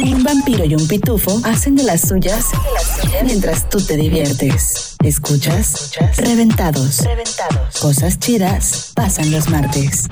Un 0.00 0.22
vampiro 0.22 0.64
y 0.64 0.74
un 0.74 0.86
pitufo 0.86 1.40
hacen 1.44 1.74
de 1.74 1.82
las 1.82 2.02
suyas 2.02 2.46
mientras 3.24 3.68
tú 3.68 3.80
te 3.84 3.96
diviertes. 3.96 4.96
¿Escuchas? 5.02 5.92
Reventados. 6.16 7.02
Cosas 7.80 8.18
chidas 8.18 8.92
pasan 8.94 9.30
los 9.30 9.48
martes. 9.48 10.08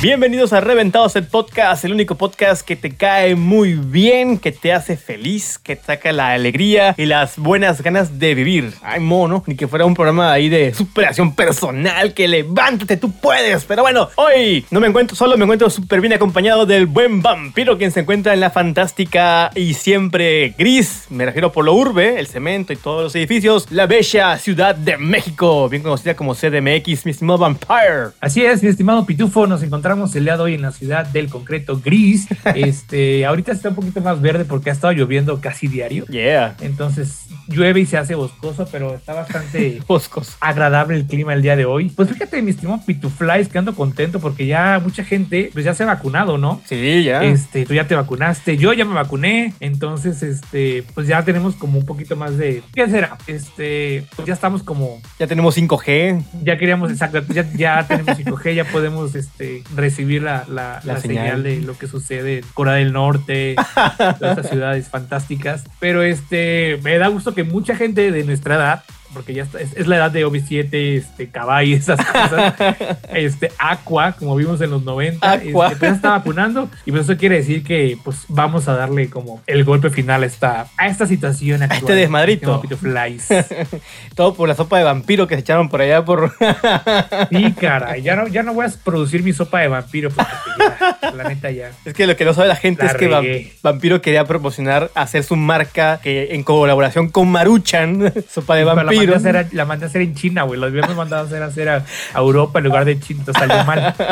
Bienvenidos 0.00 0.52
a 0.52 0.60
Reventados 0.60 1.16
el 1.16 1.26
podcast, 1.26 1.84
el 1.84 1.92
único 1.92 2.14
podcast 2.14 2.64
que 2.64 2.76
te 2.76 2.94
cae 2.94 3.34
muy 3.34 3.72
bien, 3.72 4.38
que 4.38 4.52
te 4.52 4.72
hace 4.72 4.96
feliz, 4.96 5.58
que 5.58 5.74
te 5.74 5.86
saca 5.86 6.12
la 6.12 6.30
alegría 6.30 6.94
y 6.96 7.06
las 7.06 7.36
buenas 7.36 7.82
ganas 7.82 8.20
de 8.20 8.36
vivir. 8.36 8.74
Ay, 8.84 9.00
mono, 9.00 9.42
ni 9.48 9.56
que 9.56 9.66
fuera 9.66 9.84
un 9.86 9.94
programa 9.94 10.30
ahí 10.30 10.48
de 10.48 10.72
superación 10.72 11.34
personal, 11.34 12.14
que 12.14 12.28
levántate, 12.28 12.96
tú 12.96 13.10
puedes. 13.10 13.64
Pero 13.64 13.82
bueno, 13.82 14.08
hoy 14.14 14.64
no 14.70 14.78
me 14.78 14.86
encuentro 14.86 15.16
solo, 15.16 15.36
me 15.36 15.42
encuentro 15.42 15.68
súper 15.68 16.00
bien 16.00 16.12
acompañado 16.12 16.64
del 16.64 16.86
buen 16.86 17.20
vampiro, 17.20 17.76
quien 17.76 17.90
se 17.90 17.98
encuentra 17.98 18.32
en 18.34 18.38
la 18.38 18.50
fantástica 18.50 19.50
y 19.56 19.74
siempre 19.74 20.54
gris, 20.56 21.06
me 21.10 21.24
refiero 21.24 21.50
por 21.50 21.64
lo 21.64 21.74
urbe, 21.74 22.20
el 22.20 22.28
cemento 22.28 22.72
y 22.72 22.76
todos 22.76 23.02
los 23.02 23.16
edificios, 23.16 23.66
la 23.72 23.88
bella 23.88 24.38
Ciudad 24.38 24.76
de 24.76 24.96
México, 24.96 25.68
bien 25.68 25.82
conocida 25.82 26.14
como 26.14 26.36
CDMX, 26.36 27.04
mi 27.04 27.10
estimado 27.10 27.40
Vampire. 27.40 28.10
Así 28.20 28.44
es, 28.44 28.62
mi 28.62 28.68
estimado 28.68 29.04
Pitufo, 29.04 29.48
nos 29.48 29.60
encontramos 29.64 29.87
el 29.88 30.24
día 30.24 30.36
de 30.36 30.42
hoy 30.42 30.54
en 30.54 30.62
la 30.62 30.72
ciudad 30.72 31.06
del 31.06 31.28
concreto 31.28 31.80
gris. 31.82 32.26
Este, 32.54 33.24
ahorita 33.24 33.52
está 33.52 33.68
un 33.70 33.74
poquito 33.76 34.00
más 34.00 34.20
verde 34.20 34.44
porque 34.44 34.70
ha 34.70 34.72
estado 34.72 34.92
lloviendo 34.92 35.40
casi 35.40 35.68
diario. 35.68 36.04
Yeah. 36.06 36.56
Entonces 36.60 37.26
llueve 37.46 37.80
y 37.80 37.86
se 37.86 37.96
hace 37.96 38.14
boscoso, 38.14 38.66
pero 38.70 38.94
está 38.94 39.14
bastante 39.14 39.80
Boscos. 39.88 40.36
agradable 40.40 40.96
el 40.96 41.06
clima 41.06 41.32
el 41.34 41.42
día 41.42 41.56
de 41.56 41.64
hoy. 41.64 41.90
Pues 41.90 42.10
fíjate, 42.10 42.42
mi 42.42 42.50
estimado 42.50 42.80
Pituflies, 42.84 43.48
que 43.48 43.58
ando 43.58 43.74
contento 43.74 44.18
porque 44.20 44.46
ya 44.46 44.80
mucha 44.82 45.04
gente 45.04 45.50
pues 45.52 45.64
ya 45.64 45.74
se 45.74 45.84
ha 45.84 45.86
vacunado, 45.86 46.36
¿no? 46.36 46.60
Sí, 46.66 47.04
ya. 47.04 47.22
Este, 47.22 47.64
tú 47.64 47.74
ya 47.74 47.86
te 47.86 47.94
vacunaste, 47.94 48.56
yo 48.56 48.72
ya 48.72 48.84
me 48.84 48.94
vacuné, 48.94 49.54
entonces, 49.60 50.22
este, 50.22 50.84
pues 50.94 51.06
ya 51.06 51.22
tenemos 51.24 51.54
como 51.54 51.78
un 51.78 51.86
poquito 51.86 52.16
más 52.16 52.36
de, 52.36 52.62
¿qué 52.74 52.88
será? 52.88 53.16
Este, 53.26 54.04
pues 54.16 54.26
ya 54.26 54.34
estamos 54.34 54.62
como, 54.62 55.00
Ya 55.18 55.26
tenemos 55.26 55.56
5G. 55.56 56.22
ya 56.42 56.58
queríamos, 56.58 56.90
exacto, 56.90 57.22
ya, 57.32 57.46
ya 57.54 57.86
tenemos 57.86 58.18
5G, 58.18 58.54
ya 58.54 58.64
podemos, 58.64 59.14
este, 59.14 59.62
recibir 59.78 60.22
la, 60.22 60.44
la, 60.48 60.80
La 60.84 60.94
la 60.94 61.00
señal. 61.00 61.24
señal. 61.26 61.42
de 61.42 61.60
lo 61.62 61.76
que 61.78 61.86
sucede 61.86 62.38
en 62.38 62.44
Corea 62.54 62.74
del 62.74 62.92
Norte, 62.92 63.54
todas 63.96 64.20
estas 64.38 64.50
ciudades 64.50 64.88
fantásticas. 64.88 65.64
Pero 65.80 66.02
este, 66.02 66.78
me 66.82 66.98
da 66.98 67.08
gusto 67.08 67.34
que 67.34 67.44
mucha 67.44 67.74
gente 67.74 68.10
de 68.12 68.24
nuestra 68.24 68.56
edad, 68.56 68.84
porque 69.14 69.34
ya 69.34 69.42
está- 69.44 69.60
es, 69.60 69.74
es 69.76 69.86
la 69.86 69.96
edad 69.96 70.10
de 70.10 70.26
OV7, 70.26 70.68
este, 70.96 71.28
Cabay, 71.28 71.72
esas 71.74 71.98
cosas, 72.04 72.54
este, 73.14 73.50
Aqua, 73.58 74.12
como 74.12 74.36
vimos 74.36 74.60
en 74.60 74.70
los 74.70 74.82
90, 74.84 75.30
Aqua. 75.30 75.36
este, 75.36 75.52
pues 75.52 75.80
ya 75.80 75.88
está 75.96 76.10
vacunando. 76.10 76.68
Y 76.86 76.90
pues 76.92 77.04
eso 77.04 77.16
quiere 77.16 77.36
decir 77.36 77.62
que 77.64 77.96
pues 78.04 78.24
vamos 78.28 78.68
a 78.68 78.74
darle 78.74 79.08
como 79.10 79.42
el 79.46 79.64
golpe 79.64 79.90
final 79.90 80.22
a 80.22 80.26
esta, 80.26 80.66
a 80.76 80.86
esta 80.88 81.06
situación 81.06 81.62
actual. 81.62 81.80
este 81.80 81.94
desmadrito. 81.94 82.60
Pito 82.60 82.76
Flies. 82.76 83.28
Todo 84.14 84.34
por 84.34 84.48
la 84.48 84.54
sopa 84.54 84.78
de 84.78 84.84
vampiro 84.84 85.26
que 85.26 85.34
se 85.34 85.40
echaron 85.40 85.68
por 85.68 85.80
allá 85.80 86.04
por... 86.04 86.32
Sí, 87.30 87.52
caray, 87.60 88.02
ya 88.02 88.16
no, 88.16 88.26
ya 88.28 88.42
no 88.42 88.54
voy 88.54 88.66
a 88.66 88.70
producir 88.84 89.22
mi 89.22 89.32
sopa 89.32 89.60
de 89.60 89.68
vampiro 89.68 90.10
porque 90.10 90.30
ya, 90.58 91.10
la 91.12 91.24
neta 91.24 91.50
ya. 91.50 91.70
Es 91.84 91.94
que 91.94 92.06
lo 92.06 92.16
que 92.16 92.24
no 92.24 92.34
sabe 92.34 92.48
la 92.48 92.56
gente 92.56 92.84
La 92.84 92.90
es 92.92 92.96
que. 92.96 93.52
Vampiro 93.62 94.00
quería 94.00 94.24
promocionar 94.24 94.90
hacer 94.94 95.22
su 95.24 95.36
marca 95.36 96.00
que 96.02 96.34
en 96.34 96.42
colaboración 96.42 97.08
con 97.08 97.28
Maruchan, 97.30 98.12
sopa 98.28 98.56
de 98.56 98.64
Pero 98.64 98.74
La 99.06 99.12
mandé, 99.12 99.12
vampiro. 99.12 99.14
a 99.14 99.16
hacer, 99.40 99.54
la 99.54 99.64
mandé 99.64 99.84
a 99.86 99.88
hacer 99.88 100.02
en 100.02 100.14
China, 100.14 100.42
güey. 100.42 100.58
Los 100.60 100.70
habíamos 100.70 100.96
mandado 100.96 101.22
a 101.22 101.26
hacer, 101.26 101.42
a 101.42 101.46
hacer 101.46 101.68
a, 101.68 101.84
a 102.14 102.18
Europa 102.18 102.58
en 102.58 102.64
lugar 102.66 102.84
de 102.84 102.98
China. 103.00 103.24
Salió 103.32 103.64
mal. 103.64 103.94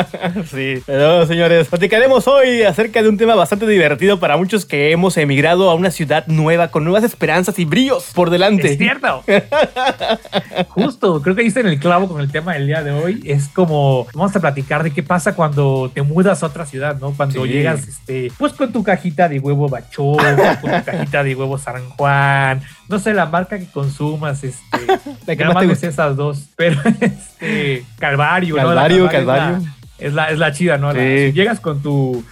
Sí, 0.51 0.81
pero 0.85 1.25
señores, 1.25 1.67
platicaremos 1.67 2.27
hoy 2.27 2.63
acerca 2.63 3.01
de 3.01 3.09
un 3.09 3.17
tema 3.17 3.35
bastante 3.35 3.65
divertido 3.67 4.19
para 4.19 4.37
muchos 4.37 4.65
que 4.65 4.91
hemos 4.91 5.17
emigrado 5.17 5.69
a 5.69 5.75
una 5.75 5.91
ciudad 5.91 6.25
nueva 6.27 6.69
con 6.69 6.83
nuevas 6.83 7.03
esperanzas 7.03 7.57
y 7.59 7.65
brillos 7.65 8.11
por 8.13 8.29
delante. 8.29 8.71
Es 8.71 8.77
cierto. 8.77 9.23
Justo, 10.69 11.21
creo 11.21 11.35
que 11.35 11.41
ahí 11.41 11.47
está 11.47 11.59
en 11.61 11.67
el 11.67 11.79
clavo 11.79 12.07
con 12.07 12.21
el 12.21 12.31
tema 12.31 12.53
del 12.53 12.67
día 12.67 12.83
de 12.83 12.91
hoy. 12.91 13.21
Es 13.25 13.47
como, 13.49 14.07
vamos 14.13 14.35
a 14.35 14.39
platicar 14.39 14.83
de 14.83 14.91
qué 14.91 15.03
pasa 15.03 15.35
cuando 15.35 15.91
te 15.93 16.01
mudas 16.01 16.43
a 16.43 16.47
otra 16.47 16.65
ciudad, 16.65 16.97
¿no? 16.99 17.11
Cuando 17.11 17.43
Sí. 17.43 17.49
llegas, 17.49 17.87
este, 17.87 18.31
pues 18.37 18.53
con 18.53 18.71
tu 18.71 18.83
cajita 18.83 19.27
de 19.29 19.39
huevo 19.39 19.67
bachó, 19.69 20.13
con 20.61 20.61
tu 20.61 20.85
cajita 20.85 21.23
de 21.23 21.35
huevo 21.35 21.57
San 21.57 21.89
Juan, 21.89 22.61
no 22.89 22.99
sé, 22.99 23.13
la 23.13 23.25
marca 23.25 23.57
que 23.59 23.65
consumas, 23.65 24.43
este, 24.43 24.76
Que 25.25 25.35
nada 25.37 25.53
más 25.53 25.83
esas 25.83 26.15
dos, 26.15 26.45
pero 26.55 26.79
este, 27.01 27.83
Calvario, 27.99 28.55
Calvario, 28.55 28.97
es 28.97 29.03
la- 29.03 29.09
Calvario. 29.11 29.69
Es 29.99 30.13
la, 30.13 30.29
es 30.31 30.37
la 30.37 30.51
chida, 30.51 30.77
¿no? 30.77 30.93
La- 30.93 30.99
si 30.99 31.31
llegas 31.33 31.59
con 31.59 31.81
tu, 31.81 32.23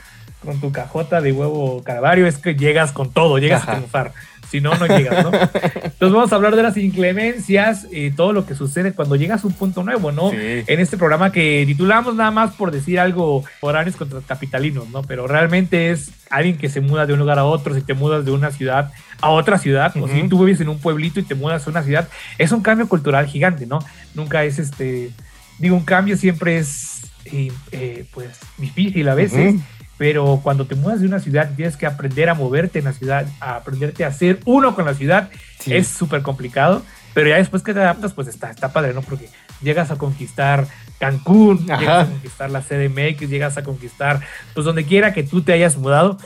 con 0.43 0.59
tu 0.61 0.71
cajota 0.71 1.21
de 1.21 1.31
huevo 1.31 1.81
Calvario, 1.83 2.27
es 2.27 2.37
que 2.37 2.55
llegas 2.55 2.91
con 2.91 3.11
todo, 3.11 3.37
llegas 3.39 3.63
Ajá. 3.63 3.71
a 3.71 3.75
triunfar. 3.75 4.11
Si 4.49 4.61
no, 4.61 4.75
no 4.75 4.85
llegas, 4.85 5.23
¿no? 5.23 5.31
Entonces 5.33 6.11
vamos 6.11 6.31
a 6.31 6.35
hablar 6.35 6.55
de 6.55 6.63
las 6.63 6.77
inclemencias 6.77 7.87
y 7.91 8.11
todo 8.11 8.33
lo 8.33 8.45
que 8.45 8.55
sucede 8.55 8.93
cuando 8.93 9.15
llegas 9.15 9.43
a 9.43 9.47
un 9.47 9.53
punto 9.53 9.83
nuevo, 9.83 10.11
¿no? 10.11 10.31
Sí. 10.31 10.63
En 10.67 10.79
este 10.79 10.97
programa 10.97 11.31
que 11.31 11.63
titulamos 11.65 12.15
nada 12.15 12.31
más 12.31 12.53
por 12.53 12.71
decir 12.71 12.99
algo 12.99 13.43
foráneos 13.59 13.95
contra 13.95 14.21
capitalinos, 14.21 14.89
¿no? 14.89 15.01
Pero 15.03 15.27
realmente 15.27 15.91
es 15.91 16.11
alguien 16.29 16.57
que 16.57 16.69
se 16.69 16.81
muda 16.81 17.05
de 17.05 17.13
un 17.13 17.19
lugar 17.19 17.39
a 17.39 17.45
otro, 17.45 17.73
si 17.73 17.81
te 17.81 17.93
mudas 17.93 18.25
de 18.25 18.31
una 18.31 18.51
ciudad 18.51 18.91
a 19.21 19.29
otra 19.29 19.57
ciudad, 19.57 19.95
o 19.97 20.07
si 20.07 20.27
tú 20.27 20.43
vives 20.43 20.61
en 20.61 20.69
un 20.69 20.79
pueblito 20.79 21.19
y 21.19 21.23
te 21.23 21.35
mudas 21.35 21.65
a 21.65 21.69
una 21.69 21.83
ciudad, 21.83 22.09
es 22.37 22.51
un 22.51 22.61
cambio 22.61 22.87
cultural 22.87 23.25
gigante, 23.27 23.65
¿no? 23.65 23.79
Nunca 24.13 24.43
es 24.43 24.59
este, 24.59 25.11
digo, 25.57 25.75
un 25.75 25.85
cambio 25.85 26.17
siempre 26.17 26.57
es, 26.57 27.01
eh, 27.25 27.51
eh, 27.71 28.05
pues, 28.13 28.29
difícil 28.57 29.07
a 29.09 29.15
veces. 29.15 29.55
Ujú. 29.55 29.63
Pero 29.97 30.41
cuando 30.43 30.65
te 30.65 30.75
mudas 30.75 30.99
de 30.99 31.07
una 31.07 31.19
ciudad, 31.19 31.51
tienes 31.55 31.77
que 31.77 31.85
aprender 31.85 32.29
a 32.29 32.33
moverte 32.33 32.79
en 32.79 32.85
la 32.85 32.93
ciudad, 32.93 33.25
a 33.39 33.55
aprenderte 33.55 34.03
a 34.03 34.11
ser 34.11 34.39
uno 34.45 34.75
con 34.75 34.85
la 34.85 34.93
ciudad. 34.93 35.29
Sí. 35.59 35.73
Es 35.73 35.87
súper 35.87 36.21
complicado, 36.21 36.81
pero 37.13 37.29
ya 37.29 37.37
después 37.37 37.63
que 37.63 37.73
te 37.73 37.79
adaptas, 37.79 38.13
pues 38.13 38.27
está, 38.27 38.51
está 38.51 38.73
padre, 38.73 38.93
¿no? 38.93 39.01
Porque 39.01 39.29
llegas 39.61 39.89
a 39.91 39.97
conquistar 39.97 40.67
Cancún, 40.99 41.65
Ajá. 41.69 41.79
llegas 41.79 42.07
a 42.07 42.11
conquistar 42.11 42.51
la 42.51 42.61
CDMX, 42.61 43.29
llegas 43.29 43.57
a 43.57 43.63
conquistar, 43.63 44.21
pues 44.53 44.65
donde 44.65 44.85
quiera 44.85 45.13
que 45.13 45.23
tú 45.23 45.41
te 45.41 45.53
hayas 45.53 45.77
mudado. 45.77 46.17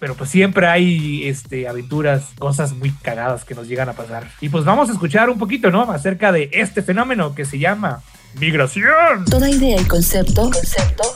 Pero 0.00 0.16
pues 0.16 0.28
siempre 0.28 0.66
hay 0.66 1.26
este, 1.28 1.66
aventuras, 1.66 2.32
cosas 2.38 2.74
muy 2.74 2.90
cagadas 2.90 3.44
que 3.44 3.54
nos 3.54 3.68
llegan 3.68 3.88
a 3.88 3.94
pasar. 3.94 4.26
Y 4.40 4.50
pues 4.50 4.64
vamos 4.64 4.90
a 4.90 4.92
escuchar 4.92 5.30
un 5.30 5.38
poquito, 5.38 5.70
¿no? 5.70 5.90
Acerca 5.90 6.30
de 6.30 6.50
este 6.52 6.82
fenómeno 6.82 7.34
que 7.34 7.44
se 7.44 7.58
llama 7.58 8.02
migración. 8.38 9.24
Toda 9.30 9.48
idea 9.48 9.80
y 9.80 9.84
concepto, 9.84 10.50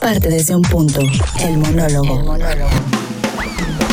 parte 0.01 0.29
desde 0.29 0.55
un 0.55 0.61
punto. 0.63 1.01
El 1.41 1.57
monólogo. 1.57 2.35
El 2.35 3.88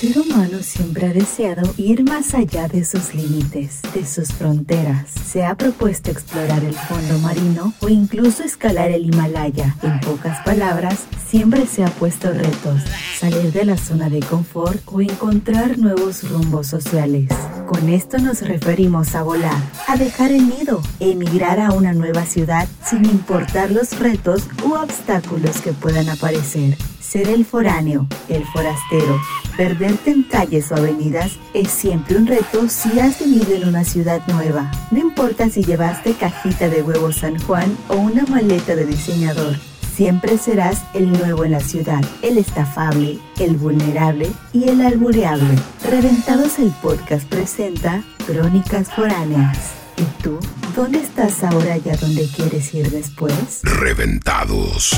ser 0.00 0.18
humano 0.18 0.62
siempre 0.62 1.06
ha 1.06 1.12
deseado 1.12 1.62
ir 1.76 2.02
más 2.04 2.34
allá 2.34 2.68
de 2.68 2.84
sus 2.84 3.14
límites, 3.14 3.80
de 3.94 4.06
sus 4.06 4.28
fronteras. 4.28 5.10
Se 5.10 5.44
ha 5.44 5.54
propuesto 5.54 6.10
explorar 6.10 6.64
el 6.64 6.74
fondo 6.74 7.18
marino 7.18 7.72
o 7.80 7.88
incluso 7.88 8.42
escalar 8.42 8.90
el 8.90 9.06
Himalaya. 9.06 9.76
En 9.82 10.00
pocas 10.00 10.42
palabras, 10.44 11.00
siempre 11.28 11.66
se 11.66 11.84
ha 11.84 11.88
puesto 11.88 12.32
retos, 12.32 12.82
salir 13.18 13.52
de 13.52 13.64
la 13.64 13.76
zona 13.76 14.08
de 14.08 14.20
confort 14.20 14.80
o 14.86 15.00
encontrar 15.00 15.78
nuevos 15.78 16.28
rumbos 16.28 16.66
sociales. 16.66 17.28
Con 17.66 17.88
esto 17.88 18.18
nos 18.18 18.42
referimos 18.42 19.14
a 19.14 19.22
volar, 19.22 19.62
a 19.86 19.96
dejar 19.96 20.32
el 20.32 20.48
nido, 20.48 20.82
emigrar 20.98 21.60
a 21.60 21.72
una 21.72 21.92
nueva 21.92 22.24
ciudad 22.24 22.66
sin 22.84 23.04
importar 23.04 23.70
los 23.70 23.98
retos 23.98 24.42
u 24.64 24.74
obstáculos 24.74 25.60
que 25.60 25.72
puedan 25.72 26.08
aparecer. 26.08 26.76
Ser 27.10 27.28
el 27.28 27.44
foráneo, 27.44 28.06
el 28.28 28.44
forastero, 28.44 29.20
perderte 29.56 30.12
en 30.12 30.22
calles 30.22 30.70
o 30.70 30.76
avenidas 30.76 31.40
es 31.54 31.68
siempre 31.68 32.16
un 32.16 32.28
reto 32.28 32.68
si 32.68 33.00
has 33.00 33.18
vivido 33.18 33.52
en 33.56 33.66
una 33.66 33.82
ciudad 33.82 34.22
nueva. 34.28 34.70
No 34.92 35.00
importa 35.00 35.50
si 35.50 35.64
llevaste 35.64 36.14
cajita 36.14 36.68
de 36.68 36.82
huevos 36.82 37.16
San 37.16 37.36
Juan 37.42 37.76
o 37.88 37.96
una 37.96 38.24
maleta 38.26 38.76
de 38.76 38.86
diseñador. 38.86 39.56
Siempre 39.92 40.38
serás 40.38 40.84
el 40.94 41.10
nuevo 41.10 41.44
en 41.44 41.50
la 41.50 41.58
ciudad, 41.58 42.00
el 42.22 42.38
estafable, 42.38 43.18
el 43.40 43.56
vulnerable 43.56 44.30
y 44.52 44.68
el 44.68 44.80
albureable. 44.80 45.58
Reventados 45.90 46.60
el 46.60 46.70
podcast 46.80 47.28
presenta 47.28 48.04
Crónicas 48.24 48.88
Foráneas. 48.88 49.72
¿Y 49.96 50.22
tú? 50.22 50.38
¿Dónde 50.76 51.00
estás 51.00 51.42
ahora 51.42 51.76
y 51.76 51.88
a 51.88 51.96
dónde 51.96 52.28
quieres 52.36 52.72
ir 52.72 52.88
después? 52.88 53.62
Reventados. 53.64 54.92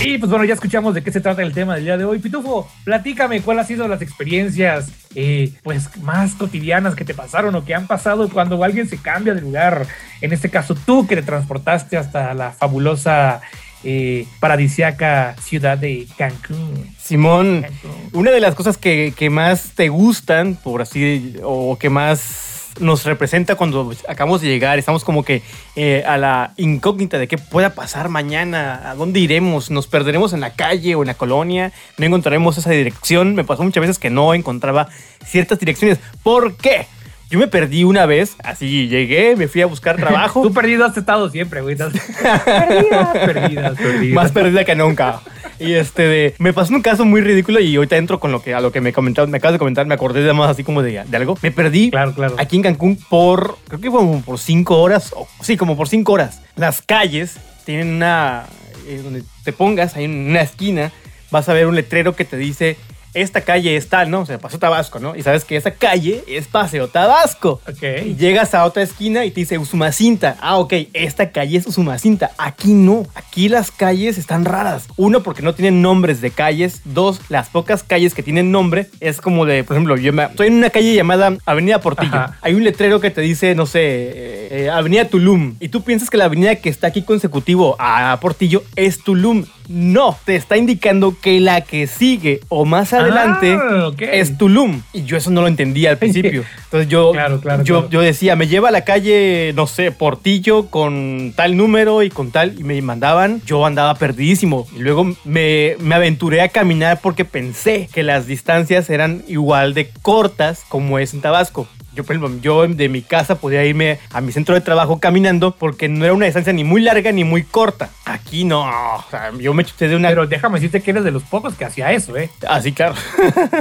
Y 0.00 0.18
pues 0.18 0.30
bueno, 0.30 0.44
ya 0.44 0.54
escuchamos 0.54 0.94
de 0.94 1.02
qué 1.02 1.10
se 1.10 1.20
trata 1.20 1.42
el 1.42 1.52
tema 1.52 1.74
del 1.74 1.84
día 1.84 1.96
de 1.96 2.04
hoy. 2.04 2.20
Pitufo, 2.20 2.70
platícame 2.84 3.40
cuáles 3.42 3.62
han 3.62 3.68
sido 3.68 3.88
las 3.88 4.00
experiencias 4.00 4.90
eh, 5.14 5.52
pues 5.64 5.96
más 6.02 6.34
cotidianas 6.34 6.94
que 6.94 7.04
te 7.04 7.14
pasaron 7.14 7.54
o 7.56 7.64
que 7.64 7.74
han 7.74 7.88
pasado 7.88 8.28
cuando 8.28 8.62
alguien 8.62 8.88
se 8.88 8.98
cambia 8.98 9.34
de 9.34 9.40
lugar. 9.40 9.86
En 10.20 10.32
este 10.32 10.50
caso, 10.50 10.76
tú 10.76 11.06
que 11.06 11.16
te 11.16 11.22
transportaste 11.22 11.96
hasta 11.96 12.32
la 12.34 12.52
fabulosa, 12.52 13.40
eh, 13.82 14.26
paradisiaca 14.38 15.34
ciudad 15.40 15.76
de 15.76 16.06
Cancún. 16.16 16.94
Simón, 17.00 17.62
Cancún. 17.62 18.10
una 18.12 18.30
de 18.30 18.40
las 18.40 18.54
cosas 18.54 18.78
que, 18.78 19.12
que 19.16 19.30
más 19.30 19.72
te 19.74 19.88
gustan, 19.88 20.54
por 20.54 20.80
así, 20.80 21.34
o 21.42 21.76
que 21.76 21.90
más 21.90 22.47
nos 22.80 23.04
representa 23.04 23.54
cuando 23.54 23.92
acabamos 24.08 24.40
de 24.40 24.48
llegar, 24.48 24.78
estamos 24.78 25.04
como 25.04 25.24
que 25.24 25.42
eh, 25.76 26.04
a 26.06 26.16
la 26.18 26.52
incógnita 26.56 27.18
de 27.18 27.28
qué 27.28 27.38
pueda 27.38 27.74
pasar 27.74 28.08
mañana, 28.08 28.90
a 28.90 28.94
dónde 28.94 29.20
iremos, 29.20 29.70
nos 29.70 29.86
perderemos 29.86 30.32
en 30.32 30.40
la 30.40 30.54
calle 30.54 30.94
o 30.94 31.02
en 31.02 31.08
la 31.08 31.14
colonia, 31.14 31.72
no 31.96 32.06
encontraremos 32.06 32.58
esa 32.58 32.70
dirección. 32.70 33.34
Me 33.34 33.44
pasó 33.44 33.62
muchas 33.62 33.80
veces 33.80 33.98
que 33.98 34.10
no 34.10 34.34
encontraba 34.34 34.88
ciertas 35.24 35.58
direcciones. 35.58 35.98
¿Por 36.22 36.56
qué? 36.56 36.86
Yo 37.30 37.38
me 37.38 37.46
perdí 37.46 37.84
una 37.84 38.06
vez, 38.06 38.36
así 38.42 38.88
llegué, 38.88 39.36
me 39.36 39.48
fui 39.48 39.60
a 39.60 39.66
buscar 39.66 39.96
trabajo. 39.96 40.42
Tú 40.46 40.52
perdido 40.52 40.86
has 40.86 40.96
estado 40.96 41.28
siempre, 41.28 41.60
güey. 41.60 41.76
perdidas, 41.76 43.12
perdidas, 43.12 43.76
perdidas. 43.76 44.14
Más 44.14 44.32
perdida 44.32 44.64
que 44.64 44.74
nunca. 44.74 45.20
Y 45.60 45.74
este 45.74 46.02
de, 46.02 46.34
me 46.38 46.52
pasó 46.52 46.72
un 46.72 46.80
caso 46.80 47.04
muy 47.04 47.20
ridículo 47.20 47.60
y 47.60 47.76
ahorita 47.76 47.96
entro 47.96 48.18
con 48.18 48.32
lo 48.32 48.42
que 48.42 48.54
a 48.54 48.60
lo 48.60 48.72
que 48.72 48.80
me 48.80 48.92
comentaron, 48.92 49.30
me 49.30 49.38
acabas 49.38 49.54
de 49.54 49.58
comentar, 49.58 49.84
me 49.86 49.94
acordé 49.94 50.22
de 50.22 50.32
más 50.32 50.50
así 50.50 50.64
como 50.64 50.82
de, 50.82 51.04
de 51.04 51.16
algo. 51.16 51.36
Me 51.42 51.50
perdí 51.50 51.90
Claro, 51.90 52.14
claro. 52.14 52.36
aquí 52.38 52.56
en 52.56 52.62
Cancún 52.62 52.96
por, 52.96 53.58
creo 53.66 53.80
que 53.80 53.90
fue 53.90 54.00
como 54.00 54.22
por 54.22 54.38
cinco 54.38 54.80
horas, 54.80 55.12
o, 55.14 55.28
sí, 55.42 55.56
como 55.56 55.76
por 55.76 55.88
cinco 55.88 56.12
horas. 56.12 56.40
Las 56.56 56.80
calles 56.80 57.36
tienen 57.66 57.88
una, 57.88 58.46
eh, 58.86 59.00
donde 59.02 59.22
te 59.44 59.52
pongas 59.52 59.96
en 59.96 60.30
una 60.30 60.40
esquina, 60.40 60.92
vas 61.30 61.48
a 61.48 61.52
ver 61.52 61.66
un 61.66 61.74
letrero 61.74 62.16
que 62.16 62.24
te 62.24 62.36
dice, 62.38 62.76
esta 63.14 63.40
calle 63.42 63.76
es 63.76 63.88
tal, 63.88 64.10
¿no? 64.10 64.20
O 64.20 64.26
sea, 64.26 64.38
Paseo 64.38 64.58
Tabasco, 64.58 64.98
¿no? 64.98 65.16
Y 65.16 65.22
sabes 65.22 65.44
que 65.44 65.56
esa 65.56 65.72
calle 65.72 66.22
es 66.28 66.46
Paseo 66.46 66.88
Tabasco. 66.88 67.60
Y 67.66 67.70
Ok. 67.70 68.16
llegas 68.18 68.54
a 68.54 68.64
otra 68.64 68.82
esquina 68.82 69.24
y 69.24 69.30
te 69.30 69.40
dice 69.40 69.58
Usumacinta. 69.58 70.36
Ah, 70.40 70.56
ok, 70.58 70.72
esta 70.92 71.30
calle 71.30 71.58
es 71.58 71.66
Usumacinta. 71.66 72.30
Aquí 72.38 72.72
no. 72.74 73.06
Aquí 73.14 73.48
las 73.48 73.70
calles 73.70 74.18
están 74.18 74.44
raras. 74.44 74.86
Uno, 74.96 75.22
porque 75.22 75.42
no 75.42 75.54
tienen 75.54 75.82
nombres 75.82 76.20
de 76.20 76.30
calles. 76.30 76.82
Dos, 76.84 77.20
las 77.28 77.48
pocas 77.48 77.82
calles 77.82 78.14
que 78.14 78.22
tienen 78.22 78.52
nombre 78.52 78.88
es 79.00 79.20
como 79.20 79.46
de, 79.46 79.64
por 79.64 79.76
ejemplo, 79.76 79.96
yo 79.96 80.12
me- 80.12 80.24
estoy 80.24 80.48
en 80.48 80.54
una 80.54 80.70
calle 80.70 80.94
llamada 80.94 81.36
Avenida 81.46 81.80
Portillo. 81.80 82.14
Ajá. 82.16 82.38
Hay 82.42 82.54
un 82.54 82.64
letrero 82.64 83.00
que 83.00 83.10
te 83.10 83.20
dice, 83.20 83.54
no 83.54 83.66
sé, 83.66 83.80
eh, 83.82 84.48
eh, 84.66 84.70
Avenida 84.70 85.06
Tulum. 85.06 85.56
Y 85.60 85.68
tú 85.68 85.82
piensas 85.82 86.10
que 86.10 86.16
la 86.16 86.26
avenida 86.26 86.56
que 86.56 86.68
está 86.68 86.88
aquí 86.88 87.02
consecutivo 87.02 87.76
a 87.78 88.18
Portillo 88.20 88.62
es 88.76 89.02
Tulum. 89.02 89.44
No, 89.68 90.16
te 90.24 90.34
está 90.34 90.56
indicando 90.56 91.14
que 91.20 91.40
la 91.40 91.60
que 91.60 91.86
sigue 91.86 92.40
o 92.48 92.64
más 92.64 92.92
adelante 92.92 93.56
Ah, 93.60 93.90
es 94.00 94.38
Tulum. 94.38 94.80
Y 94.92 95.04
yo 95.04 95.16
eso 95.16 95.30
no 95.30 95.42
lo 95.42 95.46
entendía 95.48 95.90
al 95.90 95.98
principio. 95.98 96.44
Entonces 96.64 96.88
yo, 96.88 97.12
Claro, 97.12 97.40
claro, 97.40 97.62
yo, 97.64 97.74
claro. 97.80 97.90
yo 97.90 98.00
decía, 98.00 98.34
me 98.36 98.48
lleva 98.48 98.68
a 98.68 98.72
la 98.72 98.84
calle, 98.84 99.52
no 99.54 99.66
sé, 99.66 99.92
Portillo 99.92 100.66
con 100.70 101.32
tal 101.36 101.56
número 101.56 102.02
y 102.02 102.10
con 102.10 102.30
tal, 102.30 102.54
y 102.58 102.64
me 102.64 102.80
mandaban, 102.82 103.42
yo 103.44 103.64
andaba 103.66 103.94
perdidísimo. 103.96 104.66
Y 104.74 104.80
luego 104.80 105.14
me, 105.24 105.76
me 105.80 105.94
aventuré 105.94 106.40
a 106.40 106.48
caminar 106.48 107.00
porque 107.02 107.24
pensé 107.24 107.88
que 107.92 108.02
las 108.02 108.26
distancias 108.26 108.88
eran 108.90 109.22
igual 109.28 109.74
de 109.74 109.90
cortas 110.02 110.62
como 110.68 110.98
es 110.98 111.12
en 111.14 111.20
Tabasco. 111.20 111.68
Yo, 111.98 112.04
por 112.04 112.14
ejemplo, 112.14 112.40
yo 112.40 112.68
de 112.68 112.88
mi 112.88 113.02
casa 113.02 113.34
podía 113.40 113.64
irme 113.64 113.98
a 114.12 114.20
mi 114.20 114.30
centro 114.30 114.54
de 114.54 114.60
trabajo 114.60 115.00
caminando 115.00 115.50
porque 115.56 115.88
no 115.88 116.04
era 116.04 116.14
una 116.14 116.26
distancia 116.26 116.52
ni 116.52 116.62
muy 116.62 116.80
larga 116.80 117.10
ni 117.10 117.24
muy 117.24 117.42
corta. 117.42 117.90
Aquí 118.04 118.44
no, 118.44 118.60
o 118.62 119.04
sea, 119.10 119.32
yo 119.36 119.52
me 119.52 119.64
chuté 119.64 119.88
de 119.88 119.96
una... 119.96 120.10
Pero 120.10 120.28
déjame 120.28 120.60
decirte 120.60 120.80
que 120.80 120.92
eres 120.92 121.02
de 121.02 121.10
los 121.10 121.24
pocos 121.24 121.54
que 121.56 121.64
hacía 121.64 121.90
eso, 121.90 122.16
¿eh? 122.16 122.30
Así, 122.48 122.70
claro. 122.70 122.94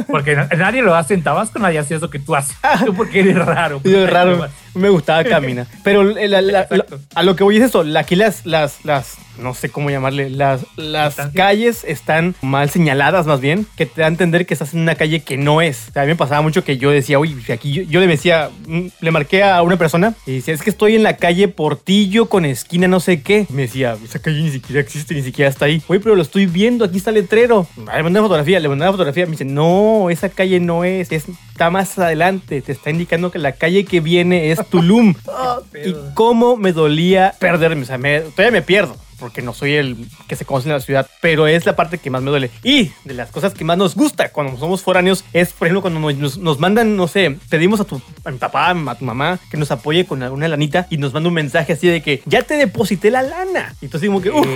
Porque 0.07 0.35
na- 0.35 0.47
nadie 0.55 0.83
lo 0.83 0.93
hace 0.93 1.15
en 1.15 1.23
Tabasco, 1.23 1.57
nadie 1.57 1.79
hace 1.79 1.95
eso 1.95 2.11
que 2.11 2.19
tú 2.19 2.35
haces. 2.35 2.55
Tú 2.85 2.93
porque 2.93 3.21
eres 3.21 3.43
raro. 3.43 3.81
Yo 3.83 4.05
raro, 4.05 4.47
me 4.77 4.89
gustaba 4.89 5.24
caminar. 5.24 5.68
Pero 5.83 6.03
la- 6.03 6.27
la- 6.27 6.41
la- 6.41 6.62
Exacto. 6.62 7.00
a 7.15 7.24
lo 7.24 7.35
que 7.35 7.44
voy 7.44 7.57
es 7.57 7.63
eso, 7.63 7.83
aquí 7.97 8.15
las, 8.15 8.45
las, 8.45 8.83
las, 8.85 9.15
no 9.41 9.53
sé 9.53 9.69
cómo 9.69 9.89
llamarle, 9.89 10.29
las, 10.29 10.62
las 10.77 11.15
calles 11.33 11.83
están 11.83 12.33
mal 12.41 12.69
señaladas 12.69 13.25
más 13.27 13.39
bien, 13.41 13.68
que 13.75 13.85
te 13.85 14.01
da 14.01 14.07
a 14.07 14.09
entender 14.09 14.45
que 14.45 14.53
estás 14.53 14.74
en 14.74 14.79
una 14.81 14.95
calle 14.95 15.21
que 15.21 15.38
no 15.38 15.62
es. 15.62 15.89
O 15.89 15.91
sea, 15.94 16.01
a 16.03 16.06
mí 16.06 16.12
me 16.12 16.15
pasaba 16.15 16.41
mucho 16.41 16.63
que 16.63 16.77
yo 16.77 16.89
decía, 16.89 17.19
uy, 17.19 17.35
aquí 17.51 17.71
yo, 17.74 17.83
yo 17.83 18.00
le 18.00 18.07
decía, 18.07 18.50
mm, 18.68 18.88
le 19.01 19.12
marqué 19.12 19.44
a 19.44 19.62
una 19.62 19.77
persona 19.77 20.13
y 20.25 20.35
decía, 20.35 20.53
es 20.53 20.62
que 20.62 20.69
estoy 20.69 20.95
en 20.95 21.03
la 21.03 21.18
calle 21.18 21.47
Portillo 21.47 22.27
con 22.30 22.45
esquina 22.45 22.88
no 22.88 23.00
sé 23.00 23.21
qué. 23.21 23.45
Y 23.50 23.53
me 23.53 23.63
decía, 23.63 23.95
esa 24.03 24.19
calle 24.19 24.41
ni 24.41 24.51
siquiera 24.51 24.81
existe, 24.81 25.13
ni 25.13 25.21
siquiera 25.23 25.50
está 25.50 25.65
ahí. 25.65 25.81
Uy, 25.88 26.00
pero 26.00 26.15
lo 26.15 26.21
estoy 26.21 26.45
viendo, 26.47 26.85
aquí 26.85 26.97
está 26.97 27.09
el 27.12 27.18
letrero. 27.18 27.68
Le 27.77 28.03
mandé 28.03 28.19
una 28.19 28.21
fotografía, 28.27 28.59
le 28.59 28.69
mandé 28.69 28.83
una 28.85 28.91
fotografía, 28.91 29.25
me 29.25 29.31
dice, 29.31 29.45
no, 29.45 30.09
esa 30.09 30.30
calle 30.30 30.59
no 30.59 30.83
es, 30.83 31.12
es- 31.12 31.25
está 31.57 31.71
más 31.71 31.98
adelante, 31.98 32.62
te 32.62 32.71
está 32.71 32.92
indicando 32.92 33.31
que 33.31 33.39
la 33.39 33.54
calle 33.54 33.83
que 33.83 34.00
viene 34.00 34.51
es 34.51 34.59
Tulum. 34.69 35.15
y 35.74 35.92
pedo. 35.92 36.12
cómo 36.13 36.56
me 36.56 36.71
dolía 36.71 37.33
perderme, 37.39 37.81
o 37.81 37.86
sea, 37.86 37.98
me- 37.98 38.19
todavía 38.21 38.51
me 38.51 38.62
pierdo. 38.62 38.95
Porque 39.19 39.42
no 39.42 39.51
soy 39.51 39.74
el 39.74 39.98
que 40.27 40.36
se 40.36 40.45
conoce 40.45 40.69
en 40.69 40.75
la 40.75 40.80
ciudad, 40.80 41.09
pero 41.21 41.48
es 41.48 41.65
la 41.65 41.75
parte 41.75 41.98
que 41.98 42.12
más 42.12 42.21
me 42.21 42.30
duele. 42.30 42.51
Y 42.63 42.92
de 43.04 43.15
las 43.15 43.31
cosas 43.31 43.56
que 43.56 43.63
más 43.65 43.75
nos 43.75 43.95
gusta 43.95 44.30
cuando 44.30 44.56
somos 44.59 44.83
foráneos 44.83 45.25
es, 45.33 45.54
por 45.54 45.65
ejemplo, 45.68 45.81
cuando 45.81 46.00
nos, 46.00 46.59
mandan, 46.59 46.95
no 46.95 47.07
sé, 47.07 47.36
pedimos 47.50 47.80
a 47.80 47.86
tu 47.86 48.00
a 48.24 48.30
mi 48.30 48.38
papá, 48.38 48.69
a 48.69 48.95
tu 48.95 49.06
mamá 49.06 49.39
que 49.50 49.57
nos 49.57 49.71
apoye 49.71 50.06
con 50.06 50.21
alguna 50.21 50.48
lanita 50.48 50.86
y 50.92 50.98
nos 50.98 51.13
manda 51.15 51.30
un 51.30 51.33
mensaje 51.33 51.74
así 51.74 51.88
de 51.88 52.04
que 52.04 52.21
ya 52.27 52.44
te 52.44 52.57
deposité 52.57 53.09
la 53.09 53.24
lana. 53.24 53.74
Y 53.81 53.86
entonces, 53.86 54.07
como 54.07 54.21
que, 54.21 54.30
uff, 54.30 54.48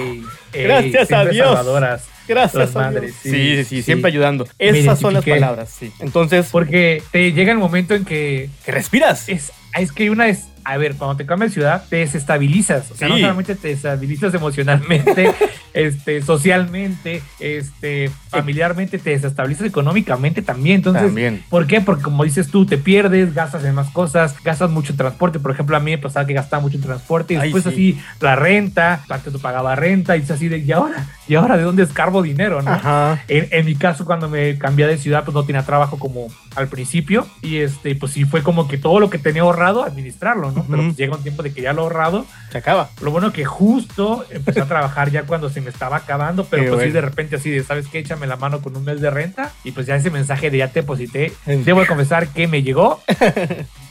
gracias 0.53 1.11
a 1.11 1.25
Dios. 1.25 1.47
salvadoras. 1.47 2.03
Gracias 2.31 2.75
a 2.75 2.91
Dios. 2.91 3.03
sí, 3.21 3.29
Sí, 3.29 3.29
sí, 3.31 3.55
sí, 3.55 3.63
sí. 3.63 3.81
siempre 3.83 4.09
ayudando. 4.09 4.47
Esas 4.57 4.99
son 4.99 5.13
las 5.13 5.25
palabras, 5.25 5.69
sí. 5.77 5.91
Entonces, 5.99 6.47
Porque 6.51 7.03
te 7.11 7.31
llega 7.33 7.51
el 7.51 7.57
momento 7.59 7.93
en 7.95 8.05
que 8.05 8.49
que 8.65 8.71
respiras. 8.71 9.29
es, 9.29 9.51
es 9.77 9.91
que 9.91 10.03
hay 10.03 10.09
una 10.09 10.27
es, 10.27 10.47
a 10.63 10.77
ver, 10.77 10.95
cuando 10.95 11.17
te 11.17 11.25
cambias 11.25 11.51
de 11.51 11.53
ciudad, 11.55 11.83
te 11.89 11.97
desestabilizas. 11.97 12.91
O 12.91 12.95
sea, 12.95 13.07
no 13.07 13.17
solamente 13.17 13.55
te 13.55 13.69
desestabilizas 13.69 14.33
emocionalmente, 14.33 15.33
este, 15.73 16.21
socialmente, 16.21 17.21
este, 17.39 18.09
familiarmente, 18.29 18.97
te 18.97 19.11
desestabilizas 19.11 19.67
económicamente 19.67 20.41
también. 20.41 20.77
Entonces, 20.77 21.03
También. 21.03 21.43
¿por 21.49 21.67
qué? 21.67 21.81
Porque 21.81 22.03
como 22.03 22.23
dices 22.23 22.49
tú, 22.49 22.65
te 22.65 22.77
pierdes, 22.77 23.33
gastas 23.33 23.63
en 23.63 23.75
más 23.75 23.89
cosas, 23.89 24.35
gastas 24.43 24.69
mucho 24.69 24.93
en 24.93 24.97
transporte. 24.97 25.39
Por 25.39 25.51
ejemplo, 25.51 25.75
a 25.75 25.79
mí 25.79 25.91
me 25.91 25.97
pasaba 25.97 26.25
que 26.25 26.33
gastaba 26.33 26.61
mucho 26.61 26.77
en 26.77 26.83
transporte 26.83 27.33
y 27.33 27.37
Ay, 27.37 27.43
después 27.43 27.63
sí. 27.63 27.69
así 27.69 28.01
la 28.19 28.35
renta, 28.35 29.03
antes 29.09 29.31
tú 29.31 29.39
pagaba 29.39 29.75
renta 29.75 30.17
y 30.17 30.21
es 30.21 30.31
así 30.31 30.47
de, 30.47 30.59
¿y 30.59 30.71
ahora? 30.71 31.07
¿Y 31.27 31.35
ahora 31.35 31.57
de 31.57 31.63
dónde 31.63 31.83
escarbo 31.83 32.21
dinero? 32.21 32.61
¿no? 32.61 32.71
Ajá. 32.71 33.23
En, 33.27 33.47
en 33.51 33.65
mi 33.65 33.75
caso, 33.75 34.05
cuando 34.05 34.29
me 34.29 34.57
cambié 34.57 34.87
de 34.87 34.97
ciudad, 34.97 35.23
pues 35.23 35.33
no 35.33 35.43
tenía 35.43 35.63
trabajo 35.63 35.97
como 35.97 36.27
al 36.55 36.67
principio. 36.67 37.27
Y 37.41 37.57
este, 37.57 37.95
pues 37.95 38.13
sí 38.13 38.25
fue 38.25 38.43
como 38.43 38.67
que 38.67 38.77
todo 38.77 38.99
lo 38.99 39.09
que 39.09 39.17
tenía 39.17 39.41
ahorrado, 39.43 39.83
administrarlo, 39.83 40.50
¿no? 40.53 40.65
Pero 40.69 40.83
pues, 40.83 40.97
llega 40.97 41.15
un 41.15 41.23
tiempo 41.23 41.43
de 41.43 41.53
que 41.53 41.61
ya 41.61 41.73
lo 41.73 41.81
he 41.81 41.83
ahorrado. 41.83 42.25
Se 42.51 42.57
acaba. 42.57 42.89
Lo 43.01 43.11
bueno 43.11 43.31
que 43.31 43.45
justo 43.45 44.25
empecé 44.29 44.61
a 44.61 44.65
trabajar 44.65 45.09
ya 45.09 45.23
cuando 45.23 45.49
se 45.49 45.61
me 45.61 45.69
estaba 45.69 45.97
acabando, 45.97 46.45
pero 46.45 46.63
Qué 46.63 46.69
pues 46.71 46.83
sí 46.85 46.91
de 46.91 47.01
repente 47.01 47.35
así 47.37 47.49
de, 47.49 47.63
¿sabes 47.63 47.87
qué? 47.87 47.99
Échame 47.99 48.27
la 48.27 48.35
mano 48.35 48.61
con 48.61 48.75
un 48.75 48.83
mes 48.83 48.99
de 49.01 49.09
renta. 49.09 49.51
Y 49.63 49.71
pues 49.71 49.87
ya 49.87 49.95
ese 49.95 50.09
mensaje 50.11 50.49
de 50.51 50.57
ya 50.57 50.67
te 50.67 50.81
deposité. 50.81 51.31
Debo 51.45 51.81
de 51.81 51.87
confesar 51.87 52.27
que 52.29 52.47
me 52.47 52.63
llegó. 52.63 53.01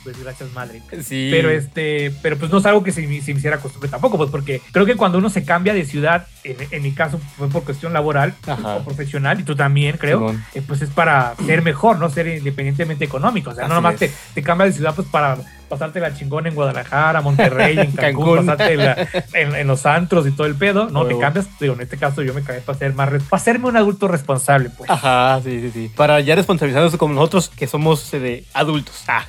Pues 0.03 0.19
gracias, 0.19 0.51
madre. 0.55 0.81
Sí. 1.05 1.29
Pero 1.31 1.51
este, 1.51 2.11
pero 2.23 2.39
pues 2.39 2.51
no 2.51 2.57
es 2.57 2.65
algo 2.65 2.83
que 2.83 2.91
se, 2.91 3.07
me- 3.07 3.21
se 3.21 3.35
me 3.35 3.39
hiciera 3.39 3.59
costumbre 3.59 3.91
tampoco, 3.91 4.17
pues 4.17 4.31
porque 4.31 4.62
creo 4.73 4.87
que 4.87 4.97
cuando 4.97 5.19
uno 5.19 5.29
se 5.29 5.45
cambia 5.45 5.75
de 5.75 5.85
ciudad, 5.85 6.27
en, 6.43 6.57
en 6.71 6.83
mi 6.83 6.93
caso 6.93 7.21
fue 7.37 7.49
por 7.51 7.65
cuestión 7.65 7.93
laboral 7.93 8.33
Ajá. 8.47 8.77
o 8.77 8.83
profesional, 8.85 9.41
y 9.41 9.43
tú 9.43 9.55
también 9.57 9.99
creo, 9.99 10.31
eh, 10.55 10.62
pues 10.67 10.81
es 10.81 10.89
para 10.89 11.35
ser 11.45 11.61
mejor, 11.61 11.99
no 11.99 12.09
ser 12.09 12.29
independientemente 12.29 13.05
económico. 13.05 13.50
O 13.50 13.55
sea, 13.55 13.69
no 13.69 13.75
nomás 13.75 13.97
te, 13.97 14.11
te 14.33 14.43
cambias 14.43 14.71
de 14.71 14.76
ciudad 14.76 14.95
pues 14.95 15.07
para 15.09 15.37
pasarte 15.71 16.00
la 16.00 16.12
chingona 16.15 16.50
en 16.50 16.55
Guadalajara, 16.55 17.23
Monterrey, 17.23 17.79
en 17.79 17.93
Cancún, 17.97 18.45
pasarte 18.45 18.77
la- 18.77 19.09
en, 19.33 19.55
en 19.55 19.67
los 19.67 19.87
antros 19.87 20.27
y 20.27 20.33
todo 20.33 20.47
el 20.47 20.55
pedo. 20.57 20.91
No, 20.91 21.07
te 21.07 21.17
cambias, 21.19 21.47
digo, 21.59 21.73
en 21.75 21.81
este 21.81 21.97
caso 21.97 22.21
yo 22.23 22.35
me 22.35 22.43
cambié 22.43 22.61
para 22.62 22.77
ser 22.79 22.93
más, 22.93 23.09
para 23.31 23.43
serme 23.43 23.69
un 23.69 23.77
adulto 23.79 24.07
responsable, 24.09 24.69
pues. 24.77 24.91
Ajá, 24.91 25.41
sí, 25.43 25.61
sí, 25.62 25.71
sí. 25.73 25.91
Para 25.97 26.21
ya 26.21 26.35
responsabilizarnos 26.35 26.95
como 26.99 27.15
nosotros 27.15 27.49
que 27.49 27.67
somos 27.67 28.12
eh, 28.12 28.19
de 28.21 28.45
adultos. 28.53 29.05
Ah. 29.09 29.25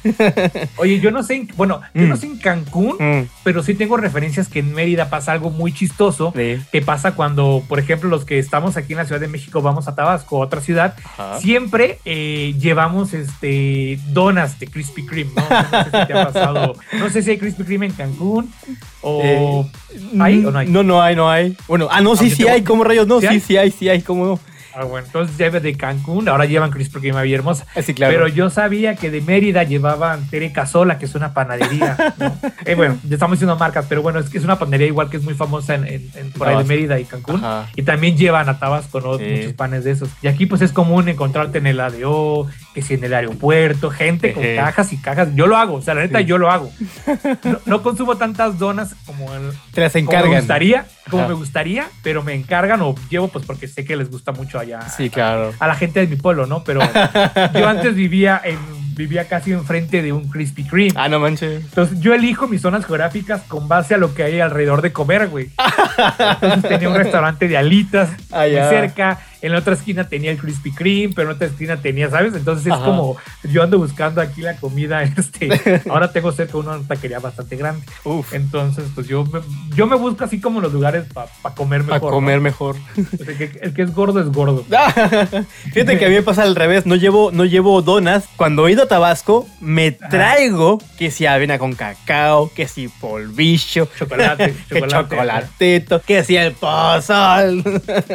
Oye, 0.77 0.99
yo 0.99 1.11
no 1.11 1.23
sé, 1.23 1.35
en- 1.35 1.49
bueno, 1.55 1.81
yo 1.93 2.01
Mm. 2.03 2.09
no 2.09 2.17
sé 2.17 2.25
en 2.25 2.37
Cancún, 2.39 2.97
Mm, 2.99 3.27
pero 3.43 3.63
sí 3.63 3.75
tengo 3.75 3.95
referencias 3.95 4.47
que 4.49 4.59
en 4.59 4.73
Mérida 4.73 5.09
pasa 5.09 5.31
algo 5.31 5.49
muy 5.51 5.71
chistoso. 5.73 6.33
sí. 6.35 6.57
que 6.71 6.81
pasa 6.81 7.13
cuando, 7.13 7.63
por 7.69 7.77
ejemplo, 7.79 8.09
los 8.09 8.25
que 8.25 8.39
estamos 8.39 8.75
aquí 8.75 8.93
en 8.93 8.97
la 8.97 9.05
Ciudad 9.05 9.21
de 9.21 9.27
México 9.27 9.61
vamos 9.61 9.87
a 9.87 9.95
Tabasco, 9.95 10.39
otra 10.39 10.61
ciudad, 10.61 10.95
Ajá. 11.03 11.39
siempre 11.39 11.99
eh, 12.05 12.55
llevamos 12.59 13.13
este 13.13 13.99
donas 14.07 14.59
de 14.59 14.67
Krispy 14.67 15.05
Kreme, 15.05 15.31
¿no? 15.35 15.41
No 15.49 15.83
sé 15.83 15.85
si 15.85 15.91
te 16.07 16.13
ha 16.13 16.25
pasado, 16.33 16.75
no 16.99 17.09
sé 17.09 17.21
si 17.23 17.31
hay 17.31 17.37
Krispy 17.37 17.63
Kreme 17.63 17.85
en 17.87 17.93
Cancún 17.93 18.51
o 19.01 19.65
¿hay 20.19 20.45
o 20.45 20.51
no 20.51 20.59
hay? 20.59 20.67
No, 20.67 20.83
no 20.83 21.01
hay, 21.01 21.15
no 21.15 21.29
hay. 21.29 21.55
Bueno, 21.67 21.87
ah, 21.91 22.01
no, 22.01 22.15
sí, 22.15 22.25
Aunque 22.25 22.35
sí 22.35 22.47
hay. 22.47 22.61
¿Cómo 22.63 22.83
rayos? 22.83 23.07
No, 23.07 23.19
¿Sí 23.19 23.27
sí, 23.27 23.33
hay? 23.33 23.39
sí 23.41 23.57
hay, 23.57 23.71
sí 23.71 23.89
hay. 23.89 24.01
¿Cómo 24.01 24.25
no? 24.25 24.39
Ah, 24.73 24.85
bueno, 24.85 25.05
entonces 25.05 25.37
lleve 25.37 25.59
de 25.59 25.75
Cancún, 25.75 26.29
ahora 26.29 26.45
llevan 26.45 26.71
Krispy 26.71 27.01
Kreme 27.01 27.19
a 27.19 27.23
Villahermosa. 27.23 27.65
Ah, 27.75 27.81
Sí, 27.81 27.93
claro. 27.93 28.13
Pero 28.13 28.27
yo 28.29 28.49
sabía 28.49 28.95
que 28.95 29.11
de 29.11 29.19
Mérida 29.19 29.63
llevaban 29.63 30.25
Tere 30.29 30.53
Casola, 30.53 30.97
que 30.97 31.03
es 31.03 31.13
una 31.15 31.33
panadería. 31.33 31.97
¿no? 32.17 32.37
Eh, 32.65 32.75
bueno, 32.75 32.97
ya 33.03 33.15
estamos 33.15 33.37
diciendo 33.37 33.57
marcas, 33.57 33.85
pero 33.89 34.01
bueno, 34.01 34.19
es 34.19 34.29
que 34.29 34.37
es 34.37 34.43
una 34.45 34.57
panadería 34.59 34.87
igual 34.87 35.09
que 35.09 35.17
es 35.17 35.23
muy 35.23 35.33
famosa 35.33 35.75
en, 35.75 35.85
en- 35.87 36.09
en- 36.15 36.31
por 36.31 36.47
ahí 36.47 36.57
de. 36.59 36.63
Mérida 36.63 36.97
y 36.99 37.03
Cancún. 37.05 37.37
Ajá. 37.43 37.67
Y 37.75 37.81
también 37.81 38.15
llevan 38.15 38.47
a 38.47 38.59
Tabasco, 38.59 39.01
¿no? 39.01 39.17
Sí. 39.17 39.25
Muchos 39.25 39.53
panes 39.53 39.83
de 39.83 39.91
esos. 39.91 40.09
Y 40.21 40.27
aquí 40.27 40.45
pues 40.45 40.61
es 40.61 40.71
común 40.71 41.09
encontrarte 41.09 41.57
en 41.57 41.67
el 41.67 41.79
ADO, 41.81 42.47
que 42.73 42.81
si 42.81 42.93
en 42.93 43.03
el 43.03 43.13
aeropuerto, 43.13 43.89
gente 43.89 44.33
con 44.33 44.43
cajas 44.55 44.93
y 44.93 44.97
cajas. 44.97 45.29
Yo 45.35 45.45
lo 45.47 45.57
hago, 45.57 45.75
o 45.75 45.81
sea, 45.81 45.93
la 45.93 46.01
neta 46.01 46.19
Sí. 46.19 46.25
yo 46.25 46.37
lo 46.37 46.49
hago. 46.51 46.71
No, 47.43 47.59
no 47.65 47.83
consumo 47.83 48.15
tantas 48.17 48.57
donas 48.59 48.95
como, 49.05 49.33
el, 49.33 49.51
Te 49.73 49.81
las 49.81 49.91
como 49.93 50.05
me 50.05 50.11
encargan. 50.17 50.37
gustaría, 50.39 50.85
como 51.09 51.27
me 51.27 51.33
gustaría, 51.33 51.87
pero 52.03 52.23
me 52.23 52.33
encargan 52.33 52.81
o 52.81 52.95
llevo 53.09 53.27
pues 53.27 53.45
porque 53.45 53.67
sé 53.67 53.83
que 53.83 53.95
les 53.95 54.09
gusta 54.09 54.31
mucho 54.31 54.59
allá 54.59 54.81
Sí, 54.89 55.09
claro. 55.09 55.53
a 55.59 55.67
la 55.67 55.75
gente 55.75 55.99
de 55.99 56.07
mi 56.07 56.15
pueblo, 56.15 56.45
¿no? 56.45 56.63
Pero 56.63 56.79
yo 57.53 57.67
antes 57.67 57.95
vivía 57.95 58.39
en 58.43 58.57
vivía 58.93 59.27
casi 59.27 59.51
enfrente 59.53 60.01
de 60.01 60.11
un 60.13 60.29
Krispy 60.29 60.63
Kreme. 60.65 60.91
Ah, 60.95 61.07
no 61.09 61.19
manches. 61.19 61.63
Entonces 61.63 61.99
yo 62.01 62.13
elijo 62.13 62.47
mis 62.47 62.61
zonas 62.61 62.85
geográficas 62.85 63.41
con 63.47 63.67
base 63.67 63.95
a 63.95 63.97
lo 63.97 64.13
que 64.13 64.23
hay 64.23 64.39
alrededor 64.41 64.81
de 64.81 64.91
comer, 64.91 65.27
güey. 65.29 65.49
Entonces 66.41 66.69
tenía 66.69 66.89
un 66.89 66.95
restaurante 66.95 67.47
de 67.47 67.57
alitas 67.57 68.09
Ah, 68.31 68.41
muy 68.43 68.51
cerca. 68.69 69.19
En 69.41 69.51
la 69.53 69.59
otra 69.59 69.73
esquina 69.73 70.07
tenía 70.07 70.31
el 70.31 70.37
Krispy 70.37 70.71
Kreme, 70.71 71.13
pero 71.15 71.29
en 71.29 71.35
otra 71.35 71.47
esquina 71.47 71.77
tenía, 71.77 72.09
¿sabes? 72.09 72.33
Entonces 72.35 72.67
es 72.67 72.73
Ajá. 72.73 72.85
como 72.85 73.17
yo 73.43 73.63
ando 73.63 73.77
buscando 73.79 74.21
aquí 74.21 74.41
la 74.41 74.55
comida. 74.57 75.01
Este, 75.21 75.81
ahora 75.89 76.11
tengo 76.11 76.31
cerca 76.31 76.57
una 76.57 76.79
taquería 76.87 77.19
bastante 77.19 77.55
grande. 77.55 77.85
Uf. 78.03 78.33
Entonces, 78.33 78.85
pues 78.95 79.07
yo 79.07 79.23
me, 79.25 79.39
yo 79.75 79.85
me 79.87 79.95
busco 79.95 80.23
así 80.23 80.39
como 80.41 80.61
los 80.61 80.71
lugares 80.73 81.05
para 81.13 81.55
comer 81.55 81.81
Para 81.83 81.95
mejor. 81.95 82.09
¿no? 82.11 82.15
comer 82.15 82.39
mejor. 82.39 82.75
Que 83.37 83.59
el 83.61 83.73
que 83.73 83.81
es 83.83 83.93
gordo 83.93 84.19
es 84.21 84.27
gordo. 84.27 84.65
Fíjate 85.73 85.97
que 85.97 86.05
a 86.05 86.09
mí 86.09 86.15
me 86.15 86.21
pasa 86.23 86.43
al 86.43 86.55
revés. 86.55 86.85
No 86.85 86.95
llevo, 86.95 87.31
no 87.31 87.45
llevo 87.45 87.81
donas. 87.81 88.25
Cuando 88.35 88.67
he 88.67 88.71
ido 88.71 88.83
a 88.83 88.87
Tabasco, 88.87 89.47
me 89.59 89.91
traigo 89.91 90.79
que 90.97 91.11
si 91.11 91.25
avena 91.25 91.57
con 91.59 91.73
cacao, 91.73 92.51
que 92.53 92.67
si 92.67 92.87
polvillo, 92.87 93.87
Chocolate, 93.97 94.53
que 94.69 94.81
chocolate. 94.81 95.09
chocolatito, 95.09 96.01
que 96.01 96.23
si 96.23 96.35
el 96.37 96.53
pozol. 96.53 97.63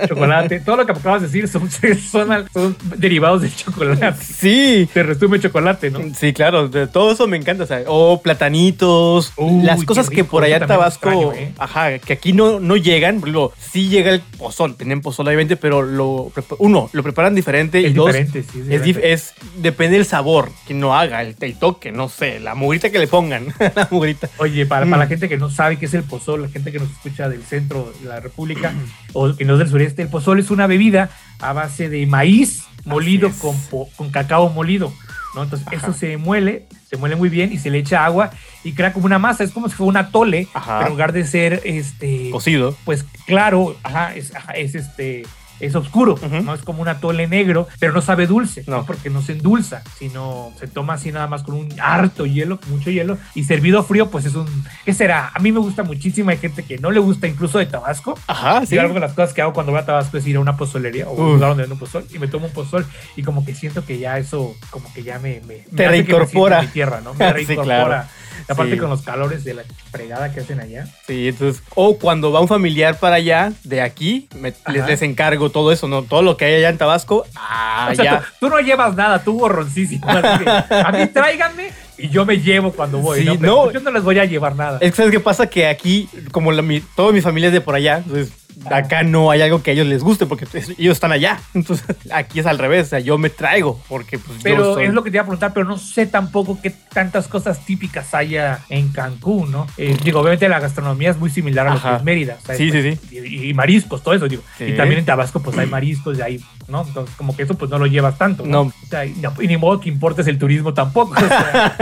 chocolate. 0.09 0.61
Todo 0.61 0.77
lo 0.77 0.87
que 0.87 0.95
acabas 1.17 1.33
de 1.33 1.41
decir 1.41 1.49
son, 1.49 1.71
son, 2.01 2.47
son 2.53 2.77
derivados 2.97 3.43
del 3.43 3.55
chocolate. 3.55 4.23
Sí. 4.23 4.89
Te 4.93 5.03
resume 5.03 5.41
chocolate, 5.41 5.91
¿no? 5.91 6.01
Sí, 6.15 6.33
claro, 6.33 6.69
de 6.69 6.87
todo 6.87 7.13
eso 7.13 7.27
me 7.27 7.37
encanta. 7.37 7.67
o 7.87 8.21
platanitos, 8.23 9.33
Uy, 9.37 9.63
las 9.63 9.85
cosas 9.85 10.11
que 10.11 10.25
por 10.25 10.45
allá 10.45 10.57
en 10.59 10.67
Tabasco, 10.67 11.09
extraño, 11.11 11.33
¿eh? 11.35 11.53
ajá, 11.59 11.99
que 11.99 12.13
aquí 12.13 12.33
no, 12.33 12.61
no 12.61 12.77
llegan. 12.77 13.17
Ejemplo, 13.17 13.53
sí 13.59 13.89
llega 13.89 14.11
el 14.13 14.21
pozol, 14.21 14.77
tienen 14.77 15.01
pozol 15.01 15.27
obviamente, 15.29 15.57
pero 15.57 15.83
lo 15.83 16.31
uno, 16.59 16.91
lo 16.93 17.03
preparan 17.03 17.35
diferente 17.35 17.81
y 17.81 17.87
Es 17.87 17.95
dos, 17.95 18.07
diferente, 18.07 18.43
sí, 18.43 18.61
es 18.61 18.67
es, 18.69 18.81
dif- 18.81 18.85
diferente. 18.85 19.13
es- 19.13 19.35
depende 19.59 19.97
del 19.97 20.07
sabor 20.07 20.51
que 20.67 20.75
no 20.75 20.97
haga, 20.97 21.23
el, 21.23 21.35
el 21.41 21.59
toque, 21.59 21.93
no 21.93 22.09
sé, 22.09 22.41
la 22.41 22.55
mugrita 22.55 22.91
que 22.91 22.99
le 22.99 23.07
pongan, 23.07 23.47
la 23.75 23.89
mugrita. 23.91 24.29
Oye, 24.39 24.67
para, 24.67 24.87
Mm. 24.87 24.91
para 24.91 25.03
la 25.05 25.09
gente 25.09 25.29
que 25.29 25.37
no 25.39 25.51
sabe 25.51 25.79
qué 25.79 25.87
es 25.87 25.95
el 25.95 26.03
pozol, 26.03 26.43
la 26.43 26.49
gente 26.49 26.71
que 26.73 26.79
nos 26.79 26.91
escucha 26.91 27.29
del 27.29 27.43
centro 27.43 27.93
de 28.01 28.09
la 28.09 28.21
República 28.21 28.73
o 29.13 29.35
que 29.35 29.45
no 29.45 29.55
es 29.55 29.59
del 29.61 29.69
sureste, 29.69 30.03
el 30.03 30.09
pozol 30.09 30.39
es 30.39 30.51
una 30.51 30.67
bebida 30.67 31.06
a 31.41 31.53
base 31.53 31.89
de 31.89 32.07
maíz 32.07 32.65
molido 32.85 33.31
con, 33.41 33.57
con 33.97 34.11
cacao 34.11 34.49
molido. 34.51 34.93
¿no? 35.35 35.43
Entonces, 35.43 35.67
Ajá. 35.69 35.77
eso 35.77 35.93
se 35.93 36.17
muele, 36.17 36.67
se 36.89 36.97
muele 36.97 37.15
muy 37.15 37.29
bien 37.29 37.53
y 37.53 37.59
se 37.59 37.71
le 37.71 37.79
echa 37.79 38.05
agua 38.05 38.31
y 38.65 38.73
crea 38.73 38.93
como 38.93 39.07
una 39.07 39.19
masa. 39.19 39.45
Es 39.45 39.53
como 39.53 39.69
si 39.69 39.75
fuera 39.75 39.91
un 39.91 39.97
atole, 39.99 40.49
Ajá. 40.55 40.79
pero 40.79 40.87
en 40.87 40.93
lugar 40.93 41.13
de 41.13 41.27
ser 41.27 41.61
este. 41.65 42.31
Cocido. 42.31 42.77
pues 42.85 43.05
claro, 43.27 43.77
ajá, 43.83 44.15
es, 44.15 44.35
ajá, 44.35 44.53
es 44.53 44.75
este. 44.75 45.25
Es 45.61 45.75
oscuro, 45.75 46.15
Ujú. 46.15 46.43
no 46.43 46.55
es 46.55 46.63
como 46.63 46.83
un 46.83 46.89
atole 46.89 47.27
negro, 47.27 47.67
pero 47.79 47.93
no 47.93 48.03
sabe 48.03 48.27
dulce, 48.27 48.65
No. 48.67 48.79
¿no? 48.79 48.87
porque 48.87 49.09
no 49.11 49.23
se 49.23 49.33
endulza, 49.33 49.83
sino 49.99 50.53
se 50.59 50.67
toma 50.69 50.95
así 50.95 51.13
nada 51.13 51.27
más 51.27 51.43
con 51.43 51.55
un 51.55 51.69
harto 51.81 52.27
hielo, 52.27 52.59
mucho 52.69 52.91
hielo, 52.91 53.17
y 53.35 53.45
servido 53.45 53.83
frío, 53.83 54.11
pues 54.11 54.25
es 54.27 54.35
un. 54.35 54.47
¿Qué 54.85 54.93
será? 54.93 55.31
A 55.35 55.39
mí 55.39 55.53
me 55.53 55.61
gusta 55.61 55.83
muchísimo, 55.83 56.31
hay 56.31 56.37
gente 56.39 56.63
que 56.63 56.79
no 56.79 56.91
le 56.91 57.01
gusta 57.01 57.27
incluso 57.27 57.59
de 57.59 57.67
Tabasco. 57.67 58.19
Ajá, 58.27 58.67
sí. 58.67 58.75
Y 58.75 58.79
algo 58.79 58.95
de 58.95 59.01
las 59.01 59.13
cosas 59.13 59.33
que 59.33 59.43
hago 59.43 59.53
cuando 59.53 59.73
voy 59.73 59.81
a 59.81 59.87
Tabasco 59.87 60.19
es 60.19 60.27
ir 60.27 60.37
a 60.37 60.41
una 60.41 60.57
pozolería 60.57 61.09
o 61.09 61.13
un 61.15 61.21
Uf. 61.27 61.33
lugar 61.35 61.49
donde 61.51 61.63
venden 61.63 61.73
un 61.73 61.79
pozol 61.79 62.05
y 62.15 62.19
me 62.19 62.29
tomo 62.29 62.47
un 62.47 62.53
pozol 62.53 62.85
y 63.17 63.23
como 63.23 63.45
que 63.45 63.55
siento 63.55 63.85
que 63.85 63.99
ya 63.99 64.19
eso, 64.19 64.55
como 64.71 64.93
que 64.93 65.03
ya 65.03 65.19
me. 65.19 65.41
me 65.47 65.55
Te 65.57 65.71
me 65.73 65.83
me 65.85 65.89
reincorpora. 65.89 66.61
en 66.61 66.67
mi 66.67 66.73
tierra, 66.73 67.01
¿no? 67.01 67.15
Me 67.19 67.27
Sí, 67.29 67.33
reincorpora. 67.33 67.65
claro. 67.87 68.09
Y 68.49 68.53
Aparte 68.53 68.73
Sí. 68.75 68.79
con 68.79 68.91
los 68.91 69.03
calores 69.03 69.45
de 69.45 69.55
la 69.55 69.63
fregada 69.91 70.31
que 70.33 70.41
hacen 70.41 70.61
allá. 70.61 70.87
Sí, 71.07 71.29
entonces, 71.29 71.63
o 71.75 71.99
cuando 71.99 72.31
va 72.31 72.41
un 72.41 72.47
familiar 72.49 72.99
para 72.99 73.17
allá, 73.17 73.53
de 73.65 73.81
aquí, 73.81 74.29
me- 74.39 74.53
les, 74.71 74.87
les 74.87 75.03
encargo 75.03 75.46
todo 75.51 75.73
eso, 75.73 75.89
¿no? 75.89 76.03
Todo 76.03 76.23
lo 76.23 76.37
que 76.37 76.45
hay 76.45 76.55
allá 76.55 76.69
en 76.69 76.79
Tabasco, 76.79 77.25
ah, 77.35 77.89
O 77.91 77.95
sea, 77.95 78.05
ya. 78.05 78.21
tú, 78.21 78.27
tú 78.41 78.49
no 78.49 78.61
llevas 78.61 78.95
nada, 78.97 79.23
tú 79.23 79.39
borroncísimo. 79.39 80.07
así 80.09 80.45
que, 80.45 80.51
a 80.51 80.93
mí 80.93 81.07
tráiganme 81.07 81.71
y 81.99 82.09
yo 82.09 82.27
me 82.27 82.39
llevo 82.39 82.73
cuando 82.73 82.99
voy. 82.99 83.21
Sí, 83.21 83.25
¿no? 83.25 83.39
Pero 83.39 83.67
no. 83.67 83.73
Yo 83.73 83.81
no 83.81 83.91
les 83.91 84.03
voy 84.03 84.19
a 84.19 84.25
llevar 84.25 84.57
nada. 84.57 84.79
Es 84.81 84.91
que 84.91 84.97
¿sabes 84.97 85.13
qué 85.13 85.21
pasa? 85.21 85.49
Que 85.49 85.67
aquí, 85.67 86.09
como 86.33 86.53
la, 86.53 86.63
mi, 86.63 86.81
toda 86.81 87.13
mi 87.13 87.21
familia 87.21 87.49
es 87.49 87.53
de 87.53 87.61
por 87.61 87.75
allá, 87.75 87.99
entonces 87.99 88.33
acá 88.71 89.03
no 89.03 89.31
hay 89.31 89.43
algo 89.43 89.63
que 89.63 89.71
a 89.71 89.75
ellos 89.75 89.87
les 89.87 90.03
guste 90.03 90.27
porque 90.27 90.47
pues, 90.47 90.71
ellos 90.79 90.93
están 90.97 91.13
allá. 91.13 91.41
Entonces 91.55 91.87
aquí 92.13 92.41
es 92.41 92.47
al 92.47 92.59
revés, 92.59 92.87
o 92.87 92.91
sea, 92.91 93.01
yo 93.01 93.19
me 93.19 93.31
traigo 93.31 93.81
porque 93.89 94.19
pues 94.19 94.39
yo 94.39 94.43
Pero 94.45 94.75
soy- 94.75 94.87
es 94.87 94.95
lo 94.95 95.03
que 95.03 95.11
te 95.11 95.17
iba 95.17 95.23
a 95.23 95.27
preguntar, 95.27 95.53
pero 95.53 95.67
no 95.67 95.79
sé 95.79 96.07
tampoco 96.07 96.59
qué 96.63 96.71
tantas 96.71 97.29
cosas 97.29 97.65
típicas 97.65 98.15
haya 98.15 98.61
en 98.69 98.89
Cancún, 98.89 99.51
¿no? 99.53 99.67
Eh, 99.77 99.97
digo, 100.03 100.21
obviamente 100.21 100.49
la 100.49 100.61
gastronomía 100.61 101.11
es 101.11 101.19
muy 101.19 101.31
similar 101.31 101.67
a 101.69 101.75
lo 101.75 101.83
que 101.83 101.95
es 101.97 102.03
Mérida. 102.03 102.39
¿sabes? 102.43 102.59
Sí, 102.59 102.71
sí, 102.71 102.99
Y, 103.11 103.51
y 103.51 103.55
mariscos, 103.55 104.03
todo 104.03 104.15
eso, 104.15 104.29
digo. 104.29 104.43
Sí. 104.59 104.65
Y 104.65 104.73
también 104.77 105.01
en 105.01 105.05
Tabasco, 105.07 105.41
pues 105.41 105.57
hay 105.59 105.67
mariscos 105.67 106.19
y 106.19 106.23
hay, 106.23 106.41
¿no? 106.69 106.83
Entonces, 106.87 107.15
como 107.17 107.37
que 107.37 107.43
eso, 107.45 107.55
pues 107.55 107.71
no 107.71 107.79
lo 107.79 107.87
llevas 107.87 108.19
tanto, 108.19 108.45
¿no? 108.45 108.51
No. 108.51 108.61
O 108.63 108.73
sea, 108.89 109.05
y, 109.05 109.15
ni 109.47 109.57
modo 109.57 109.81
que 109.81 109.89
importes 109.89 110.27
el 110.27 110.39
turismo 110.39 110.75
tampoco. 110.75 111.15
o 111.15 111.29
sea, 111.29 111.75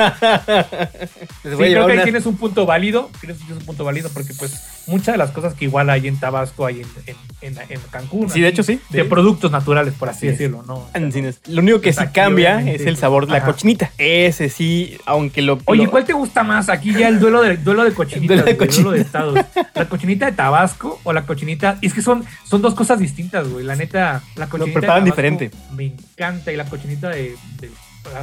Sí, 1.42 1.48
creo 1.56 1.86
que 1.86 1.92
ahí 1.92 2.02
tienes 2.04 2.26
un 2.26 2.36
punto 2.36 2.66
válido, 2.66 3.10
tienes, 3.20 3.38
tienes 3.38 3.58
un 3.58 3.64
punto 3.66 3.84
válido 3.84 4.08
porque 4.12 4.32
pues 4.34 4.84
muchas 4.86 5.14
de 5.14 5.18
las 5.18 5.30
cosas 5.30 5.54
que 5.54 5.64
igual 5.66 5.90
hay 5.90 6.08
en 6.08 6.18
Tabasco 6.18 6.66
hay 6.66 6.80
en, 6.80 6.86
en, 7.06 7.16
en- 7.58 7.72
en 7.72 7.80
Cancún. 7.90 8.30
Sí, 8.30 8.40
de 8.40 8.48
hecho, 8.48 8.62
sí. 8.62 8.80
De 8.90 9.04
productos 9.04 9.50
naturales, 9.50 9.94
por 9.94 10.08
así, 10.08 10.26
decirlo, 10.26 10.62
¿no? 10.66 10.74
O 10.74 10.88
sea, 10.92 11.00
Encines. 11.00 11.40
Lo 11.46 11.60
único 11.62 11.80
que 11.80 11.92
sí 11.92 12.04
cambia 12.12 12.60
es 12.60 12.82
el 12.86 12.96
sabor 12.96 13.26
de 13.26 13.32
la 13.32 13.38
ajá. 13.38 13.46
cochinita. 13.46 13.90
Ese 13.98 14.48
sí, 14.48 14.96
aunque 15.06 15.42
lo... 15.42 15.58
Oye, 15.66 15.86
¿cuál 15.88 16.04
te 16.04 16.12
gusta 16.12 16.42
más? 16.42 16.68
Aquí 16.68 16.92
ya 16.92 17.08
el 17.08 17.20
duelo 17.20 17.42
de, 17.42 17.56
duelo 17.56 17.84
de 17.84 17.92
cochinitas, 17.92 18.36
Duelo 18.38 18.44
de 18.44 18.54
güey, 18.54 18.68
duelo 18.70 18.90
de 18.92 19.00
estados. 19.00 19.38
La 19.74 19.88
cochinita 19.88 20.26
de 20.26 20.32
Tabasco 20.32 21.00
o 21.04 21.12
la 21.12 21.24
cochinita... 21.26 21.78
Es 21.82 21.94
que 21.94 22.02
son, 22.02 22.24
son 22.48 22.62
dos 22.62 22.74
cosas 22.74 22.98
distintas, 22.98 23.48
güey. 23.48 23.64
La 23.64 23.76
neta, 23.76 24.22
la 24.36 24.48
cochinita 24.48 24.73
preparan 24.74 25.04
diferente. 25.04 25.50
Me 25.72 25.86
encanta 25.86 26.52
y 26.52 26.56
la 26.56 26.64
cochinita 26.66 27.08
de, 27.10 27.34
de, 27.60 27.70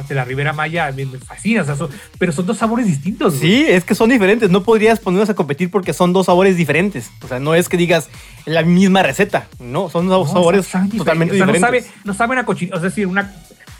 de 0.08 0.14
la 0.14 0.24
Ribera 0.24 0.52
Maya 0.52 0.92
me, 0.94 1.04
me 1.06 1.18
fascina. 1.18 1.62
o 1.62 1.64
sea, 1.64 1.74
son- 1.76 1.90
pero 2.18 2.32
son 2.32 2.46
dos 2.46 2.58
sabores 2.58 2.86
distintos, 2.86 3.38
güey. 3.38 3.50
Sí, 3.50 3.66
es 3.68 3.84
que 3.84 3.94
son 3.94 4.10
diferentes. 4.10 4.48
No 4.50 4.62
podrías 4.62 5.00
ponerlos 5.00 5.28
a 5.30 5.34
competir 5.34 5.70
porque 5.70 5.92
son 5.92 6.12
dos 6.12 6.26
sabores 6.26 6.56
diferentes. 6.56 7.10
O 7.22 7.28
sea, 7.28 7.38
no 7.40 7.54
es 7.54 7.68
que 7.68 7.76
digas 7.76 8.08
la 8.46 8.62
misma 8.62 9.02
receta. 9.02 9.48
No, 9.58 9.88
son 9.90 10.08
dos 10.08 10.28
No, 10.28 10.32
sabores 10.32 10.66
saben 10.66 10.90
totalmente 10.90 11.34
O 11.34 11.36
sea, 11.38 11.46
diferentes. 11.46 11.60
No, 11.84 11.90
sabe, 11.90 12.00
no 12.04 12.14
saben 12.14 12.38
a 12.38 12.44
cochinita. 12.44 12.76
Es 12.76 12.82
decir, 12.82 13.06
una. 13.06 13.34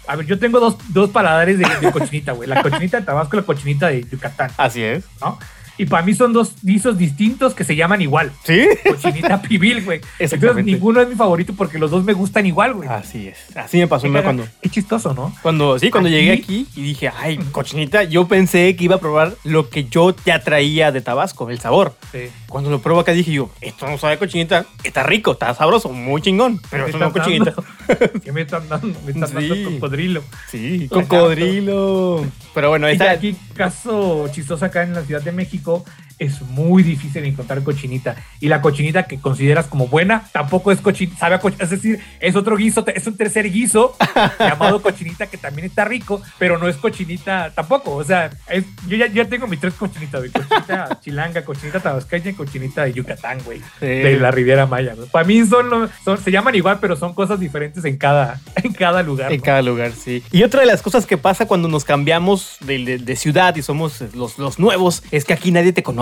A 0.09 0.17
ver, 0.17 0.27
yo 0.27 0.37
tengo 0.39 0.59
dos, 0.59 0.77
dos 0.89 1.11
paladares 1.11 1.59
de, 1.59 1.65
de 1.81 1.93
cochinita, 1.93 2.33
güey. 2.33 2.49
La 2.49 2.61
cochinita 2.61 2.99
de 2.99 3.07
Tabasco 3.07 3.37
y 3.37 3.41
la 3.41 3.47
cochinita 3.47 3.87
de 3.87 4.05
Yucatán, 4.11 4.51
Así 4.57 4.83
es. 4.83 5.05
¿no? 5.21 5.39
Y 5.79 5.87
para 5.87 6.05
mí 6.05 6.15
son 6.15 6.33
dos 6.33 6.53
guisos 6.63 6.99
distintos 6.99 7.55
que 7.55 7.65
se 7.65 7.75
llaman 7.77 8.03
igual. 8.03 8.31
¿Sí? 8.45 8.67
Cochinita 8.89 9.41
pibil, 9.49 9.83
güey. 9.85 10.01
Entonces 10.19 10.65
ninguno 10.65 11.01
es 11.01 11.09
mi 11.09 11.15
favorito 11.15 11.55
porque 11.57 11.79
los 11.79 11.91
dos 11.91 12.05
me 12.05 12.13
gustan 12.13 12.47
igual, 12.47 12.75
güey. 12.75 12.89
Así 12.89 13.29
es. 13.29 13.57
Así 13.57 13.79
me 13.79 13.89
pasó 13.89 14.07
cuando... 14.23 14.47
Qué 14.61 14.69
chistoso, 14.69 15.15
¿no? 15.15 15.35
Cuando, 15.43 15.79
sí, 15.79 15.91
cuando 15.91 16.09
Aquí- 16.09 16.17
llegué 16.17 16.33
aquí 16.33 16.67
y 16.77 16.83
dije, 16.83 17.11
ay, 17.17 17.39
cochinita, 17.53 18.05
yo 18.05 18.29
pensé 18.29 18.75
que 18.77 18.85
iba 18.85 18.97
a 18.97 19.01
probar 19.01 19.35
lo 19.45 19.69
que 19.71 19.85
yo 19.85 20.15
ya 20.25 20.43
traía 20.43 20.93
de 20.93 21.01
Tabasco, 21.01 21.49
el 21.51 21.59
sabor. 21.61 21.95
Sí. 22.13 22.29
Cuando 22.49 22.69
lo 22.71 22.81
pruebo 22.83 23.01
acá 23.01 23.13
dije 23.13 23.33
yo, 23.33 23.51
esto 23.61 23.87
no 23.87 23.97
sabe 23.99 24.19
cochinita, 24.19 24.67
está 24.85 25.03
rico, 25.03 25.33
está 25.33 25.55
sabroso, 25.55 25.89
muy 25.89 26.21
chingón, 26.21 26.61
pero 26.71 26.85
¿Qué 26.85 26.91
eso 26.91 26.99
no 26.99 27.13
cochinita. 27.13 27.55
¿Qué 28.23 28.31
me 28.33 28.43
están 28.43 28.69
dando? 28.69 28.99
Me 29.07 29.13
están 29.13 29.33
dando 29.35 29.71
cocodrilo. 29.71 30.23
Sí, 30.51 30.87
cocodrilo. 30.91 32.25
Pero 32.55 32.69
bueno, 32.69 32.87
está. 32.87 33.11
aquí, 33.11 33.37
caso 33.55 34.29
chistoso 34.33 34.65
acá 34.65 34.83
en 34.83 34.95
la 34.95 35.03
Ciudad 35.03 35.23
de 35.23 35.33
México, 35.33 35.85
es 36.19 36.41
muy 36.43 36.83
difícil 36.83 37.25
encontrar 37.25 37.63
cochinita. 37.63 38.17
Y 38.41 38.49
la 38.49 38.61
cochinita 38.61 39.05
que 39.05 39.19
consideras 39.21 39.67
como 39.67 39.89
buena, 39.89 40.25
tampoco 40.33 40.73
es 40.73 40.81
cochinita, 40.81 41.19
sabe 41.19 41.35
a 41.37 41.41
coch- 41.41 41.55
Es 41.59 41.71
decir, 41.71 42.01
es 42.21 42.37
otro 42.37 42.57
guiso, 42.57 42.85
es 42.87 43.07
un 43.07 43.17
tercer 43.17 43.51
guiso 43.51 43.97
llamado 44.39 44.83
cochinita 44.83 45.27
que 45.27 45.37
también 45.37 45.67
está 45.67 45.85
rico, 45.85 46.21
pero 46.39 46.59
no 46.59 46.69
es 46.69 46.77
cochinita 46.77 47.53
tampoco. 47.55 47.93
O 47.95 48.05
sea, 48.05 48.31
es- 48.49 48.65
yo 48.89 48.97
ya, 48.97 49.07
ya 49.07 49.25
tengo 49.27 49.47
mis 49.47 49.61
tres 49.61 49.75
cochinitas, 49.75 50.21
güey. 50.21 50.31
Cochinita 50.33 51.01
chilanga, 51.05 51.45
cochinita 51.45 51.81
tabasqueña 51.81 52.31
y 52.31 52.35
cochinita 52.35 52.85
de 52.85 52.93
Yucatán, 52.93 53.39
güey. 53.45 53.59
Sí. 53.81 53.87
De 53.87 54.17
la 54.19 54.31
Riviera 54.31 54.67
Maya, 54.67 54.95
güey. 54.95 55.09
Para 55.09 55.27
mí 55.27 55.45
son, 55.47 55.69
los- 55.71 55.91
son, 56.05 56.19
se 56.19 56.31
llaman 56.31 56.55
igual, 56.55 56.79
pero 56.81 56.97
son 56.97 57.15
cosas 57.15 57.41
diferentes 57.41 57.85
en 57.85 57.97
cada, 57.97 58.41
en 58.63 58.73
cada 58.73 59.03
lugar. 59.03 59.33
En 59.33 59.39
¿no? 59.39 59.45
cada 59.45 59.63
lugar, 59.63 59.93
sí. 59.93 60.23
Y 60.33 60.43
otra 60.43 60.61
de 60.61 60.67
las 60.67 60.83
cosas 60.83 61.07
que 61.07 61.19
pasa 61.19 61.47
cuando 61.47 61.69
nos 61.69 61.85
cambiamos 61.85 62.57
de, 62.61 62.85
de- 62.85 62.99
de 62.99 63.17
ciudad 63.17 63.55
y 63.57 63.63
somos 63.63 64.01
los, 64.15 64.39
los 64.39 64.59
nuevos 64.59 65.03
es 65.11 65.25
que 65.25 65.33
aquí 65.33 65.51
nadie 65.51 65.73
te 65.73 65.83
conoce, 65.83 66.02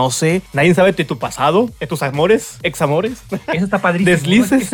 nadie 0.52 0.74
sabe 0.74 0.92
de 0.92 1.04
tu 1.04 1.18
pasado, 1.18 1.70
de 1.78 1.86
tus 1.86 2.02
amores, 2.02 2.58
examores. 2.62 3.22
Eso 3.52 3.64
está 3.64 3.78
padrísimo. 3.78 4.16
Deslices. 4.16 4.70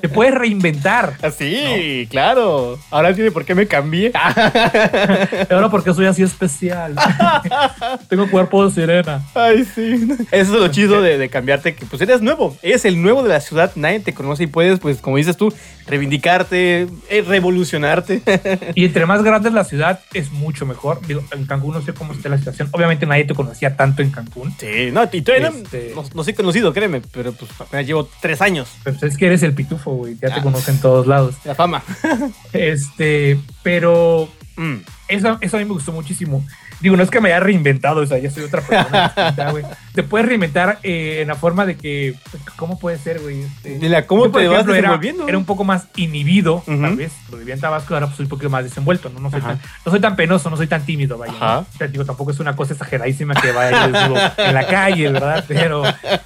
Te 0.00 0.08
puedes 0.08 0.34
reinventar. 0.34 1.14
Así, 1.22 2.06
claro. 2.10 2.78
Ahora 2.90 3.10
entiende 3.10 3.32
por 3.32 3.44
qué 3.44 3.54
me 3.54 3.66
cambié. 3.66 4.12
Ahora 5.50 5.68
porque 5.70 5.94
soy 5.94 6.06
así 6.06 6.22
especial. 6.22 6.94
Tengo 8.08 8.30
cuerpo 8.30 8.66
de 8.66 8.72
sirena. 8.72 9.22
Ay, 9.34 9.64
sí. 9.64 10.08
Eso 10.30 10.54
es 10.54 10.60
lo 10.60 10.68
chido 10.68 11.02
de, 11.02 11.18
de 11.18 11.28
cambiarte, 11.28 11.74
que 11.74 11.86
pues 11.86 12.02
eres 12.02 12.20
nuevo. 12.20 12.56
Eres 12.62 12.84
el 12.84 13.00
nuevo 13.00 13.22
de 13.22 13.30
la 13.30 13.40
ciudad, 13.40 13.72
nadie 13.74 14.00
te 14.00 14.14
conoce 14.14 14.44
y 14.44 14.46
puedes, 14.46 14.80
pues, 14.80 14.98
como 14.98 15.16
dices 15.16 15.36
tú, 15.36 15.52
reivindicarte, 15.88 16.88
eh, 17.08 17.24
revolucionarte. 17.26 18.22
Y 18.74 18.84
entre 18.84 19.06
más 19.06 19.22
grande 19.22 19.48
es 19.48 19.54
la 19.54 19.64
ciudad, 19.64 20.00
es 20.12 20.30
mucho 20.30 20.66
mejor. 20.66 21.04
Digo, 21.06 21.22
en 21.32 21.46
Cancún 21.46 21.74
no 21.74 21.82
sé 21.82 21.92
cómo 21.94 22.12
está 22.12 22.28
la 22.28 22.38
situación. 22.38 22.68
Obviamente 22.72 23.06
nadie 23.06 23.24
te 23.24 23.34
conocía 23.34 23.76
tanto 23.76 23.87
en 23.96 24.10
Cancún. 24.10 24.54
Sí, 24.58 24.90
no, 24.92 25.08
y 25.12 25.22
todavía 25.22 25.48
Este- 25.48 25.92
no, 25.94 26.04
no 26.14 26.24
soy 26.24 26.34
conocido, 26.34 26.72
créeme, 26.72 27.00
pero 27.12 27.32
pues 27.32 27.50
apenas 27.60 27.86
llevo 27.86 28.08
tres 28.20 28.40
años. 28.40 28.68
Pero 28.84 28.98
pues, 28.98 29.12
es 29.12 29.18
que 29.18 29.26
eres 29.26 29.42
el 29.42 29.54
pitufo, 29.54 29.92
güey. 29.92 30.14
Ya 30.20 30.28
te 30.34 30.40
Ah. 30.40 30.42
conocen 30.42 30.74
en 30.76 30.80
todos 30.80 31.06
lados. 31.06 31.34
La 31.44 31.54
fama. 31.54 31.82
Este, 32.52 33.38
pero 33.62 34.28
Mm. 34.56 34.78
Eso, 35.06 35.38
eso 35.40 35.56
a 35.56 35.60
mí 35.60 35.64
me 35.66 35.72
gustó 35.72 35.92
muchísimo. 35.92 36.44
Digo, 36.80 36.96
no 36.96 37.02
es 37.02 37.10
que 37.10 37.20
me 37.20 37.28
haya 37.30 37.40
reinventado, 37.40 38.00
o 38.02 38.06
sea, 38.06 38.18
ya 38.18 38.30
soy 38.30 38.44
otra 38.44 38.60
persona. 38.60 39.12
distinta, 39.16 39.50
güey. 39.50 39.64
Te 39.94 40.02
puedes 40.04 40.28
reinventar 40.28 40.78
eh, 40.84 41.20
en 41.22 41.28
la 41.28 41.34
forma 41.34 41.66
de 41.66 41.76
que, 41.76 42.14
pues, 42.30 42.42
¿cómo 42.56 42.78
puede 42.78 42.98
ser, 42.98 43.18
güey? 43.20 43.42
Este, 43.42 43.78
De 43.78 43.88
la 43.88 44.06
cómo 44.06 44.26
yo, 44.26 44.32
por 44.32 44.40
te 44.40 44.46
ejemplo, 44.46 44.74
era, 44.74 44.82
desenvolviendo. 44.82 45.28
era 45.28 45.38
un 45.38 45.44
poco 45.44 45.64
más 45.64 45.88
inhibido, 45.96 46.62
tal 46.66 46.96
vez. 46.96 47.12
Lo 47.30 47.36
vivía 47.38 47.54
en 47.54 47.60
Tabasco, 47.60 47.94
ahora 47.94 48.06
pues 48.06 48.16
soy 48.16 48.24
un 48.24 48.30
poquito 48.30 48.50
más 48.50 48.62
desenvuelto, 48.62 49.08
¿no? 49.08 49.18
No 49.18 49.30
soy, 49.30 49.40
tan, 49.40 49.60
no 49.84 49.90
soy 49.90 50.00
tan 50.00 50.14
penoso, 50.14 50.50
no 50.50 50.56
soy 50.56 50.68
tan 50.68 50.84
tímido, 50.84 51.18
vaya. 51.18 51.32
¿no? 51.40 51.58
O 51.60 51.66
sea, 51.76 51.88
digo, 51.88 52.04
tampoco 52.04 52.30
es 52.30 52.38
una 52.38 52.54
cosa 52.54 52.74
exageradísima 52.74 53.34
que 53.34 53.50
vaya 53.50 53.88
desnudo 53.88 54.20
en 54.36 54.54
la 54.54 54.66
calle, 54.66 55.10
¿verdad? 55.10 55.44
Pero 55.48 55.82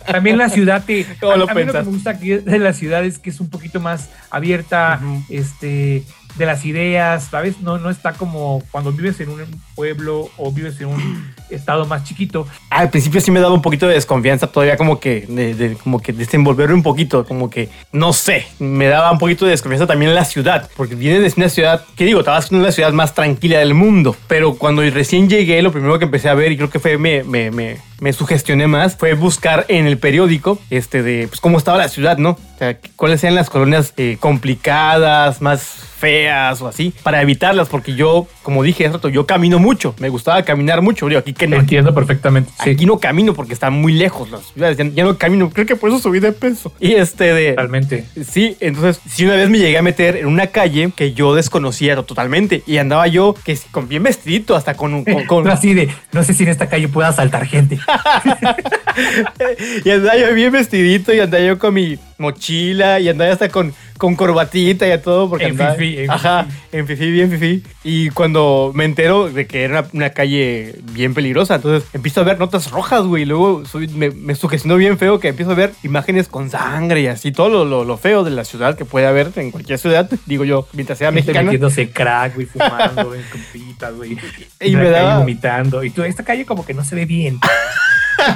también 0.07 0.37
la 0.37 0.51
ciudad 0.51 0.85
te... 0.85 1.07
¿Cómo 1.21 1.33
a, 1.33 1.37
lo 1.37 1.51
a 1.51 1.55
mí 1.55 1.65
lo 1.65 1.73
que 1.73 1.79
me 1.79 1.85
gusta 1.85 2.11
aquí 2.11 2.29
de 2.31 2.59
la 2.59 2.73
ciudad 2.75 3.05
es 3.05 3.19
que 3.19 3.31
es 3.31 3.41
un 3.41 3.49
poquito 3.49 3.81
más 3.81 4.11
abierta, 4.31 5.01
este 5.31 6.05
de 6.37 6.47
las 6.47 6.65
ideas, 6.65 7.29
¿sabes? 7.31 7.61
No, 7.61 7.79
no 7.79 7.91
está 7.91 8.13
como 8.15 8.63
cuando 8.71 8.93
vives 8.93 9.21
en 9.21 9.29
un 9.31 9.41
pueblo 9.75 10.31
o 10.39 10.51
vives 10.53 10.81
en 10.81 10.87
un 10.89 11.35
estado 11.51 11.85
más 11.87 12.05
chiquito. 12.05 12.47
Al 12.71 12.89
principio 12.91 13.21
sí 13.21 13.31
me 13.31 13.41
daba 13.41 13.53
un 13.55 13.61
poquito 13.63 13.87
de 13.87 13.95
desconfianza, 13.95 14.47
todavía 14.47 14.77
como 14.77 14.99
que, 15.01 15.27
de, 15.29 15.55
de- 15.55 15.75
como 15.77 16.01
que 16.01 16.13
desenvolverme 16.13 16.75
un 16.75 16.83
poquito, 16.83 17.25
como 17.27 17.51
que, 17.51 17.69
no 17.93 18.13
sé, 18.13 18.47
me 18.59 18.87
daba 18.87 19.13
un 19.13 19.19
poquito 19.19 19.45
de 19.45 19.51
desconfianza 19.53 19.87
también 19.87 20.11
en 20.11 20.15
la 20.15 20.25
ciudad, 20.25 20.71
porque 20.77 20.95
viene 20.95 21.21
de 21.21 21.33
una 21.37 21.49
ciudad, 21.49 21.85
que 21.97 22.05
digo, 22.05 22.23
Tabasco 22.25 22.57
es 22.57 22.63
la 22.63 22.73
ciudad 22.73 22.93
más 22.93 23.15
tranquila 23.15 23.59
del 23.59 23.75
mundo, 23.75 24.17
pero 24.29 24.55
cuando 24.55 24.83
recién 24.83 25.29
llegué, 25.29 25.61
lo 25.63 25.73
primero 25.73 25.99
que 25.99 26.05
empecé 26.07 26.29
a 26.29 26.35
ver, 26.35 26.53
y 26.53 26.57
creo 26.57 26.71
que 26.71 26.79
fue, 26.81 26.97
me, 26.99 27.23
me, 27.25 27.51
me, 27.51 27.77
me 28.01 28.13
sugestioné 28.13 28.67
más, 28.67 28.97
fue 28.97 29.13
buscar 29.15 29.67
en 29.69 29.87
el 29.87 29.99
periódico, 29.99 30.59
este, 30.71 31.03
de, 31.03 31.29
pues, 31.29 31.41
cómo 31.41 31.59
estaba 31.59 31.79
la 31.79 31.89
ciudad, 31.89 32.17
¿no? 32.19 32.31
O 32.31 32.59
sea, 32.59 32.79
cuáles 32.97 33.23
eran 33.25 33.35
las 33.35 33.51
colonias 33.51 33.93
eh, 33.97 34.17
complicadas, 34.21 35.41
más 35.43 35.92
feas 36.03 36.61
o 36.61 36.67
así, 36.67 36.93
para 37.05 37.23
evitarlas, 37.23 37.69
porque 37.69 37.95
yo, 37.95 38.27
como 38.43 38.65
dije 38.65 38.85
hace 38.87 38.95
rato, 38.95 39.09
yo 39.09 39.25
camino 39.25 39.61
mucho, 39.61 39.95
me 40.01 40.09
gustaba 40.09 40.43
caminar 40.43 40.83
mucho, 40.83 41.07
digo, 41.07 41.21
aquí 41.21 41.33
que 41.33 41.47
no, 41.47 41.63
Entiendo 41.63 41.95
perfectamente. 41.95 42.51
Sí, 42.65 42.71
Aquí 42.71 42.87
no 42.87 42.99
camino 42.99 43.35
porque 43.35 43.53
están 43.53 43.75
muy 43.75 43.93
lejos 43.93 44.29
las 44.33 44.43
ciudades. 44.53 44.77
Ya, 44.77 44.85
ya 44.85 45.05
no 45.05 45.17
camino. 45.17 45.49
Creo 45.51 45.65
que 45.65 45.77
por 45.77 45.91
eso 45.91 46.01
subí 46.01 46.19
de 46.19 46.33
peso. 46.33 46.73
Y 46.81 46.95
este 46.95 47.33
de. 47.33 47.51
totalmente. 47.51 48.05
Sí, 48.29 48.57
entonces, 48.59 49.01
sí, 49.09 49.25
una 49.25 49.37
vez 49.37 49.49
me 49.49 49.59
llegué 49.59 49.79
a 49.79 49.83
meter 49.83 50.17
en 50.17 50.27
una 50.27 50.49
calle 50.49 50.91
que 50.97 51.13
yo 51.13 51.37
desconocía 51.37 51.95
totalmente. 52.03 52.65
Y 52.67 52.79
andaba 52.79 53.07
yo, 53.07 53.35
que 53.45 53.57
con 53.71 53.89
bien 53.89 54.03
vestidito, 54.03 54.57
hasta 54.57 54.75
con 54.75 54.93
un. 54.93 55.05
Con, 55.05 55.25
con- 55.27 55.49
Así 55.53 55.73
de, 55.73 55.89
no 56.11 56.25
sé 56.25 56.35
si 56.35 56.43
en 56.43 56.49
esta 56.49 56.69
calle 56.69 56.89
pueda 56.89 57.09
asaltar 57.09 57.47
gente. 57.47 57.79
y 59.85 59.91
andaba 59.91 60.17
yo 60.17 60.35
bien 60.35 60.53
vestidito 60.53 61.13
y 61.15 61.21
andaba 61.21 61.45
yo 61.45 61.59
con 61.59 61.75
mi 61.75 61.99
mochila 62.19 63.01
y 63.01 63.09
andaba 63.09 63.33
hasta 63.33 63.49
con, 63.49 63.75
con 64.03 64.17
corbatita 64.17 64.85
y 64.89 64.91
a 64.91 65.01
todo. 65.01 65.31
Porque 65.31 65.45
En 65.45 65.53
andaba, 65.53 65.75
fifí, 65.77 65.99
en 65.99 66.11
Ajá, 66.11 66.49
en 66.73 66.89
fifí, 66.89 67.09
bien 67.13 67.31
fifí. 67.31 67.63
Y 67.85 68.11
cuando 68.11 68.73
me 68.75 68.85
entero 68.85 69.29
de 69.31 69.47
que 69.47 69.63
era 69.63 69.79
una, 69.83 69.89
una 69.93 70.11
calle 70.11 70.75
bien 70.93 71.15
peligrosa, 71.15 71.55
entonces 71.55 71.89
empiezo 71.93 72.21
a 72.21 72.25
ver 72.25 72.41
notas 72.41 72.73
rojas, 72.73 73.05
güey. 73.05 73.23
y 73.23 73.27
Luego 73.27 73.65
soy- 73.65 73.87
me, 73.87 74.11
me 74.11 74.35
sugestionó 74.35 74.77
bien 74.77 74.99
feo 74.99 75.21
que 75.21 75.29
empiezo 75.29 75.53
a 75.53 75.55
ver 75.55 75.73
imágenes 75.85 76.27
con 76.27 76.51
sangre 76.51 77.03
y 77.03 77.07
así, 77.07 77.31
todo 77.31 77.49
lo, 77.49 77.65
lo- 77.65 77.85
lo 77.85 77.97
feo 77.97 78.25
de 78.25 78.33
la 78.33 78.45
ciudad 78.45 78.77
que 78.77 78.85
puede 78.85 79.07
haber 79.07 79.31
en 79.37 79.53
cualquier 79.53 79.79
ciudad, 79.79 80.11
digo 80.27 80.45
yo, 80.45 80.67
mientras 80.73 80.99
sea 80.99 81.13
mexicana. 81.13 81.45
metiéndose 81.45 81.91
crack, 81.91 82.35
güey, 82.35 82.47
fumando, 82.49 83.05
güey, 83.07 83.21
con 83.31 83.41
pitas, 83.53 83.95
güey. 83.95 84.19
Y 84.61 84.75
me 84.75 84.91
daba- 84.91 85.19
vomitando. 85.21 85.85
Y 85.85 85.91
tú, 85.91 86.03
esta 86.03 86.25
calle 86.25 86.45
como 86.45 86.67
que 86.67 86.75
no 86.75 86.83
se 86.83 86.97
ve 86.97 87.07
bien. 87.07 87.39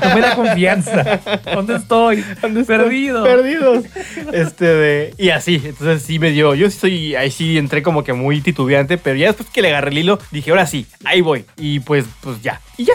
No 0.02 0.14
me 0.14 0.20
da 0.20 0.34
confianza. 0.34 1.20
¿Dónde 1.54 1.76
estoy? 1.76 2.24
¿Dónde? 2.40 2.64
Perdido. 2.64 3.24
Perdidos. 3.24 3.84
Este 4.32 4.64
de. 4.64 5.14
Y 5.18 5.30
así. 5.30 5.60
Entonces 5.64 6.02
sí 6.02 6.18
me 6.18 6.30
dio. 6.30 6.54
Yo 6.54 6.70
sí 6.70 6.78
soy. 6.78 7.14
Ahí 7.14 7.30
sí 7.30 7.58
entré 7.58 7.82
como 7.82 8.04
que 8.04 8.12
muy 8.12 8.40
titubeante. 8.40 8.98
Pero 8.98 9.16
ya 9.16 9.26
después 9.28 9.48
que 9.50 9.62
le 9.62 9.68
agarré 9.68 9.90
el 9.90 9.98
hilo, 9.98 10.18
dije, 10.30 10.50
ahora 10.50 10.66
sí, 10.66 10.86
ahí 11.04 11.20
voy. 11.20 11.44
Y 11.56 11.80
pues, 11.80 12.06
pues 12.20 12.42
ya. 12.42 12.60
Y 12.76 12.84
ya. 12.84 12.94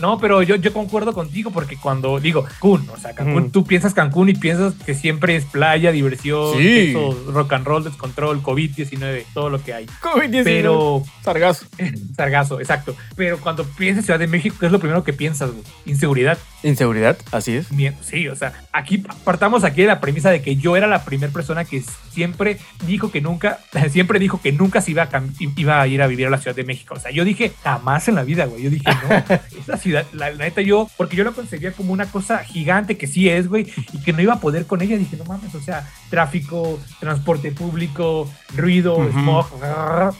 No, 0.00 0.18
pero 0.18 0.42
yo, 0.42 0.56
yo 0.56 0.72
concuerdo 0.72 1.12
contigo 1.12 1.50
porque 1.50 1.76
cuando 1.76 2.18
digo 2.20 2.44
Cancún, 2.44 2.88
o 2.92 2.96
sea, 2.98 3.14
Cancún, 3.14 3.42
Ujú. 3.44 3.50
tú 3.50 3.64
piensas 3.64 3.94
Cancún 3.94 4.28
y 4.28 4.34
piensas 4.34 4.74
que 4.84 4.94
siempre 4.94 5.36
es 5.36 5.44
playa, 5.44 5.92
diversión, 5.92 6.56
Sí. 6.58 6.92
sexo, 6.92 7.24
rock 7.32 7.52
and 7.54 7.66
roll, 7.66 7.84
descontrol, 7.84 8.42
COVID-19, 8.42 9.24
todo 9.34 9.50
lo 9.50 9.62
que 9.62 9.74
hay. 9.74 9.86
COVID-19. 10.02 10.44
Pero, 10.44 11.02
Sargazo. 11.22 11.66
sargazo, 12.16 12.60
exacto. 12.60 12.94
Pero 13.16 13.38
cuando 13.38 13.64
piensas 13.64 14.04
Ciudad 14.04 14.18
de 14.18 14.26
México, 14.26 14.56
¿qué 14.58 14.66
es 14.66 14.72
lo 14.72 14.78
primero 14.80 15.04
que 15.04 15.12
piensas? 15.12 15.50
güey? 15.50 15.62
Inseguridad. 15.86 16.38
Inseguridad, 16.62 17.16
así 17.32 17.56
es. 17.56 17.68
Sí, 18.02 18.28
o 18.28 18.36
sea, 18.36 18.52
aquí 18.72 18.98
partamos 19.24 19.64
aquí 19.64 19.80
de 19.82 19.86
la 19.88 20.00
premisa 20.00 20.30
de 20.30 20.42
que 20.42 20.56
yo 20.56 20.76
era 20.76 20.86
la 20.86 21.04
primera 21.04 21.32
persona 21.32 21.64
que 21.64 21.82
siempre 22.12 22.58
dijo 22.86 23.10
que 23.10 23.20
nunca, 23.20 23.58
siempre 23.90 24.18
dijo 24.18 24.40
que 24.42 24.52
nunca 24.52 24.80
se 24.80 24.90
iba 24.90 25.04
a, 25.04 25.08
iba 25.56 25.80
a 25.80 25.86
ir 25.86 26.02
a 26.02 26.06
vivir 26.06 26.26
a 26.26 26.30
la 26.30 26.38
Ciudad 26.38 26.54
de 26.56 26.64
México. 26.64 26.94
O 26.96 27.00
sea, 27.00 27.10
yo 27.10 27.24
dije 27.24 27.52
jamás 27.62 28.08
en 28.08 28.14
la 28.16 28.24
vida, 28.24 28.44
güey. 28.46 28.62
Yo 28.64 28.70
dije, 28.70 28.84
no, 28.86 29.36
esa 29.60 29.76
ciudad, 29.76 30.06
la, 30.12 30.30
la 30.30 30.44
neta, 30.44 30.60
yo, 30.60 30.88
porque 30.96 31.16
yo 31.16 31.24
lo 31.24 31.34
concebía 31.34 31.72
como 31.72 31.92
una 31.92 32.06
cosa 32.06 32.38
gigante 32.38 32.96
que 32.96 33.06
sí 33.06 33.28
es, 33.28 33.48
güey, 33.48 33.72
y 33.92 33.98
que 33.98 34.12
no 34.12 34.20
iba 34.20 34.34
a 34.34 34.40
poder 34.40 34.66
con 34.66 34.82
ella. 34.82 34.96
Dije, 34.96 35.16
no 35.16 35.24
mames, 35.24 35.54
o 35.54 35.60
sea, 35.60 35.88
tráfico, 36.10 36.78
transporte 36.98 37.52
público, 37.52 38.30
ruido, 38.56 38.96
smog. 39.12 39.46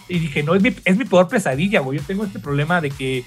Y 0.09 0.19
dije, 0.19 0.43
no, 0.43 0.55
es 0.55 0.63
mi, 0.63 0.75
es 0.85 0.97
mi 0.97 1.05
peor 1.05 1.29
pesadilla, 1.29 1.81
güey. 1.81 1.99
Yo 1.99 2.05
tengo 2.05 2.25
este 2.25 2.39
problema 2.39 2.81
de 2.81 2.91
que 2.91 3.25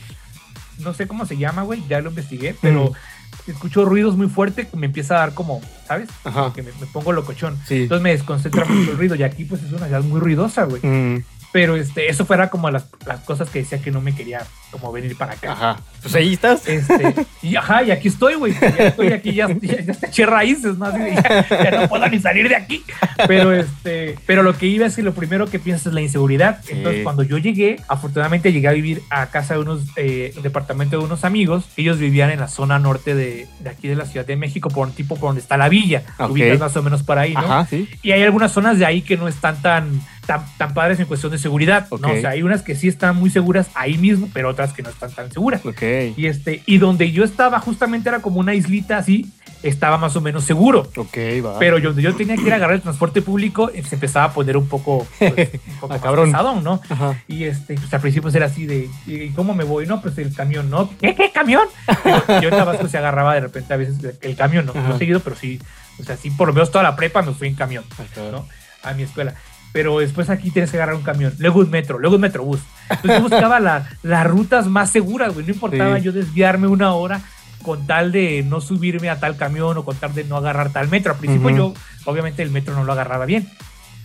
no 0.80 0.94
sé 0.94 1.08
cómo 1.08 1.26
se 1.26 1.38
llama, 1.38 1.64
güey, 1.64 1.84
ya 1.88 2.02
lo 2.02 2.10
investigué, 2.10 2.56
pero 2.62 2.94
escucho 3.48 3.86
ruidos 3.86 4.16
muy 4.16 4.28
fuertes 4.28 4.68
que 4.68 4.78
me 4.78 4.86
empieza 4.86 5.16
a 5.16 5.20
dar 5.20 5.34
como, 5.34 5.62
¿sabes? 5.88 6.10
Ajá. 6.24 6.52
Que 6.54 6.62
me, 6.62 6.72
me 6.80 6.88
pongo 6.88 7.12
locochón. 7.12 7.58
Sí. 7.68 7.84
Entonces 7.84 8.04
me 8.04 8.12
desconcentra 8.12 8.66
mucho 8.66 8.92
el 8.92 8.98
ruido 8.98 9.16
y 9.16 9.24
aquí 9.24 9.46
pues 9.46 9.64
es 9.64 9.72
una 9.72 9.88
ciudad 9.88 10.04
muy 10.04 10.20
ruidosa, 10.20 10.64
güey. 10.64 10.82
Mm, 10.86 11.24
Pero 11.54 11.78
este, 11.78 12.10
eso 12.10 12.26
fuera 12.26 12.50
como 12.50 12.70
las, 12.72 12.88
las 13.06 13.22
cosas 13.22 13.50
que 13.50 13.60
decía 13.60 13.80
que 13.80 13.92
no 13.92 14.02
me 14.02 14.14
quería 14.14 14.42
como 14.72 14.92
venir 14.92 15.16
para 15.16 15.34
acá. 15.34 15.52
ajá. 15.54 15.80
Pues 16.02 16.16
ahí 16.16 16.34
estás. 16.34 16.68
Este, 16.68 17.14
y 17.42 17.56
ajá, 17.56 17.84
y 17.84 17.92
aquí 17.92 18.08
estoy, 18.10 18.34
güey. 18.34 18.54
Ya 18.60 18.88
estoy 18.88 19.14
aquí, 19.14 19.34
ya, 19.34 19.48
ya, 19.62 19.82
ya 19.82 19.94
eché 20.02 20.26
raíces, 20.26 20.78
¿no? 20.78 20.86
Así 20.86 20.98
ya, 21.16 21.48
ya 21.48 21.72
no 21.80 21.88
puedo 21.88 22.08
ni 22.10 22.20
salir 22.20 22.50
de 22.50 22.56
aquí. 22.56 22.84
Pero 23.28 23.54
este, 23.54 24.16
pero 24.26 24.44
lo 24.44 24.58
que 24.58 24.66
iba 24.66 24.86
es 24.88 24.96
que 24.96 25.04
lo 25.04 25.14
primero 25.14 25.46
que 25.48 25.60
piensas 25.60 25.88
es 25.88 25.94
la 25.94 26.02
inseguridad. 26.02 26.60
Sí. 26.64 26.72
Entonces, 26.74 27.04
cuando 27.04 27.24
yo 27.24 27.38
llegué, 27.38 27.80
afortunadamente 27.88 28.52
llegué 28.52 28.68
a 28.68 28.74
vivir 28.74 29.04
a 29.12 29.28
casa 29.28 29.54
de 29.54 29.60
unos, 29.62 29.84
eh, 29.96 30.34
departamento 30.42 30.98
de 30.98 31.06
unos 31.06 31.24
amigos. 31.24 31.66
Ellos 31.78 32.00
vivían 32.00 32.32
en 32.32 32.40
la 32.40 32.48
zona 32.48 32.80
norte 32.80 33.14
de, 33.14 33.48
de 33.60 33.70
aquí 33.70 33.88
de 33.88 33.96
la 33.96 34.06
Ciudad 34.06 34.26
de 34.26 34.36
México, 34.36 34.70
por 34.70 34.88
un 34.88 34.94
tipo 34.94 35.16
por 35.16 35.30
donde 35.30 35.42
está 35.42 35.56
la 35.56 35.70
villa. 35.70 36.02
Ok. 36.18 36.32
Ubicas 36.32 36.60
más 36.60 36.76
o 36.76 36.82
menos 36.82 37.04
por 37.04 37.20
ahí, 37.20 37.34
¿no? 37.34 37.42
Ajá, 37.42 37.68
sí. 37.70 37.88
Y 38.02 38.12
hay 38.12 38.24
algunas 38.24 38.52
zonas 38.52 38.80
de 38.80 38.86
ahí 38.86 39.04
que 39.04 39.18
no 39.18 39.28
están 39.28 39.62
tan, 39.62 40.02
tan, 40.26 40.46
tan 40.58 40.74
padres 40.74 41.00
en 41.00 41.06
cuestión 41.06 41.32
de 41.32 41.38
seguridad. 41.38 41.88
¿no? 42.00 42.08
O 42.12 42.16
sea, 42.22 42.32
hay 42.32 42.44
unas 42.44 42.62
que 42.62 42.76
sí 42.76 42.88
están 42.88 43.16
muy 43.16 43.30
seguras 43.30 43.70
ahí 43.76 43.98
mismo, 43.98 44.30
pero 44.34 44.50
otras 44.50 44.74
que 44.74 44.82
no 44.84 44.90
están 44.90 45.12
tan 45.12 45.32
seguras. 45.32 45.66
Ok. 45.66 45.82
Y 46.16 46.28
este, 46.28 46.64
y 46.66 46.78
donde 46.78 47.12
yo 47.12 47.24
estaba 47.24 47.60
justamente 47.60 48.10
era 48.10 48.20
como 48.22 48.40
una 48.40 48.54
islita 48.54 48.98
así, 48.98 49.32
estaba 49.64 49.98
más 49.98 50.16
o 50.16 50.22
menos 50.22 50.44
seguro. 50.44 50.90
Ok, 50.98 51.18
va. 51.46 51.58
Pero 51.60 51.78
yo, 51.78 51.90
donde 51.90 52.02
yo 52.02 52.16
tenía 52.16 52.36
que 52.36 52.42
ir 52.44 52.52
a 52.54 52.58
agarrar 52.58 52.76
el 52.76 52.82
transporte 52.82 53.22
público, 53.22 53.70
eh, 53.74 53.82
se 53.84 53.96
empezaba 53.96 54.26
a 54.26 54.34
poner 54.34 54.58
un 54.58 54.68
poco, 54.68 55.08
pues, 55.20 55.32
un 55.68 55.76
poco 55.80 55.86
Ah, 55.94 55.96
más 55.96 56.02
cabrón. 56.02 56.26
pesadón, 56.32 56.64
¿no? 56.64 56.82
Ajá. 56.90 57.22
Y 57.28 57.46
este, 57.46 57.76
pues 57.76 57.94
al 57.94 58.02
principio 58.02 58.30
era 58.30 58.48
así 58.48 58.66
de, 58.66 58.90
¿y 59.08 59.30
cómo 59.30 59.54
me 59.54 59.64
voy? 59.64 59.86
No, 59.88 60.02
pues 60.02 60.18
el 60.18 60.34
camión, 60.36 60.70
¿no? 60.70 60.90
¿Qué, 61.00 61.16
qué 61.16 61.32
camión? 61.32 61.68
Yo, 62.06 62.42
yo 62.42 62.50
en 62.50 62.56
Tabasco 62.58 62.88
se 62.90 62.98
agarraba 62.98 63.34
de 63.36 63.42
repente 63.42 63.74
a 63.74 63.78
veces 63.78 64.18
el 64.22 64.36
camión, 64.36 64.66
¿no? 64.66 64.72
Ajá. 64.74 64.90
No 64.90 64.98
seguido, 64.98 65.20
pero 65.22 65.36
sí, 65.36 65.60
o 66.00 66.04
sea, 66.04 66.18
sí, 66.18 66.30
por 66.32 66.48
lo 66.50 66.54
menos 66.54 66.70
toda 66.72 66.84
la 66.84 66.96
prepa 66.96 67.22
me 67.22 67.34
fui 67.34 67.48
en 67.48 67.56
camión. 67.56 67.84
Ajá. 67.94 68.32
¿no? 68.32 68.46
a 68.84 68.94
mi 68.94 69.04
escuela. 69.04 69.34
Pero 69.74 70.00
después 70.00 70.30
aquí 70.30 70.52
tienes 70.52 70.72
que 70.72 70.78
agarrar 70.78 70.96
un 70.96 71.02
camión, 71.04 71.34
luego 71.40 71.60
un 71.60 71.70
metro, 71.70 72.00
luego 72.00 72.16
un 72.16 72.22
metrobús. 72.22 72.60
Entonces 72.90 73.18
yo 73.18 73.22
buscaba 73.28 73.60
la- 73.60 73.90
las 74.04 74.26
rutas 74.28 74.68
más 74.68 74.90
seguras, 74.92 75.34
güey. 75.34 75.46
No 75.46 75.52
importaba 75.54 75.98
Sí. 75.98 76.04
yo 76.06 76.12
desviarme 76.14 76.68
una 76.68 76.94
hora 76.94 77.22
con 77.64 77.86
tal 77.88 78.12
de 78.12 78.44
no 78.48 78.62
subirme 78.62 79.10
a 79.10 79.20
tal 79.20 79.36
camión 79.36 79.76
o 79.78 79.84
con 79.84 79.96
tal 79.98 80.14
de 80.14 80.24
no 80.26 80.38
agarrar 80.38 80.72
tal 80.72 80.90
metro. 80.90 81.14
Al 81.14 81.20
principio 81.20 81.50
yo, 81.50 81.74
obviamente, 82.06 82.44
el 82.44 82.52
metro 82.52 82.76
no 82.76 82.84
lo 82.84 82.92
agarraba 82.94 83.26
bien. 83.26 83.50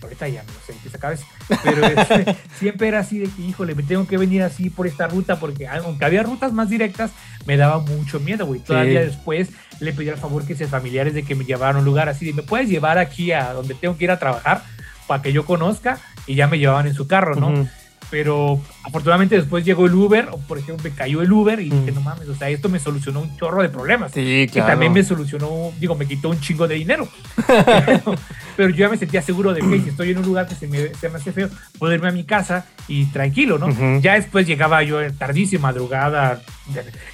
Ahorita 0.01 0.27
ya 0.29 0.43
no 0.43 0.49
sé 0.65 0.73
qué 0.81 0.97
cabeza. 0.97 1.25
Pero 1.61 1.85
este, 1.85 2.35
siempre 2.57 2.87
era 2.87 2.99
así 2.99 3.19
de 3.19 3.27
que, 3.29 3.41
híjole, 3.41 3.75
me 3.75 3.83
tengo 3.83 4.07
que 4.07 4.17
venir 4.17 4.41
así 4.43 4.69
por 4.69 4.87
esta 4.87 5.07
ruta 5.07 5.39
porque 5.39 5.67
aunque 5.67 6.05
había 6.05 6.23
rutas 6.23 6.53
más 6.53 6.69
directas, 6.69 7.11
me 7.45 7.57
daba 7.57 7.79
mucho 7.79 8.19
miedo, 8.21 8.45
güey. 8.45 8.61
Todavía 8.61 9.01
Sí. 9.01 9.07
después 9.07 9.49
le 9.81 9.91
pedí 9.93 10.07
al 10.09 10.17
favor 10.17 10.45
que 10.47 10.55
sean 10.55 10.69
familiares 10.69 11.13
de 11.13 11.23
que 11.23 11.35
me 11.35 11.43
llevaran 11.43 11.75
a 11.75 11.79
un 11.79 11.85
lugar 11.85 12.07
así 12.09 12.25
de, 12.25 12.33
¿me 12.33 12.43
puedes 12.43 12.69
llevar 12.69 12.97
aquí 12.97 13.33
a 13.33 13.51
donde 13.53 13.73
tengo 13.75 13.97
que 13.97 14.05
ir 14.05 14.11
a 14.11 14.17
trabajar 14.19 14.63
para 15.09 15.21
que 15.23 15.33
yo 15.33 15.43
conozca? 15.43 15.97
Y 16.27 16.35
ya 16.35 16.47
me 16.47 16.59
llevaban 16.59 16.85
en 16.87 16.93
su 16.93 17.07
carro, 17.07 17.35
¿no? 17.35 17.49
Ujú. 17.49 17.67
Pero 18.11 18.59
afortunadamente 18.83 19.35
después 19.35 19.63
llegó 19.63 19.85
el 19.85 19.93
Uber, 19.93 20.29
o 20.31 20.39
por 20.39 20.57
ejemplo, 20.57 20.83
me 20.89 20.95
cayó 20.95 21.21
el 21.21 21.31
Uber 21.31 21.59
y 21.59 21.69
Mm. 21.69 21.79
dije, 21.79 21.91
no 21.91 22.01
mames, 22.01 22.27
o 22.27 22.33
sea, 22.35 22.49
esto 22.49 22.67
me 22.67 22.79
solucionó 22.79 23.19
un 23.21 23.37
chorro 23.37 23.61
de 23.61 23.69
problemas. 23.69 24.11
Sí, 24.13 24.47
Que 24.47 24.53
claro. 24.53 24.69
también 24.69 24.93
me 24.93 25.03
solucionó, 25.03 25.71
digo, 25.79 25.93
me 25.95 26.07
quitó 26.07 26.29
un 26.29 26.39
chingo 26.39 26.67
de 26.67 26.73
dinero. 26.75 27.07
pero, 27.45 28.15
pero 28.57 28.69
yo 28.69 28.75
ya 28.77 28.89
me 28.89 28.97
sentía 28.97 29.21
seguro 29.21 29.53
de 29.53 29.61
que 29.61 29.81
si 29.81 29.89
estoy 29.89 30.09
en 30.11 30.17
un 30.19 30.25
lugar 30.25 30.47
que 30.47 30.55
se 30.55 30.67
me, 30.67 30.93
se 30.95 31.07
me 31.09 31.17
hace 31.17 31.31
feo, 31.31 31.49
puedo 31.77 31.93
irme 31.93 32.07
a 32.07 32.11
mi 32.11 32.23
casa 32.23 32.65
y 32.87 33.05
tranquilo, 33.05 33.59
¿no? 33.59 33.67
Ujú. 33.67 33.99
Ya 34.01 34.13
después 34.15 34.47
llegaba 34.47 34.81
yo 34.81 34.97
tardísima, 35.13 35.67
madrugada, 35.69 36.41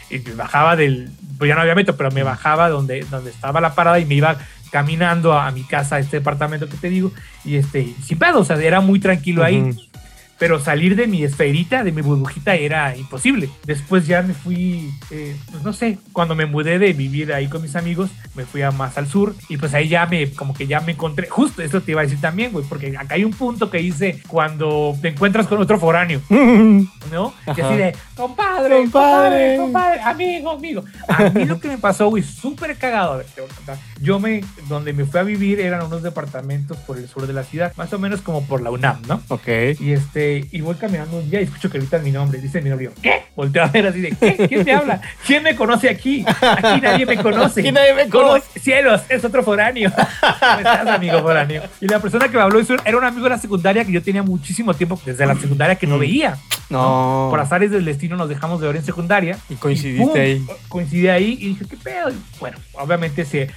y 0.09 0.19
bajaba 0.31 0.77
del, 0.77 1.09
pues 1.37 1.49
ya 1.49 1.55
no 1.55 1.61
había 1.61 1.75
metro, 1.75 1.97
pero 1.97 2.09
me 2.11 2.23
bajaba 2.23 2.69
donde, 2.69 3.01
donde 3.11 3.31
estaba 3.31 3.59
la 3.59 3.75
parada 3.75 3.99
y 3.99 4.05
me 4.05 4.15
iba 4.15 4.37
caminando 4.75 5.31
a, 5.31 5.49
mi 5.51 5.63
casa, 5.63 5.95
a 5.95 5.99
este 5.99 6.17
departamento 6.17 6.67
que 6.67 6.75
te 6.75 6.89
digo, 6.89 7.09
y 7.45 7.55
este, 7.55 7.95
sin 8.03 8.19
pedo, 8.19 8.41
o 8.41 8.43
sea, 8.43 8.61
era 8.61 8.81
muy 8.81 8.99
tranquilo 8.99 9.41
ahí. 9.41 9.73
Pero 10.37 10.59
salir 10.59 10.95
de 10.95 11.07
mi 11.07 11.23
esferita, 11.23 11.83
de 11.83 11.91
mi 11.91 12.01
burbujita, 12.01 12.55
era 12.55 12.95
imposible. 12.95 13.49
Después 13.65 14.07
ya 14.07 14.21
me 14.21 14.33
fui, 14.33 14.91
eh, 15.11 15.35
pues 15.51 15.63
no 15.63 15.73
sé, 15.73 15.97
cuando 16.11 16.35
me 16.35 16.45
mudé 16.45 16.79
de 16.79 16.93
vivir 16.93 17.33
ahí 17.33 17.47
con 17.47 17.61
mis 17.61 17.75
amigos, 17.75 18.09
me 18.35 18.45
fui 18.45 18.61
a 18.61 18.71
más 18.71 18.97
al 18.97 19.07
sur 19.07 19.35
y 19.49 19.57
pues 19.57 19.73
ahí 19.73 19.87
ya 19.87 20.05
me, 20.05 20.31
como 20.31 20.53
que 20.53 20.67
ya 20.67 20.81
me 20.81 20.93
encontré, 20.93 21.27
justo 21.29 21.61
eso 21.61 21.81
te 21.81 21.91
iba 21.91 22.01
a 22.01 22.03
decir 22.03 22.19
también, 22.19 22.51
güey, 22.51 22.65
porque 22.67 22.95
acá 22.97 23.15
hay 23.15 23.23
un 23.23 23.31
punto 23.31 23.69
que 23.69 23.77
dice 23.77 24.21
cuando 24.27 24.95
te 25.01 25.09
encuentras 25.09 25.47
con 25.47 25.61
otro 25.61 25.79
foráneo, 25.79 26.21
¿no? 26.29 27.33
Y 27.47 27.61
así 27.61 27.75
de, 27.75 27.95
compadre, 28.15 28.81
compadre, 28.83 29.57
compadre, 29.57 30.01
amigo, 30.01 30.51
amigo. 30.51 30.83
A 31.07 31.29
mí 31.29 31.45
lo 31.45 31.59
que 31.59 31.69
me 31.69 31.77
pasó, 31.77 32.09
güey, 32.09 32.23
súper 32.23 32.77
cagado, 32.77 33.13
a 33.13 33.17
ver, 33.17 33.25
te 33.27 33.41
voy 33.41 33.49
a 33.49 33.55
contar. 33.55 33.77
Yo 34.01 34.19
me, 34.19 34.43
donde 34.67 34.93
me 34.93 35.05
fui 35.05 35.19
a 35.19 35.23
vivir 35.23 35.59
eran 35.59 35.85
unos 35.85 36.03
departamentos 36.03 36.77
por 36.79 36.97
el 36.97 37.07
sur 37.07 37.25
de 37.25 37.33
la 37.33 37.43
ciudad, 37.43 37.73
más 37.77 37.91
o 37.93 37.99
menos 37.99 38.21
como 38.21 38.45
por 38.45 38.61
la 38.61 38.71
UNAM, 38.71 39.01
¿no? 39.07 39.21
Ok. 39.29 39.47
Y 39.79 39.91
este, 39.93 40.24
y 40.51 40.61
voy 40.61 40.75
caminando 40.75 41.17
un 41.17 41.29
día 41.29 41.41
y 41.41 41.43
escucho 41.45 41.69
que 41.69 41.77
gritan 41.79 42.03
mi 42.03 42.11
nombre. 42.11 42.39
Dice 42.39 42.61
mi 42.61 42.69
novio, 42.69 42.91
¿qué? 43.01 43.23
Volteo 43.35 43.63
a 43.63 43.67
ver 43.67 43.87
así 43.87 44.01
de, 44.01 44.11
¿qué? 44.11 44.47
¿Quién 44.47 44.63
te 44.65 44.71
habla? 44.73 45.01
¿Quién 45.25 45.43
me 45.43 45.55
conoce 45.55 45.89
aquí? 45.89 46.25
Aquí 46.27 46.81
nadie 46.81 47.05
me 47.05 47.17
conoce. 47.17 47.61
Aquí 47.61 47.71
nadie 47.71 47.93
me 47.93 48.09
conoce. 48.09 48.45
Oh, 48.55 48.59
cielos, 48.59 49.01
es 49.09 49.23
otro 49.25 49.43
foráneo. 49.43 49.91
¿Cómo 49.91 50.57
estás, 50.57 50.87
amigo 50.87 51.21
foráneo? 51.21 51.63
Y 51.81 51.87
la 51.87 51.99
persona 51.99 52.27
que 52.29 52.37
me 52.37 52.43
habló 52.43 52.59
era 52.85 52.97
un 52.97 53.03
amigo 53.03 53.23
de 53.25 53.29
la 53.31 53.37
secundaria 53.37 53.83
que 53.85 53.91
yo 53.91 54.01
tenía 54.01 54.23
muchísimo 54.23 54.73
tiempo 54.73 54.99
desde 55.05 55.25
la 55.25 55.35
secundaria 55.35 55.75
que 55.75 55.87
no 55.87 55.97
Mm. 55.97 55.99
veía. 55.99 56.37
No. 56.69 57.27
Por 57.29 57.39
azares 57.39 57.69
del 57.71 57.85
destino 57.85 58.15
nos 58.17 58.27
dejamos 58.29 58.59
de 58.61 58.67
ver 58.67 58.75
en 58.77 58.83
secundaria. 58.83 59.37
Y 59.49 59.55
coincidiste 59.55 60.05
pum, 60.05 60.15
ahí. 60.19 60.45
Coincidí 60.67 61.07
ahí 61.07 61.37
y 61.39 61.47
dije, 61.49 61.65
¿qué 61.69 61.77
pedo? 61.77 62.09
Y 62.09 62.15
bueno, 62.39 62.57
obviamente 62.73 63.23
se, 63.25 63.49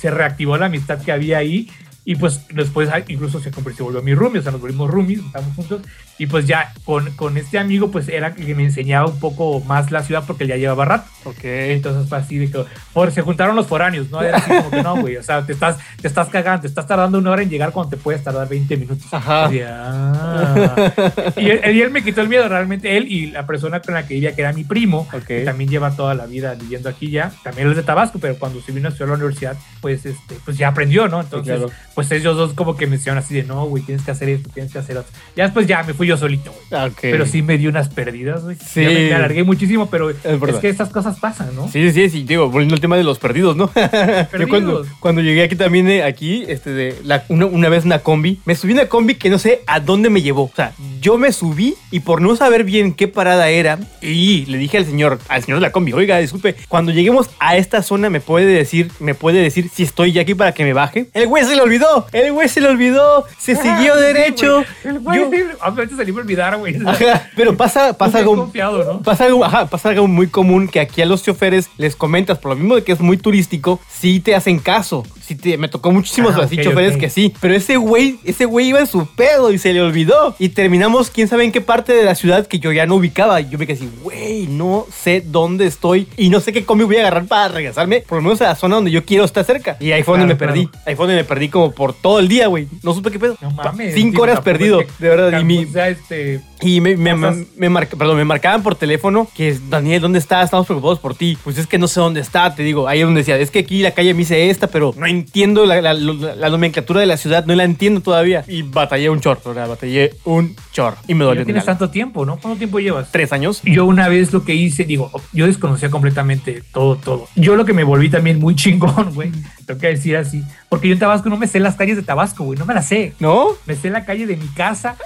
se 0.00 0.10
reactivó 0.10 0.56
la 0.56 0.66
amistad 0.66 1.00
que 1.02 1.12
había 1.12 1.38
ahí. 1.38 1.68
Y 2.04 2.16
pues 2.16 2.46
después 2.48 2.90
ah, 2.92 3.02
incluso 3.08 3.40
se, 3.40 3.50
se 3.50 3.82
volvió 3.82 4.02
mi 4.02 4.14
roomie, 4.14 4.40
o 4.40 4.42
sea, 4.42 4.52
nos 4.52 4.60
volvimos 4.60 4.90
roomies, 4.90 5.20
estamos 5.20 5.54
juntos. 5.56 5.80
Y 6.16 6.26
pues 6.26 6.46
ya 6.46 6.72
con, 6.84 7.10
con 7.12 7.36
este 7.36 7.58
amigo, 7.58 7.90
pues 7.90 8.08
era 8.08 8.34
que 8.34 8.54
me 8.54 8.62
enseñaba 8.62 9.06
un 9.06 9.18
poco 9.18 9.60
más 9.60 9.90
la 9.90 10.02
ciudad 10.04 10.22
porque 10.26 10.44
él 10.44 10.50
ya 10.50 10.56
llevaba 10.56 10.84
rato. 10.84 11.10
Ok. 11.24 11.42
Entonces 11.42 12.08
fue 12.08 12.18
así 12.18 12.38
de 12.38 12.50
que 12.50 12.64
por, 12.92 13.10
se 13.10 13.22
juntaron 13.22 13.56
los 13.56 13.66
foráneos, 13.66 14.10
¿no? 14.10 14.22
Era 14.22 14.38
así 14.38 14.48
como 14.48 14.70
que 14.70 14.82
no, 14.82 14.96
güey. 15.00 15.16
O 15.16 15.22
sea, 15.22 15.44
te 15.44 15.54
estás, 15.54 15.78
te 16.00 16.06
estás 16.06 16.28
cagando, 16.28 16.62
te 16.62 16.68
estás 16.68 16.86
tardando 16.86 17.18
una 17.18 17.32
hora 17.32 17.42
en 17.42 17.50
llegar 17.50 17.72
cuando 17.72 17.90
te 17.90 17.96
puedes 17.96 18.22
tardar 18.22 18.48
20 18.48 18.76
minutos. 18.76 19.06
Ajá. 19.12 19.46
Así, 19.46 19.60
ah. 19.62 20.92
y, 21.36 21.50
él, 21.50 21.76
y 21.76 21.80
él 21.80 21.90
me 21.90 22.04
quitó 22.04 22.20
el 22.20 22.28
miedo, 22.28 22.48
realmente 22.48 22.96
él 22.96 23.10
y 23.10 23.26
la 23.26 23.46
persona 23.46 23.80
con 23.80 23.94
la 23.94 24.06
que 24.06 24.14
vivía, 24.14 24.34
que 24.34 24.42
era 24.42 24.52
mi 24.52 24.62
primo, 24.62 25.08
Ok. 25.12 25.24
que 25.24 25.44
también 25.44 25.68
lleva 25.68 25.96
toda 25.96 26.14
la 26.14 26.26
vida 26.26 26.54
viviendo 26.54 26.88
aquí 26.88 27.10
ya. 27.10 27.32
También 27.42 27.66
él 27.66 27.72
es 27.72 27.78
de 27.78 27.82
Tabasco, 27.82 28.20
pero 28.20 28.38
cuando 28.38 28.60
se 28.60 28.70
vino 28.70 28.88
a 28.88 28.92
estudiar 28.92 29.08
a 29.08 29.12
la 29.12 29.16
universidad, 29.16 29.56
pues, 29.80 30.06
este, 30.06 30.36
pues 30.44 30.56
ya 30.56 30.68
aprendió, 30.68 31.08
¿no? 31.08 31.20
Entonces, 31.20 31.58
claro. 31.58 31.72
Pues 31.94 32.10
ellos 32.12 32.36
dos 32.36 32.52
como 32.54 32.76
que 32.76 32.86
me 32.86 32.96
decían 32.96 33.16
así 33.18 33.34
de, 33.34 33.44
no, 33.44 33.64
güey, 33.66 33.82
tienes 33.82 34.04
que 34.04 34.10
hacer 34.10 34.28
esto, 34.28 34.50
tienes 34.52 34.72
que 34.72 34.78
hacer 34.78 34.96
otro. 34.98 35.12
Ya 35.36 35.44
después 35.44 35.66
ya 35.66 35.82
me 35.82 35.94
fui 35.94 36.06
yo 36.06 36.16
solito, 36.16 36.52
güey. 36.70 36.84
Ok. 36.86 36.98
Pero 37.02 37.26
sí 37.26 37.42
me 37.42 37.58
dio 37.58 37.70
unas 37.70 37.88
perdidas, 37.88 38.42
güey. 38.44 38.56
Sí. 38.56 38.82
Ya 38.82 38.88
me, 38.88 38.94
me 39.08 39.14
alargué 39.14 39.44
muchísimo, 39.44 39.88
pero 39.90 40.10
es, 40.10 40.16
que 40.60 40.68
estas 40.68 40.90
cosas 40.90 41.18
pasan, 41.18 41.54
¿no? 41.54 41.68
Sí, 41.68 41.90
sí, 41.92 42.08
sí, 42.10 42.24
digo, 42.24 42.48
volviendo 42.50 42.74
al 42.74 42.80
tema 42.80 42.96
de 42.96 43.04
los 43.04 43.18
perdidos, 43.18 43.56
¿no? 43.56 43.70
Yo 44.38 44.48
cuando, 44.48 44.84
cuando 45.00 45.20
llegué 45.20 45.42
aquí 45.44 45.56
también, 45.56 45.88
eh, 45.88 46.02
aquí, 46.02 46.44
este, 46.48 46.70
de 46.70 46.94
la- 47.04 47.24
una, 47.28 47.46
una 47.46 47.68
vez 47.68 47.84
una 47.84 47.98
combi, 48.00 48.40
me 48.44 48.54
subí 48.54 48.72
una 48.72 48.86
combi 48.86 49.14
que 49.14 49.30
no 49.30 49.38
sé 49.38 49.62
a 49.66 49.80
dónde 49.80 50.10
me 50.10 50.22
llevó. 50.22 50.44
O 50.44 50.52
sea, 50.54 50.72
yo 51.00 51.18
me 51.18 51.32
subí 51.32 51.74
y 51.90 52.00
por 52.00 52.20
no 52.20 52.34
saber 52.36 52.64
bien 52.64 52.92
qué 52.92 53.08
parada 53.08 53.48
era, 53.48 53.78
y 54.00 54.46
le 54.46 54.58
dije 54.58 54.78
al 54.78 54.86
señor, 54.86 55.18
al 55.28 55.42
señor 55.42 55.60
de 55.60 55.66
la 55.66 55.72
combi, 55.72 55.92
oiga, 55.92 56.18
disculpe, 56.18 56.54
cuando 56.68 56.92
lleguemos 56.92 57.30
a 57.38 57.56
esta 57.56 57.82
zona 57.82 58.10
me 58.10 58.20
puede 58.20 58.46
decir, 58.46 58.90
me 59.00 59.14
puede 59.14 59.40
decir 59.40 59.68
si 59.72 59.82
estoy 59.82 60.12
ya 60.12 60.22
aquí 60.22 60.34
para 60.34 60.52
que 60.52 60.64
me 60.64 60.72
baje. 60.72 61.06
El 61.12 61.26
güey 61.26 61.44
se 61.44 61.54
le 61.54 61.62
olvidó, 61.62 61.83
el 62.12 62.32
güey 62.32 62.48
se 62.48 62.60
le 62.60 62.68
olvidó, 62.68 63.24
se 63.38 63.56
siguió 63.56 63.96
derecho. 63.96 64.64
El 64.84 65.00
güey, 65.00 65.18
Yo- 65.20 65.30
sí, 65.30 65.42
obviamente 65.62 65.96
se 65.96 66.04
le 66.04 66.10
iba 66.10 66.20
a 66.20 66.22
olvidar, 66.22 66.56
güey. 66.56 66.76
Ajá, 66.86 67.28
pero 67.36 67.56
pasa, 67.56 67.96
pasa 67.96 68.18
algo. 68.18 68.36
confiado, 68.36 68.84
¿no? 68.84 69.02
Pasa 69.02 69.24
algo, 69.24 69.44
ajá, 69.44 69.66
pasa 69.66 69.88
algo 69.90 70.06
muy 70.06 70.26
común 70.28 70.68
que 70.68 70.80
aquí 70.80 71.02
a 71.02 71.06
los 71.06 71.22
choferes 71.22 71.68
les 71.78 71.96
comentas, 71.96 72.38
por 72.38 72.50
lo 72.52 72.56
mismo 72.56 72.74
de 72.76 72.84
que 72.84 72.92
es 72.92 73.00
muy 73.00 73.16
turístico, 73.16 73.80
sí 73.90 74.20
te 74.20 74.34
hacen 74.34 74.58
caso. 74.58 75.04
Sí 75.24 75.34
te, 75.36 75.56
me 75.56 75.68
tocó 75.68 75.90
muchísimos 75.90 76.34
Ah, 76.36 76.42
así 76.44 76.58
choferes 76.58 76.98
que 76.98 77.08
sí. 77.08 77.32
Pero 77.40 77.54
ese 77.54 77.76
güey, 77.78 78.18
ese 78.24 78.44
güey 78.44 78.68
iba 78.68 78.80
en 78.80 78.86
su 78.86 79.06
pedo 79.06 79.52
y 79.52 79.58
se 79.58 79.72
le 79.72 79.80
olvidó. 79.80 80.34
Y 80.38 80.50
terminamos, 80.50 81.08
quién 81.10 81.28
sabe 81.28 81.44
en 81.44 81.52
qué 81.52 81.62
parte 81.62 81.94
de 81.94 82.04
la 82.04 82.14
ciudad 82.14 82.46
que 82.46 82.58
yo 82.58 82.72
ya 82.72 82.84
no 82.84 82.96
ubicaba. 82.96 83.40
Y 83.40 83.48
yo 83.48 83.58
me 83.58 83.66
quedé 83.66 83.78
así, 83.78 83.90
güey, 84.02 84.46
no 84.48 84.84
sé 84.94 85.22
dónde 85.24 85.64
estoy 85.66 86.08
y 86.18 86.28
no 86.28 86.40
sé 86.40 86.52
qué 86.52 86.66
combi 86.66 86.84
voy 86.84 86.96
a 86.96 87.00
agarrar 87.00 87.24
para 87.24 87.48
regresarme, 87.48 88.02
por 88.02 88.18
lo 88.18 88.22
menos 88.22 88.40
a 88.42 88.44
la 88.44 88.54
zona 88.54 88.74
donde 88.74 88.90
yo 88.90 89.04
quiero 89.06 89.24
estar 89.24 89.44
cerca. 89.44 89.78
Y 89.80 89.92
ahí 89.92 90.02
fue 90.02 90.18
donde 90.18 90.34
me 90.34 90.38
perdí. 90.38 90.66
claro. 90.66 90.84
Ahí 90.86 90.94
fue 90.94 91.06
donde 91.06 91.22
me 91.22 91.24
perdí 91.26 91.48
como 91.48 91.72
por 91.74 91.92
todo 91.92 92.18
el 92.18 92.28
día, 92.28 92.46
güey. 92.46 92.68
No 92.82 92.94
supe 92.94 93.10
qué 93.10 93.18
pedo. 93.18 93.36
No 93.40 93.50
mames. 93.50 93.94
Cinco 93.94 94.22
horas 94.22 94.38
es 94.38 94.44
perdido, 94.44 94.78
que 94.78 94.86
de 94.98 95.08
verdad. 95.08 95.40
Y 95.40 95.44
mi, 95.44 95.64
sea, 95.66 95.88
este, 95.88 96.40
y 96.62 96.80
me, 96.80 96.96
me, 96.96 97.14
me- 97.14 97.86
perdón, 97.86 98.26
marcaban 98.26 98.62
por 98.62 98.74
teléfono 98.74 99.28
que 99.34 99.58
Daniel, 99.68 100.00
¿dónde 100.02 100.18
estás? 100.18 100.44
Estamos 100.46 100.66
preocupados 100.66 100.98
por 100.98 101.14
ti. 101.14 101.36
Pues 101.44 101.58
es 101.58 101.66
que 101.66 101.78
no 101.78 101.88
sé 101.88 102.00
dónde 102.00 102.20
está, 102.20 102.54
te 102.54 102.62
digo. 102.62 102.88
Ahí 102.88 103.00
es 103.00 103.04
donde 103.06 103.20
decía, 103.20 103.36
es 103.38 103.50
que 103.50 103.60
aquí 103.60 103.82
la 103.82 103.90
calle 103.92 104.12
me 104.14 104.20
dice 104.20 104.50
esta, 104.50 104.68
pero 104.68 104.94
no 104.96 105.06
entiendo 105.06 105.66
la, 105.66 105.80
la- 105.82 105.94
la- 105.94 106.34
la 106.36 106.50
nomenclatura 106.50 107.00
de 107.00 107.06
la 107.06 107.16
ciudad, 107.16 107.44
no 107.46 107.54
la 107.54 107.64
entiendo 107.64 108.00
todavía. 108.00 108.44
Y 108.48 108.62
batallé 108.62 109.10
un 109.10 109.20
chorro, 109.20 109.40
¿verdad? 109.46 109.68
batallé 109.68 110.14
un 110.24 110.54
chorro. 110.72 110.96
Y 111.08 111.14
me 111.14 111.20
no 111.20 111.26
dolió. 111.26 111.44
tienes 111.44 111.62
el 111.64 111.68
alma. 111.68 111.78
tanto 111.78 111.90
tiempo, 111.92 112.24
¿no? 112.24 112.38
¿Cuánto 112.38 112.58
tiempo 112.58 112.78
llevas? 112.80 113.10
Tres 113.12 113.32
años. 113.32 113.60
Yo 113.64 113.84
una 113.84 114.08
vez 114.08 114.32
lo 114.32 114.44
que 114.44 114.54
hice, 114.54 114.84
digo, 114.84 115.10
yo 115.32 115.46
desconocía 115.46 115.90
completamente 115.90 116.62
todo, 116.72 116.96
todo. 116.96 117.28
Yo 117.36 117.56
lo 117.56 117.64
que 117.64 117.72
me 117.72 117.84
volví 117.84 118.08
también 118.10 118.38
muy 118.38 118.54
chingón, 118.56 119.12
güey. 119.14 119.30
Tengo 119.66 119.80
que 119.80 119.88
decir 119.88 120.16
así. 120.16 120.42
Porque 120.68 120.88
yo 120.88 120.94
en 120.94 120.98
Tabasco 121.00 121.28
no 121.28 121.36
me 121.36 121.46
sé 121.46 121.60
las 121.64 121.74
calles 121.76 121.96
de 121.96 122.02
Tabasco, 122.02 122.44
güey. 122.44 122.58
No 122.58 122.64
me 122.66 122.74
las 122.74 122.86
sé. 122.86 123.14
¿No? 123.18 123.48
Me 123.66 123.74
sé 123.74 123.90
la 123.90 124.04
calle 124.04 124.26
de 124.26 124.36
mi 124.36 124.46
casa 124.48 124.96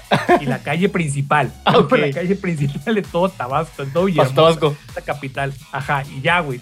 y 0.40 0.46
la 0.46 0.58
calle 0.62 0.88
principal. 0.88 1.52
Ah, 1.64 1.78
ok. 1.78 1.92
La 1.98 2.10
calle 2.10 2.34
principal 2.34 2.94
de 2.94 3.02
todo 3.02 3.28
Tabasco, 3.28 3.82
en 3.82 3.92
todo 3.92 4.04
Villahermosa, 4.06 4.34
Tabasco. 4.34 4.76
la 4.96 5.02
capital. 5.02 5.52
Ajá, 5.72 6.02
y 6.14 6.20
ya, 6.22 6.40
güey. 6.40 6.58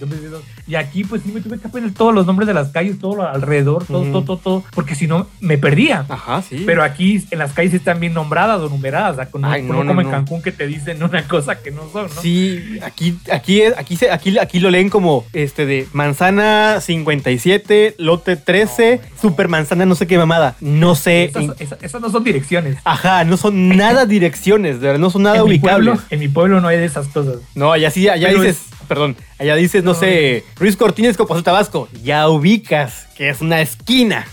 Y 0.66 0.74
aquí, 0.74 1.04
pues 1.04 1.22
sí 1.22 1.30
me 1.32 1.40
tuve 1.40 1.58
que 1.58 1.68
aprender 1.68 1.92
todos 1.94 2.12
los 2.14 2.26
nombres 2.26 2.46
de 2.48 2.54
las 2.54 2.68
calles, 2.68 2.98
todo 2.98 3.16
lo 3.16 3.28
alrededor, 3.28 3.84
todo, 3.84 4.02
todo, 4.10 4.24
todo, 4.24 4.36
todo. 4.38 4.64
Porque 4.74 4.94
si 4.94 5.06
no, 5.06 5.28
me 5.40 5.58
perdía. 5.58 6.04
Ajá, 6.08 6.42
sí. 6.42 6.64
Pero 6.66 6.82
aquí 6.82 7.24
en 7.30 7.38
las 7.38 7.52
calles 7.52 7.72
están 7.74 8.00
bien 8.00 8.14
nombradas 8.14 8.60
o 8.60 8.68
numeradas, 8.68 9.12
o 9.12 9.16
sea, 9.16 9.26
con- 9.30 9.44
Ay, 9.44 9.62
no, 9.62 9.74
no, 9.74 9.84
no, 9.84 9.88
como 9.88 10.00
en. 10.02 10.10
Cancún 10.10 10.42
que 10.42 10.50
te 10.52 10.66
dicen 10.66 11.02
una 11.02 11.26
cosa 11.28 11.62
que 11.62 11.70
no 11.70 11.88
son, 11.92 12.08
¿no? 12.14 12.20
Sí, 12.20 12.78
aquí, 12.82 13.16
aquí, 13.32 13.60
es- 13.62 13.78
aquí, 13.78 13.96
aquí, 14.10 14.38
aquí 14.38 14.58
lo 14.60 14.70
leen 14.70 14.90
como 14.90 15.24
este 15.32 15.64
de 15.66 15.86
manzana 15.92 16.80
57, 16.80 17.94
lote 17.98 18.36
13, 18.36 19.00
super 19.20 19.48
manzana, 19.48 19.85
no 19.86 19.94
sé 19.94 20.06
qué 20.06 20.18
mamada. 20.18 20.56
No 20.60 20.94
sé. 20.94 21.24
Esas, 21.24 21.42
en- 21.44 21.54
esas- 21.58 21.82
esas 21.82 22.00
no 22.00 22.10
son 22.10 22.24
direcciones. 22.24 22.76
Ajá, 22.84 23.24
no 23.24 23.36
son 23.36 23.76
nada 23.76 24.04
direcciones, 24.06 24.80
de 24.80 24.86
verdad, 24.88 25.00
no 25.00 25.10
son 25.10 25.22
nada 25.22 25.36
en, 25.38 25.44
mi 25.44 25.48
ubicables. 25.50 25.86
pueblo, 25.94 26.02
en 26.10 26.18
mi 26.20 26.28
pueblo 26.28 26.60
no 26.60 26.68
hay 26.68 26.78
de 26.78 26.84
esas 26.84 27.08
cosas. 27.08 27.36
No, 27.54 27.72
allá 27.72 27.90
sí, 27.90 28.08
allá 28.08 28.28
Pero 28.28 28.42
dices, 28.42 28.62
perdón, 28.88 29.16
allá 29.38 29.54
dices, 29.56 29.82
no, 29.84 29.92
No, 29.92 29.98
sé, 29.98 30.44
Ruiz 30.58 30.76
Cortines, 30.76 31.16
Copazo 31.16 31.42
Tabasco. 31.42 31.88
Ya 32.02 32.28
ubicas 32.28 33.06
que 33.16 33.28
es 33.30 33.40
una 33.40 33.60
esquina. 33.60 34.26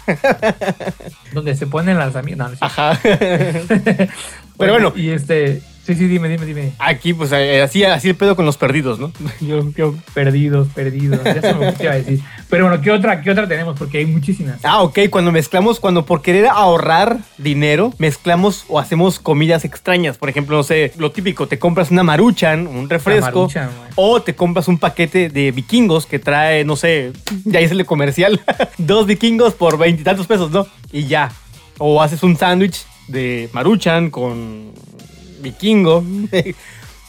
Donde 1.33 1.55
se 1.55 1.67
ponen 1.67 1.97
las 1.97 2.15
amigas. 2.15 2.37
No, 2.37 2.49
no. 2.49 2.57
Ajá. 2.59 2.99
Pero 4.57 4.73
bueno, 4.73 4.93
Y 4.95 5.09
este. 5.09 5.61
Sí, 5.85 5.95
sí, 5.95 6.07
dime, 6.07 6.29
dime, 6.29 6.45
dime. 6.45 6.71
aquí 6.79 7.13
pues 7.13 7.31
eh, 7.33 7.61
así, 7.61 7.83
así 7.83 8.07
el 8.07 8.15
pedo 8.15 8.37
con 8.37 8.45
los 8.45 8.55
perdidos, 8.55 8.99
¿no? 8.99 9.11
Yo, 9.41 9.69
yo- 9.75 9.93
Perdidos, 10.13 10.69
perdidos. 10.69 11.21
Ya 11.25 11.41
se 11.41 11.53
me 11.53 11.73
iba 11.79 11.91
a 11.91 11.95
decir. 11.95 12.21
Pero 12.49 12.67
bueno, 12.69 12.81
¿qué 12.81 12.89
otra, 12.91 13.21
¿qué 13.21 13.31
otra 13.31 13.47
tenemos? 13.49 13.77
Porque 13.77 13.97
hay 13.97 14.05
muchísimas. 14.05 14.59
Ah, 14.63 14.81
ok, 14.81 14.99
cuando 15.09 15.31
mezclamos, 15.33 15.79
cuando 15.81 16.05
por 16.05 16.21
querer 16.21 16.47
ahorrar 16.47 17.17
dinero, 17.37 17.93
mezclamos 17.97 18.63
o 18.69 18.79
hacemos 18.79 19.19
comidas 19.19 19.65
extrañas. 19.65 20.17
Por 20.17 20.29
ejemplo, 20.29 20.55
no 20.55 20.63
sé, 20.63 20.93
lo 20.97 21.11
típico, 21.11 21.47
te 21.47 21.59
compras 21.59 21.91
una 21.91 22.03
maruchan, 22.03 22.65
un 22.67 22.89
refresco, 22.89 23.41
Maruchan, 23.41 23.69
güey. 23.77 23.89
o 23.95 24.21
te 24.21 24.35
compras 24.35 24.67
un 24.69 24.77
paquete 24.77 25.27
de 25.29 25.51
vikingos 25.51 26.05
que 26.05 26.19
trae, 26.19 26.63
no 26.63 26.75
sé, 26.77 27.11
ya 27.43 27.59
hice 27.59 27.73
el 27.73 27.85
comercial, 27.85 28.39
dos 28.77 29.05
vikingos 29.05 29.53
por 29.53 29.77
veintitantos 29.77 30.27
pesos, 30.27 30.49
¿no? 30.51 30.65
Y 30.93 31.07
ya. 31.07 31.31
O 31.79 32.01
haces 32.01 32.23
un 32.23 32.37
sándwich 32.37 32.85
de 33.07 33.49
maruchan 33.51 34.09
con 34.11 34.71
vikingo. 35.43 36.03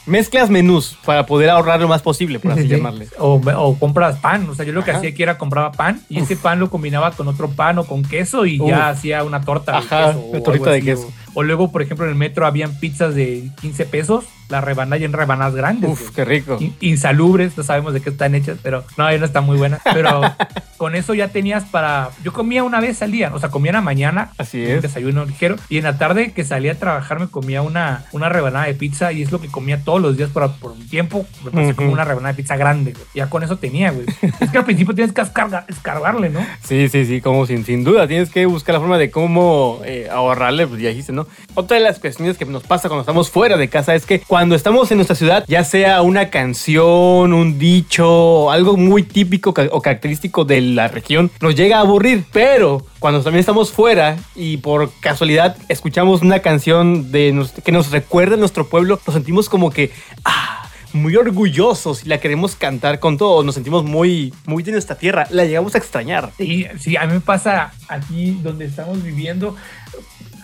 Mezclas 0.07 0.51
menús 0.51 0.99
para 1.07 1.25
poder 1.25 1.49
ahorrar 1.49 1.81
lo 1.81 1.89
más 1.89 2.03
posible, 2.03 2.39
por 2.39 2.53
así 2.53 2.65
Sí, 2.65 2.69
llamarle. 2.69 3.09
O, 3.19 3.41
o 3.57 3.79
compras 3.79 4.19
pan. 4.19 4.47
O 4.51 4.55
sea, 4.55 4.67
yo 4.67 4.73
lo 4.75 4.85
que 4.85 4.91
Ajá. 4.91 4.99
hacía 4.99 5.09
aquí 5.11 5.23
era 5.23 5.39
compraba 5.39 5.73
pan 5.73 6.03
y 6.11 6.19
ese 6.21 6.37
pan 6.37 6.61
lo 6.61 6.69
combinaba 6.69 7.13
con 7.13 7.27
otro 7.27 7.49
pan 7.49 7.79
o 7.79 7.85
con 7.85 8.03
queso 8.03 8.45
y 8.45 8.61
Uf. 8.61 8.69
ya 8.69 8.91
hacía 8.91 9.25
una 9.25 9.41
torta 9.41 9.79
Ajá, 9.79 10.09
de 10.09 10.13
queso. 10.13 10.27
una 10.27 10.41
tortita 10.43 10.71
de 10.73 10.83
queso. 10.83 11.07
O, 11.07 11.24
o 11.35 11.43
luego, 11.43 11.71
por 11.73 11.83
ejemplo, 11.83 12.05
en 12.07 12.13
el 12.13 12.17
metro 12.19 12.47
habían 12.47 12.79
pizzas 12.79 13.15
de 13.15 13.51
15 13.61 13.85
pesos 13.87 14.25
la 14.51 14.61
rebanada 14.61 14.99
y 14.99 15.05
en 15.05 15.13
rebanadas 15.15 15.55
grandes. 15.55 15.91
Uf, 15.91 16.11
qué 16.11 16.25
rico. 16.25 16.59
In- 16.61 16.77
insalubres, 16.81 17.57
no 17.57 17.63
sabemos 17.63 17.95
de 17.95 18.01
qué 18.03 18.11
están 18.11 18.35
hechas, 18.35 18.59
pero 18.63 18.85
no, 18.99 19.11
ya 19.11 19.17
no 19.19 19.25
está 19.25 19.41
muy 19.41 19.57
buena. 19.57 19.81
Pero 19.95 20.21
con 20.77 20.95
eso 20.95 21.15
ya 21.15 21.29
tenías 21.29 21.65
para. 21.65 22.11
Yo 22.23 22.33
comía 22.33 22.63
una 22.63 22.79
vez 22.81 23.01
al 23.03 23.11
día, 23.11 23.31
o 23.35 23.39
sea, 23.41 23.51
comía 23.51 23.71
en 23.71 23.77
la 23.77 23.81
mañana, 23.81 24.33
Así 24.37 24.63
un 24.63 24.71
es. 24.71 24.83
desayuno 24.83 25.25
ligero, 25.25 25.57
y 25.71 25.79
en 25.79 25.85
la 25.85 25.97
tarde 25.97 26.33
que 26.33 26.45
salía 26.45 26.73
a 26.73 26.75
trabajar 26.75 27.21
me 27.21 27.29
comía 27.29 27.63
una, 27.63 28.05
una 28.13 28.29
rebanada 28.29 28.67
de 28.67 28.75
pizza, 28.75 29.13
y 29.13 29.23
es 29.23 29.33
lo 29.33 29.41
que 29.41 29.49
comía 29.49 29.83
todos 29.83 30.01
los 30.03 30.17
días 30.19 30.29
por, 30.31 30.53
por 30.59 30.73
un 30.73 30.87
tiempo. 30.89 31.25
Me 31.45 31.51
pasé 31.51 31.75
como 31.75 31.91
una 31.93 32.05
rebanada 32.05 32.35
de 32.35 32.43
pizza 32.43 32.57
grande, 32.57 32.93
güey. 32.93 33.05
Ya 33.15 33.31
con 33.31 33.43
eso 33.43 33.57
tenía, 33.57 33.93
güey. 33.93 34.05
Es 34.41 34.51
que 34.51 34.59
al 34.59 34.65
principio 34.67 34.95
tienes 34.95 35.15
que 35.15 35.23
escarga- 35.23 35.65
escarbarle, 35.69 36.29
¿no? 36.29 36.41
Sí, 36.63 36.89
sí, 36.91 37.07
sí, 37.07 37.21
como 37.23 37.47
sin, 37.47 37.65
sin 37.65 37.83
duda. 37.83 38.07
Tienes 38.07 38.29
que 38.29 38.45
buscar 38.45 38.75
la 38.75 38.81
forma 38.81 38.99
de 38.99 39.11
cómo 39.11 39.81
eh, 39.87 40.09
ahorrarle, 40.13 40.67
pues 40.67 40.83
ya 40.83 40.91
dijiste, 40.91 41.13
¿no? 41.13 41.24
Otra 41.55 41.77
de 41.77 41.83
las 41.83 41.99
cuestiones 41.99 42.37
que 42.37 42.45
nos 42.45 42.63
pasa 42.65 42.89
cuando 42.89 43.03
estamos 43.03 43.31
fuera 43.31 43.57
de 43.57 43.69
casa 43.69 43.95
es 43.95 44.07
que 44.07 44.21
cuando 44.21 44.55
estamos 44.55 44.91
en 44.91 44.99
nuestra 44.99 45.17
ciudad, 45.17 45.45
ya 45.47 45.65
sea 45.65 46.03
una 46.03 46.31
canción, 46.31 47.33
un 47.33 47.59
dicho, 47.59 48.51
algo 48.51 48.77
muy 48.77 49.03
típico 49.03 49.55
o 49.71 49.83
característico 49.83 50.45
de 50.45 50.61
la 50.61 50.89
región, 50.89 51.31
nos 51.41 51.55
llega 51.55 51.79
a 51.79 51.81
aburrir. 51.81 52.25
Pero 52.33 52.85
cuando 52.99 53.23
también 53.23 53.41
estamos 53.41 53.73
fuera 53.73 54.17
y 54.35 54.57
por 54.59 54.91
casualidad 55.01 55.57
escuchamos 55.69 56.23
una 56.23 56.41
canción 56.41 57.11
que 57.13 57.73
nos 57.73 57.91
recuerda 57.91 58.35
a 58.35 58.39
nuestro 58.39 58.67
pueblo, 58.67 59.01
nos 59.07 59.15
sentimos 59.15 59.49
como 59.49 59.71
que, 59.71 59.93
ah, 60.25 60.65
muy 60.95 61.17
orgullosos 61.17 62.05
y 62.05 62.09
la 62.09 62.19
queremos 62.19 62.57
cantar 62.57 63.01
con 63.01 63.19
todo. 63.19 63.43
Nos 63.43 63.57
sentimos 63.57 63.85
muy, 63.85 64.33
muy 64.47 64.63
de 64.63 64.73
nuestra 64.73 64.97
tierra. 64.97 65.27
La 65.31 65.45
llegamos 65.45 65.75
a 65.75 65.79
extrañar. 65.79 66.33
Sí, 66.39 66.67
sí, 66.79 66.97
a 66.97 67.07
mí 67.07 67.15
me 67.15 67.21
pasa 67.21 67.73
aquí 67.89 68.39
donde 68.43 68.65
estamos 68.67 69.03
viviendo. 69.03 69.57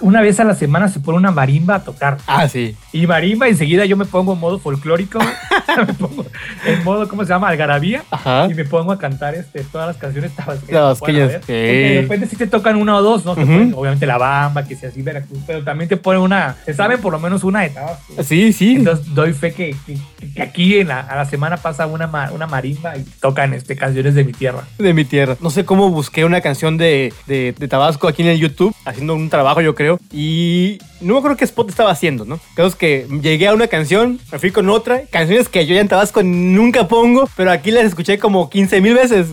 Una 0.01 0.21
vez 0.23 0.41
a 0.41 0.45
la 0.45 0.55
semana 0.55 0.89
se 0.89 1.01
pone 1.01 1.19
una 1.19 1.31
marimba 1.31 1.77
a 1.77 1.85
tocar. 1.85 2.19
Ah, 2.27 2.49
sí. 2.49 2.77
Y 2.93 3.07
marimba, 3.07 3.49
enseguida 3.49 3.85
yo 3.85 3.97
me 3.97 4.05
pongo 4.05 4.33
en 4.35 4.41
modo 4.41 4.59
folclórico, 4.59 5.19
me 5.87 5.95
pongo 5.95 6.25
en 6.67 6.85
modo, 6.85 7.09
¿cómo 7.09 7.23
se 7.25 7.29
llama? 7.31 7.49
Algarabía. 7.49 8.03
Ajá. 8.11 8.49
Y 8.51 8.55
me 8.55 8.65
pongo 8.65 8.93
a 8.93 8.99
cantar 8.99 9.35
este, 9.35 9.63
todas 9.65 9.87
las 9.89 9.97
canciones 9.97 10.33
tabasqueñas. 10.35 11.29
Ver, 11.29 11.43
sí. 11.47 11.53
de 11.53 11.99
repente 12.03 12.27
sí 12.27 12.37
te 12.37 12.47
tocan 12.47 12.77
una 12.77 12.97
o 12.97 13.03
dos, 13.03 13.25
¿no? 13.25 13.35
Ponen, 13.35 13.75
obviamente 13.77 14.07
la 14.07 14.19
bamba, 14.19 14.65
que 14.65 14.77
sea 14.77 14.89
así 14.89 15.03
Veracruz, 15.03 15.41
pero 15.47 15.63
también 15.65 15.89
te 15.89 15.97
ponen 15.97 16.23
una, 16.23 16.57
se 16.65 16.75
saben 16.75 17.01
por 17.01 17.13
lo 17.13 17.19
menos 17.19 17.45
una 17.45 17.61
de 17.61 17.71
Tabasco. 17.71 18.23
Sí, 18.23 18.53
sí. 18.53 18.77
Entonces 18.77 19.15
doy 19.15 19.33
fe 19.33 19.53
que, 19.53 19.75
que- 19.87 19.99
que 20.35 20.43
aquí 20.43 20.79
en 20.79 20.89
la, 20.89 21.01
a 21.01 21.17
la 21.17 21.25
semana 21.25 21.57
pasa 21.57 21.87
una, 21.87 22.07
una 22.33 22.47
marimba 22.47 22.97
y 22.97 23.03
tocan 23.21 23.55
este, 23.55 23.75
canciones 23.75 24.15
de 24.15 24.23
mi 24.23 24.33
tierra. 24.33 24.65
de 24.79 24.93
mi 24.95 25.05
tierra. 25.05 25.37
No 25.41 25.49
sé 25.51 25.65
cómo 25.65 25.89
busqué 25.91 26.25
una 26.27 26.41
canción 26.43 26.77
de, 26.77 27.13
de, 27.27 27.55
de 27.59 27.69
Tabasco 27.69 28.07
aquí 28.07 28.23
en 28.23 28.29
el 28.29 28.39
YouTube, 28.39 28.75
haciendo 28.85 29.15
un 29.15 29.29
trabajo, 29.31 29.61
yo 29.63 29.75
creo. 29.75 29.90
Y 30.13 30.79
no 31.01 31.15
me 31.15 31.19
acuerdo 31.19 31.37
qué 31.37 31.45
spot 31.45 31.69
estaba 31.71 31.91
haciendo, 31.91 32.25
¿no? 32.25 32.39
Creo 32.55 32.71
que 32.73 33.07
llegué 33.23 33.49
a 33.49 33.55
una 33.55 33.67
canción, 33.69 34.21
me 34.31 34.39
fui 34.39 34.51
con 34.51 34.69
otra. 34.69 35.03
Canciones 35.11 35.49
que 35.49 35.67
yo 35.67 35.75
ya 35.75 35.81
en 35.81 35.89
Tabasco 35.89 36.23
nunca 36.23 36.87
pongo, 36.89 37.29
pero 37.37 37.51
aquí 37.51 37.71
las 37.71 37.85
escuché 37.85 38.19
como 38.19 38.51
15 38.51 38.81
mil 38.81 38.95
veces. 38.95 39.29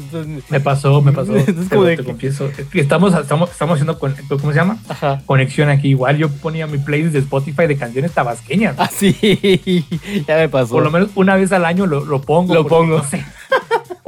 Me 0.49 0.59
pasó, 0.59 1.01
me 1.01 1.11
pasó. 1.11 1.35
Es 1.37 1.45
como 1.69 1.83
te, 1.83 1.89
de 1.89 1.97
te 1.97 2.03
que- 2.03 2.09
confieso. 2.09 2.47
Es 2.57 2.67
que 2.67 2.79
estamos, 2.79 3.13
estamos, 3.13 3.51
estamos 3.51 3.73
haciendo, 3.75 3.99
con, 3.99 4.15
¿cómo 4.29 4.51
se 4.51 4.57
llama? 4.57 4.77
Ajá. 4.87 5.21
Conexión 5.25 5.69
aquí. 5.69 5.89
Igual 5.89 6.17
yo 6.17 6.29
ponía 6.29 6.67
mi 6.67 6.77
playlist 6.77 7.13
de 7.13 7.19
Spotify 7.19 7.67
de 7.67 7.77
canciones 7.77 8.11
tabasqueñas. 8.13 8.75
Así, 8.79 9.13
ya 10.27 10.35
me 10.37 10.49
pasó. 10.49 10.69
Por 10.75 10.83
lo 10.83 10.91
menos 10.91 11.09
una 11.15 11.35
vez 11.35 11.51
al 11.51 11.65
año 11.65 11.85
lo, 11.85 12.05
lo 12.05 12.21
pongo. 12.21 12.53
Lo 12.53 12.65
pongo. 12.67 12.97
no 12.97 13.03
sé. 13.03 13.23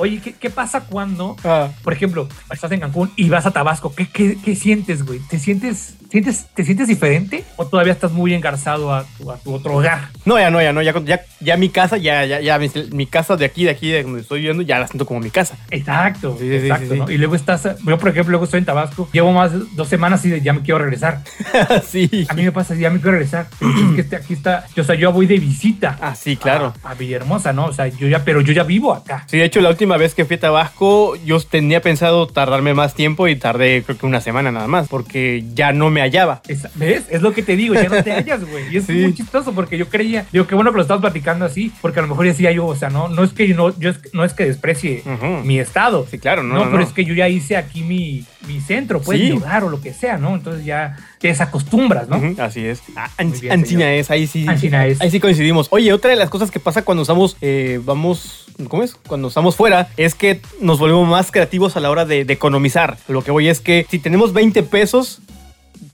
Oye, 0.01 0.21
¿qué, 0.23 0.31
qué 0.31 0.49
pasa 0.49 0.85
cuando, 0.85 1.35
Ah. 1.43 1.67
por 1.83 1.91
ejemplo, 1.91 2.29
estás 2.53 2.71
en 2.71 2.79
Cancún 2.79 3.11
y 3.17 3.27
vas 3.27 3.45
a 3.45 3.51
Tabasco? 3.51 3.93
¿Qué, 3.93 4.07
qué, 4.07 4.37
qué 4.41 4.55
sientes, 4.55 5.05
güey? 5.05 5.19
¿Te 5.29 5.37
sientes, 5.39 5.95
sientes, 6.09 6.45
¿Te 6.55 6.63
sientes 6.63 6.87
diferente 6.87 7.43
o 7.57 7.67
todavía 7.67 7.91
estás 7.91 8.13
muy 8.13 8.33
engarzado 8.33 8.93
a 8.93 9.03
tu, 9.17 9.29
a 9.29 9.35
tu 9.37 9.53
otro 9.53 9.75
hogar? 9.75 10.07
No, 10.23 10.39
ya 10.39 10.49
no, 10.51 10.61
ya 10.61 10.71
no, 10.71 10.81
ya, 10.81 10.97
ya, 11.03 11.19
ya 11.41 11.57
mi 11.57 11.67
casa, 11.67 11.97
ya, 11.97 12.23
ya, 12.23 12.39
ya, 12.39 12.57
mi, 12.57 12.71
mi 12.93 13.07
casa 13.07 13.35
de 13.35 13.43
aquí, 13.43 13.65
de 13.65 13.71
aquí, 13.71 13.89
de 13.91 14.03
donde 14.03 14.21
estoy 14.21 14.39
viviendo, 14.39 14.63
ya 14.63 14.79
la 14.79 14.87
siento 14.87 15.05
como 15.05 15.19
mi 15.19 15.31
casa. 15.31 15.57
Exacto, 15.69 16.37
Sí, 16.39 16.45
sí, 16.45 16.59
sí, 16.61 16.65
exacto. 16.67 16.93
sí, 16.93 16.99
¿no? 17.01 17.11
Y 17.11 17.17
luego 17.17 17.35
estás, 17.35 17.63
yo 17.85 17.97
por 17.97 18.07
ejemplo, 18.07 18.31
luego 18.31 18.45
estoy 18.45 18.59
en 18.59 18.65
Tabasco, 18.65 19.09
llevo 19.11 19.33
más 19.33 19.51
de 19.51 19.59
dos 19.75 19.89
semanas 19.89 20.23
y 20.23 20.29
de, 20.29 20.39
ya 20.39 20.53
me 20.53 20.61
quiero 20.61 20.77
regresar. 20.79 21.23
sí. 21.85 22.25
A 22.29 22.33
mí 22.35 22.43
me 22.43 22.53
pasa, 22.53 22.73
ya 22.73 22.89
me 22.89 23.01
quiero 23.01 23.11
regresar. 23.17 23.47
Es 23.59 23.95
que 23.95 24.01
este- 24.01 24.15
aquí 24.15 24.33
está, 24.33 24.65
yo, 24.77 24.83
o 24.83 24.85
sea, 24.85 24.95
yo 24.95 25.11
voy 25.11 25.25
de 25.25 25.39
visita. 25.39 25.97
Ah, 25.99 26.15
sí, 26.15 26.37
claro. 26.37 26.73
A, 26.83 26.91
a 26.91 26.93
Villahermosa, 26.93 27.51
¿no? 27.51 27.65
O 27.65 27.73
sea, 27.73 27.87
yo 27.87 28.07
ya, 28.07 28.23
pero 28.23 28.39
yo 28.39 28.53
ya 28.53 28.63
vivo 28.63 28.93
acá. 28.93 29.25
Sí, 29.27 29.37
de 29.37 29.43
hecho, 29.43 29.59
la 29.59 29.67
última 29.69 29.88
vez 29.97 30.15
que 30.15 30.25
fui 30.25 30.35
a 30.35 30.39
Tabasco, 30.39 31.15
yo 31.25 31.39
tenía 31.39 31.81
pensado 31.81 32.27
tardarme 32.27 32.73
más 32.73 32.93
tiempo 32.93 33.27
y 33.27 33.35
tardé 33.35 33.83
creo 33.83 33.97
que 33.97 34.05
una 34.05 34.21
semana 34.21 34.51
nada 34.51 34.67
más, 34.67 34.87
porque 34.87 35.43
ya 35.53 35.71
no 35.73 35.89
me 35.89 36.01
hallaba. 36.01 36.41
Es- 36.47 36.67
¿Ves? 36.75 37.03
Es 37.09 37.21
lo 37.21 37.33
que 37.33 37.43
te 37.43 37.55
digo, 37.55 37.73
ya 37.75 37.89
no 37.89 38.03
te 38.03 38.11
hallas, 38.13 38.43
güey. 38.45 38.65
Y 38.73 38.77
es 38.77 38.85
Sí. 38.85 38.93
muy 38.93 39.13
chistoso 39.13 39.53
porque 39.53 39.77
yo 39.77 39.87
creía, 39.89 40.25
digo, 40.31 40.47
qué 40.47 40.55
bueno 40.55 40.71
que 40.71 40.77
lo 40.77 40.81
estabas 40.81 41.01
platicando 41.01 41.45
así, 41.45 41.71
porque 41.81 41.99
a 41.99 42.01
lo 42.03 42.07
mejor 42.09 42.25
decía 42.25 42.51
yo, 42.51 42.65
o 42.65 42.75
sea, 42.75 42.89
no, 42.89 43.07
no 43.09 43.23
es 43.23 43.31
que 43.33 43.47
yo 43.47 43.55
no, 43.55 43.77
yo 43.79 43.91
no 44.13 44.23
es 44.23 44.33
que 44.33 44.45
desprecie 44.45 45.03
mi 45.43 45.59
estado. 45.59 46.05
Sí, 46.09 46.19
claro, 46.19 46.43
no, 46.43 46.53
No, 46.55 46.59
no, 46.61 46.65
pero 46.71 46.77
no. 46.79 46.83
es 46.87 46.93
que 46.93 47.05
yo 47.05 47.13
ya 47.13 47.27
hice 47.29 47.57
aquí 47.57 47.83
mi, 47.83 48.23
mi 48.47 48.61
centro, 48.61 49.01
pues, 49.01 49.19
Sí. 49.19 49.25
mi 49.25 49.37
hogar 49.37 49.63
o 49.65 49.69
lo 49.69 49.81
que 49.81 49.93
sea, 49.93 50.17
¿no? 50.17 50.35
Entonces 50.35 50.63
ya 50.65 50.95
te 51.19 51.27
desacostumbras, 51.27 52.07
¿no? 52.07 52.21
Así 52.41 52.65
es. 52.65 52.81
Ah, 52.95 53.09
Muy 53.19 53.33
An- 53.33 53.39
bien, 53.41 53.51
Ancina 53.53 53.79
señor. 53.81 53.93
es, 53.99 54.11
ahí 54.11 54.27
sí. 54.27 54.45
Ancina 54.47 54.85
es. 54.87 55.01
Ahí 55.01 55.11
sí 55.11 55.19
coincidimos. 55.19 55.67
Oye, 55.71 55.91
otra 55.93 56.09
de 56.09 56.15
las 56.15 56.29
cosas 56.29 56.49
que 56.49 56.59
pasa 56.59 56.83
cuando 56.83 57.01
estamos, 57.03 57.35
eh, 57.41 57.79
vamos, 57.83 58.45
¿cómo 58.69 58.83
es? 58.83 58.95
Cuando 58.95 59.27
estamos 59.27 59.55
fuera, 59.55 59.89
es 59.97 60.15
que 60.15 60.41
nos 60.61 60.79
volvemos 60.79 61.07
más 61.07 61.31
creativos 61.31 61.75
a 61.75 61.79
la 61.81 61.89
hora 61.91 62.05
de, 62.05 62.23
de 62.25 62.33
economizar. 62.33 62.97
Lo 63.07 63.23
que 63.23 63.31
voy 63.31 63.49
es 63.49 63.59
que 63.59 63.85
si 63.89 63.99
tenemos 63.99 64.31
20 64.33 64.63
pesos, 64.63 65.19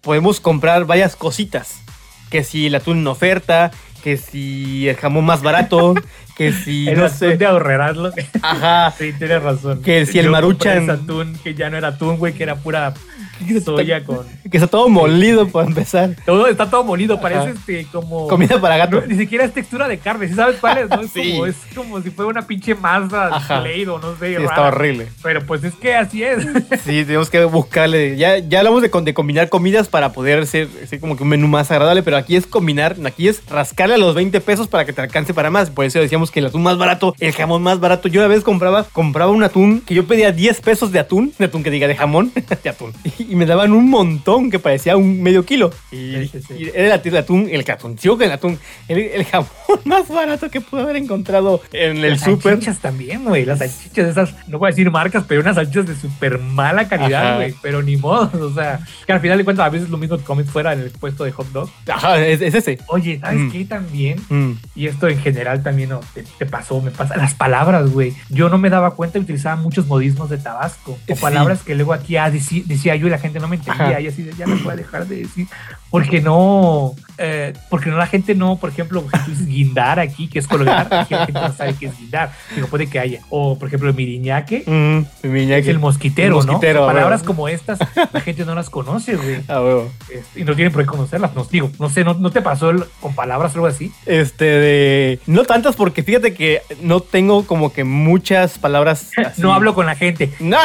podemos 0.01 0.39
comprar 0.39 0.85
varias 0.85 1.15
cositas. 1.15 1.79
Que 2.29 2.43
si 2.43 2.67
el 2.67 2.75
atún 2.75 2.99
en 2.99 3.07
oferta, 3.07 3.71
que 4.05 4.17
si 4.17 4.87
el 4.87 4.95
jamón 4.97 5.25
más 5.25 5.41
barato, 5.41 5.95
que 6.37 6.51
si, 6.53 6.87
El 6.89 6.99
no 6.99 7.05
atún 7.05 7.17
sé. 7.17 7.37
de 7.37 7.45
ahorrarlo. 7.47 8.11
Ajá. 8.43 8.93
sí, 8.95 9.11
tienes 9.17 9.41
razón. 9.41 9.81
Que 9.81 10.05
si 10.05 10.19
el 10.19 10.25
Yo 10.27 10.31
Maruchan- 10.31 10.75
compré 10.75 10.83
ese 10.83 10.91
atún, 10.91 11.39
que 11.43 11.55
ya 11.55 11.71
no 11.71 11.77
era 11.77 11.87
atún, 11.87 12.17
güey, 12.17 12.33
que 12.33 12.43
era 12.43 12.55
pura 12.55 12.93
soya 13.65 14.03
con... 14.03 14.25
Que 14.49 14.57
está 14.57 14.67
todo 14.67 14.89
molido 14.89 15.47
para 15.47 15.67
empezar. 15.67 16.11
Todo 16.25 16.47
está 16.47 16.69
todo 16.69 16.83
molido, 16.83 17.19
parece 17.19 17.51
este 17.51 17.87
como... 17.91 18.27
Comida 18.27 18.59
para 18.59 18.77
gato. 18.77 19.01
No, 19.01 19.07
ni 19.07 19.15
siquiera 19.15 19.45
es 19.45 19.53
textura 19.53 19.87
de 19.87 19.97
carne, 19.97 20.27
¿sí 20.27 20.33
sabes 20.33 20.57
cuál 20.59 20.77
es? 20.77 20.89
¿no? 20.89 21.01
Es, 21.01 21.11
Sí. 21.15 21.31
como, 21.31 21.45
es 21.45 21.55
como 21.73 22.01
si 22.01 22.09
fuera 22.09 22.29
una 22.29 22.45
pinche 22.45 22.75
masa 22.75 23.27
Ajá. 23.27 23.61
Play 23.61 23.85
o 23.85 23.99
no 23.99 24.15
sé. 24.17 24.29
Sí, 24.29 24.33
rara. 24.35 24.45
está 24.45 24.61
horrible. 24.63 25.07
Pero 25.23 25.45
pues 25.45 25.63
es 25.63 25.73
que 25.75 25.95
así 25.95 26.23
es. 26.23 26.45
Sí, 26.85 27.03
tenemos 27.05 27.29
que 27.29 27.43
buscarle. 27.45 28.17
Ya, 28.17 28.37
ya 28.37 28.59
hablamos 28.59 28.81
de, 28.81 28.89
combinar 29.13 29.49
comidas 29.49 29.87
para 29.87 30.11
poder 30.11 30.45
ser, 30.45 30.67
ser 30.87 30.99
como 30.99 31.15
que 31.15 31.23
un 31.23 31.29
menú 31.29 31.47
más 31.47 31.71
agradable, 31.71 32.03
pero 32.03 32.17
aquí 32.17 32.35
es 32.35 32.45
combinar, 32.45 32.95
aquí 33.05 33.27
es 33.27 33.45
rascarle 33.47 33.95
a 33.95 33.97
los 33.97 34.13
20 34.13 34.39
pesos 34.41 34.67
para 34.67 34.85
que 34.85 34.93
te 34.93 35.01
alcance 35.01 35.33
para 35.33 35.49
más. 35.49 35.69
Por 35.69 35.85
eso 35.85 35.99
decíamos 35.99 36.31
que 36.31 36.39
el 36.39 36.47
atún 36.47 36.63
más 36.63 36.77
barato, 36.77 37.15
el 37.19 37.31
jamón 37.33 37.63
más 37.63 37.79
barato. 37.79 38.07
Yo 38.07 38.21
una 38.21 38.27
vez 38.27 38.43
compraba, 38.43 38.83
compraba 38.83 39.31
un 39.31 39.43
atún 39.43 39.81
que 39.81 39.95
yo 39.95 40.05
pedía 40.05 40.31
10 40.31 40.61
pesos 40.61 40.91
de 40.91 40.99
atún, 40.99 41.33
de 41.37 41.45
atún 41.45 41.63
que 41.63 41.71
diga 41.71 41.87
de 41.87 41.95
jamón, 41.95 42.31
de 42.35 42.69
atún. 42.69 42.93
Y, 43.17 43.24
y 43.29 43.35
me 43.35 43.45
daban 43.45 43.71
un 43.71 43.89
montón 43.89 44.49
que 44.51 44.59
parecía 44.59 44.97
un 44.97 45.21
medio 45.21 45.45
kilo. 45.45 45.71
Y, 45.91 46.15
Sí, 46.25 46.41
sí, 46.47 46.53
y 46.57 46.69
era 46.73 46.85
el 46.85 46.91
atún, 46.93 47.13
el 47.15 47.17
atún, 47.17 47.49
el 47.51 47.61
atún, 47.71 47.97
el 48.21 48.31
atún, 48.31 48.59
el, 48.87 49.25
jamón 49.25 49.49
más 49.85 50.07
barato 50.09 50.49
que 50.49 50.61
pude 50.61 50.81
haber 50.81 50.95
encontrado 50.97 51.61
en 51.71 51.97
el 52.03 52.11
Las 52.11 52.21
súper. 52.21 52.53
salchichas 52.53 52.79
también, 52.79 53.23
güey. 53.25 53.45
Las 53.45 53.59
salchichas 53.59 54.07
esas, 54.09 54.33
no 54.47 54.59
voy 54.59 54.67
a 54.67 54.71
decir 54.71 54.89
marcas, 54.91 55.23
pero 55.27 55.41
unas 55.41 55.55
salchichas 55.55 55.87
de 55.87 55.95
súper 55.95 56.39
mala 56.39 56.87
calidad, 56.87 57.35
güey. 57.37 57.53
Pero 57.61 57.81
ni 57.81 57.97
modo, 57.97 58.29
o 58.45 58.53
sea, 58.53 58.79
que 59.05 59.13
al 59.13 59.19
final 59.19 59.37
de 59.37 59.43
cuentas 59.45 59.65
a 59.65 59.69
veces 59.69 59.89
lo 59.89 59.97
mismo 59.97 60.17
que 60.17 60.23
comes 60.23 60.49
fuera 60.49 60.73
en 60.73 60.79
el 60.81 60.91
puesto 60.91 61.23
de 61.23 61.31
hot 61.31 61.47
dog. 61.51 61.69
Ajá, 61.87 62.17
es, 62.25 62.41
es 62.41 62.53
ese. 62.55 62.79
Oye, 62.87 63.19
¿sabes 63.19 63.39
Mm. 63.39 63.51
qué 63.51 63.65
también? 63.65 64.19
Mm. 64.29 64.51
Y 64.75 64.87
esto 64.87 65.07
en 65.07 65.19
general 65.19 65.61
también 65.63 65.89
¿no? 65.89 65.99
te, 66.13 66.23
te 66.37 66.45
pasó, 66.45 66.81
me 66.81 66.91
pasa. 66.91 67.15
Las 67.17 67.33
palabras, 67.33 67.89
güey. 67.91 68.13
Yo 68.29 68.49
no 68.49 68.57
me 68.57 68.69
daba 68.69 68.91
cuenta 68.91 69.17
y 69.17 69.21
utilizaba 69.21 69.55
muchos 69.55 69.87
modismos 69.87 70.29
de 70.29 70.37
Tabasco. 70.37 70.91
O 70.93 71.15
Sí. 71.15 71.21
palabras 71.21 71.61
que 71.63 71.75
luego 71.75 71.93
aquí 71.93 72.17
ah, 72.17 72.29
decí- 72.31 72.63
decía 72.65 72.95
yo 72.95 73.07
la 73.15 73.21
gente 73.21 73.39
no 73.39 73.47
me 73.47 73.55
entendía. 73.55 73.87
Ajá. 73.87 74.01
Y 74.01 74.07
así 74.07 74.29
ya 74.37 74.45
no 74.45 74.57
voy 74.57 74.73
a 74.73 74.75
dejar 74.75 75.07
de 75.07 75.17
decir. 75.17 75.47
Porque 75.95 76.21
no, 76.21 76.93
eh, 77.17 77.53
porque 77.69 77.89
no 77.89 77.97
la 77.97 78.07
gente 78.07 78.35
no, 78.35 78.57
por 78.57 78.69
ejemplo, 78.69 79.05
si 79.13 79.19
tú 79.25 79.31
dices 79.31 79.47
guindar 79.47 79.99
aquí, 79.99 80.27
que 80.27 80.39
es 80.39 80.47
colgar, 80.47 80.87
aquí 80.93 81.13
la 81.13 81.25
gente 81.25 81.39
no 81.41 81.53
sabe 81.53 81.73
qué 81.79 81.85
es 81.87 81.97
guindar. 81.97 82.31
Digo, 82.53 82.67
puede 82.67 82.87
que 82.87 82.99
haya. 82.99 83.21
O, 83.29 83.57
por 83.57 83.67
ejemplo, 83.69 83.87
el 83.89 83.95
miriñaque. 83.95 84.63
Mm, 84.65 85.05
Es 85.23 85.67
el 85.67 85.79
mosquitero, 85.79 86.39
El 86.41 86.45
mosquitero, 86.47 86.79
¿no? 86.81 86.89
a 86.89 86.93
Palabras 86.93 87.23
como 87.23 87.47
estas, 87.47 87.79
la 88.11 88.19
gente 88.21 88.43
no 88.45 88.55
las 88.55 88.69
conoce, 88.69 89.15
güey. 89.15 89.37
Ah, 89.47 89.61
huevo. 89.61 89.89
Este, 90.13 90.41
Y 90.41 90.43
no 90.43 90.55
tienen 90.55 90.73
por 90.73 90.81
qué 90.83 90.87
conocerlas. 90.87 91.33
No, 91.35 91.45
digo, 91.45 91.71
no 91.79 91.89
sé, 91.89 92.03
¿no, 92.03 92.13
no 92.15 92.29
te 92.31 92.41
pasó 92.41 92.69
el- 92.71 92.83
con 92.99 93.15
palabras 93.15 93.53
o 93.53 93.55
algo 93.55 93.67
así? 93.67 93.91
Este 94.05 94.43
de. 94.45 95.19
No 95.27 95.43
tantas 95.45 95.75
porque 95.77 96.03
fíjate 96.03 96.33
que 96.33 96.61
no 96.81 96.99
tengo 96.99 97.45
como 97.45 97.71
que 97.71 97.83
muchas 97.85 98.57
palabras. 98.59 99.11
así. 99.25 99.41
No 99.41 99.53
hablo 99.53 99.73
con 99.73 99.85
la 99.85 99.95
gente. 99.95 100.31
No, 100.39 100.57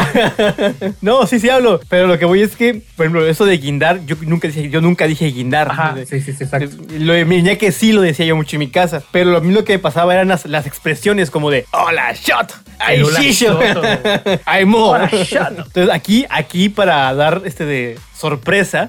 no, 1.00 1.26
sí, 1.26 1.38
sí 1.40 1.48
hablo. 1.48 1.80
Pero 1.88 2.06
lo 2.06 2.18
que 2.18 2.24
voy 2.24 2.42
es 2.42 2.56
que, 2.56 2.82
por 2.96 3.06
ejemplo, 3.06 3.26
eso 3.26 3.44
de 3.44 3.56
guindar, 3.58 4.04
yo 4.06 4.16
nunca 4.22 4.48
dije, 4.48 4.68
yo 4.70 4.80
nunca 4.80 5.06
dije 5.06 5.19
guindar. 5.28 5.70
Ajá, 5.70 5.92
De- 5.94 6.06
sí, 6.06 6.20
sí, 6.20 6.32
sí, 6.32 6.44
exacto. 6.44 6.76
Lo 6.98 7.12
de 7.12 7.24
mi 7.24 7.56
que 7.58 7.72
sí 7.72 7.92
lo 7.92 8.00
decía 8.00 8.24
yo 8.26 8.36
mucho 8.36 8.56
en 8.56 8.60
mi 8.60 8.70
casa. 8.70 9.02
Pero 9.12 9.30
lo 9.30 9.40
mismo 9.40 9.64
que 9.64 9.78
pasaba 9.78 10.14
eran 10.14 10.28
las, 10.28 10.46
las 10.46 10.66
expresiones 10.66 11.30
como 11.30 11.50
de 11.50 11.66
hola, 11.72 12.12
shot, 12.14 12.52
ay, 12.78 13.02
shisho, 13.18 13.58
ay, 14.46 14.64
mo. 14.64 14.96
Entonces 14.96 15.90
aquí, 15.92 16.24
aquí 16.30 16.68
para 16.68 17.12
dar 17.14 17.42
este 17.44 17.64
de 17.66 17.98
sorpresa, 18.16 18.88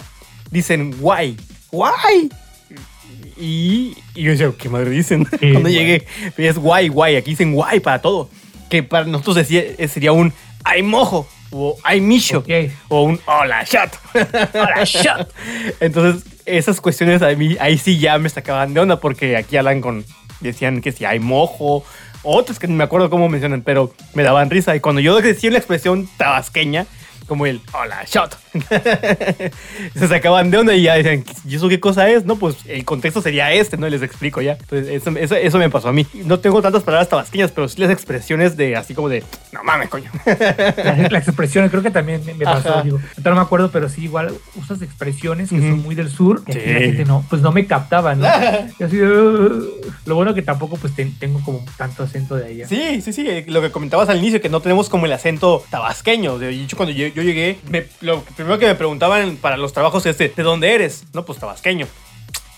dicen 0.51 0.95
guay, 0.99 1.37
guay. 1.71 2.29
Y, 3.37 3.95
y 4.13 4.23
yo 4.23 4.31
decía, 4.31 4.51
¿qué 4.57 4.69
madre 4.69 4.91
dicen? 4.91 5.25
Sí, 5.25 5.37
Cuando 5.51 5.61
guay. 5.61 5.73
llegué, 5.73 6.05
es 6.37 6.57
guay, 6.57 6.87
guay. 6.89 7.15
Aquí 7.15 7.31
dicen 7.31 7.53
guay 7.53 7.79
para 7.79 7.99
todo. 8.01 8.29
Que 8.69 8.83
para 8.83 9.05
nosotros 9.05 9.35
decía, 9.35 9.63
sería 9.87 10.11
un 10.11 10.31
ay 10.63 10.83
mojo 10.83 11.27
o 11.51 11.77
ay 11.83 12.01
micho 12.01 12.39
Ok. 12.39 12.49
o 12.87 13.03
un 13.03 13.19
hola 13.25 13.63
shot. 13.63 13.91
Hola, 14.53 14.83
shot. 14.83 15.29
Entonces, 15.79 16.23
esas 16.45 16.81
cuestiones 16.81 17.21
a 17.21 17.29
mí, 17.29 17.55
ahí 17.59 17.77
sí 17.77 17.99
ya 17.99 18.17
me 18.17 18.29
sacaban 18.29 18.73
de 18.73 18.79
onda 18.79 18.99
porque 18.99 19.37
aquí 19.37 19.57
hablan 19.57 19.81
con, 19.81 20.05
decían 20.39 20.81
que 20.81 20.91
si 20.91 21.05
hay 21.05 21.19
mojo, 21.19 21.83
otras 22.23 22.59
que 22.59 22.67
no 22.67 22.75
me 22.75 22.83
acuerdo 22.83 23.09
cómo 23.09 23.29
mencionan, 23.29 23.61
pero 23.61 23.93
me 24.13 24.23
daban 24.23 24.49
risa. 24.49 24.75
Y 24.75 24.79
cuando 24.79 25.01
yo 25.01 25.19
decía 25.21 25.51
la 25.51 25.57
expresión 25.57 26.07
tabasqueña, 26.17 26.85
como 27.27 27.45
el 27.45 27.61
hola 27.73 28.03
shot, 28.05 28.37
se 29.95 30.07
sacaban 30.07 30.51
de 30.51 30.57
onda 30.57 30.73
y 30.75 30.83
ya 30.83 30.95
decían, 30.95 31.23
¿y 31.47 31.55
eso 31.55 31.69
qué 31.69 31.79
cosa 31.79 32.09
es? 32.09 32.25
No, 32.25 32.35
pues 32.37 32.57
el 32.67 32.83
contexto 32.85 33.21
sería 33.21 33.51
este, 33.53 33.77
¿no? 33.77 33.87
Y 33.87 33.91
les 33.91 34.01
explico 34.01 34.41
ya. 34.41 34.53
Entonces, 34.53 34.87
eso, 34.89 35.09
eso, 35.17 35.35
eso 35.35 35.57
me 35.57 35.69
pasó 35.69 35.89
a 35.89 35.93
mí. 35.93 36.05
No 36.25 36.39
tengo 36.39 36.61
tantas 36.61 36.83
palabras 36.83 37.09
tabasqueñas, 37.09 37.51
pero 37.51 37.67
sí 37.67 37.79
las 37.81 37.89
expresiones 37.89 38.57
de 38.57 38.75
así 38.75 38.93
como 38.93 39.09
de, 39.09 39.23
no 39.51 39.63
mames, 39.63 39.89
coño. 39.89 40.11
Las, 40.81 41.11
las 41.11 41.27
expresiones, 41.27 41.69
creo 41.71 41.83
que 41.83 41.91
también 41.91 42.21
me 42.37 42.45
pasó, 42.45 42.81
digo. 42.83 42.99
no 43.23 43.35
me 43.35 43.41
acuerdo, 43.41 43.71
pero 43.71 43.89
sí, 43.89 44.03
igual 44.03 44.33
usas 44.55 44.81
expresiones 44.81 45.49
que 45.49 45.57
son 45.57 45.81
muy 45.81 45.95
del 45.95 46.09
sur. 46.09 46.43
Sí. 46.51 46.53
la 46.65 46.79
gente 46.79 47.05
no, 47.05 47.23
pues 47.29 47.41
no 47.41 47.51
me 47.51 47.65
captaban, 47.65 48.19
¿no? 48.19 48.27
Y 48.79 48.83
así, 48.83 48.99
"Uh". 49.01 49.71
lo 50.05 50.15
bueno 50.15 50.33
que 50.33 50.41
tampoco 50.41 50.77
pues 50.77 50.95
ten- 50.95 51.17
tengo 51.19 51.41
como 51.43 51.63
tanto 51.77 52.03
acento 52.03 52.35
de 52.35 52.45
allá. 52.45 52.67
Sí, 52.67 53.01
sí, 53.01 53.13
sí, 53.13 53.27
lo 53.47 53.61
que 53.61 53.71
comentabas 53.71 54.09
al 54.09 54.17
inicio, 54.17 54.41
que 54.41 54.49
no 54.49 54.59
tenemos 54.61 54.89
como 54.89 55.05
el 55.05 55.13
acento 55.13 55.63
tabasqueño. 55.69 56.37
De 56.39 56.49
hecho, 56.49 56.77
cuando 56.77 56.93
yo, 56.93 57.07
yo 57.13 57.23
llegué, 57.23 57.57
me- 57.69 57.85
lo 58.01 58.21
primero 58.23 58.57
que 58.59 58.67
me 58.67 58.75
preguntaban 58.75 59.37
para 59.37 59.57
los 59.57 59.73
trabajos 59.73 60.05
es, 60.05 60.17
de, 60.17 60.29
¿de 60.29 60.43
dónde 60.43 60.73
eres? 60.73 61.03
No, 61.13 61.25
pues 61.25 61.39
tabasqueño. 61.39 61.87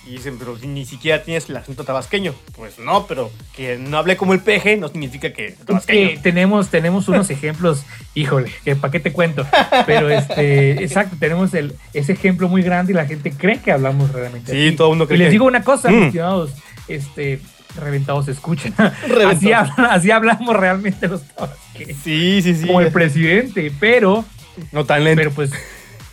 Y 0.06 0.12
dicen, 0.18 0.38
pero 0.38 0.58
si 0.58 0.68
ni 0.68 0.86
siquiera 0.86 1.24
tienes 1.24 1.48
el 1.48 1.56
acento 1.56 1.86
tabasqueño. 1.86 2.36
Pues 2.58 2.78
no, 2.78 3.08
pero 3.08 3.32
que 3.56 3.78
no 3.78 3.98
hable 3.98 4.18
como 4.18 4.34
el 4.34 4.42
peje 4.42 4.76
no 4.76 4.90
significa 4.90 5.32
que 5.32 5.52
tabasqueño. 5.66 6.10
que 6.10 6.18
tenemos, 6.18 6.68
tenemos 6.68 7.08
unos 7.08 7.30
ejemplos, 7.30 7.84
híjole, 8.14 8.52
que 8.66 8.76
para 8.76 8.92
qué 8.92 9.00
te 9.00 9.14
cuento. 9.14 9.48
Pero 9.86 10.10
este, 10.10 10.72
exacto, 10.84 11.16
tenemos 11.18 11.54
el, 11.54 11.74
ese 11.94 12.12
ejemplo 12.12 12.50
muy 12.50 12.62
grande 12.64 12.92
y 12.92 12.96
la 12.96 13.06
gente 13.06 13.32
cree 13.32 13.62
que 13.62 13.72
hablamos 13.72 14.12
realmente. 14.12 14.52
Sí, 14.52 14.68
así. 14.68 14.76
todo 14.76 14.88
el 14.88 14.92
mundo 14.92 15.08
cree 15.08 15.20
Y 15.20 15.22
les 15.22 15.32
digo 15.32 15.46
una 15.46 15.64
cosa, 15.64 15.90
Mm. 15.90 16.04
estimados, 16.04 16.52
este, 16.90 17.40
reventados 17.80 18.28
escuchan. 18.28 18.74
Reventados. 19.08 19.70
Así, 19.72 19.82
así 19.90 20.12
hablamos 20.12 20.54
realmente 20.54 21.08
los 21.08 21.22
tabasqueños. 21.30 21.98
Sí, 22.04 22.42
sí, 22.42 22.56
sí. 22.56 22.68
Como 22.68 22.82
el 22.82 22.92
presidente, 22.92 23.72
pero, 23.80 24.26
no 24.72 24.86
tan 24.86 25.04
lento. 25.04 25.18
pero 25.20 25.32
pues, 25.32 25.52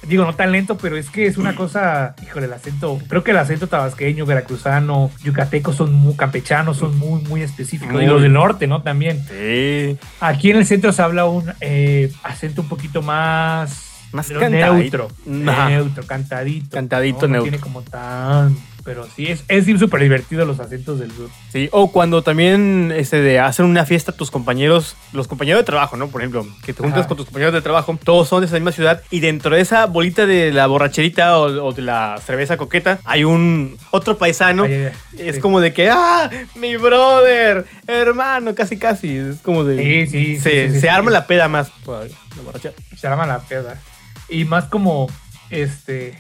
digo, 0.07 0.25
no 0.25 0.35
tan 0.35 0.51
lento, 0.53 0.77
pero 0.79 0.97
es 0.97 1.11
que 1.11 1.27
es 1.27 1.37
una 1.37 1.55
cosa, 1.55 2.15
híjole, 2.23 2.47
el 2.47 2.53
acento, 2.53 2.99
creo 3.09 3.23
que 3.23 3.33
el 3.33 3.37
acento 3.37 3.67
tabasqueño, 3.67 4.25
veracruzano, 4.27 5.11
yucateco 5.23 5.73
son 5.73 5.93
muy 5.93 6.15
campechanos, 6.15 6.79
son 6.79 6.99
muy, 6.99 7.21
muy 7.23 7.43
específicos. 7.43 7.93
Muy. 7.95 8.05
Y 8.05 8.07
los 8.07 8.23
del 8.23 8.33
norte, 8.33 8.67
¿no? 8.67 8.83
También. 8.83 9.23
Sí. 9.29 9.99
Aquí 10.21 10.51
en 10.51 10.57
el 10.57 10.67
centro 10.67 10.93
se 10.93 11.03
habla 11.03 11.27
un 11.27 11.53
eh, 11.61 12.11
acento 12.23 12.63
un 12.63 12.69
poquito 12.69 13.03
más, 13.03 13.89
Más 14.13 14.29
cantadito. 14.29 15.09
neutro, 15.27 15.51
Ajá. 15.53 15.69
neutro, 15.69 16.07
cantadito. 16.07 16.71
Cantadito, 16.77 17.21
¿no? 17.23 17.27
No 17.29 17.33
neutro. 17.35 17.51
tiene 17.51 17.61
como 17.61 17.83
tan, 17.83 18.57
pero 18.85 19.07
sí 19.15 19.27
es 19.27 19.45
es 19.49 19.67
súper 19.79 20.01
divertido 20.03 20.45
los 20.45 20.59
acentos 20.61 20.99
del 20.99 21.11
sur. 21.13 21.29
Sí, 21.53 21.69
o 21.73 21.91
cuando 21.93 22.23
también 22.23 22.93
este, 22.97 23.21
de 23.21 23.39
hacen 23.41 23.67
una 23.67 23.85
fiesta 23.87 24.13
tus 24.13 24.31
compañeros, 24.31 24.97
los 25.13 25.29
compañeros 25.29 25.61
de 25.61 25.65
trabajo, 25.65 25.97
¿no? 25.97 26.09
Por 26.09 26.21
ejemplo, 26.23 26.47
que 26.65 26.73
te 26.73 26.83
juntas 26.83 27.01
Ajá. 27.01 27.09
con 27.09 27.17
tus 27.17 27.27
compañeros 27.27 27.55
de 27.55 27.63
trabajo, 27.63 27.99
todos 28.03 28.29
son 28.29 28.41
de 28.41 28.47
esa 28.47 28.57
misma 28.57 28.73
ciudad 28.73 29.03
y 29.11 29.21
dentro 29.21 29.55
de 29.55 29.61
esa 29.63 29.87
bolita 29.87 30.27
de 30.27 30.53
la 30.53 30.67
borracherita 30.67 31.39
o, 31.39 31.67
o 31.69 31.73
de 31.73 31.83
la 31.83 32.19
cerveza 32.25 32.57
coqueta 32.57 32.99
hay 33.05 33.25
un 33.25 33.77
otro 33.91 34.17
paisano. 34.19 34.65
Ay, 34.65 34.73
ay, 34.75 34.85
ay. 35.19 35.29
Es 35.29 35.35
Sí. 35.37 35.41
como 35.41 35.61
de 35.61 35.73
que, 35.73 35.91
ah, 35.91 36.31
mi 36.55 36.77
brother, 36.77 37.65
hermano, 37.87 38.55
casi 38.55 38.77
casi. 38.79 39.17
Es 39.17 39.37
como 39.43 39.65
de... 39.65 40.07
Sí, 40.07 40.07
sí, 40.11 40.41
Se, 40.41 40.69
sí, 40.69 40.75
sí, 40.75 40.81
se 40.81 40.91
arma 40.91 41.11
la 41.11 41.27
peda 41.27 41.49
más. 41.49 41.71
la 41.87 42.43
borrachera. 42.45 42.75
se 42.97 43.09
llama 43.09 43.27
la 43.27 43.41
peda. 43.41 43.81
Y 44.29 44.45
más 44.45 44.65
como, 44.67 45.09
este, 45.51 46.17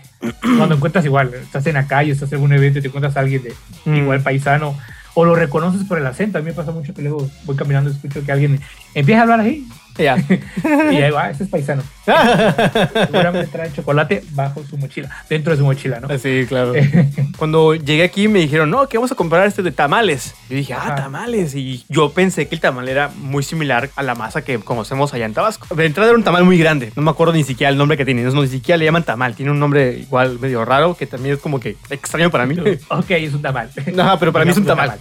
cuando 0.59 0.75
encuentras 0.75 1.05
igual, 1.05 1.33
estás 1.35 1.67
en 1.67 1.75
la 1.75 1.87
calle, 1.87 2.13
estás 2.13 2.31
en 2.33 2.37
algún 2.37 2.53
evento 2.53 2.79
y 2.79 2.83
te 2.83 2.89
encuentras 2.89 3.17
a 3.17 3.21
alguien 3.21 3.43
de 3.43 3.55
Mm. 3.85 3.95
igual 3.97 4.23
paisano, 4.23 4.77
o 5.15 5.25
lo 5.25 5.35
reconoces 5.35 5.85
por 5.87 5.99
el 5.99 6.07
acento. 6.07 6.39
A 6.39 6.41
mí 6.41 6.47
me 6.47 6.53
pasa 6.53 6.71
mucho 6.73 6.93
que 6.95 7.03
luego 7.03 7.29
voy 7.45 7.57
caminando 7.57 7.91
y 7.91 7.95
escucho 7.95 8.25
que 8.25 8.31
alguien 8.33 8.61
empieza 8.95 9.21
a 9.21 9.23
hablar 9.23 9.41
así, 9.41 9.67
Ya. 9.98 10.16
y 10.92 10.96
ahí 10.96 11.11
va, 11.11 11.31
ese 11.31 11.44
es 11.44 11.50
paisano. 11.50 11.83
Seguramente 12.05 13.46
trae 13.50 13.72
chocolate 13.72 14.24
bajo 14.33 14.64
su 14.64 14.76
mochila, 14.76 15.11
dentro 15.29 15.53
de 15.53 15.59
su 15.59 15.64
mochila, 15.64 16.00
¿no? 16.00 16.18
sí, 16.18 16.44
claro. 16.48 16.72
Cuando 17.37 17.74
llegué 17.74 18.03
aquí 18.05 18.29
me 18.29 18.40
dijeron, 18.40 18.70
no, 18.70 18.88
que 18.88 18.98
vamos 18.98 19.12
a 19.12 19.14
comprar 19.14 19.46
este 19.46 19.62
de 19.62 19.72
tamales. 19.72 20.35
Yo 20.48 20.57
dije, 20.57 20.74
ah, 20.74 20.79
Ajá. 20.81 20.94
tamales. 20.96 21.55
Y 21.55 21.85
yo 21.88 22.12
pensé 22.12 22.48
que 22.48 22.55
el 22.55 22.61
tamal 22.61 22.88
era 22.88 23.09
muy 23.09 23.42
similar 23.42 23.90
a 23.96 24.03
la 24.03 24.14
masa 24.14 24.42
que 24.42 24.59
conocemos 24.59 25.12
allá 25.14 25.26
en 25.26 25.35
Tabasco. 25.35 25.74
De 25.74 25.87
entrada 25.87 26.11
era 26.11 26.18
un 26.18 26.24
tamal 26.24 26.44
muy 26.44 26.59
grande. 26.59 26.92
No 26.96 27.03
me 27.03 27.11
acuerdo 27.11 27.33
ni 27.33 27.44
siquiera 27.44 27.70
el 27.70 27.76
nombre 27.76 27.96
que 27.96 28.05
tiene. 28.05 28.22
No, 28.22 28.42
ni 28.42 28.48
siquiera 28.48 28.76
le 28.76 28.85
llaman 28.85 29.05
tamal. 29.05 29.35
Tiene 29.35 29.53
un 29.53 29.59
nombre 29.59 29.98
igual 29.98 30.38
medio 30.38 30.64
raro 30.64 30.96
que 30.96 31.07
también 31.07 31.35
es 31.35 31.40
como 31.40 31.61
que 31.61 31.76
extraño 31.90 32.31
para 32.31 32.46
mí. 32.46 32.57
ok, 32.88 33.11
es 33.11 33.35
un 33.35 33.42
tamal. 33.42 33.70
No, 33.94 34.18
pero 34.18 34.33
para 34.33 34.44
mí 34.44 34.50
es 34.50 34.57
un 34.57 34.66
tamal. 34.66 34.98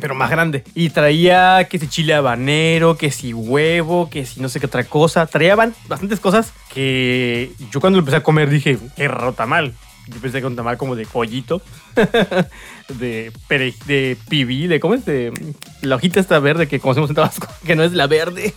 Pero 0.00 0.14
más 0.14 0.30
grande. 0.30 0.64
Y 0.74 0.90
traía 0.90 1.66
que 1.70 1.78
si 1.78 1.88
chile 1.88 2.14
habanero, 2.14 2.96
que 2.96 3.10
si 3.10 3.32
huevo, 3.32 4.08
que 4.10 4.24
si 4.26 4.40
no 4.40 4.48
sé 4.48 4.60
qué 4.60 4.66
otra 4.66 4.84
cosa. 4.84 5.26
Traía 5.26 5.56
ban- 5.56 5.74
bastantes 5.88 6.20
cosas 6.20 6.52
que 6.72 7.50
yo 7.70 7.80
cuando 7.80 7.96
lo 7.96 8.00
empecé 8.00 8.16
a 8.18 8.22
comer 8.22 8.50
dije, 8.50 8.78
qué 8.96 9.08
raro 9.08 9.32
tamal. 9.32 9.74
Yo 10.06 10.20
pensé 10.20 10.40
que 10.40 10.46
un 10.46 10.56
tamal 10.56 10.78
como 10.78 10.96
de 10.96 11.04
pollito, 11.04 11.60
de, 12.98 13.32
pere, 13.46 13.74
de 13.86 14.16
pibí, 14.28 14.66
de 14.66 14.80
cómo 14.80 14.94
es, 14.94 15.04
de 15.04 15.32
la 15.82 15.96
hojita 15.96 16.20
esta 16.20 16.38
verde 16.38 16.66
que 16.66 16.80
conocemos 16.80 17.10
en 17.10 17.16
Tabasco, 17.16 17.46
que 17.66 17.76
no 17.76 17.84
es 17.84 17.92
la 17.92 18.06
verde. 18.06 18.54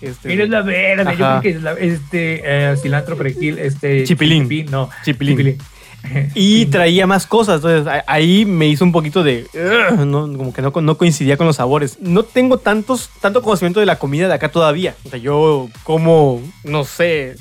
Este, 0.00 0.28
Mira, 0.28 0.44
es 0.44 0.50
la 0.50 0.62
verde, 0.62 1.04
yo 1.12 1.16
creo 1.18 1.40
que 1.42 1.48
es 1.50 1.62
la, 1.62 1.72
este 1.72 2.40
eh, 2.42 2.76
cilantro, 2.78 3.18
perejil, 3.18 3.58
este 3.58 4.04
Chipilín. 4.04 4.48
no, 4.70 4.88
Chipilín. 5.04 5.58
Y 6.34 6.66
traía 6.66 7.06
más 7.06 7.26
cosas, 7.26 7.56
entonces 7.56 8.02
ahí 8.06 8.44
me 8.44 8.66
hizo 8.66 8.84
un 8.84 8.92
poquito 8.92 9.22
de... 9.22 9.46
No, 10.06 10.22
como 10.36 10.52
que 10.52 10.62
no, 10.62 10.72
no 10.80 10.96
coincidía 10.96 11.36
con 11.36 11.46
los 11.46 11.56
sabores. 11.56 11.98
No 12.00 12.22
tengo 12.22 12.58
tantos, 12.58 13.10
tanto 13.20 13.42
conocimiento 13.42 13.80
de 13.80 13.86
la 13.86 13.98
comida 13.98 14.28
de 14.28 14.34
acá 14.34 14.50
todavía. 14.50 14.94
O 15.04 15.10
sea, 15.10 15.18
yo 15.18 15.68
como, 15.84 16.40
no 16.64 16.84
sé, 16.84 17.36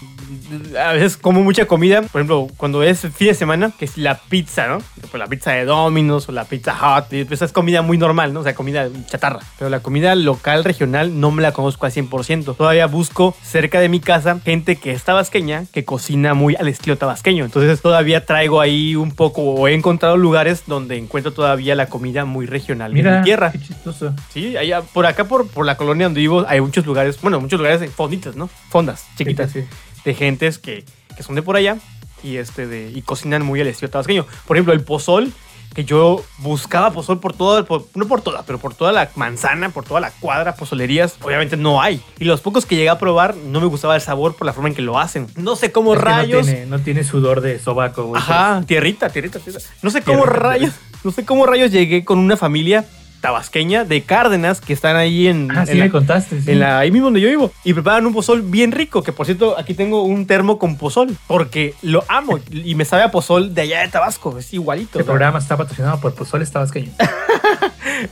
a 0.79 0.93
veces 0.93 1.17
como 1.17 1.43
mucha 1.43 1.65
comida. 1.65 2.01
Por 2.01 2.21
ejemplo, 2.21 2.47
cuando 2.57 2.83
es 2.83 3.01
fin 3.01 3.27
de 3.27 3.33
semana, 3.33 3.71
que 3.77 3.85
es 3.85 3.97
la 3.97 4.19
pizza, 4.19 4.67
¿no? 4.67 4.79
Pues 5.09 5.19
la 5.19 5.27
pizza 5.27 5.51
de 5.51 5.65
Domino's 5.65 6.29
o 6.29 6.31
la 6.31 6.45
pizza 6.45 6.73
Hut. 6.73 7.13
Esa 7.13 7.45
es 7.45 7.51
comida 7.51 7.81
muy 7.81 7.97
normal, 7.97 8.33
¿no? 8.33 8.41
O 8.41 8.43
sea, 8.43 8.55
comida 8.55 8.87
chatarra. 9.07 9.39
Pero 9.57 9.69
la 9.69 9.79
comida 9.81 10.15
local, 10.15 10.63
regional, 10.63 11.19
no 11.19 11.31
me 11.31 11.41
la 11.41 11.51
conozco 11.51 11.85
al 11.85 11.91
100%. 11.91 12.55
Todavía 12.55 12.87
busco 12.87 13.35
cerca 13.41 13.79
de 13.79 13.89
mi 13.89 13.99
casa 13.99 14.39
gente 14.43 14.75
que 14.75 14.91
es 14.91 15.03
tabasqueña, 15.03 15.65
que 15.71 15.85
cocina 15.85 16.33
muy 16.33 16.55
al 16.55 16.67
estilo 16.67 16.97
tabasqueño. 16.97 17.45
Entonces 17.45 17.81
todavía 17.81 18.25
traigo 18.25 18.48
ahí 18.61 18.95
un 18.95 19.11
poco, 19.11 19.41
o 19.43 19.67
he 19.67 19.73
encontrado 19.73 20.15
lugares 20.17 20.63
donde 20.67 20.97
encuentro 20.97 21.33
todavía 21.33 21.75
la 21.75 21.87
comida 21.87 22.23
muy 22.25 22.45
regional 22.45 22.91
de 22.91 22.95
Mira, 22.95 23.17
mi 23.19 23.23
tierra. 23.25 23.51
qué 23.51 23.59
chistoso. 23.59 24.13
Sí, 24.33 24.55
allá, 24.57 24.81
por 24.81 25.05
acá, 25.05 25.25
por, 25.25 25.47
por 25.47 25.65
la 25.65 25.75
colonia 25.77 26.05
donde 26.05 26.21
vivo, 26.21 26.45
hay 26.47 26.61
muchos 26.61 26.85
lugares, 26.85 27.19
bueno, 27.21 27.39
muchos 27.41 27.59
lugares 27.59 27.81
de 27.81 27.89
fonditas, 27.89 28.35
¿no? 28.35 28.49
Fondas 28.69 29.05
chiquitas 29.17 29.51
Sí, 29.51 29.61
sí. 29.61 29.67
de 30.05 30.13
gentes 30.13 30.57
que, 30.57 30.85
que 31.17 31.23
son 31.23 31.35
de 31.35 31.41
por 31.41 31.55
allá 31.57 31.77
y, 32.23 32.37
este 32.37 32.65
de, 32.67 32.91
y 32.95 33.01
cocinan 33.01 33.43
muy 33.45 33.59
al 33.61 33.67
estilo 33.67 33.89
tabasqueño. 33.89 34.25
Por 34.47 34.57
ejemplo, 34.57 34.73
el 34.73 34.81
pozol, 34.81 35.31
que 35.79 35.85
yo 35.85 36.21
buscaba 36.39 36.91
pozol 36.91 37.19
por 37.21 37.31
toda, 37.33 37.63
por- 37.63 37.85
no 37.95 38.05
por 38.05 38.21
toda, 38.21 38.43
pero 38.43 38.57
por 38.59 38.73
toda 38.73 38.91
la 38.91 39.09
manzana, 39.15 39.69
por 39.69 39.85
toda 39.85 40.01
la 40.01 40.11
cuadra, 40.11 40.55
pozolerías, 40.55 41.15
obviamente 41.21 41.55
no 41.55 41.81
hay. 41.81 42.01
Y 42.19 42.25
los 42.25 42.41
pocos 42.41 42.65
que 42.65 42.75
llegué 42.75 42.89
a 42.89 42.97
probar, 42.99 43.35
no 43.37 43.61
me 43.61 43.65
gustaba 43.67 43.95
el 43.95 44.01
sabor 44.01 44.35
por 44.35 44.45
la 44.45 44.51
forma 44.51 44.67
en 44.67 44.75
que 44.75 44.81
lo 44.81 44.99
hacen. 44.99 45.27
No 45.37 45.55
sé 45.55 45.71
cómo 45.71 45.93
Es 45.93 46.01
rayos. 46.01 46.45
No 46.45 46.51
tiene, 46.51 46.65
no 46.65 46.79
tiene 46.79 47.03
sudor 47.05 47.39
de 47.39 47.59
sobaco, 47.59 48.03
güey. 48.03 48.21
Ajá, 48.21 48.61
tierrita, 48.67 49.07
tierrita, 49.09 49.39
tierrita. 49.39 49.63
No 49.81 49.89
sé 49.89 50.01
cómo 50.01 50.23
Tierrita, 50.23 50.39
rayos, 50.39 50.73
no 51.05 51.11
sé 51.11 51.23
cómo 51.23 51.45
rayos 51.45 51.71
llegué 51.71 52.03
con 52.03 52.19
una 52.19 52.35
familia 52.35 52.85
tabasqueña 53.21 53.85
de 53.85 54.01
Cárdenas 54.03 54.61
que 54.61 54.73
están 54.73 54.95
ahí 54.95 55.27
en, 55.27 55.49
Ah, 55.51 55.65
sí, 55.65 55.75
me 55.75 55.89
contaste. 55.89 56.41
sí. 56.41 56.51
en 56.51 56.59
la, 56.59 56.79
ahí 56.79 56.91
mismo 56.91 57.05
donde 57.07 57.21
yo 57.21 57.29
vivo. 57.29 57.51
Y 57.63 57.73
preparan 57.73 58.05
un 58.05 58.13
pozol 58.13 58.41
bien 58.41 58.71
rico, 58.71 59.03
que 59.03 59.11
por 59.11 59.25
cierto, 59.25 59.57
aquí 59.57 59.73
tengo 59.73 60.03
un 60.03 60.25
termo 60.25 60.57
con 60.59 60.77
pozol, 60.77 61.15
porque 61.27 61.73
lo 61.81 62.03
amo 62.07 62.39
y 62.51 62.75
me 62.75 62.85
sabe 62.85 63.03
a 63.03 63.11
pozol 63.11 63.53
de 63.53 63.61
allá 63.61 63.81
de 63.81 63.89
Tabasco, 63.89 64.37
es 64.37 64.53
igualito. 64.53 64.99
Este 64.99 64.99
o 64.99 65.03
sea. 65.03 65.11
programa 65.13 65.39
está 65.39 65.57
patrocinado 65.57 65.99
por 65.99 66.13
Pozoles 66.13 66.51
Tabasqueños. 66.51 66.93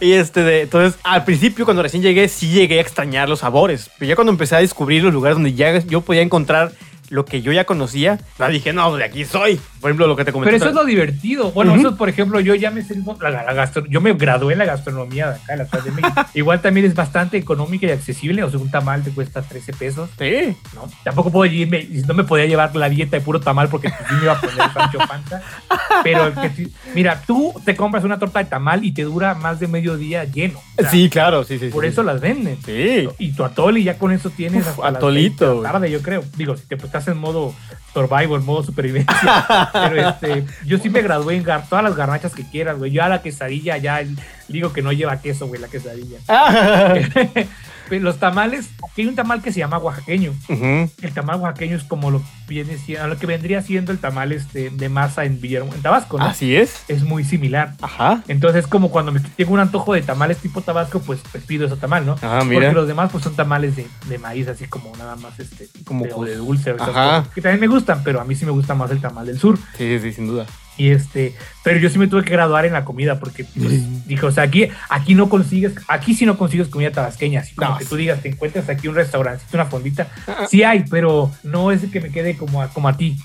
Y 0.02 0.13
este, 0.13 0.43
de, 0.43 0.62
entonces, 0.63 1.00
al 1.04 1.24
principio, 1.24 1.63
cuando 1.63 1.82
recién 1.82 2.04
llegué, 2.04 2.28
sí 2.28 2.50
llegué 2.50 2.80
a 2.80 2.82
extrañar 2.82 3.30
los 3.30 3.39
sabores. 3.39 3.89
Pero 3.98 4.10
ya 4.10 4.15
cuando 4.15 4.32
empecé 4.32 4.56
a 4.56 4.60
descubrir 4.60 5.04
los 5.04 5.13
lugares 5.13 5.36
donde 5.38 5.54
ya 5.54 5.80
yo 5.80 6.02
podía 6.02 6.22
encontrar 6.22 6.72
lo 7.10 7.26
que 7.26 7.41
yo 7.41 7.52
ya 7.52 7.65
conocía, 7.65 8.20
ya 8.38 8.48
dije, 8.50 8.74
no, 8.74 8.96
de 8.96 9.04
aquí 9.04 9.26
soy. 9.26 9.60
Por 9.80 9.89
ejemplo, 9.91 10.08
lo 10.08 10.15
que 10.15 10.26
te 10.26 10.32
comenté. 10.32 10.54
Pero 10.54 10.63
eso 10.65 10.70
es 10.70 10.76
lo 10.76 10.86
divertido. 10.86 11.52
Bueno, 11.52 11.72
Ujú. 11.74 11.80
eso, 11.82 11.98
por 11.98 12.10
ejemplo, 12.10 12.39
yo 12.39 12.56
ya 12.56 12.72
me 12.72 12.82
sé 12.84 12.96
la, 13.22 13.30
la 13.30 13.54
gastro- 13.54 13.86
yo 13.88 14.02
me 14.02 14.13
gradué 14.13 14.54
en 14.54 14.60
la 14.60 14.65
gastronomía 14.65 15.28
de 15.30 15.36
acá, 15.36 15.54
en 15.54 15.60
la 15.60 15.65
Ciudad 15.65 15.84
de 15.84 15.91
México. 15.91 16.22
Igual 16.34 16.62
también 16.62 16.86
es 16.86 16.96
bastante 16.96 17.38
económica 17.38 17.86
y 17.88 17.91
accesible. 17.91 18.43
O 18.43 18.50
sea, 18.50 18.60
un 18.60 18.72
tamal 18.72 19.04
te 19.04 19.12
cuesta 19.12 19.41
13 19.41 19.74
pesos. 19.74 20.10
Sí. 20.18 20.55
¿no? 20.74 20.89
Tampoco 21.03 21.32
puedo 21.32 21.51
irme, 21.51 21.88
no 22.08 22.14
me 22.14 22.24
podía 22.24 22.45
llevar 22.45 22.76
la 22.76 22.89
dieta 22.89 23.18
de 23.18 23.22
puro 23.22 23.39
tamal 23.39 23.70
porque 23.70 23.89
pues, 23.89 24.01
sí 24.10 24.16
me 24.16 24.24
iba 24.24 24.34
a 24.34 24.41
poner 24.41 24.55
Sancho 24.74 24.97
Panza. 25.08 25.41
Pero, 26.03 26.34
que 26.34 26.68
mira, 26.93 27.22
tú 27.26 27.53
te 27.66 27.76
compras 27.76 28.03
una 28.03 28.20
torta 28.20 28.39
de 28.39 28.45
tamal 28.45 28.84
y 28.84 28.91
te 28.91 29.03
dura 29.03 29.34
más 29.36 29.60
de 29.60 29.68
medio 29.68 29.97
día 29.97 30.24
lleno. 30.26 30.60
O 30.78 30.82
sea, 30.82 30.91
Sí, 30.91 31.10
claro, 31.10 31.43
sí, 31.43 31.58
sí. 31.60 31.68
Por 31.70 31.84
sí. 31.84 31.89
eso 31.89 32.03
las 32.03 32.20
venden. 32.22 32.58
Sí. 32.66 33.08
Y 33.20 33.32
tu 33.34 33.43
atole 33.43 33.82
ya 33.84 33.97
con 33.97 34.12
eso 34.12 34.30
tienes 34.30 34.64
Uf, 34.64 34.70
hasta 34.72 34.84
las 34.84 34.95
atolito, 34.95 35.55
de 35.58 35.62
la 35.64 35.72
tarde, 35.72 35.91
yo 35.91 36.01
creo. 36.01 36.24
Digo, 36.36 36.55
si 36.58 36.66
te 36.68 36.78
pues, 36.78 36.93
estás 36.98 37.14
en 37.14 37.20
modo 37.20 37.54
survival, 37.93 38.41
modo 38.41 38.64
supervivencia. 38.64 39.70
Pero 39.74 40.10
este, 40.10 40.45
yo 40.66 40.78
sí 40.78 40.89
me 40.89 41.02
gradué 41.02 41.36
en 41.36 41.43
gar- 41.45 41.68
todas 41.68 41.84
las 41.84 41.95
garnachas 41.95 42.34
que 42.34 42.48
quieras, 42.50 42.78
güey. 42.78 42.91
Yo 42.91 43.04
a 43.04 43.10
la 43.10 43.22
quesadilla 43.22 43.78
ya 43.78 44.02
digo 44.48 44.72
que 44.74 44.82
no 44.82 44.91
lleva 44.91 45.20
queso, 45.22 45.48
güey, 45.48 45.60
la 45.62 45.68
quesadilla. 45.68 46.18
Pero 47.89 48.03
los 48.03 48.17
tamales, 48.17 48.69
aquí 48.83 49.01
hay 49.01 49.07
un 49.07 49.15
tamal 49.15 49.41
que 49.41 49.51
se 49.51 49.59
llama 49.59 49.77
oaxaqueño. 49.77 50.33
El 50.49 51.13
tamal 51.13 51.39
oaxaqueño 51.39 51.75
es 51.75 51.83
como 51.83 52.11
lo 52.11 52.21
viene 52.47 52.77
lo 53.07 53.17
que 53.17 53.25
vendría 53.25 53.61
siendo 53.61 53.91
el 53.91 53.99
tamal 53.99 54.31
este, 54.31 54.69
de 54.69 54.89
masa 54.89 55.25
en 55.25 55.39
Villahermosa, 55.41 55.75
en 55.75 55.83
Tabasco, 55.83 56.17
¿no? 56.17 56.25
Así 56.25 56.55
es. 56.55 56.83
Es 56.88 57.03
muy 57.03 57.23
similar. 57.23 57.73
Ajá. 57.81 58.23
Entonces, 58.27 58.67
como 58.67 58.89
cuando 58.89 59.11
me 59.11 59.19
tengo 59.19 59.53
un 59.53 59.59
antojo 59.59 59.93
de 59.93 60.01
tamales 60.01 60.38
tipo 60.38 60.61
Tabasco, 60.61 60.99
pues, 60.99 61.19
pues 61.31 61.43
pido 61.43 61.67
ese 61.67 61.75
tamal, 61.75 62.05
¿no? 62.05 62.15
Ah, 62.21 62.43
mira. 62.45 62.61
Porque 62.61 62.73
los 62.73 62.88
demás, 62.88 63.11
pues 63.11 63.23
son 63.23 63.35
tamales 63.35 63.75
de, 63.75 63.88
de 64.07 64.17
maíz, 64.17 64.47
así 64.47 64.65
como 64.65 64.95
nada 64.97 65.15
más 65.15 65.39
este, 65.39 65.67
Como 65.83 66.05
de, 66.05 66.11
pues, 66.11 66.29
de 66.31 66.38
dulce, 66.38 66.75
ajá. 66.79 67.25
que 67.33 67.41
también 67.41 67.59
me 67.59 67.67
gustan, 67.67 68.01
pero 68.03 68.21
a 68.21 68.25
mí 68.25 68.35
sí 68.35 68.45
me 68.45 68.51
gusta 68.51 68.75
más 68.75 68.91
el 68.91 69.01
tamal 69.01 69.25
del 69.25 69.39
sur. 69.39 69.57
Sí, 69.77 69.99
sí, 69.99 70.13
sin 70.13 70.27
duda. 70.27 70.45
Y 70.78 70.89
este, 70.91 71.34
pero 71.63 71.80
yo 71.80 71.89
sí 71.89 71.97
me 71.97 72.07
tuve 72.07 72.23
que 72.23 72.30
graduar 72.32 72.65
en 72.65 72.73
la 72.73 72.86
comida 72.86 73.19
porque 73.19 73.43
pues, 73.45 74.07
dije, 74.07 74.25
o 74.25 74.32
sea, 74.32 74.43
aquí, 74.43 74.67
aquí 74.89 75.15
no 75.15 75.28
consigues, 75.28 75.73
aquí 75.88 76.13
sí 76.13 76.25
no 76.25 76.38
consigues 76.38 76.67
comida 76.67 76.91
tabasqueña, 76.91 77.39
así 77.41 77.55
como 77.55 77.71
No. 77.71 77.78
que 77.80 77.86
tú 77.86 77.95
digas, 77.95 78.21
te 78.21 78.30
encuentras 78.30 78.69
aquí 78.69 78.88
un 78.88 78.93
restaurancito, 78.95 79.57
una 79.57 79.65
fondita, 79.65 80.07
sí 80.49 80.63
hay, 80.63 80.86
pero 80.89 81.32
no 81.43 81.71
es 81.71 81.82
que 81.91 81.99
me 81.99 82.09
quede 82.09 82.38
como 82.38 82.61
a, 82.61 82.67
como 82.69 82.88
a 82.88 82.95
ti. 82.95 83.17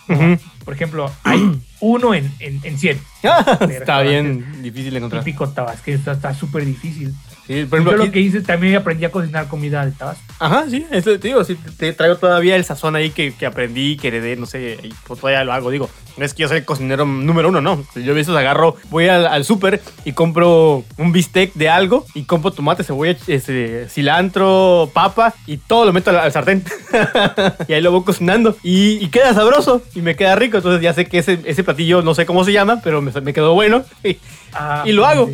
Por 0.64 0.74
ejemplo, 0.74 1.11
hay 1.24 1.61
uno 1.80 2.14
en, 2.14 2.32
en, 2.38 2.61
en 2.62 2.78
100. 2.78 3.00
Está 3.70 4.00
bien 4.00 4.62
difícil 4.62 4.92
de 4.92 4.98
encontrar. 4.98 5.24
Típico 5.24 5.48
tabasqueño, 5.48 5.98
está 5.98 6.12
está 6.12 6.34
súper 6.34 6.64
difícil. 6.64 7.12
Sí, 7.53 7.64
por 7.66 7.84
Yo 7.84 7.92
lo 7.96 8.03
aquí- 8.05 8.12
que 8.12 8.20
hice 8.20 8.40
también 8.40 8.76
aprendí 8.76 9.05
a 9.05 9.11
cocinar 9.11 9.46
comida 9.48 9.84
de 9.84 9.92
Tabasco. 9.92 10.22
Ajá, 10.38 10.64
sí, 10.70 10.86
eso 10.90 11.18
te 11.18 11.28
digo, 11.28 11.44
sí, 11.44 11.57
te 11.76 11.92
traigo 11.92 12.16
todavía 12.16 12.57
el 12.57 12.64
sazón 12.64 12.96
ahí 12.96 13.11
que, 13.11 13.34
que 13.34 13.46
aprendí, 13.46 13.96
que 13.96 14.09
heredé, 14.09 14.36
no 14.36 14.46
sé, 14.46 14.78
y 14.82 14.92
pues 15.07 15.20
todavía 15.20 15.44
lo 15.44 15.53
hago, 15.53 15.70
digo, 15.70 15.88
no 16.16 16.24
es 16.24 16.34
que 16.34 16.42
yo 16.42 16.48
soy 16.48 16.59
el 16.59 16.64
cocinero 16.64 17.05
número 17.07 17.48
uno, 17.50 17.61
no, 17.61 17.84
yo 17.94 18.12
a 18.12 18.14
veces 18.14 18.34
agarro, 18.34 18.76
voy 18.90 19.09
al, 19.09 19.26
al 19.26 19.44
súper 19.44 19.80
y 20.05 20.12
compro 20.12 20.84
un 20.98 21.12
bistec 21.12 21.53
de 21.55 21.68
algo 21.68 22.05
y 22.14 22.24
compro 22.24 22.50
tomate, 22.53 22.84
cebolla, 22.84 23.16
este, 23.26 23.88
cilantro, 23.88 24.90
papa 24.92 25.34
y 25.46 25.57
todo 25.59 25.84
lo 25.84 25.92
meto 25.92 26.11
al, 26.11 26.18
al 26.18 26.32
sartén. 26.32 26.62
Y 27.68 27.72
ahí 27.72 27.80
lo 27.80 27.90
voy 27.92 28.03
cocinando 28.05 28.57
y, 28.62 29.03
y 29.05 29.09
queda 29.09 29.32
sabroso 29.34 29.82
y 29.94 30.03
me 30.03 30.16
queda 30.16 30.36
rico, 30.36 30.59
entonces 30.59 30.82
ya 30.82 30.92
sé 30.94 31.07
que 31.07 31.18
ese, 31.18 31.38
ese 31.44 31.64
platillo 31.64 32.03
no 32.03 32.14
sé 32.14 32.26
cómo 32.26 32.44
se 32.44 32.53
llama, 32.53 32.80
pero 32.82 33.00
me, 33.00 33.11
me 33.20 33.32
quedó 33.32 33.55
bueno 33.55 33.84
y, 34.05 34.16
Ah, 34.55 34.82
y 34.84 34.92
lo 34.92 35.07
hago. 35.07 35.30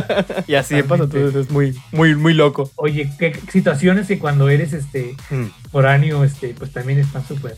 y 0.46 0.54
así 0.54 0.82
pasa, 0.82 1.04
entonces 1.04 1.34
es 1.34 1.50
muy, 1.50 1.61
muy, 1.92 2.14
muy 2.14 2.34
loco. 2.34 2.70
Oye, 2.76 3.10
qué 3.18 3.32
situaciones 3.50 4.06
que 4.08 4.18
cuando 4.18 4.48
eres 4.48 4.72
este 4.72 5.14
Mm. 5.30 5.46
foráneo, 5.70 6.24
este, 6.24 6.54
pues 6.58 6.72
también 6.72 6.98
están 6.98 7.26
súper 7.26 7.56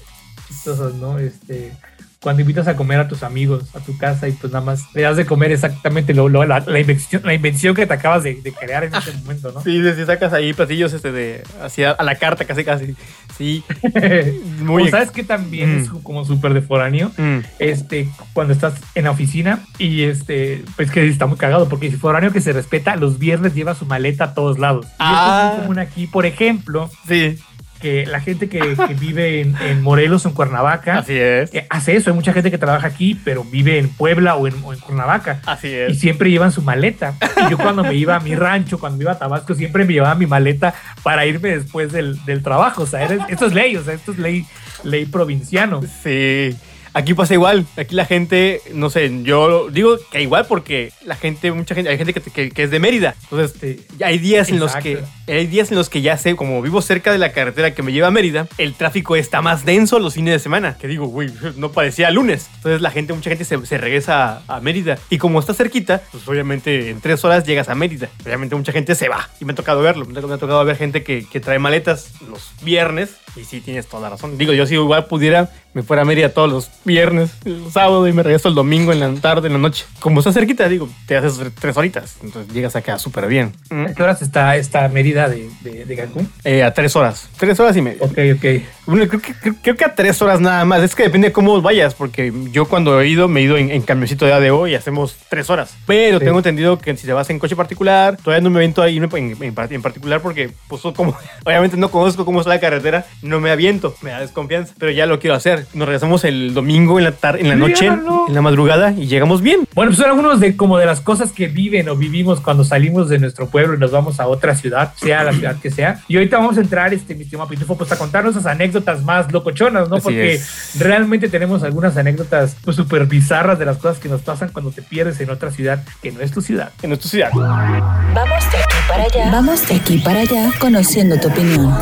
chistosas, 0.49 0.95
¿no? 0.95 1.19
Este, 1.19 1.73
cuando 2.21 2.41
invitas 2.41 2.67
a 2.69 2.75
comer 2.77 2.99
a 3.01 3.07
tus 3.09 3.23
amigos 3.23 3.65
a 3.75 3.81
tu 3.81 3.99
casa 3.99 4.27
y 4.29 4.33
pues 4.33 4.51
nada 4.53 4.65
más 4.65 4.83
le 4.95 5.03
das 5.03 5.17
de 5.19 5.27
comer 5.27 5.53
exactamente 5.53 6.15
lo, 6.15 6.29
lo- 6.31 6.45
la, 6.47 6.61
la 6.61 6.81
invención, 6.81 7.21
la 7.25 7.35
invención 7.35 7.75
que 7.75 7.87
te 7.87 7.93
acabas 7.95 8.23
de, 8.25 8.37
de 8.41 8.51
crear 8.53 8.83
en 8.85 8.95
ese 8.95 9.13
momento, 9.19 9.53
¿no? 9.53 9.61
Sí, 9.63 9.83
sí, 9.95 10.05
sacas 10.07 10.33
ahí 10.33 10.55
platillos 10.55 10.93
este 10.95 11.13
de 11.13 11.43
hacia 11.63 11.91
a 11.91 12.03
la 12.03 12.15
carta 12.17 12.45
casi 12.47 12.65
casi. 12.65 12.95
Sí, 13.37 13.65
muy 14.61 14.85
o 14.85 14.89
sabes 14.89 15.11
que 15.11 15.25
también 15.25 15.77
Mm. 15.77 15.79
es 15.81 15.89
como 16.03 16.25
súper 16.25 16.55
de 16.55 16.63
foráneo, 16.63 17.11
Mm. 17.17 17.39
este, 17.59 18.09
cuando 18.33 18.53
estás 18.53 18.75
en 18.95 19.05
la 19.05 19.11
oficina 19.11 19.61
y 19.79 20.03
este, 20.03 20.65
pues 20.77 20.91
que 20.91 21.07
está 21.09 21.27
muy 21.27 21.37
cagado 21.39 21.69
porque 21.69 21.91
si 21.91 21.97
foráneo 21.97 22.33
que 22.33 22.41
se 22.41 22.53
respeta, 22.53 22.97
los 22.97 23.19
viernes 23.19 23.55
lleva 23.55 23.75
su 23.75 23.87
maleta 23.87 24.25
a 24.25 24.35
todos 24.35 24.59
lados. 24.59 24.87
Y 24.87 24.89
esto 24.89 24.99
Ah. 25.01 25.49
es 25.49 25.53
muy 25.57 25.63
común 25.63 25.79
aquí, 25.81 26.07
por 26.07 26.27
ejemplo, 26.27 26.91
Sí, 27.09 27.37
que 27.85 28.07
la 28.07 28.19
gente 28.21 28.49
que, 28.49 28.61
que 28.89 28.95
vive 28.95 29.43
en, 29.43 29.55
en 29.61 29.83
Morelos 29.83 30.25
o 30.25 30.31
en 30.31 30.35
Cuernavaca 30.35 31.01
así 31.01 31.13
es. 31.19 31.53
eh, 31.55 31.67
hace 31.69 31.97
eso. 31.97 32.09
Hay 32.09 32.17
mucha 32.17 32.33
gente 32.33 32.51
que 32.51 32.57
trabaja 32.57 32.87
aquí, 32.87 33.21
pero 33.25 33.45
vive 33.45 33.79
en 33.79 33.91
Puebla 33.91 34.37
o 34.37 34.47
en, 34.49 34.55
o 34.65 34.73
en 34.73 34.79
Cuernavaca. 34.81 35.41
Así 35.45 35.69
Y 35.69 35.73
es. 35.75 36.01
siempre 36.01 36.31
llevan 36.31 36.51
su 36.51 36.63
maleta. 36.63 37.13
Y 37.47 37.51
yo 37.51 37.59
cuando 37.59 37.85
me 37.85 37.93
iba 37.95 38.17
a 38.17 38.21
mi 38.21 38.35
rancho, 38.35 38.79
cuando 38.79 38.97
me 38.97 39.05
iba 39.05 39.13
a 39.13 39.19
Tabasco, 39.19 39.55
siempre 39.55 39.85
me 39.85 39.93
llevaba 39.93 40.15
mi 40.15 40.25
maleta 40.27 40.73
para 41.03 41.27
irme 41.27 41.51
después 41.59 41.93
del, 41.93 42.25
del 42.25 42.43
trabajo. 42.43 42.85
O 42.85 42.87
sea, 42.87 43.03
era- 43.05 43.27
esto 43.29 43.45
es 43.47 43.53
ley, 43.53 43.77
o 43.77 43.85
sea, 43.85 43.93
esto 43.93 44.13
es 44.13 44.19
ley, 44.19 44.47
ley 44.83 45.05
provinciano. 45.05 45.83
Sí. 46.03 46.57
Aquí 46.95 47.13
pasa 47.13 47.35
igual. 47.35 47.67
Aquí 47.77 47.95
la 47.95 48.07
gente, 48.07 48.63
no 48.73 48.89
sé, 48.89 49.11
yo 49.25 49.69
digo 49.69 49.99
que 50.13 50.23
igual 50.23 50.47
porque 50.47 50.93
la 51.05 51.17
gente, 51.17 51.51
mucha 51.53 51.75
gente, 51.75 51.91
hay 51.91 51.99
gente 51.99 52.13
que, 52.15 52.21
que- 52.21 52.51
que 52.51 52.63
es 52.63 52.71
de 52.71 52.79
Mérida. 52.79 53.15
Entonces, 53.25 53.53
este, 53.55 54.05
hay 54.05 54.19
días 54.19 54.49
en 54.49 54.61
los 54.61 54.75
que 54.77 54.99
hay 55.27 55.47
días 55.47 55.71
en 55.71 55.77
los 55.79 55.89
que 55.89 56.03
ya 56.03 56.17
sé, 56.19 56.37
como 56.37 56.61
vivo 56.63 56.81
cerca 56.83 57.11
de 57.11 57.19
la 57.19 57.33
carretera 57.33 57.75
que 57.75 57.83
me 57.83 57.93
lleva 57.93 58.09
a 58.09 58.11
Mérida, 58.11 58.47
el 58.59 58.75
tráfico 58.75 59.17
está 59.17 59.43
más 59.43 59.65
denso 59.65 59.99
los 59.99 60.15
fines 60.15 60.35
de 60.35 60.39
semana. 60.39 60.77
Que 60.79 60.87
digo, 60.87 61.07
güey, 61.07 61.31
no 61.57 61.73
parecía 61.73 62.11
lunes. 62.11 62.49
Entonces 62.57 62.81
la 62.81 62.91
gente, 62.91 63.13
mucha 63.13 63.31
gente 63.31 63.45
se, 63.45 63.65
se 63.67 63.77
regresa 63.79 64.43
a, 64.47 64.57
a 64.57 64.61
Mérida. 64.61 64.97
Y 65.11 65.19
como 65.19 65.41
está 65.41 65.53
cerquita, 65.53 66.03
pues 66.13 66.27
obviamente 66.29 66.91
en 66.91 67.01
tres 67.01 67.25
horas 67.25 67.45
llegas 67.45 67.69
a 67.69 67.75
Mérida. 67.75 68.09
Obviamente 68.25 68.55
mucha 68.55 68.71
gente 68.73 68.95
se 68.95 69.09
va. 69.09 69.29
Y 69.41 69.45
me 69.45 69.53
ha 69.53 69.57
tocado 69.57 69.81
verlo. 69.83 70.05
Me 70.07 70.19
ha 70.19 70.23
me 70.23 70.35
ha 70.35 70.39
tocado 70.39 70.65
ver 70.65 70.77
gente 70.77 71.03
que, 71.03 71.27
que 71.27 71.41
trae 71.41 71.59
maletas 71.59 72.13
los 72.29 72.53
viernes. 72.63 73.17
Y 73.37 73.45
sí, 73.45 73.61
tienes 73.61 73.87
toda 73.89 74.03
la 74.05 74.11
razón. 74.11 74.39
Digo, 74.39 74.53
yo 74.53 74.65
si 74.65 74.75
igual 74.75 75.07
pudiera, 75.07 75.51
me 75.73 75.83
fuera 75.83 76.03
a 76.03 76.05
Mérida 76.05 76.29
todos 76.29 76.49
los 76.51 76.71
viernes, 76.85 77.31
sábado 77.73 78.07
y 78.09 78.13
me 78.13 78.23
regreso 78.23 78.49
el 78.49 78.55
domingo 78.55 78.93
en 78.93 79.01
la 79.01 79.13
tarde, 79.21 79.47
en 79.49 79.55
la 79.55 79.59
noche. 79.59 79.85
Como 80.01 80.21
está 80.21 80.33
cerquita, 80.33 80.69
digo, 80.69 80.89
te 81.07 81.17
haces 81.17 81.41
tres 81.59 81.77
horitas. 81.77 82.17
Entonces 82.23 82.53
llegas 82.53 82.77
acá 82.77 82.99
súper 82.99 83.27
bien. 83.27 83.53
¿A 83.71 83.93
qué 83.95 84.03
horas 84.03 84.23
está 84.23 84.57
esta 84.57 84.89
medida 84.89 85.29
de, 85.29 85.49
de, 85.63 85.85
de 85.85 85.97
Cancún? 85.97 86.29
Eh, 86.45 86.63
a 86.63 86.73
tres 86.73 86.95
horas. 86.97 87.29
Tres 87.37 87.59
horas 87.61 87.77
y 87.77 87.83
media. 87.83 87.99
Ok, 88.03 88.19
ok. 88.37 88.63
Bueno, 88.87 89.07
creo, 89.09 89.21
que, 89.21 89.33
creo- 89.35 89.55
creo 89.63 89.77
que 89.77 89.85
a 89.85 89.95
tres 89.95 90.21
horas 90.23 90.41
nada 90.41 90.65
más. 90.65 90.83
Es 90.83 90.95
que 90.95 91.05
depende 91.05 91.29
de 91.29 91.33
cómo 91.33 91.61
vayas, 91.63 91.95
porque 91.95 92.33
yo 92.53 92.67
cuando 92.67 93.01
he 93.01 93.09
ido, 93.09 93.29
me 93.29 93.41
he 93.41 93.43
ido 93.45 93.57
en, 93.57 93.71
en 93.71 93.83
camioncito 93.83 94.27
de 94.27 94.33
ADO 94.33 94.67
y 94.67 94.75
hacemos 94.75 95.17
tres 95.29 95.49
horas. 95.51 95.77
Pero 95.87 96.19
Sí. 96.19 96.25
tengo 96.25 96.39
entendido 96.39 96.79
que 96.79 96.97
si 96.97 97.07
te 97.07 97.13
vas 97.13 97.29
en 97.31 97.39
coche 97.39 97.57
particular, 97.57 98.17
todavía 98.17 98.43
no 98.43 98.51
me 98.51 98.59
aviento 98.59 98.83
ahí 98.83 98.97
en, 98.99 99.05
en- 99.05 99.43
en 99.43 99.55
par- 99.55 99.73
en 99.73 99.83
particular 99.83 100.21
porque, 100.21 100.51
pues, 100.69 100.83
como, 100.95 101.17
obviamente 101.45 101.77
no 101.77 101.91
conozco 101.91 102.25
cómo 102.25 102.41
está 102.41 102.51
la 102.51 102.61
carretera, 102.61 103.07
no 103.23 103.41
me 103.41 103.51
aviento, 103.51 103.95
me 104.03 104.11
da 104.11 104.21
desconfianza, 104.21 104.75
pero 104.79 104.93
ya 104.93 105.07
lo 105.07 105.19
quiero 105.19 105.35
hacer. 105.37 105.67
Nos 105.75 105.87
regresamos 105.89 106.25
el 106.25 106.53
domingo 106.55 106.99
en 106.99 107.05
la 107.05 107.13
tarde, 107.13 107.41
en 107.41 107.49
la 107.49 107.57
noche, 107.57 107.91
Míralo. 107.91 108.25
en 108.29 108.35
la 108.35 108.43
madrugada 108.43 108.93
y 108.93 109.07
llegamos 109.07 109.41
bien. 109.43 109.61
Bueno, 109.75 109.91
pues 109.91 109.99
son 109.99 110.11
algunos 110.11 110.41
de 110.41 110.57
como 110.57 110.79
de 110.79 110.87
las 110.87 111.01
cosas 111.01 111.33
que 111.33 111.47
viven 111.49 111.89
o 111.89 111.97
vivimos 111.97 112.41
cuando 112.41 112.65
salimos 112.65 113.09
de 113.09 113.19
nuestro 113.19 113.49
pueblo 113.49 113.75
y 113.75 113.79
nos 113.79 113.91
vamos 113.91 114.21
a 114.21 114.27
otra 114.27 114.55
ciudad, 114.55 114.93
sea 114.97 115.25
la 115.25 115.33
ciudad 115.33 115.57
que 115.61 115.71
sea. 115.71 116.01
Y 116.09 116.17
ahorita 116.17 116.37
vamos 116.39 116.59
a 116.59 116.61
entrar, 116.61 116.93
este, 116.95 117.15
mi 117.15 117.23
estimado 117.23 117.49
Pitufo, 117.49 117.77
pues 117.77 117.91
a 117.93 117.99
contarnos 117.99 118.33
esas 118.37 118.47
anécdotas 118.47 118.74
más 119.05 119.33
locochonas, 119.33 119.89
¿no? 119.89 119.97
Así 119.97 120.05
Porque 120.05 120.35
es. 120.35 120.79
realmente 120.79 121.29
tenemos 121.29 121.63
algunas 121.63 121.97
anécdotas 121.97 122.57
pues 122.65 122.77
súper 122.77 123.07
bizarras 123.07 123.59
de 123.59 123.67
las 123.67 123.79
cosas 123.79 123.99
que 123.99 124.09
nos 124.09 124.23
pasan 124.23 124.51
cuando 124.51 124.71
te 124.71 124.83
pierdes 124.83 125.21
en 125.21 125.31
otra 125.31 125.51
ciudad 125.51 125.83
que 126.03 126.13
no 126.13 126.21
es 126.21 126.31
tu 126.31 126.41
ciudad. 126.41 126.73
En 126.83 126.91
nuestra 126.91 127.11
ciudad. 127.11 127.31
Vamos 127.33 128.45
de 128.53 128.59
aquí 128.59 128.77
para 128.89 129.03
allá. 129.05 129.31
Vamos 129.31 129.69
de 129.69 129.75
aquí 129.75 129.99
para 129.99 130.21
allá 130.21 130.51
conociendo 130.59 131.19
tu 131.19 131.29
opinión. 131.29 131.75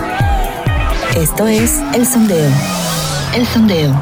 Esto 1.17 1.47
es 1.47 1.81
El 1.95 2.07
Sondeo. 2.07 2.51
El 3.35 3.47
Sondeo. 3.47 3.95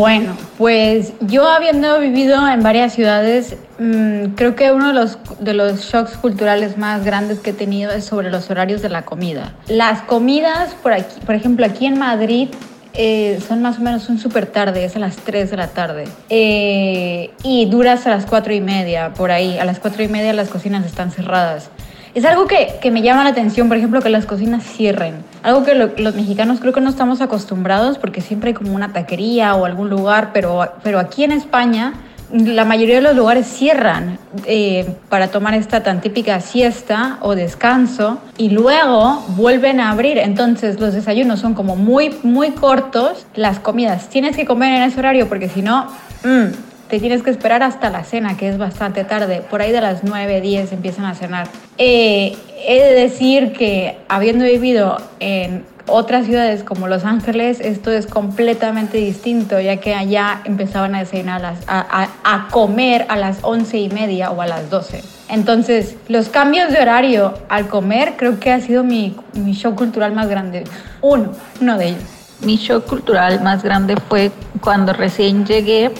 Bueno, 0.00 0.34
pues 0.56 1.12
yo 1.20 1.46
habiendo 1.46 2.00
vivido 2.00 2.48
en 2.48 2.62
varias 2.62 2.94
ciudades, 2.94 3.56
mm, 3.78 4.28
creo 4.34 4.56
que 4.56 4.72
uno 4.72 4.88
de 4.88 4.94
los, 4.94 5.18
de 5.40 5.52
los 5.52 5.82
shocks 5.82 6.16
culturales 6.16 6.78
más 6.78 7.04
grandes 7.04 7.40
que 7.40 7.50
he 7.50 7.52
tenido 7.52 7.92
es 7.92 8.06
sobre 8.06 8.30
los 8.30 8.48
horarios 8.48 8.80
de 8.80 8.88
la 8.88 9.02
comida. 9.02 9.52
Las 9.68 10.00
comidas, 10.00 10.72
por, 10.82 10.94
aquí, 10.94 11.20
por 11.26 11.34
ejemplo, 11.34 11.66
aquí 11.66 11.84
en 11.84 11.98
Madrid, 11.98 12.48
eh, 12.94 13.40
son 13.46 13.60
más 13.60 13.76
o 13.78 13.82
menos 13.82 14.08
un 14.08 14.18
súper 14.18 14.46
tarde, 14.46 14.86
es 14.86 14.96
a 14.96 15.00
las 15.00 15.16
3 15.16 15.50
de 15.50 15.56
la 15.58 15.66
tarde. 15.66 16.04
Eh, 16.30 17.32
y 17.42 17.66
dura 17.66 17.92
hasta 17.92 18.08
las 18.08 18.24
4 18.24 18.54
y 18.54 18.62
media, 18.62 19.12
por 19.12 19.30
ahí. 19.30 19.58
A 19.58 19.66
las 19.66 19.80
4 19.80 20.02
y 20.02 20.08
media 20.08 20.32
las 20.32 20.48
cocinas 20.48 20.86
están 20.86 21.10
cerradas. 21.10 21.68
Es 22.14 22.24
algo 22.24 22.46
que, 22.46 22.74
que 22.80 22.90
me 22.90 23.02
llama 23.02 23.22
la 23.24 23.30
atención, 23.30 23.68
por 23.68 23.76
ejemplo, 23.76 24.00
que 24.02 24.08
las 24.10 24.26
cocinas 24.26 24.64
cierren. 24.64 25.14
Algo 25.42 25.64
que 25.64 25.74
lo- 25.74 25.90
los 25.96 26.14
mexicanos 26.14 26.58
creo 26.60 26.72
que 26.72 26.80
no 26.80 26.90
estamos 26.90 27.20
acostumbrados 27.20 27.98
porque 27.98 28.20
siempre 28.20 28.48
hay 28.48 28.54
como 28.54 28.74
una 28.74 28.92
taquería 28.92 29.54
o 29.54 29.64
algún 29.64 29.90
lugar, 29.90 30.30
pero, 30.32 30.66
pero 30.82 30.98
aquí 30.98 31.22
en 31.24 31.32
España 31.32 31.94
la 32.32 32.64
mayoría 32.64 32.94
de 32.96 33.00
los 33.00 33.16
lugares 33.16 33.44
cierran 33.48 34.16
eh, 34.46 34.94
para 35.08 35.28
tomar 35.28 35.54
esta 35.54 35.82
tan 35.82 36.00
típica 36.00 36.40
siesta 36.40 37.18
o 37.22 37.34
descanso 37.34 38.18
y 38.38 38.50
luego 38.50 39.24
vuelven 39.30 39.80
a 39.80 39.90
abrir. 39.90 40.18
Entonces 40.18 40.78
los 40.78 40.94
desayunos 40.94 41.40
son 41.40 41.54
como 41.54 41.74
muy, 41.74 42.14
muy 42.22 42.50
cortos. 42.50 43.26
Las 43.34 43.58
comidas 43.58 44.08
tienes 44.10 44.36
que 44.36 44.44
comer 44.46 44.74
en 44.74 44.82
ese 44.82 45.00
horario 45.00 45.28
porque 45.28 45.48
si 45.48 45.60
no, 45.62 45.86
mm, 46.22 46.69
te 46.90 46.98
tienes 46.98 47.22
que 47.22 47.30
esperar 47.30 47.62
hasta 47.62 47.88
la 47.90 48.04
cena, 48.04 48.36
que 48.36 48.48
es 48.48 48.58
bastante 48.58 49.04
tarde. 49.04 49.42
Por 49.48 49.62
ahí 49.62 49.72
de 49.72 49.80
las 49.80 50.02
9, 50.04 50.40
10 50.40 50.72
empiezan 50.72 51.04
a 51.04 51.14
cenar. 51.14 51.46
Eh, 51.78 52.36
he 52.66 52.80
de 52.82 52.92
decir 52.94 53.52
que 53.52 53.96
habiendo 54.08 54.44
vivido 54.44 54.98
en 55.20 55.64
otras 55.86 56.26
ciudades 56.26 56.62
como 56.62 56.86
Los 56.88 57.04
Ángeles 57.04 57.58
esto 57.60 57.90
es 57.90 58.06
completamente 58.06 58.98
distinto, 58.98 59.58
ya 59.60 59.78
que 59.78 59.94
allá 59.94 60.40
empezaban 60.44 60.94
a 60.94 61.00
desayunar, 61.00 61.44
a, 61.44 61.54
a- 61.66 62.08
a- 62.24 62.48
comer 62.50 63.06
a 63.08 63.16
las 63.16 63.38
once 63.42 63.78
y 63.78 63.88
media 63.88 64.30
o 64.30 64.40
a 64.42 64.46
las 64.46 64.68
12. 64.70 65.02
Entonces, 65.28 65.96
los 66.08 66.28
cambios 66.28 66.70
de 66.72 66.80
horario 66.80 67.34
al 67.48 67.66
comer 67.68 68.14
creo 68.16 68.38
que 68.38 68.52
ha 68.52 68.60
sido 68.60 68.84
mi, 68.84 69.16
mi 69.34 69.52
show 69.52 69.74
cultural 69.74 70.12
más 70.12 70.28
grande. 70.28 70.64
Uno, 71.00 71.30
uno 71.60 71.78
de 71.78 71.88
ellos. 71.88 72.02
Mi 72.42 72.56
shock 72.56 72.86
cultural 72.86 73.42
más 73.42 73.62
grande 73.62 73.96
fue 74.08 74.30
cuando 74.62 74.92
recién 74.94 75.44
llegué, 75.44 75.90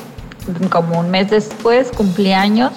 como 0.71 0.99
un 1.01 1.11
mes 1.11 1.31
después, 1.31 1.91
cumplí 1.97 2.33
años, 2.33 2.73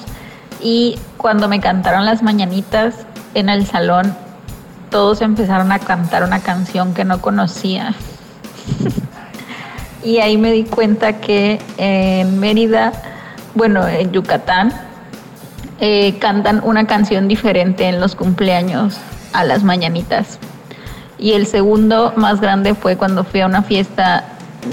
y 0.62 0.98
cuando 1.18 1.48
me 1.48 1.60
cantaron 1.60 2.06
las 2.06 2.24
mañanitas 2.24 2.96
en 3.34 3.50
el 3.50 3.66
salón, 3.66 4.16
todos 4.90 5.22
empezaron 5.22 5.72
a 5.72 5.80
cantar 5.80 6.24
una 6.24 6.40
canción 6.40 6.94
que 6.94 7.04
no 7.04 7.22
conocía. 7.22 7.94
y 10.04 10.20
ahí 10.20 10.38
me 10.38 10.52
di 10.52 10.64
cuenta 10.64 11.20
que 11.20 11.60
en 11.78 12.40
Mérida, 12.40 12.94
bueno, 13.56 13.88
en 13.88 14.12
Yucatán, 14.12 14.74
eh, 15.80 16.18
cantan 16.20 16.62
una 16.64 16.86
canción 16.88 17.28
diferente 17.28 17.88
en 17.88 18.00
los 18.00 18.16
cumpleaños 18.16 18.98
a 19.34 19.44
las 19.44 19.64
mañanitas. 19.64 20.40
Y 21.18 21.34
el 21.34 21.48
segundo 21.48 22.14
más 22.16 22.40
grande 22.40 22.76
fue 22.76 22.96
cuando 22.96 23.24
fui 23.24 23.42
a 23.42 23.48
una 23.48 23.64
fiesta 23.64 24.26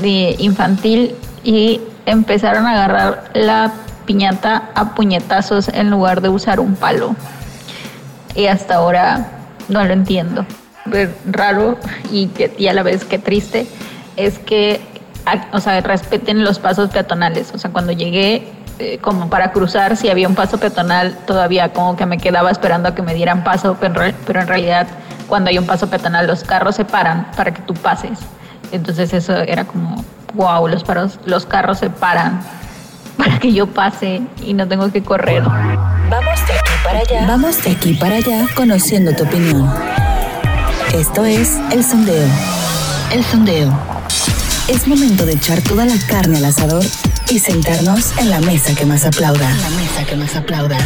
de 0.02 0.36
infantil 0.38 1.14
y 1.42 1.80
empezaron 2.10 2.66
a 2.66 2.72
agarrar 2.72 3.30
la 3.34 3.72
piñata 4.06 4.70
a 4.74 4.94
puñetazos 4.94 5.68
en 5.68 5.90
lugar 5.90 6.20
de 6.20 6.28
usar 6.28 6.60
un 6.60 6.74
palo. 6.74 7.14
Y 8.34 8.46
hasta 8.46 8.76
ahora 8.76 9.28
no 9.68 9.84
lo 9.84 9.92
entiendo. 9.92 10.44
Raro 11.30 11.78
y, 12.10 12.30
y 12.58 12.66
a 12.66 12.72
la 12.72 12.82
vez 12.82 13.04
que 13.04 13.18
triste 13.18 13.66
es 14.16 14.38
que 14.38 14.80
o 15.52 15.60
sea, 15.60 15.80
respeten 15.80 16.44
los 16.44 16.58
pasos 16.58 16.90
peatonales. 16.90 17.52
O 17.54 17.58
sea, 17.58 17.70
cuando 17.70 17.92
llegué 17.92 18.48
eh, 18.78 18.98
como 18.98 19.28
para 19.28 19.52
cruzar, 19.52 19.96
si 19.96 20.08
había 20.08 20.28
un 20.28 20.34
paso 20.34 20.58
peatonal, 20.58 21.16
todavía 21.26 21.72
como 21.72 21.96
que 21.96 22.06
me 22.06 22.18
quedaba 22.18 22.50
esperando 22.50 22.88
a 22.88 22.94
que 22.94 23.02
me 23.02 23.14
dieran 23.14 23.44
paso, 23.44 23.76
pero 23.78 24.02
en 24.04 24.46
realidad 24.46 24.86
cuando 25.28 25.50
hay 25.50 25.58
un 25.58 25.66
paso 25.66 25.88
peatonal 25.88 26.26
los 26.26 26.44
carros 26.44 26.76
se 26.76 26.84
paran 26.84 27.26
para 27.36 27.52
que 27.52 27.62
tú 27.62 27.74
pases. 27.74 28.18
Entonces 28.72 29.12
eso 29.12 29.36
era 29.36 29.64
como, 29.64 30.04
wow, 30.34 30.66
los, 30.68 30.84
paros, 30.84 31.18
los 31.24 31.46
carros 31.46 31.78
se 31.78 31.90
paran 31.90 32.40
para 33.16 33.38
que 33.38 33.52
yo 33.52 33.66
pase 33.66 34.22
y 34.44 34.54
no 34.54 34.66
tengo 34.66 34.90
que 34.90 35.02
correr. 35.02 35.42
Vamos 35.42 36.46
de 36.46 36.54
aquí 36.54 36.72
para 36.84 36.98
allá. 36.98 37.26
Vamos 37.26 37.62
de 37.62 37.70
aquí 37.70 37.94
para 37.94 38.16
allá 38.16 38.46
conociendo 38.54 39.14
tu 39.14 39.24
opinión. 39.24 39.72
Esto 40.94 41.24
es 41.24 41.56
El 41.70 41.84
Sondeo. 41.84 42.28
El 43.12 43.24
Sondeo. 43.24 43.72
Es 44.68 44.86
momento 44.86 45.26
de 45.26 45.32
echar 45.32 45.60
toda 45.62 45.84
la 45.84 45.94
carne 46.08 46.38
al 46.38 46.44
asador 46.44 46.84
y 47.28 47.38
sentarnos 47.38 48.16
en 48.18 48.30
la 48.30 48.40
mesa 48.40 48.74
que 48.74 48.86
más 48.86 49.04
aplauda. 49.04 49.48
La 49.48 49.70
mesa 49.70 50.04
que 50.04 50.16
más 50.16 50.34
aplauda. 50.34 50.78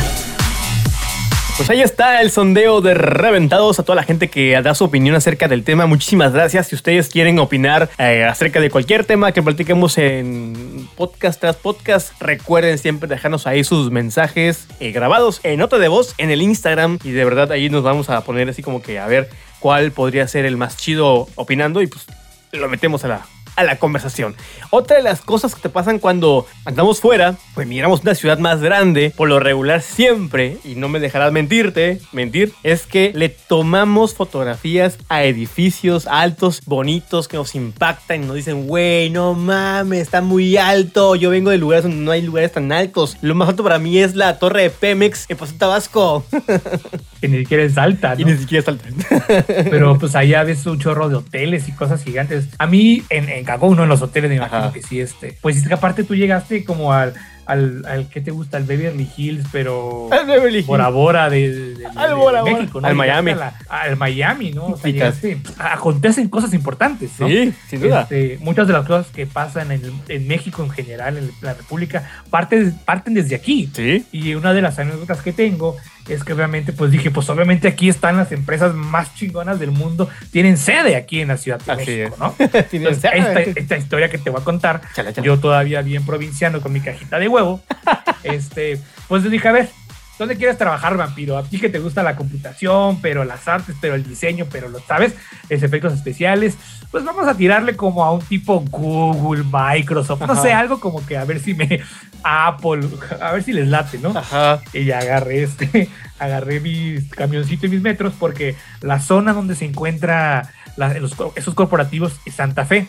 Pues 1.57 1.70
ahí 1.70 1.82
está 1.82 2.20
el 2.20 2.32
sondeo 2.32 2.80
de 2.80 2.94
Reventados 2.94 3.78
a 3.78 3.84
toda 3.84 3.94
la 3.94 4.02
gente 4.02 4.28
que 4.28 4.61
da 4.61 4.74
su 4.74 4.82
opinión 4.82 5.14
acerca 5.14 5.46
del 5.46 5.62
tema. 5.62 5.86
Muchísimas 5.86 6.32
gracias. 6.32 6.66
Si 6.66 6.74
ustedes 6.74 7.09
quieren 7.09 7.38
opinar 7.38 7.88
eh, 7.96 8.24
acerca 8.24 8.61
de 8.61 8.70
cualquier 8.70 9.05
tema 9.05 9.30
que 9.30 9.40
platiquemos 9.40 9.96
en 9.96 10.88
podcast 10.96 11.40
tras 11.40 11.55
podcast, 11.55 12.20
recuerden 12.20 12.76
siempre 12.78 13.09
dejarnos 13.09 13.46
ahí 13.46 13.62
sus 13.62 13.92
mensajes 13.92 14.66
eh, 14.80 14.90
grabados 14.90 15.38
en 15.44 15.61
nota 15.61 15.78
de 15.78 15.86
voz 15.86 16.16
en 16.18 16.30
el 16.30 16.42
Instagram. 16.42 16.98
Y 17.05 17.12
de 17.12 17.24
verdad 17.24 17.52
ahí 17.52 17.70
nos 17.70 17.84
vamos 17.84 18.11
a 18.11 18.20
poner 18.22 18.48
así 18.48 18.61
como 18.61 18.82
que 18.82 18.98
a 18.98 19.07
ver 19.07 19.30
cuál 19.61 19.92
podría 19.92 20.26
ser 20.26 20.46
el 20.46 20.57
más 20.57 20.76
chido 20.76 21.28
opinando 21.36 21.82
y 21.82 21.86
pues 21.86 22.05
lo 22.50 22.68
metemos 22.68 23.05
a 23.05 23.09
la, 23.09 23.26
a 23.57 23.64
la 23.64 23.76
conversación. 23.76 24.34
Otra 24.70 24.96
de 24.96 25.02
las 25.02 25.20
cosas 25.20 25.55
que 25.55 25.61
te 25.61 25.68
pasan 25.68 25.98
cuando 25.98 26.46
andamos 26.64 27.00
fuera, 27.00 27.36
pues 27.55 27.66
miramos 27.66 28.02
una 28.02 28.14
ciudad 28.14 28.38
más 28.38 28.61
grande, 28.61 29.12
por 29.16 29.28
lo 29.28 29.40
regular 29.40 29.82
siempre, 29.82 30.59
y 30.64 30.74
no 30.74 30.88
me 30.88 31.00
dejarás 31.00 31.32
mentirte, 31.32 32.00
mentir, 32.12 32.52
es 32.62 32.86
que 32.86 33.12
le 33.14 33.28
tomamos 33.28 34.14
fotografías 34.14 34.98
a 35.09 35.24
edificios 35.24 36.07
altos, 36.07 36.62
bonitos, 36.66 37.28
que 37.28 37.36
nos 37.36 37.55
impactan 37.55 38.24
y 38.24 38.26
nos 38.26 38.36
dicen, 38.36 38.66
güey, 38.66 39.11
no 39.11 39.34
mames, 39.34 40.00
está 40.02 40.20
muy 40.20 40.57
alto. 40.57 41.14
Yo 41.16 41.30
vengo 41.30 41.50
de 41.50 41.59
lugares 41.59 41.84
donde 41.84 41.98
no 41.98 42.11
hay 42.11 42.22
lugares 42.22 42.52
tan 42.52 42.70
altos. 42.72 43.16
Lo 43.20 43.34
más 43.34 43.48
alto 43.48 43.62
para 43.62 43.78
mí 43.78 43.98
es 43.98 44.14
la 44.14 44.38
torre 44.38 44.62
de 44.62 44.70
Pemex 44.70 45.26
en 45.28 45.36
Paso 45.36 45.55
Tabasco. 45.59 46.24
Que 47.20 47.28
ni 47.28 47.38
siquiera 47.38 47.62
es 47.62 47.78
alta, 47.78 48.14
y 48.18 48.24
ni 48.26 48.36
siquiera 48.36 48.59
está 48.59 48.72
alto. 48.72 48.84
Pero 49.46 49.98
pues 49.98 50.14
allá 50.14 50.42
ves 50.42 50.66
un 50.66 50.78
chorro 50.78 51.09
de 51.09 51.14
hoteles 51.14 51.68
y 51.68 51.72
cosas 51.72 52.05
gigantes. 52.05 52.48
A 52.59 52.66
mí, 52.66 53.02
en, 53.09 53.30
en 53.30 53.43
Cancún, 53.45 53.76
no 53.76 53.82
en 53.84 53.88
los 53.88 54.03
hoteles, 54.03 54.30
me 54.30 54.36
imagino 54.36 54.59
Ajá. 54.64 54.72
que 54.72 54.82
sí, 54.82 55.01
este. 55.01 55.36
Pues 55.40 55.57
es 55.57 55.68
que 55.68 55.74
aparte 55.74 56.05
tú 56.05 56.14
llegaste 56.14 56.64
como 56.64 56.92
al, 56.92 57.14
al, 57.47 57.84
al 57.86 58.09
¿qué 58.09 58.20
te 58.20 58.30
gusta? 58.30 58.57
Al 58.57 58.64
Beverly 58.64 59.09
Hills, 59.16 59.47
pero 59.53 60.09
Al 60.12 60.26
Beverly 60.26 60.59
Hills. 60.59 60.66
Bora 60.66 60.88
Bora 60.88 61.28
de, 61.30 61.51
de- 61.53 61.74
de- 61.74 61.86
Al 61.86 62.09
de 62.09 62.14
Bora 62.14 62.40
Bora. 62.42 62.55
México, 62.55 62.80
¿no? 62.80 62.88
Al 62.88 62.95
Miami. 62.95 63.34
la- 63.34 63.55
al 63.68 63.97
Miami, 63.97 64.51
¿no? 64.53 64.66
O 64.66 64.76
sea, 64.76 64.90
llegaste, 64.90 65.38
acontecen 65.59 66.28
cosas 66.28 66.55
importantes, 66.55 67.11
¿no? 67.18 67.28
Sí, 67.28 67.53
sin 67.68 67.80
duda. 67.80 68.03
Este, 68.03 68.38
muchas 68.40 68.66
de 68.66 68.72
las 68.72 68.86
cosas 68.86 69.07
que 69.09 69.26
pasan 69.26 69.72
en, 69.72 69.82
en 70.09 70.26
México 70.28 70.62
en 70.64 70.70
general, 70.70 71.18
en 71.18 71.30
la 71.42 71.55
República, 71.55 72.09
parten, 72.30 72.74
parten 72.84 73.14
desde 73.14 73.34
aquí. 73.36 73.70
Sí. 73.74 74.05
Y 74.12 74.34
una 74.34 74.53
de 74.53 74.62
las 74.62 74.78
anécdotas 74.78 75.20
que 75.22 75.32
tengo 75.32 75.76
es 76.09 76.24
que 76.24 76.32
obviamente, 76.32 76.72
pues 76.72 76.90
dije, 76.90 77.11
pues 77.11 77.28
obviamente 77.30 77.68
aquí 77.68 77.88
están 77.88 78.16
las 78.16 78.32
empresas 78.32 78.74
más 78.74 79.14
chingonas 79.14 79.59
del 79.59 79.70
mundo, 79.70 80.09
tienen 80.30 80.57
sede 80.57 80.96
aquí 80.96 81.20
en 81.20 81.28
la 81.28 81.36
Ciudad 81.36 81.61
de 81.61 81.72
Así 81.72 81.86
México, 81.86 82.14
es. 82.14 82.20
¿no? 82.20 82.32
Tienen 82.70 82.88
Entonces, 82.88 83.00
sede. 83.00 83.18
esta, 83.18 83.61
esta 83.61 83.76
historia 83.76 84.09
que 84.11 84.18
te 84.18 84.30
voy 84.30 84.40
a 84.40 84.44
contar, 84.44 84.82
yo 85.22 85.38
todavía 85.38 85.82
bien 85.82 86.05
provinciano 86.05 86.61
con 86.61 86.72
mi 86.72 86.80
cajita 86.80 87.18
de 87.18 87.28
huevo, 87.28 87.62
este, 88.22 88.78
pues 89.09 89.28
dije, 89.30 89.48
a 89.48 89.52
ver, 89.52 89.68
¿dónde 90.18 90.36
quieres 90.36 90.58
trabajar, 90.58 90.96
vampiro? 90.96 91.36
A 91.38 91.42
ti 91.44 91.58
que 91.58 91.68
te 91.68 91.78
gusta 91.78 92.02
la 92.02 92.16
computación, 92.16 93.00
pero 93.00 93.24
las 93.24 93.46
artes, 93.48 93.74
pero 93.80 93.94
el 93.94 94.04
diseño, 94.04 94.46
pero 94.50 94.68
lo 94.68 94.80
sabes, 94.80 95.14
es 95.48 95.62
efectos 95.62 95.92
especiales, 95.92 96.56
pues 96.90 97.04
vamos 97.04 97.26
a 97.26 97.36
tirarle 97.36 97.74
como 97.76 98.04
a 98.04 98.12
un 98.12 98.20
tipo 98.20 98.60
Google, 98.70 99.44
Microsoft, 99.50 100.20
no 100.22 100.40
sé, 100.40 100.52
algo 100.52 100.78
como 100.80 101.04
que 101.04 101.16
a 101.16 101.24
ver 101.24 101.40
si 101.40 101.54
me, 101.54 101.80
Apple, 102.22 102.88
a 103.20 103.32
ver 103.32 103.42
si 103.42 103.52
les 103.52 103.68
late, 103.68 103.98
¿no? 103.98 104.16
Ajá. 104.16 104.60
Y 104.72 104.84
ya 104.84 104.98
agarré 104.98 105.42
este, 105.42 105.88
agarré 106.18 106.60
mi 106.60 106.96
camioncito 107.08 107.66
y 107.66 107.70
mis 107.70 107.82
metros 107.82 108.12
porque 108.18 108.54
la 108.80 109.00
zona 109.00 109.32
donde 109.32 109.54
se 109.54 109.64
encuentra 109.64 110.50
la- 110.76 110.94
los 110.98 111.14
esos 111.36 111.54
corporativos 111.54 112.14
es 112.24 112.34
Santa 112.34 112.64
Fe. 112.64 112.86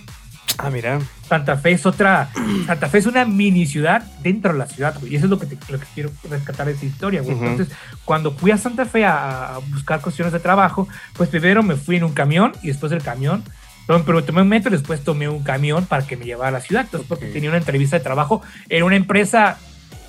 Ah, 0.58 0.70
mira. 0.70 1.00
Santa 1.28 1.58
Fe 1.58 1.72
es 1.72 1.86
otra, 1.86 2.30
Santa 2.66 2.88
Fe 2.88 3.00
es 3.00 3.06
una 3.08 3.26
mini 3.26 3.66
ciudad 3.66 4.04
dentro 4.22 4.54
de 4.54 4.60
la 4.60 4.68
ciudad, 4.68 4.96
güey. 5.00 5.14
Y 5.14 5.16
eso 5.18 5.26
es 5.26 5.30
lo 5.30 5.38
que, 5.40 5.48
te- 5.48 5.58
lo 5.72 5.80
que 5.80 5.86
quiero 5.94 6.12
rescatar 6.30 6.68
de 6.68 6.74
esa 6.74 6.86
historia, 6.86 7.22
güey. 7.22 7.36
Ujú. 7.36 7.46
Entonces, 7.46 7.76
cuando 8.06 8.32
fui 8.32 8.52
a 8.52 8.58
Santa 8.58 8.86
Fe 8.86 9.04
a, 9.06 9.56
a 9.56 9.58
buscar 9.58 10.00
cuestiones 10.02 10.32
de 10.32 10.40
trabajo, 10.40 10.88
pues 11.14 11.30
primero 11.30 11.62
me 11.64 11.76
fui 11.76 11.98
en 11.98 12.04
un 12.06 12.14
camión 12.14 12.54
y 12.64 12.68
después 12.68 12.90
del 12.92 13.02
camión, 13.04 13.44
pero 13.88 14.24
tomé 14.24 14.42
un 14.44 14.48
metro 14.50 14.70
y 14.74 14.78
después 14.78 15.04
tomé 15.04 15.28
un 15.28 15.44
camión 15.44 15.86
para 15.86 16.08
que 16.08 16.16
me 16.16 16.26
llevara 16.26 16.50
a 16.50 16.52
la 16.52 16.62
ciudad. 16.62 16.84
Entonces, 16.86 17.08
porque 17.10 17.26
Ok. 17.28 17.34
tenía 17.34 17.50
una 17.50 17.58
entrevista 17.60 17.98
de 17.98 18.04
trabajo 18.04 18.42
en 18.70 18.84
una 18.84 18.96
empresa, 18.96 19.58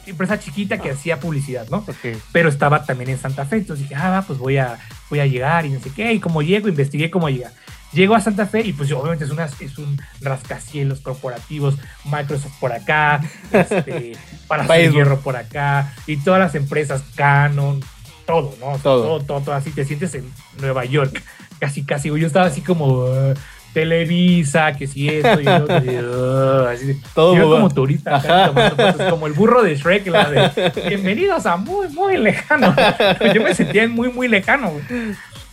empresa 0.06 0.38
chiquita 0.38 0.78
que 0.78 0.90
hacía 0.90 1.18
publicidad, 1.18 1.66
¿no? 1.70 1.78
Ok. 1.78 2.16
pero 2.30 2.48
estaba 2.48 2.84
también 2.84 3.10
en 3.10 3.18
Santa 3.18 3.44
Fe. 3.46 3.56
Entonces 3.56 3.88
dije, 3.88 4.00
ah, 4.00 4.10
va, 4.10 4.22
pues 4.22 4.38
voy 4.38 4.58
a, 4.58 4.78
voy 5.10 5.18
a 5.18 5.26
llegar 5.26 5.66
y 5.66 5.70
no 5.70 5.80
sé 5.80 5.90
qué. 5.90 6.12
Y 6.12 6.20
como 6.20 6.40
llego, 6.42 6.68
investigué 6.68 7.10
cómo 7.10 7.28
llegar. 7.28 7.52
Llego 7.96 8.14
a 8.14 8.20
Santa 8.20 8.44
Fe 8.44 8.60
y 8.60 8.74
pues 8.74 8.92
obviamente 8.92 9.24
es, 9.24 9.30
una, 9.30 9.46
es 9.46 9.78
un 9.78 9.98
rascacielos 10.20 11.00
corporativos, 11.00 11.76
Microsoft 12.04 12.60
por 12.60 12.72
acá, 12.72 13.22
este, 13.50 14.12
para. 14.46 14.66
Hierro 14.76 15.20
por 15.20 15.34
acá, 15.34 15.94
y 16.06 16.18
todas 16.18 16.38
las 16.38 16.54
empresas, 16.54 17.02
Canon, 17.14 17.80
todo, 18.26 18.54
¿no? 18.60 18.66
O 18.66 18.74
sea, 18.74 18.82
Todo. 18.82 19.02
todo, 19.02 19.20
todo, 19.24 19.40
todo 19.40 19.54
así, 19.54 19.70
te 19.70 19.86
sientes 19.86 20.14
en 20.14 20.30
Nueva 20.60 20.84
York, 20.84 21.22
casi, 21.58 21.84
casi, 21.84 22.08
yo 22.08 22.26
estaba 22.26 22.46
así 22.46 22.60
como... 22.60 23.06
eh, 23.08 23.34
Televisa, 23.76 24.72
que 24.72 24.86
si 24.86 25.06
esto 25.06 25.38
y 25.38 25.44
lo 25.44 25.56
otro, 25.56 25.84
y, 25.84 25.98
uh, 25.98 26.66
así 26.66 26.98
Todo 27.14 27.36
yo 27.36 27.50
como 27.50 27.68
turista, 27.68 28.16
acá 28.16 28.44
Ajá. 28.44 28.46
tomando 28.46 28.76
fotos, 28.76 29.10
como 29.10 29.26
el 29.26 29.34
burro 29.34 29.62
de 29.62 29.76
Shrek, 29.76 30.06
la 30.06 30.30
de 30.30 30.72
bienvenidos 30.88 31.44
a 31.44 31.58
muy, 31.58 31.86
muy 31.88 32.16
lejano. 32.16 32.74
Yo 33.34 33.42
me 33.42 33.54
sentía 33.54 33.82
en 33.82 33.90
muy, 33.90 34.08
muy 34.10 34.28
lejano. 34.28 34.70
güey. 34.70 34.82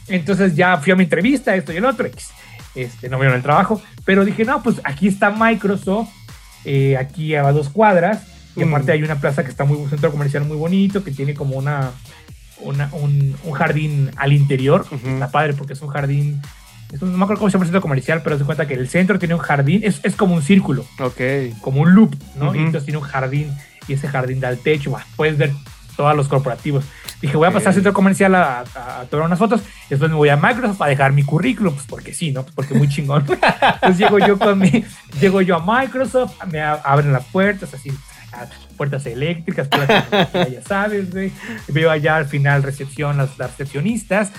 Entonces 0.07 0.55
ya 0.55 0.77
fui 0.77 0.91
a 0.91 0.95
mi 0.95 1.03
entrevista, 1.03 1.55
esto 1.55 1.71
y 1.73 1.77
el 1.77 1.85
otro. 1.85 2.07
Este, 2.75 3.07
no 3.09 3.17
me 3.17 3.23
dieron 3.25 3.37
el 3.37 3.43
trabajo, 3.43 3.81
pero 4.05 4.25
dije, 4.25 4.45
no, 4.45 4.63
pues 4.63 4.81
aquí 4.83 5.07
está 5.07 5.29
Microsoft, 5.29 6.09
eh, 6.65 6.97
aquí 6.97 7.35
a 7.35 7.43
dos 7.51 7.69
cuadras, 7.69 8.23
y 8.55 8.63
Mm. 8.63 8.67
aparte 8.69 8.91
hay 8.91 9.03
una 9.03 9.15
plaza 9.19 9.43
que 9.43 9.49
está 9.49 9.63
muy, 9.63 9.77
un 9.77 9.89
centro 9.89 10.11
comercial 10.11 10.43
muy 10.45 10.57
bonito, 10.57 11.03
que 11.03 11.11
tiene 11.11 11.33
como 11.33 11.55
una, 11.55 11.91
una- 12.61 12.89
un, 12.93 13.35
un 13.43 13.51
jardín 13.53 14.11
al 14.15 14.33
interior. 14.33 14.85
Ujú. 14.91 15.07
Está 15.07 15.29
padre 15.31 15.53
porque 15.53 15.73
es 15.73 15.81
un 15.81 15.89
jardín, 15.89 16.41
es 16.91 17.01
un- 17.01 17.11
no 17.11 17.17
me 17.17 17.23
acuerdo 17.25 17.39
cómo 17.41 17.49
se 17.49 17.53
llama 17.53 17.63
el 17.65 17.67
centro 17.69 17.81
comercial, 17.81 18.21
pero 18.23 18.37
se 18.37 18.43
cuenta 18.43 18.67
que 18.67 18.73
el 18.73 18.87
centro 18.89 19.19
tiene 19.19 19.35
un 19.35 19.41
jardín, 19.41 19.81
es, 19.83 19.99
es 20.03 20.15
como 20.15 20.33
un 20.35 20.41
círculo 20.41 20.85
Ok. 20.99 21.21
como 21.61 21.81
un 21.81 21.93
loop, 21.93 22.15
¿no? 22.35 22.53
Y 22.55 22.59
entonces 22.59 22.85
tiene 22.85 22.97
un 22.97 23.03
jardín 23.03 23.51
y 23.87 23.93
ese 23.93 24.07
jardín 24.07 24.39
da 24.39 24.47
al 24.47 24.57
techo, 24.59 24.91
bah, 24.91 25.05
puedes 25.15 25.37
ver 25.37 25.51
todos 25.95 26.15
los 26.15 26.27
corporativos. 26.27 26.83
Dije, 27.21 27.37
voy 27.37 27.47
a 27.47 27.51
pasar 27.51 27.69
al 27.69 27.73
centro 27.75 27.93
comercial 27.93 28.35
a, 28.35 28.59
a- 28.75 28.99
a 29.01 29.05
tomar 29.05 29.27
unas 29.27 29.39
fotos. 29.39 29.61
Después 29.89 30.09
me 30.11 30.17
voy 30.17 30.29
a 30.29 30.35
Microsoft 30.37 30.81
a 30.81 30.87
dejar 30.87 31.13
mi 31.13 31.23
currículum, 31.23 31.73
pues 31.73 31.85
porque 31.87 32.13
sí, 32.13 32.31
¿no? 32.31 32.43
Pues 32.43 32.53
porque 32.55 32.73
muy 32.73 32.89
chingón. 32.89 33.25
Entonces 33.75 33.97
llego 33.97 34.19
yo 34.19 34.37
con 34.37 34.59
mi, 34.59 34.83
llego 35.21 35.41
yo 35.41 35.55
a 35.57 35.81
Microsoft, 35.81 36.33
me 36.51 36.61
abren 36.61 37.13
las 37.13 37.23
puertas, 37.25 37.73
así, 37.73 37.91
puertas 38.77 39.05
eléctricas, 39.05 39.67
puertas 39.67 40.05
ya 40.33 40.61
sabes, 40.67 41.11
güey. 41.11 41.31
Veo 41.69 41.89
allá 41.91 42.17
al 42.17 42.25
final 42.25 42.63
recepción, 42.63 43.17
las, 43.17 43.37
las 43.37 43.51
recepcionistas 43.51 44.31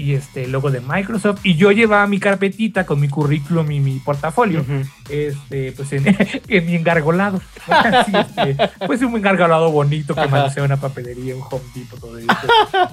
y 0.00 0.14
este 0.14 0.46
logo 0.46 0.70
de 0.70 0.80
Microsoft. 0.80 1.40
Y 1.44 1.56
yo 1.56 1.70
llevaba 1.72 2.06
mi 2.06 2.18
carpetita 2.18 2.86
con 2.86 3.00
mi 3.00 3.08
currículum 3.08 3.70
y 3.70 3.80
mi 3.80 3.98
portafolio 3.98 4.64
este, 5.10 5.72
pues 5.72 5.92
en, 5.92 6.04
en 6.48 6.66
mi 6.66 6.74
engargolado. 6.74 7.40
Así, 7.68 8.12
este, 8.16 8.56
pues 8.86 9.02
un 9.02 9.16
engargolado 9.16 9.70
bonito 9.70 10.14
que 10.14 10.26
mandé 10.26 10.62
una 10.62 10.76
papelería, 10.76 11.36
un 11.36 11.42
Home 11.42 11.64
Depot. 11.74 12.00
todo 12.00 12.18
eso. 12.18 12.28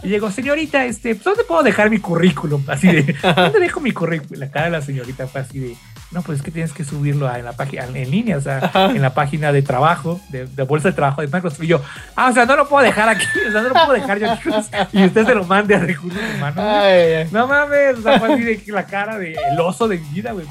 Y 0.04 0.10
llegó, 0.10 0.32
señorita, 0.32 0.86
este, 0.86 1.16
¿dónde 1.16 1.44
puedo 1.44 1.64
dejar 1.64 1.90
mi 1.90 2.00
currículum? 2.00 2.64
Así 2.68 2.88
de, 2.88 3.16
¿dónde 3.36 3.60
dejo 3.60 3.80
mi 3.80 3.92
currículum? 3.92 4.40
La 4.40 4.52
cara 4.52 4.66
de 4.66 4.72
la 4.72 4.82
señorita 4.82 5.28
fue 5.28 5.42
así 5.42 5.60
de, 5.60 5.76
no, 6.12 6.22
pues 6.22 6.38
es 6.40 6.44
que 6.44 6.52
tienes 6.52 6.72
que 6.72 6.84
subirlo 6.86 7.28
a- 7.28 7.38
en 7.38 7.46
la 7.46 7.52
página, 7.54 7.86
en 7.86 8.10
línea, 8.10 8.38
o 8.38 8.42
sea, 8.42 8.72
en 8.74 9.02
la 9.02 9.14
página 9.14 9.52
de 9.52 9.62
trabajo, 9.62 10.22
de, 10.30 10.46
de 10.48 10.64
bolsa 10.64 10.88
de 10.90 10.94
trabajo 10.94 11.22
de 11.22 11.28
Microsoft. 11.28 11.64
Y 11.64 11.68
yo, 11.68 11.82
ah, 12.16 12.30
o 12.30 12.34
sea, 12.34 12.46
no 12.46 12.56
lo 12.56 12.68
puedo 12.70 12.84
dejar 12.86 13.10
aquí, 13.10 13.26
o 13.48 13.52
sea, 13.52 13.62
no 13.62 13.68
lo 13.70 13.74
puedo 13.74 13.94
dejar 13.94 14.18
yo 14.20 14.32
aquí. 14.32 14.50
Y 14.94 15.04
usted 15.06 15.26
se 15.26 15.36
lo 15.36 15.44
mande 15.44 15.76
a 15.76 15.80
recursos 15.80 16.22
humanos. 16.36 16.60
Ay, 16.60 17.14
ay. 17.14 17.30
No 17.32 17.46
mames, 17.48 17.98
o 18.00 18.02
sea, 18.02 18.20
fue 18.20 18.34
así 18.34 18.44
de 18.44 18.64
la 18.68 18.86
cara 18.86 19.18
de 19.18 19.34
el 19.34 19.60
oso 19.60 19.88
de 19.88 19.98
mi 19.98 20.08
vida, 20.10 20.32
güey. 20.32 20.46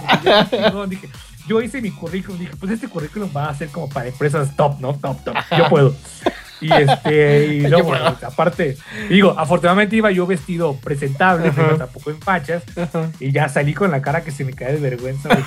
yo, 0.73 0.87
dije, 0.87 1.09
yo 1.49 1.61
hice 1.63 1.81
mi 1.81 1.91
currículum, 1.91 2.39
dije, 2.39 2.53
pues 2.59 2.73
este 2.73 2.89
currículum 2.89 3.31
va 3.35 3.49
a 3.49 3.55
ser 3.55 3.69
como 3.69 3.89
para 3.89 4.09
empresas 4.09 4.55
top, 4.57 4.79
¿no? 4.81 4.95
Top, 4.95 5.25
top. 5.25 5.37
Yo 5.57 5.69
puedo. 5.69 5.95
Y 6.61 6.73
este, 6.73 7.47
y 7.47 7.61
luego, 7.69 7.89
bueno, 7.89 8.17
aparte, 8.23 8.77
digo, 9.09 9.35
afortunadamente 9.37 9.97
iba 9.97 10.11
yo 10.11 10.27
vestido 10.27 10.77
presentable, 10.77 11.49
Ajá. 11.49 11.63
pero 11.63 11.77
tampoco 11.77 12.11
en 12.11 12.21
fachas, 12.21 12.63
y 13.21 13.33
ya 13.33 13.49
salí 13.49 13.75
con 13.75 13.91
la 13.91 14.01
cara 14.03 14.23
que 14.23 14.31
se 14.31 14.45
me 14.45 14.53
cae 14.53 14.73
de 14.73 14.81
vergüenza, 14.81 15.29
güey, 15.29 15.43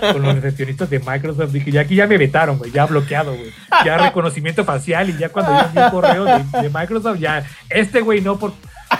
con, 0.00 0.12
con 0.12 0.22
los 0.22 0.34
recepcionistas 0.36 0.90
de 0.90 0.98
Microsoft. 0.98 1.52
Dije, 1.52 1.70
ya 1.70 1.82
aquí 1.82 1.94
ya 1.94 2.06
me 2.06 2.18
vetaron, 2.18 2.58
güey, 2.58 2.70
ya 2.70 2.86
bloqueado, 2.86 3.34
güey. 3.34 3.52
Ya 3.84 3.98
reconocimiento 3.98 4.64
facial, 4.64 5.10
y 5.10 5.18
ya 5.18 5.30
cuando 5.30 5.52
yo 5.52 5.68
vi 5.72 5.78
un 5.78 5.90
correo 5.90 6.24
de, 6.24 6.62
de 6.62 6.70
Microsoft, 6.70 7.18
ya, 7.18 7.44
este 7.68 8.00
güey 8.00 8.20
no 8.20 8.38
por, 8.38 8.52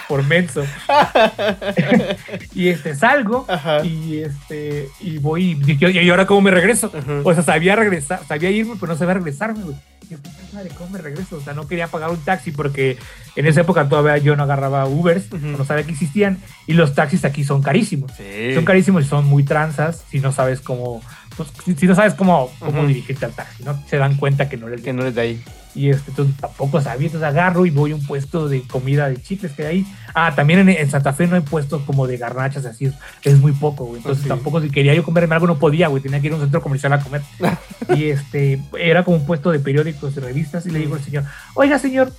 por 0.08 0.22
menso. 0.24 0.64
y 2.54 2.68
este 2.68 2.94
salgo 2.94 3.44
Ajá. 3.48 3.84
y 3.84 4.18
este 4.18 4.88
y 5.00 5.18
voy 5.18 5.58
y 5.66 6.08
ahora 6.10 6.26
cómo 6.26 6.40
me 6.42 6.50
regreso 6.50 6.90
Ajá. 6.94 7.20
o 7.24 7.34
sea 7.34 7.42
sabía 7.42 7.76
regresar 7.76 8.20
sabía 8.26 8.50
irme 8.50 8.74
pero 8.80 8.92
no 8.92 8.98
sabía 8.98 9.14
regresarme 9.14 9.62
güey 9.64 9.76
Y 10.04 10.08
yo, 10.08 10.18
puta 10.18 10.36
madre, 10.52 10.70
cómo 10.76 10.90
me 10.90 10.98
regreso 10.98 11.36
o 11.36 11.40
sea 11.40 11.54
no 11.54 11.66
quería 11.66 11.88
pagar 11.88 12.10
un 12.10 12.18
taxi 12.18 12.50
porque 12.50 12.98
en 13.36 13.46
esa 13.46 13.62
época 13.62 13.88
todavía 13.88 14.18
yo 14.18 14.36
no 14.36 14.42
agarraba 14.42 14.86
Ubers 14.86 15.32
no 15.32 15.64
sabía 15.64 15.84
que 15.84 15.92
existían 15.92 16.38
y 16.66 16.74
los 16.74 16.94
taxis 16.94 17.24
aquí 17.24 17.44
son 17.44 17.62
carísimos 17.62 18.12
Sí. 18.16 18.54
son 18.54 18.64
carísimos 18.64 19.04
y 19.04 19.08
son 19.08 19.24
muy 19.26 19.42
tranzas 19.44 20.04
si 20.10 20.20
no 20.20 20.32
sabes 20.32 20.60
cómo 20.60 21.02
pues, 21.36 21.48
si, 21.64 21.74
si 21.74 21.86
no 21.86 21.94
sabes 21.94 22.14
cómo, 22.14 22.50
cómo 22.58 22.86
dirigirte 22.86 23.24
al 23.24 23.32
taxi 23.32 23.62
no 23.62 23.80
se 23.88 23.96
dan 23.96 24.16
cuenta 24.16 24.48
que 24.48 24.56
no 24.56 24.68
eres 24.68 24.82
Que 24.82 24.92
no 24.92 25.02
eres 25.02 25.14
de 25.14 25.20
ahí. 25.20 25.44
y 25.74 25.88
este, 25.90 26.10
entonces 26.10 26.36
tampoco 26.36 26.80
sabía, 26.80 27.06
entonces 27.06 27.28
agarro 27.28 27.64
y 27.66 27.70
voy 27.70 27.92
a 27.92 27.94
un 27.94 28.06
puesto 28.06 28.48
de 28.48 28.62
comida 28.62 29.08
de 29.08 29.20
chicles 29.20 29.52
que 29.52 29.66
hay 29.66 29.76
ahí. 29.78 29.86
Ah, 30.14 30.34
también 30.34 30.60
en, 30.60 30.68
en 30.68 30.90
Santa 30.90 31.12
Fe 31.12 31.26
no 31.26 31.36
hay 31.36 31.42
puestos 31.42 31.82
como 31.82 32.06
de 32.06 32.16
garnachas, 32.18 32.64
así 32.66 32.86
es, 32.86 32.94
es 33.22 33.38
muy 33.38 33.52
poco, 33.52 33.84
güey. 33.86 33.98
Entonces 33.98 34.28
tampoco 34.28 34.60
si 34.60 34.70
quería 34.70 34.94
yo 34.94 35.02
comerme 35.04 35.34
algo 35.34 35.46
no 35.46 35.58
podía, 35.58 35.88
güey, 35.88 36.02
tenía 36.02 36.20
que 36.20 36.26
ir 36.26 36.32
a 36.32 36.36
un 36.36 36.42
centro 36.42 36.60
comercial 36.60 36.92
a 36.92 37.00
comer. 37.00 37.22
y 37.96 38.04
este, 38.04 38.60
era 38.78 39.04
como 39.04 39.16
un 39.16 39.26
puesto 39.26 39.50
de 39.50 39.58
periódicos, 39.60 40.14
de 40.14 40.20
revistas, 40.20 40.66
y 40.66 40.70
le 40.70 40.80
digo 40.80 40.94
al 40.94 41.02
señor, 41.02 41.24
oiga 41.54 41.78
señor, 41.78 42.12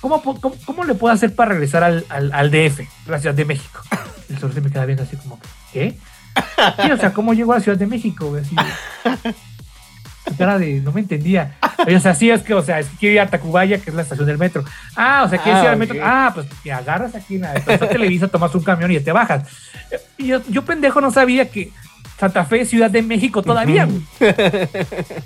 ¿cómo, 0.00 0.22
cómo, 0.22 0.54
cómo 0.66 0.84
le 0.84 0.94
puedo 0.94 1.14
hacer 1.14 1.34
para 1.34 1.52
regresar 1.52 1.82
al, 1.84 2.04
al, 2.10 2.30
al 2.32 2.50
DF, 2.50 2.80
la 3.08 3.18
Ciudad 3.18 3.34
de 3.34 3.44
México? 3.44 3.80
El 4.28 4.36
señor 4.36 4.52
se 4.52 4.60
me 4.60 4.70
queda 4.70 4.84
viendo 4.84 5.04
así 5.04 5.16
como, 5.16 5.40
¿qué? 5.72 5.96
Sí, 6.82 6.90
o 6.90 6.96
sea, 6.96 7.12
¿cómo 7.12 7.32
llego 7.34 7.52
a 7.52 7.56
la 7.56 7.62
Ciudad 7.62 7.78
de 7.78 7.86
México? 7.86 8.26
güey? 8.30 8.42
Así, 8.42 8.54
su 10.28 10.36
cara 10.36 10.58
de 10.58 10.80
no 10.80 10.92
me 10.92 11.00
entendía. 11.00 11.56
O 11.94 12.00
sea, 12.00 12.14
sí 12.14 12.28
es 12.30 12.42
que, 12.42 12.52
o 12.54 12.62
sea, 12.62 12.80
es 12.80 12.88
que 12.88 12.96
quiero 12.98 13.14
ir 13.14 13.20
a 13.20 13.26
Tacubaya, 13.28 13.78
que 13.78 13.90
es 13.90 13.96
la 13.96 14.02
estación 14.02 14.26
del 14.26 14.36
metro. 14.38 14.62
Ah, 14.94 15.22
o 15.24 15.28
sea, 15.28 15.38
quieres 15.42 15.60
Ah, 15.60 15.64
ir 15.64 15.70
al 15.70 15.76
metro. 15.78 15.96
Ah, 16.02 16.30
pues 16.34 16.46
te 16.62 16.70
agarras 16.72 17.14
aquí 17.14 17.36
en 17.36 17.42
la 17.42 17.54
estación 17.54 17.88
Televisa, 17.88 18.28
tomas 18.28 18.54
un 18.54 18.62
camión 18.62 18.90
y 18.90 18.94
ya 18.94 19.04
te 19.04 19.12
bajas. 19.12 19.44
Y 20.18 20.26
yo, 20.26 20.42
yo 20.48 20.64
pendejo 20.64 21.00
no 21.00 21.10
sabía 21.10 21.48
que 21.50 21.70
Santa 22.18 22.44
Fe 22.44 22.60
es 22.62 22.68
Ciudad 22.68 22.90
de 22.90 23.00
México 23.02 23.42
todavía, 23.42 23.86
Ujú. 23.86 24.02
güey. 24.20 24.34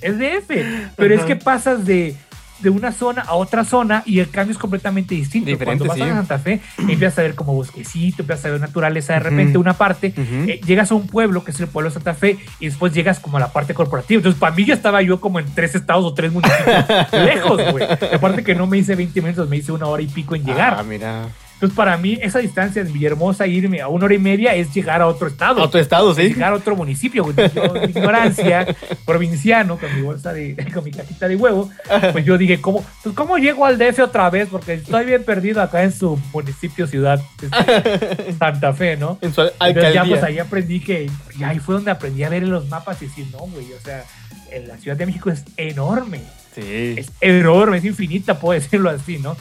Es 0.03 0.19
DF. 0.19 0.51
Pero 0.97 1.15
es 1.15 1.23
que 1.25 1.35
pasas 1.37 1.85
de, 1.85 2.15
de 2.63 2.71
una 2.71 2.93
zona 2.93 3.23
a 3.23 3.35
otra 3.35 3.65
zona 3.65 4.03
y 4.07 4.21
el 4.21 4.31
cambio 4.31 4.53
es 4.53 4.59
completamente 4.59 5.15
distinto. 5.15 5.47
Diferente, 5.51 5.85
Cuando 5.85 5.85
vas 5.87 5.97
sí. 5.97 6.03
a 6.03 6.17
Santa 6.17 6.39
Fe, 6.39 6.61
empiezas 6.79 7.19
a 7.19 7.23
ver 7.23 7.35
como 7.35 7.55
bosquecito, 7.55 8.23
empiezas 8.23 8.47
a 8.47 8.51
ver 8.51 8.61
naturaleza 8.61 9.15
de 9.15 9.21
repente 9.21 9.59
una 9.59 9.75
parte, 9.75 10.15
eh, 10.17 10.61
llegas 10.67 10.91
a 10.91 10.95
un 10.95 11.07
pueblo 11.07 11.45
que 11.45 11.51
es 11.51 11.61
el 11.61 11.67
pueblo 11.67 11.91
de 11.91 11.95
Santa 11.95 12.15
Fe 12.15 12.39
y 12.61 12.67
después 12.67 12.93
llegas 12.93 13.21
como 13.21 13.37
a 13.37 13.41
la 13.41 13.53
parte 13.53 13.75
corporativa. 13.75 14.19
Entonces, 14.19 14.39
para 14.41 14.55
mí 14.55 14.65
ya 14.65 14.75
estaba 14.75 15.03
yo 15.03 15.21
como 15.21 15.39
en 15.41 15.47
tres 15.55 15.75
estados 15.75 16.05
o 16.05 16.15
tres 16.15 16.33
municipios 16.33 16.85
lejos, 17.13 17.61
güey. 17.73 17.85
Aparte 18.15 18.43
que 18.45 18.55
no 18.55 18.67
me 18.67 18.79
hice 18.79 18.95
20 18.95 19.21
minutos, 19.21 19.49
me 19.49 19.57
hice 19.57 19.73
una 19.73 19.87
hora 19.87 20.03
y 20.03 20.07
pico 20.07 20.35
en 20.35 20.45
llegar. 20.45 20.77
Ah, 20.79 20.83
mira. 20.83 21.29
Entonces, 21.63 21.77
para 21.77 21.97
mí, 21.97 22.19
esa 22.21 22.41
distancia 22.41 22.83
de 22.83 22.91
Villahermosa, 22.91 23.47
irme 23.47 23.81
a 23.81 23.87
una 23.87 24.07
hora 24.07 24.15
y 24.15 24.19
media, 24.19 24.53
es 24.53 24.75
llegar 24.75 25.01
a 25.01 25.07
otro 25.07 25.29
estado. 25.29 25.63
Otro 25.63 25.79
estado, 25.79 26.11
Es 26.11 26.17
sí. 26.17 26.23
llegar 26.35 26.53
a 26.53 26.57
otro 26.57 26.75
municipio. 26.75 27.25
Entonces, 27.31 27.55
yo, 27.55 27.77
en 27.77 27.83
mi 27.83 27.87
ignorancia, 28.01 28.67
provinciano, 29.07 29.79
con 29.79 29.95
mi 29.95 30.03
bolsa 30.03 30.33
de, 30.33 30.57
con 30.75 30.83
mi 30.83 30.91
cajita 30.91 31.29
de 31.29 31.37
huevo, 31.37 31.71
pues 32.11 32.25
yo 32.25 32.37
dije, 32.37 32.61
¿cómo, 32.61 32.85
pues, 33.05 33.15
¿cómo 33.15 33.39
llego 33.39 33.65
al 33.65 33.79
DF 33.79 34.01
otra 34.01 34.29
vez? 34.29 34.49
Porque 34.51 34.73
estoy 34.75 35.05
bien 35.05 35.23
perdido 35.23 35.63
acá 35.63 35.85
en 35.85 35.93
su 35.93 36.19
municipio, 36.33 36.89
ciudad, 36.89 37.23
este, 37.41 38.33
Santa 38.33 38.73
Fe, 38.73 38.97
¿no? 38.97 39.19
En 39.21 39.33
su 39.33 39.43
Entonces 39.43 39.95
ya 39.95 40.05
pues 40.05 40.21
ahí 40.25 40.41
aprendí 40.41 40.81
que, 40.81 41.09
y 41.39 41.45
ahí 41.45 41.61
fue 41.61 41.77
donde 41.77 41.93
aprendí 41.93 42.25
a 42.25 42.29
ver 42.29 42.43
en 42.43 42.51
los 42.51 42.69
mapas 42.69 43.01
y 43.03 43.07
decir, 43.07 43.27
no, 43.31 43.39
güey, 43.39 43.73
o 43.73 43.81
sea, 43.85 44.03
en 44.51 44.67
la 44.67 44.79
Ciudad 44.79 44.97
de 44.97 45.07
México 45.07 45.31
es 45.31 45.45
enorme, 45.57 46.23
Sí. 46.57 46.97
es 46.99 47.11
enorme, 47.21 47.79
es 47.79 47.85
infinita, 47.85 48.39
puedo 48.41 48.61
decirlo 48.61 48.91
así, 48.91 49.19
¿no? 49.19 49.37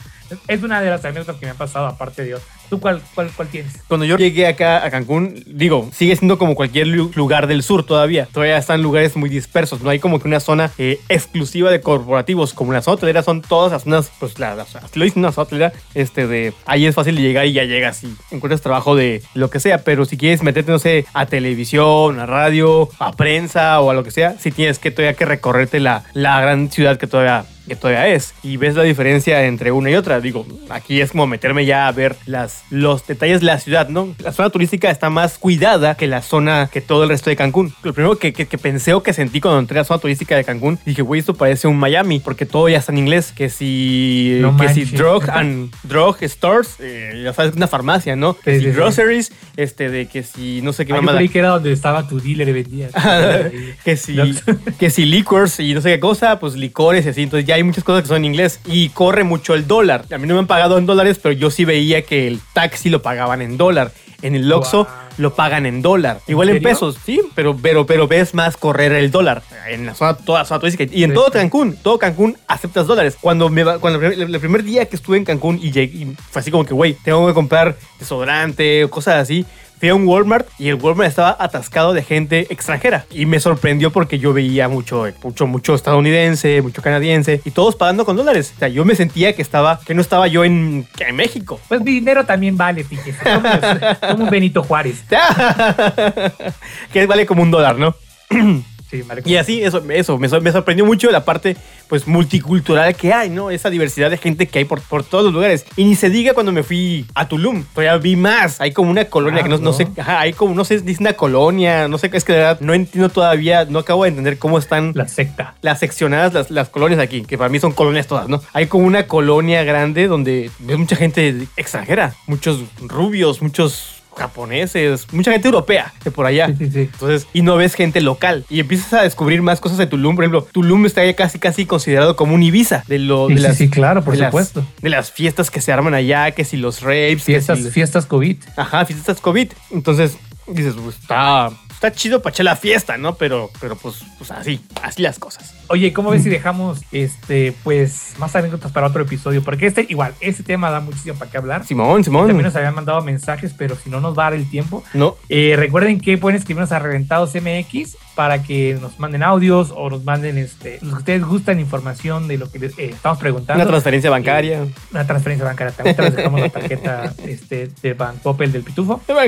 Es 0.48 0.62
una 0.62 0.80
de 0.80 0.90
las 0.90 1.04
anécdotas 1.04 1.36
que 1.36 1.46
me 1.46 1.50
han 1.50 1.56
pasado, 1.56 1.86
aparte 1.86 2.24
de 2.24 2.34
otras. 2.34 2.48
¿Tú 2.70 2.80
cuál, 2.80 3.02
cuál, 3.14 3.30
cuál 3.36 3.48
tienes? 3.48 3.72
Cuando 3.86 4.06
yo 4.06 4.16
llegué 4.16 4.46
acá 4.46 4.82
a 4.84 4.90
Cancún, 4.90 5.42
digo, 5.46 5.90
sigue 5.92 6.16
siendo 6.16 6.38
como 6.38 6.54
cualquier 6.54 6.86
lu- 6.86 7.10
lugar 7.14 7.46
del 7.46 7.62
sur 7.62 7.84
todavía. 7.84 8.26
Todavía 8.32 8.56
están 8.56 8.80
lugares 8.82 9.14
muy 9.14 9.28
dispersos. 9.28 9.82
No 9.82 9.90
hay 9.90 9.98
como 9.98 10.18
que 10.20 10.26
una 10.28 10.40
zona 10.40 10.70
eh, 10.78 10.98
exclusiva 11.10 11.70
de 11.70 11.82
corporativos. 11.82 12.54
Como 12.54 12.72
la 12.72 12.80
zona 12.80 12.94
hotelera 12.94 13.22
son 13.22 13.42
todas 13.42 13.72
las 13.72 13.82
zonas, 13.82 14.10
pues 14.18 14.38
la, 14.38 14.54
la- 14.54 14.64
lo 14.94 15.04
dicen 15.04 15.20
una 15.24 15.34
hotelera, 15.36 15.72
este 15.94 16.26
de 16.26 16.54
ahí 16.64 16.86
es 16.86 16.94
fácil 16.94 17.16
de 17.16 17.22
llegar 17.22 17.44
y 17.46 17.52
ya 17.52 17.64
llegas 17.64 18.02
y 18.04 18.14
encuentras 18.30 18.62
trabajo 18.62 18.96
de 18.96 19.22
lo 19.34 19.50
que 19.50 19.60
sea. 19.60 19.78
Pero 19.84 20.06
si 20.06 20.16
quieres 20.16 20.42
meterte, 20.42 20.72
no 20.72 20.78
sé, 20.78 21.04
a 21.12 21.26
televisión, 21.26 22.18
a 22.20 22.26
radio, 22.26 22.88
a 22.98 23.12
prensa 23.12 23.80
o 23.80 23.90
a 23.90 23.94
lo 23.94 24.02
que 24.02 24.10
sea, 24.10 24.36
si 24.38 24.50
tienes 24.50 24.78
que 24.78 24.90
todavía 24.90 25.14
que 25.14 25.26
recorrerte 25.26 25.78
la, 25.78 26.04
la 26.14 26.40
gran 26.40 26.70
ciudad 26.70 26.96
que 26.96 27.06
todavía 27.06 27.44
que 27.66 27.76
todavía 27.76 28.08
es. 28.08 28.34
Y 28.42 28.56
ves 28.56 28.74
la 28.74 28.82
diferencia 28.82 29.44
entre 29.46 29.72
una 29.72 29.90
y 29.90 29.94
otra. 29.94 30.20
Digo, 30.20 30.46
aquí 30.70 31.00
es 31.00 31.12
como 31.12 31.26
meterme 31.26 31.64
ya 31.64 31.86
a 31.88 31.92
ver 31.92 32.16
las, 32.26 32.64
los 32.70 33.06
detalles 33.06 33.40
de 33.40 33.46
la 33.46 33.58
ciudad, 33.58 33.88
¿no? 33.88 34.14
La 34.18 34.32
zona 34.32 34.50
turística 34.50 34.90
está 34.90 35.10
más 35.10 35.38
cuidada 35.38 35.94
que 35.96 36.06
la 36.06 36.22
zona 36.22 36.68
que 36.72 36.80
todo 36.80 37.04
el 37.04 37.08
resto 37.10 37.30
de 37.30 37.36
Cancún. 37.36 37.72
Lo 37.82 37.92
primero 37.92 38.16
que, 38.18 38.32
que, 38.32 38.46
que 38.46 38.58
pensé 38.58 38.94
o 38.94 39.02
que 39.02 39.12
sentí 39.12 39.40
cuando 39.40 39.60
entré 39.60 39.78
a 39.78 39.82
la 39.82 39.84
zona 39.84 40.00
turística 40.00 40.36
de 40.36 40.44
Cancún, 40.44 40.78
dije, 40.84 41.02
güey, 41.02 41.20
esto 41.20 41.34
parece 41.34 41.68
un 41.68 41.76
Miami, 41.78 42.18
porque 42.20 42.46
todo 42.46 42.68
ya 42.68 42.78
está 42.78 42.92
en 42.92 42.98
inglés. 42.98 43.32
Que 43.32 43.48
si, 43.48 44.38
No 44.40 44.56
que 44.56 44.68
si 44.68 44.84
drug 44.84 45.28
and 45.32 45.72
drug 45.84 46.16
stores, 46.22 46.76
eh, 46.80 47.20
ya 47.24 47.32
sabes, 47.32 47.54
una 47.54 47.68
farmacia, 47.68 48.16
¿no? 48.16 48.34
Que 48.38 48.52
Sí, 48.52 48.58
si 48.58 48.64
sí, 48.66 48.70
sí. 48.70 48.76
groceries, 48.76 49.32
este, 49.56 49.88
de 49.88 50.06
que 50.06 50.22
si 50.22 50.60
no 50.62 50.72
sé 50.72 50.84
qué 50.86 50.92
Ah, 50.92 51.00
creí 51.02 51.28
que 51.28 51.38
era 51.38 51.48
donde 51.48 51.72
estaba 51.72 52.06
tu 52.06 52.20
dealer 52.20 52.48
y 52.48 52.52
vendía. 52.52 52.88
que 53.84 53.96
si, 53.96 54.16
que 54.78 54.90
si 54.90 55.04
liquors 55.04 55.58
y 55.60 55.74
no 55.74 55.80
sé 55.80 55.90
qué 55.90 56.00
cosa, 56.00 56.38
pues 56.38 56.54
licores 56.54 57.06
y 57.06 57.08
así. 57.10 57.22
Entonces 57.22 57.46
ya 57.46 57.51
hay 57.52 57.62
muchas 57.62 57.84
cosas 57.84 58.02
que 58.02 58.08
son 58.08 58.18
en 58.18 58.24
inglés 58.26 58.60
y 58.66 58.88
corre 58.90 59.24
mucho 59.24 59.54
el 59.54 59.66
dólar. 59.66 60.04
A 60.12 60.18
mí 60.18 60.26
no 60.26 60.34
me 60.34 60.40
han 60.40 60.46
pagado 60.46 60.78
en 60.78 60.86
dólares, 60.86 61.18
pero 61.22 61.32
yo 61.34 61.50
sí 61.50 61.64
veía 61.64 62.02
que 62.02 62.26
el 62.28 62.40
taxi 62.52 62.88
lo 62.90 63.02
pagaban 63.02 63.42
en 63.42 63.56
dólar. 63.56 63.92
En 64.22 64.36
el 64.36 64.52
Oxxo 64.52 64.84
Wow. 64.84 64.92
lo 65.18 65.34
pagan 65.34 65.66
en 65.66 65.82
dólar. 65.82 66.20
Igual 66.28 66.48
en 66.50 66.62
pesos, 66.62 66.96
sí, 67.04 67.20
pero, 67.34 67.56
pero, 67.60 67.86
pero 67.86 68.06
ves 68.06 68.34
más 68.34 68.56
correr 68.56 68.92
el 68.92 69.10
dólar 69.10 69.42
en 69.68 69.84
la 69.84 69.96
zona, 69.96 70.14
toda 70.16 70.38
la 70.40 70.44
zona 70.44 70.60
turística. 70.60 70.84
Y 70.96 71.02
en 71.02 71.10
Sí. 71.10 71.14
todo 71.16 71.32
Cancún, 71.32 71.76
todo 71.76 71.98
Cancún 71.98 72.36
aceptas 72.46 72.86
dólares. 72.86 73.16
Cuando, 73.20 73.48
me, 73.48 73.64
va- 73.64 73.80
cuando 73.80 74.00
el, 74.06 74.22
el 74.32 74.38
primer 74.40 74.62
día 74.62 74.86
que 74.86 74.94
estuve 74.94 75.16
en 75.16 75.24
Cancún 75.24 75.58
y, 75.60 75.72
llegué, 75.72 75.96
y 76.04 76.16
fue 76.30 76.38
así 76.38 76.52
como 76.52 76.64
que, 76.64 76.72
güey, 76.72 76.94
tengo 77.02 77.26
que 77.26 77.34
comprar 77.34 77.76
desodorante 77.98 78.84
o 78.84 78.90
cosas 78.90 79.16
así. 79.16 79.44
Fui 79.82 79.88
a 79.88 79.96
un 79.96 80.06
Walmart 80.06 80.46
y 80.60 80.68
el 80.68 80.76
Walmart 80.76 81.08
estaba 81.08 81.36
atascado 81.40 81.92
de 81.92 82.04
gente 82.04 82.46
extranjera. 82.50 83.04
Y 83.10 83.26
me 83.26 83.40
sorprendió 83.40 83.90
porque 83.90 84.20
yo 84.20 84.32
veía 84.32 84.68
mucho, 84.68 85.06
mucho, 85.24 85.48
mucho 85.48 85.74
estadounidense, 85.74 86.62
mucho 86.62 86.82
canadiense 86.82 87.40
y 87.44 87.50
todos 87.50 87.74
pagando 87.74 88.04
con 88.04 88.16
dólares. 88.16 88.52
O 88.54 88.58
sea, 88.60 88.68
yo 88.68 88.84
me 88.84 88.94
sentía 88.94 89.34
que 89.34 89.42
estaba, 89.42 89.80
que 89.84 89.92
no 89.94 90.00
estaba 90.00 90.28
yo 90.28 90.44
en, 90.44 90.86
en 91.00 91.16
México. 91.16 91.60
Pues 91.66 91.80
mi 91.80 91.94
dinero 91.94 92.24
también 92.24 92.56
vale, 92.56 92.84
pique. 92.84 93.12
Como, 93.24 93.98
como 94.08 94.24
un 94.26 94.30
Benito 94.30 94.62
Juárez. 94.62 95.02
que 96.92 97.06
vale 97.06 97.26
como 97.26 97.42
un 97.42 97.50
dólar, 97.50 97.76
¿no? 97.76 97.96
Sí. 98.92 99.02
Y 99.24 99.36
así, 99.36 99.62
eso, 99.62 99.82
eso 99.90 100.18
me, 100.18 100.28
sor- 100.28 100.42
me 100.42 100.52
sorprendió 100.52 100.84
mucho 100.84 101.10
la 101.10 101.24
parte 101.24 101.56
pues 101.88 102.06
multicultural 102.06 102.94
que 102.94 103.12
hay, 103.12 103.28
¿no? 103.30 103.50
Esa 103.50 103.70
diversidad 103.70 104.10
de 104.10 104.18
gente 104.18 104.46
que 104.46 104.58
hay 104.60 104.64
por, 104.64 104.80
por 104.82 105.02
todos 105.02 105.24
los 105.24 105.32
lugares. 105.34 105.64
Y 105.76 105.84
ni 105.84 105.94
se 105.96 106.10
diga 106.10 106.34
cuando 106.34 106.52
me 106.52 106.62
fui 106.62 107.06
a 107.14 107.26
Tulum, 107.28 107.64
todavía 107.74 107.96
vi 107.96 108.16
más. 108.16 108.60
Hay 108.60 108.72
como 108.72 108.90
una 108.90 109.06
colonia 109.06 109.40
Ah, 109.40 109.42
que 109.42 109.48
no, 109.48 109.56
no 109.58 109.64
¿no? 109.64 109.72
sé, 109.72 109.88
ajá, 109.98 110.20
hay 110.20 110.32
como, 110.34 110.54
no 110.54 110.64
sé, 110.64 110.78
dice 110.80 111.02
una 111.02 111.14
colonia, 111.14 111.88
no 111.88 111.98
sé, 111.98 112.10
es 112.12 112.24
que 112.24 112.32
de 112.32 112.38
verdad 112.38 112.60
no 112.60 112.74
entiendo 112.74 113.08
todavía, 113.08 113.64
no 113.64 113.78
acabo 113.80 114.04
de 114.04 114.10
entender 114.10 114.38
cómo 114.38 114.58
están 114.58 114.92
La 114.94 115.08
secta. 115.08 115.54
las 115.62 115.78
seccionadas, 115.80 116.32
las, 116.34 116.50
las 116.50 116.68
colonias 116.68 117.00
aquí, 117.00 117.22
que 117.22 117.38
para 117.38 117.48
mí 117.48 117.58
son 117.58 117.72
colonias 117.72 118.06
todas, 118.06 118.28
¿no? 118.28 118.42
Hay 118.52 118.66
como 118.66 118.86
una 118.86 119.06
colonia 119.06 119.64
grande 119.64 120.06
donde 120.06 120.50
ves 120.60 120.78
mucha 120.78 120.96
gente 120.96 121.46
extranjera, 121.56 122.14
muchos 122.26 122.60
rubios, 122.80 123.42
muchos 123.42 123.91
japoneses, 124.16 125.06
mucha 125.12 125.32
gente 125.32 125.48
europea 125.48 125.92
de 126.04 126.10
por 126.10 126.26
allá. 126.26 126.48
Sí, 126.48 126.54
sí, 126.58 126.70
sí. 126.70 126.78
Entonces, 126.92 127.26
y 127.32 127.42
no 127.42 127.56
ves 127.56 127.74
gente 127.74 128.00
local. 128.00 128.44
Y 128.50 128.60
empiezas 128.60 128.92
a 128.94 129.02
descubrir 129.02 129.42
más 129.42 129.60
cosas 129.60 129.78
de 129.78 129.86
Tulum. 129.86 130.14
Por 130.14 130.24
ejemplo, 130.24 130.46
Tulum 130.52 130.86
está 130.86 131.04
ya 131.04 131.14
casi, 131.14 131.38
casi 131.38 131.66
considerado 131.66 132.16
como 132.16 132.34
un 132.34 132.42
Ibiza 132.42 132.84
de 132.86 132.98
lo 132.98 133.28
Sí, 133.28 133.34
de 133.34 133.54
sí, 133.54 133.64
las, 133.66 133.74
claro, 133.74 134.02
por 134.04 134.14
de 134.14 134.20
las- 134.20 134.28
supuesto. 134.30 134.66
de 134.80 134.90
las 134.90 135.10
fiestas 135.12 135.50
que 135.50 135.60
se 135.60 135.72
arman 135.72 135.94
allá, 135.94 136.30
que 136.32 136.44
si 136.44 136.56
los 136.56 136.80
rapes, 136.82 137.18
que 137.18 137.32
Fiestas, 137.32 137.58
si- 137.58 137.70
fiestas 137.70 138.06
COVID. 138.06 138.36
Ajá, 138.56 138.84
fiestas 138.84 139.20
COVID. 139.20 139.52
Entonces, 139.70 140.16
dices, 140.46 140.74
pues 140.82 140.96
está, 140.98 141.50
está 141.82 141.92
chido 141.92 142.22
para 142.22 142.32
echar 142.32 142.44
la 142.44 142.54
fiesta, 142.54 142.96
¿no? 142.96 143.16
Pero, 143.16 143.50
pero 143.60 143.74
pues, 143.74 144.04
pues 144.16 144.30
así, 144.30 144.60
así 144.82 145.02
las 145.02 145.18
cosas. 145.18 145.52
Oye, 145.66 145.92
¿cómo 145.92 146.10
ves 146.10 146.22
si 146.22 146.30
dejamos 146.30 146.80
este, 146.92 147.52
pues, 147.64 148.14
más 148.18 148.36
anécdotas 148.36 148.70
para 148.70 148.86
otro 148.86 149.02
episodio? 149.02 149.42
Porque 149.42 149.66
este, 149.66 149.86
igual, 149.88 150.14
este 150.20 150.44
tema 150.44 150.70
da 150.70 150.78
muchísimo 150.78 151.18
para 151.18 151.30
qué 151.30 151.38
hablar. 151.38 151.66
Simón, 151.66 152.04
Simón. 152.04 152.28
También 152.28 152.44
nos 152.46 152.54
habían 152.54 152.76
mandado 152.76 153.02
mensajes, 153.02 153.52
pero 153.56 153.74
si 153.74 153.90
no 153.90 154.00
nos 154.00 154.16
va 154.16 154.28
a 154.28 154.30
dar 154.30 154.38
el 154.38 154.48
tiempo. 154.48 154.84
No, 154.94 155.16
Eh, 155.28 155.54
recuerden 155.56 156.00
que 156.00 156.18
pueden 156.18 156.38
escribirnos 156.38 156.70
a 156.70 156.78
Reventados 156.78 157.34
MX 157.34 157.96
para 158.14 158.44
que 158.44 158.78
nos 158.80 159.00
manden 159.00 159.24
audios 159.24 159.72
o 159.74 159.90
nos 159.90 160.04
manden, 160.04 160.38
este, 160.38 160.78
los 160.82 160.92
que 160.92 160.98
ustedes 160.98 161.24
gustan, 161.24 161.58
información 161.58 162.28
de 162.28 162.38
lo 162.38 162.48
que 162.48 162.60
les 162.60 162.78
eh, 162.78 162.90
estamos 162.90 163.18
preguntando. 163.18 163.60
una 163.60 163.68
transferencia 163.68 164.10
bancaria. 164.10 164.66
Una 164.92 165.04
transferencia 165.04 165.44
bancaria. 165.44 165.72
También 165.72 165.96
te 165.96 166.02
les 166.02 166.14
dejamos 166.14 166.40
la 166.40 166.48
tarjeta 166.48 167.12
este, 167.26 167.70
de 167.82 167.94
Bancoppel 167.94 168.52
del 168.52 168.62
Pitufo. 168.62 169.00
De 169.08 169.14
para 169.14 169.26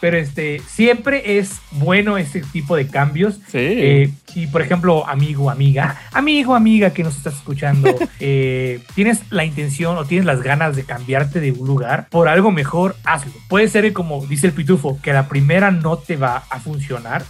Pero 0.00 0.16
este, 0.16 0.60
siempre 0.60 1.38
es 1.38 1.60
bueno 1.72 2.18
este 2.18 2.40
tipo 2.40 2.76
de 2.76 2.86
cambios. 2.86 3.34
Sí. 3.48 3.58
Eh, 3.58 4.10
si, 4.26 4.46
por 4.46 4.62
ejemplo, 4.62 5.08
amigo, 5.08 5.50
amiga, 5.50 6.00
amigo, 6.12 6.54
amiga 6.54 6.90
que 6.90 7.02
nos 7.02 7.16
estás 7.16 7.34
escuchando, 7.34 7.94
eh, 8.20 8.80
tienes 8.94 9.22
la 9.30 9.44
intención 9.44 9.96
o 9.96 10.04
tienes 10.04 10.26
las 10.26 10.42
ganas 10.42 10.76
de 10.76 10.84
cambiarte 10.84 11.40
de 11.40 11.52
un 11.52 11.66
lugar 11.66 12.06
por 12.10 12.28
algo 12.28 12.50
mejor, 12.50 12.94
hazlo. 13.04 13.32
Puede 13.48 13.68
ser 13.68 13.78
como 13.92 14.24
dice 14.26 14.46
el 14.46 14.52
pitufo, 14.52 14.98
que 15.02 15.12
la 15.12 15.28
primera 15.28 15.70
no 15.70 15.98
te 15.98 16.16
va 16.16 16.44
a 16.50 16.60
funcionar, 16.60 17.24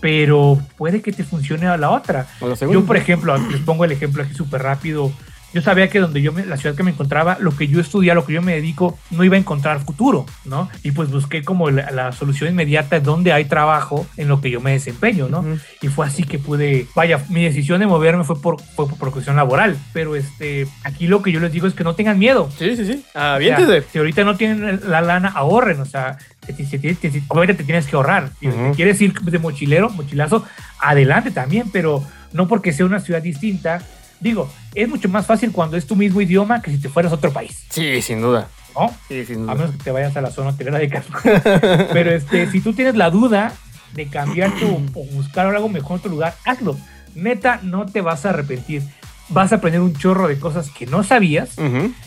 pero 0.00 0.58
puede 0.76 1.00
que 1.00 1.12
te 1.12 1.24
funcione 1.24 1.66
a 1.66 1.76
la 1.76 1.90
otra. 1.90 2.26
La. 2.40 2.54
Yo, 2.54 2.84
por 2.84 2.96
ejemplo, 2.96 3.36
les 3.36 3.60
pongo 3.60 3.84
el 3.84 3.92
ejemplo 3.92 4.22
aquí 4.22 4.34
súper 4.34 4.62
rápido. 4.62 5.12
Yo 5.56 5.62
sabía 5.62 5.88
que 5.88 6.00
donde 6.00 6.20
yo, 6.20 6.34
me- 6.34 6.44
la 6.44 6.58
ciudad 6.58 6.76
que 6.76 6.82
me 6.82 6.90
encontraba, 6.90 7.38
lo 7.40 7.56
que 7.56 7.66
yo 7.66 7.80
estudiaba, 7.80 8.16
lo 8.20 8.26
que 8.26 8.34
yo 8.34 8.42
me 8.42 8.52
dedico, 8.52 8.98
no 9.10 9.24
iba 9.24 9.36
a 9.36 9.38
encontrar 9.38 9.80
futuro, 9.80 10.26
¿no? 10.44 10.68
Y 10.82 10.90
pues 10.90 11.10
busqué 11.10 11.42
como 11.42 11.70
la, 11.70 11.90
la 11.92 12.12
solución 12.12 12.50
inmediata 12.50 13.00
donde 13.00 13.32
hay 13.32 13.46
trabajo 13.46 14.06
en 14.18 14.28
lo 14.28 14.42
que 14.42 14.50
yo 14.50 14.60
me 14.60 14.72
desempeño, 14.72 15.30
¿no? 15.30 15.38
Ujú. 15.40 15.58
Y 15.80 15.88
fue 15.88 16.04
así 16.06 16.24
que 16.24 16.38
pude, 16.38 16.86
vaya, 16.94 17.24
mi 17.30 17.42
decisión 17.42 17.80
de 17.80 17.86
moverme 17.86 18.22
fue 18.24 18.38
por, 18.38 18.60
fue 18.60 18.86
por 18.86 19.10
cuestión 19.12 19.36
laboral, 19.36 19.78
pero 19.94 20.14
este, 20.14 20.66
aquí 20.84 21.06
lo 21.06 21.22
que 21.22 21.32
yo 21.32 21.40
les 21.40 21.50
digo 21.52 21.66
es 21.66 21.72
que 21.72 21.84
no 21.84 21.94
tengan 21.94 22.18
miedo. 22.18 22.50
Sí, 22.58 22.76
sí, 22.76 22.84
sí. 22.84 23.02
O 23.08 23.12
sea, 23.12 23.34
Aviéntese. 23.36 23.82
si 23.90 23.96
ahorita 23.96 24.24
no 24.24 24.36
tienen 24.36 24.80
la 24.86 25.00
lana, 25.00 25.28
ahorren. 25.34 25.80
O 25.80 25.86
sea, 25.86 26.18
te- 26.46 26.52
te- 26.52 26.64
te- 26.64 26.94
te- 26.96 27.10
te- 27.10 27.22
obviamente 27.28 27.54
te 27.54 27.64
tienes 27.64 27.86
que 27.86 27.96
ahorrar. 27.96 28.28
Si 28.40 28.48
Ujú. 28.48 28.72
quieres 28.76 29.00
ir 29.00 29.14
de 29.14 29.38
mochilero, 29.38 29.88
mochilazo, 29.88 30.44
adelante 30.80 31.30
también, 31.30 31.70
pero 31.72 32.04
no 32.34 32.46
porque 32.46 32.74
sea 32.74 32.84
una 32.84 33.00
ciudad 33.00 33.22
distinta. 33.22 33.80
Digo, 34.20 34.50
es 34.82 34.88
mucho 34.88 35.08
más 35.08 35.26
fácil 35.26 35.50
cuando 35.52 35.76
es 35.76 35.86
tu 35.86 35.96
mismo 35.96 36.20
idioma 36.20 36.62
que 36.62 36.70
si 36.70 36.78
te 36.78 36.88
fueras 36.88 37.10
a 37.12 37.16
otro 37.16 37.32
país, 37.32 37.64
Sí, 37.70 38.00
sin 38.02 38.20
duda. 38.20 38.48
¿no? 38.78 38.94
Sí, 39.08 39.24
sin 39.24 39.38
A 39.38 39.40
duda. 39.42 39.54
menos 39.54 39.70
que 39.72 39.82
te 39.84 39.90
vayas 39.90 40.16
a 40.16 40.20
la 40.20 40.30
zona 40.30 40.50
hotelera 40.50 40.78
de 40.78 40.88
Cancún. 40.88 41.20
Pero 41.92 42.10
este, 42.12 42.50
si 42.50 42.60
tú 42.60 42.72
tienes 42.74 42.94
la 42.94 43.10
duda 43.10 43.52
de 43.94 44.06
cambiarte 44.08 44.64
o, 44.66 44.74
o 44.94 45.04
buscar 45.12 45.46
algo 45.46 45.68
mejor 45.68 45.92
en 45.92 45.98
otro 45.98 46.10
lugar, 46.10 46.34
hazlo. 46.44 46.76
Neta, 47.14 47.60
no 47.62 47.86
te 47.86 48.02
vas 48.02 48.26
a 48.26 48.30
arrepentir. 48.30 48.82
Vas 49.30 49.52
a 49.52 49.56
aprender 49.56 49.80
un 49.80 49.94
chorro 49.96 50.28
de 50.28 50.38
cosas 50.38 50.68
que 50.70 50.86
no 50.86 51.02
sabías 51.02 51.56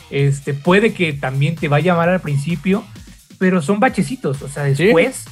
este, 0.09 0.53
puede 0.53 0.93
que 0.93 1.11
también 1.13 1.55
te 1.55 1.67
vaya 1.67 1.93
mal 1.95 2.07
al 2.09 2.21
principio, 2.21 2.83
pero 3.39 3.61
son 3.61 3.79
bachecitos, 3.79 4.41
o 4.41 4.47
sea, 4.47 4.63
después 4.63 5.25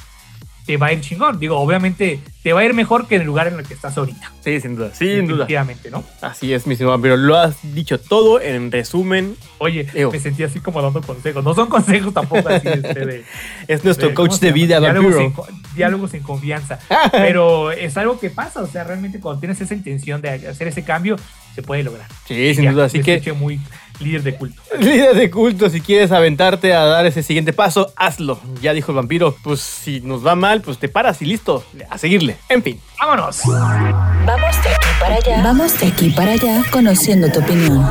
te 0.68 0.76
va 0.76 0.88
a 0.88 0.92
ir 0.92 1.00
chingón. 1.00 1.40
Digo, 1.40 1.58
obviamente 1.58 2.20
te 2.42 2.52
va 2.52 2.60
a 2.60 2.64
ir 2.66 2.74
mejor 2.74 3.08
que 3.08 3.14
en 3.14 3.22
el 3.22 3.26
lugar 3.26 3.48
en 3.48 3.54
el 3.58 3.64
que 3.66 3.72
estás 3.72 3.96
ahorita. 3.96 4.32
Sí, 4.44 4.60
sin 4.60 4.76
duda. 4.76 4.94
Sin 4.94 5.26
duda. 5.26 5.46
¿no? 5.90 6.04
Así 6.20 6.52
es, 6.52 6.66
mi 6.66 6.74
estimado. 6.74 7.00
Pero 7.00 7.16
lo 7.16 7.38
has 7.38 7.56
dicho 7.74 7.98
todo 7.98 8.38
en 8.38 8.70
resumen. 8.70 9.34
Oye, 9.56 9.88
me 10.12 10.20
sentí 10.20 10.42
así 10.42 10.60
como 10.60 10.82
dando 10.82 11.00
consejos. 11.00 11.42
No 11.42 11.54
son 11.54 11.68
consejos 11.70 12.12
tampoco 12.12 12.46
así 12.50 12.68
este, 12.72 13.06
de, 13.06 13.24
Es 13.66 13.82
nuestro 13.82 14.08
de- 14.10 14.14
¿cómo 14.14 14.28
coach 14.28 14.40
de 14.40 14.52
vida, 14.52 14.78
diálogos 14.78 15.32
co- 15.34 15.48
diálogos 15.74 16.12
en 16.12 16.22
confianza. 16.22 16.78
Pero 17.12 17.72
es 17.72 17.96
algo 17.96 18.20
que 18.20 18.28
pasa, 18.28 18.60
o 18.60 18.66
sea, 18.66 18.84
realmente 18.84 19.20
cuando 19.20 19.40
tienes 19.40 19.58
esa 19.62 19.72
intención 19.72 20.20
de 20.20 20.28
hacer 20.48 20.68
ese 20.68 20.84
cambio, 20.84 21.16
se 21.54 21.62
puede 21.62 21.82
lograr. 21.82 22.08
Sí, 22.26 22.54
sin 22.54 22.64
Ya, 22.64 22.72
duda. 22.72 22.84
Así 22.84 23.00
que, 23.00 23.32
muy 23.32 23.58
líder 24.00 24.22
de 24.22 24.34
culto. 24.36 24.60
líder 24.78 25.16
de 25.16 25.30
culto, 25.30 25.70
si 25.70 25.80
quieres 25.80 26.12
aventarte 26.12 26.74
a 26.74 26.84
dar 26.84 27.06
ese 27.06 27.22
siguiente 27.22 27.52
paso, 27.52 27.92
hazlo. 27.96 28.38
Ya 28.60 28.72
dijo 28.72 28.92
el 28.92 28.96
vampiro. 28.96 29.36
Pues 29.42 29.60
si 29.60 30.00
nos 30.00 30.26
va 30.26 30.34
mal, 30.34 30.62
pues 30.62 30.78
te 30.78 30.88
paras 30.88 31.20
y 31.22 31.26
listo. 31.26 31.64
A 31.90 31.98
seguirle. 31.98 32.36
En 32.48 32.62
fin. 32.62 32.80
¡Vámonos! 32.98 33.42
Vamos 33.44 34.62
de 34.62 34.68
aquí 34.70 34.88
para 35.00 35.14
allá. 35.14 35.42
Vamos 35.42 35.80
de 35.80 35.86
aquí 35.86 36.10
para 36.10 36.32
allá 36.32 36.62
conociendo 36.70 37.30
tu 37.30 37.40
opinión. 37.40 37.88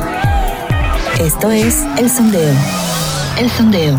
Esto 1.18 1.50
es 1.50 1.84
El 1.96 2.08
Sondeo. 2.10 2.54
El 3.38 3.50
Sondeo. 3.50 3.98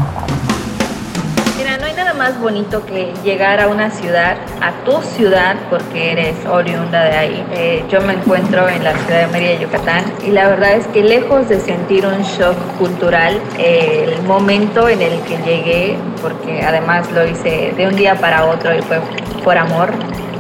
Más 2.19 2.37
bonito 2.41 2.85
que 2.85 3.13
llegar 3.23 3.61
a 3.61 3.69
una 3.69 3.89
ciudad, 3.91 4.35
a 4.61 4.73
tu 4.83 5.01
ciudad, 5.01 5.55
porque 5.69 6.11
eres 6.11 6.35
oriunda 6.45 7.05
de 7.05 7.15
ahí. 7.15 7.47
Eh, 7.53 7.85
yo 7.89 8.01
me 8.01 8.11
encuentro 8.11 8.67
en 8.67 8.83
la 8.83 8.93
ciudad 8.97 9.21
de 9.21 9.27
Mérida, 9.27 9.57
Yucatán, 9.57 10.03
y 10.27 10.31
la 10.31 10.49
verdad 10.49 10.73
es 10.73 10.85
que 10.87 11.01
lejos 11.01 11.47
de 11.47 11.61
sentir 11.61 12.05
un 12.05 12.21
shock 12.23 12.57
cultural, 12.77 13.39
eh, 13.57 14.13
el 14.17 14.21
momento 14.23 14.89
en 14.89 15.01
el 15.01 15.21
que 15.21 15.37
llegué, 15.37 15.97
porque 16.21 16.61
además 16.61 17.09
lo 17.13 17.25
hice 17.25 17.73
de 17.77 17.87
un 17.87 17.95
día 17.95 18.15
para 18.15 18.47
otro 18.47 18.75
y 18.75 18.81
fue 18.81 18.99
por 19.45 19.57
amor, 19.57 19.89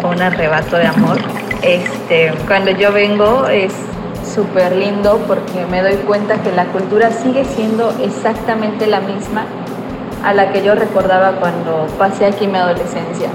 fue 0.01 0.09
un 0.09 0.21
arrebato 0.21 0.75
de 0.75 0.85
amor. 0.85 1.17
Este, 1.61 2.33
cuando 2.45 2.71
yo 2.71 2.91
vengo 2.91 3.47
es 3.47 3.73
súper 4.35 4.75
lindo 4.75 5.17
porque 5.27 5.65
me 5.71 5.81
doy 5.81 5.95
cuenta 6.05 6.41
que 6.41 6.51
la 6.51 6.65
cultura 6.65 7.09
sigue 7.09 7.45
siendo 7.45 7.95
exactamente 8.01 8.85
la 8.85 8.99
misma 8.99 9.45
a 10.23 10.33
la 10.33 10.51
que 10.51 10.63
yo 10.63 10.75
recordaba 10.75 11.33
cuando 11.39 11.87
pasé 11.97 12.25
aquí 12.25 12.47
mi 12.47 12.57
adolescencia. 12.57 13.29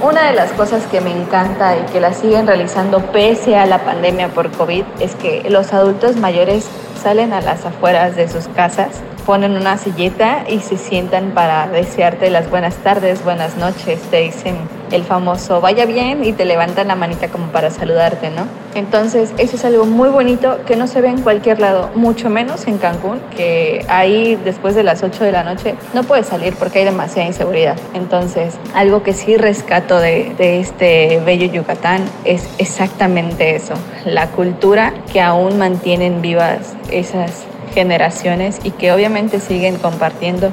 Una 0.00 0.24
de 0.24 0.34
las 0.34 0.50
cosas 0.52 0.84
que 0.86 1.00
me 1.00 1.12
encanta 1.12 1.76
y 1.76 1.82
que 1.92 2.00
la 2.00 2.12
siguen 2.12 2.46
realizando 2.46 3.00
pese 3.12 3.56
a 3.56 3.66
la 3.66 3.84
pandemia 3.84 4.28
por 4.28 4.50
COVID 4.50 4.84
es 4.98 5.14
que 5.14 5.48
los 5.48 5.72
adultos 5.72 6.16
mayores 6.16 6.68
salen 7.00 7.32
a 7.32 7.40
las 7.40 7.64
afueras 7.64 8.16
de 8.16 8.28
sus 8.28 8.48
casas, 8.48 9.00
ponen 9.26 9.56
una 9.56 9.78
silleta 9.78 10.44
y 10.48 10.60
se 10.60 10.76
sientan 10.76 11.32
para 11.32 11.66
desearte 11.68 12.30
las 12.30 12.50
buenas 12.50 12.76
tardes, 12.76 13.24
buenas 13.24 13.56
noches, 13.56 14.00
te 14.10 14.18
dicen 14.18 14.56
el 14.92 15.04
famoso 15.04 15.60
vaya 15.60 15.86
bien 15.86 16.24
y 16.24 16.32
te 16.32 16.44
levantan 16.44 16.88
la 16.88 16.94
manita 16.94 17.28
como 17.28 17.46
para 17.46 17.70
saludarte, 17.70 18.30
¿no? 18.30 18.46
Entonces, 18.74 19.32
eso 19.38 19.56
es 19.56 19.64
algo 19.64 19.84
muy 19.84 20.08
bonito 20.08 20.60
que 20.66 20.76
no 20.76 20.86
se 20.86 21.00
ve 21.00 21.08
en 21.08 21.22
cualquier 21.22 21.60
lado, 21.60 21.90
mucho 21.94 22.30
menos 22.30 22.66
en 22.66 22.78
Cancún, 22.78 23.20
que 23.36 23.84
ahí 23.88 24.36
después 24.44 24.74
de 24.74 24.82
las 24.82 25.02
8 25.02 25.24
de 25.24 25.32
la 25.32 25.44
noche 25.44 25.74
no 25.94 26.04
puedes 26.04 26.26
salir 26.26 26.54
porque 26.56 26.80
hay 26.80 26.84
demasiada 26.84 27.26
inseguridad. 27.26 27.76
Entonces, 27.94 28.54
algo 28.74 29.02
que 29.02 29.12
sí 29.12 29.36
rescato 29.36 29.98
de, 29.98 30.34
de 30.38 30.60
este 30.60 31.20
bello 31.24 31.46
Yucatán 31.46 32.02
es 32.24 32.48
exactamente 32.58 33.56
eso, 33.56 33.74
la 34.04 34.28
cultura 34.28 34.92
que 35.12 35.20
aún 35.20 35.58
mantienen 35.58 36.22
vivas 36.22 36.74
esas 36.90 37.44
generaciones 37.72 38.60
y 38.64 38.70
que 38.70 38.92
obviamente 38.92 39.40
siguen 39.40 39.76
compartiendo 39.76 40.52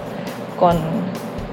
con 0.57 0.77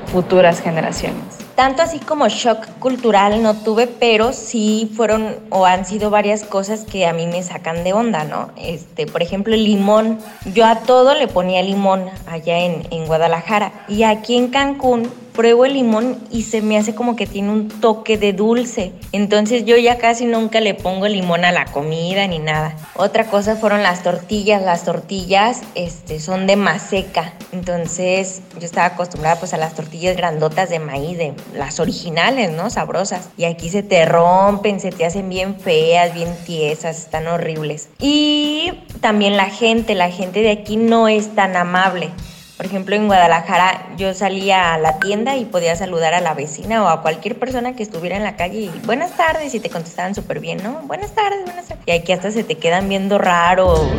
futuras 0.06 0.60
generaciones. 0.60 1.46
Tanto 1.56 1.82
así 1.82 2.00
como 2.00 2.28
shock 2.28 2.66
cultural 2.80 3.42
no 3.42 3.54
tuve, 3.54 3.86
pero 3.86 4.34
sí 4.34 4.92
fueron 4.94 5.36
o 5.48 5.64
han 5.64 5.86
sido 5.86 6.10
varias 6.10 6.44
cosas 6.44 6.84
que 6.84 7.06
a 7.06 7.14
mí 7.14 7.26
me 7.26 7.42
sacan 7.42 7.82
de 7.82 7.94
onda, 7.94 8.24
¿no? 8.24 8.50
Este, 8.58 9.06
por 9.06 9.22
ejemplo, 9.22 9.54
el 9.54 9.64
limón. 9.64 10.18
Yo 10.54 10.66
a 10.66 10.80
todo 10.80 11.14
le 11.14 11.28
ponía 11.28 11.62
limón 11.62 12.10
allá 12.26 12.58
en, 12.58 12.86
en 12.90 13.06
Guadalajara. 13.06 13.72
Y 13.88 14.02
aquí 14.02 14.36
en 14.36 14.48
Cancún 14.48 15.10
pruebo 15.36 15.66
el 15.66 15.74
limón 15.74 16.18
y 16.30 16.42
se 16.42 16.62
me 16.62 16.78
hace 16.78 16.94
como 16.94 17.14
que 17.14 17.26
tiene 17.26 17.50
un 17.50 17.68
toque 17.68 18.16
de 18.16 18.32
dulce. 18.32 18.92
Entonces 19.12 19.64
yo 19.64 19.76
ya 19.76 19.98
casi 19.98 20.24
nunca 20.24 20.60
le 20.60 20.74
pongo 20.74 21.06
limón 21.06 21.44
a 21.44 21.52
la 21.52 21.66
comida 21.66 22.26
ni 22.26 22.38
nada. 22.38 22.74
Otra 22.96 23.26
cosa 23.26 23.56
fueron 23.56 23.82
las 23.82 24.02
tortillas. 24.02 24.62
Las 24.62 24.84
tortillas 24.84 25.62
este, 25.74 26.18
son 26.18 26.46
de 26.46 26.56
maseca. 26.56 27.34
Entonces 27.52 28.40
yo 28.58 28.66
estaba 28.66 28.86
acostumbrada 28.86 29.36
pues 29.38 29.54
a 29.54 29.58
las 29.58 29.74
tortillas 29.74 30.16
grandotas 30.16 30.70
de 30.70 30.78
maíz, 30.78 31.18
de 31.18 31.34
las 31.54 31.78
originales, 31.78 32.50
¿no? 32.52 32.70
Sabrosas. 32.70 33.28
Y 33.36 33.44
aquí 33.44 33.68
se 33.68 33.82
te 33.82 34.06
rompen, 34.06 34.80
se 34.80 34.90
te 34.90 35.04
hacen 35.04 35.28
bien 35.28 35.60
feas, 35.60 36.14
bien 36.14 36.34
tiesas, 36.46 36.98
están 36.98 37.26
horribles. 37.26 37.88
Y 38.00 38.72
también 39.00 39.36
la 39.36 39.50
gente, 39.50 39.94
la 39.94 40.10
gente 40.10 40.40
de 40.40 40.50
aquí 40.50 40.76
no 40.76 41.08
es 41.08 41.34
tan 41.34 41.56
amable. 41.56 42.10
Por 42.56 42.64
ejemplo, 42.64 42.96
en 42.96 43.06
Guadalajara 43.06 43.86
yo 43.98 44.14
salía 44.14 44.72
a 44.72 44.78
la 44.78 44.98
tienda 44.98 45.36
y 45.36 45.44
podía 45.44 45.76
saludar 45.76 46.14
a 46.14 46.22
la 46.22 46.32
vecina 46.32 46.82
o 46.82 46.88
a 46.88 47.02
cualquier 47.02 47.38
persona 47.38 47.76
que 47.76 47.82
estuviera 47.82 48.16
en 48.16 48.22
la 48.22 48.36
calle 48.36 48.60
y 48.60 48.68
buenas 48.86 49.14
tardes 49.14 49.54
y 49.54 49.60
te 49.60 49.68
contestaban 49.68 50.14
súper 50.14 50.40
bien, 50.40 50.62
¿no? 50.62 50.80
Buenas 50.84 51.14
tardes, 51.14 51.44
buenas 51.44 51.66
tardes. 51.66 51.84
Y 51.86 51.90
aquí 51.90 52.12
hasta 52.12 52.30
se 52.30 52.44
te 52.44 52.54
quedan 52.54 52.88
viendo 52.88 53.18
raro. 53.18 53.90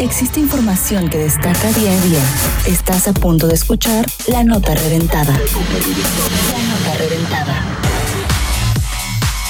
Existe 0.00 0.40
información 0.40 1.10
que 1.10 1.18
destaca 1.18 1.70
día 1.72 1.92
a 1.92 2.00
día. 2.00 2.22
Estás 2.66 3.08
a 3.08 3.12
punto 3.12 3.46
de 3.46 3.54
escuchar 3.54 4.06
la 4.26 4.42
nota 4.42 4.74
reventada. 4.74 5.32
La 5.32 5.38
nota 5.38 6.98
reventada. 6.98 7.62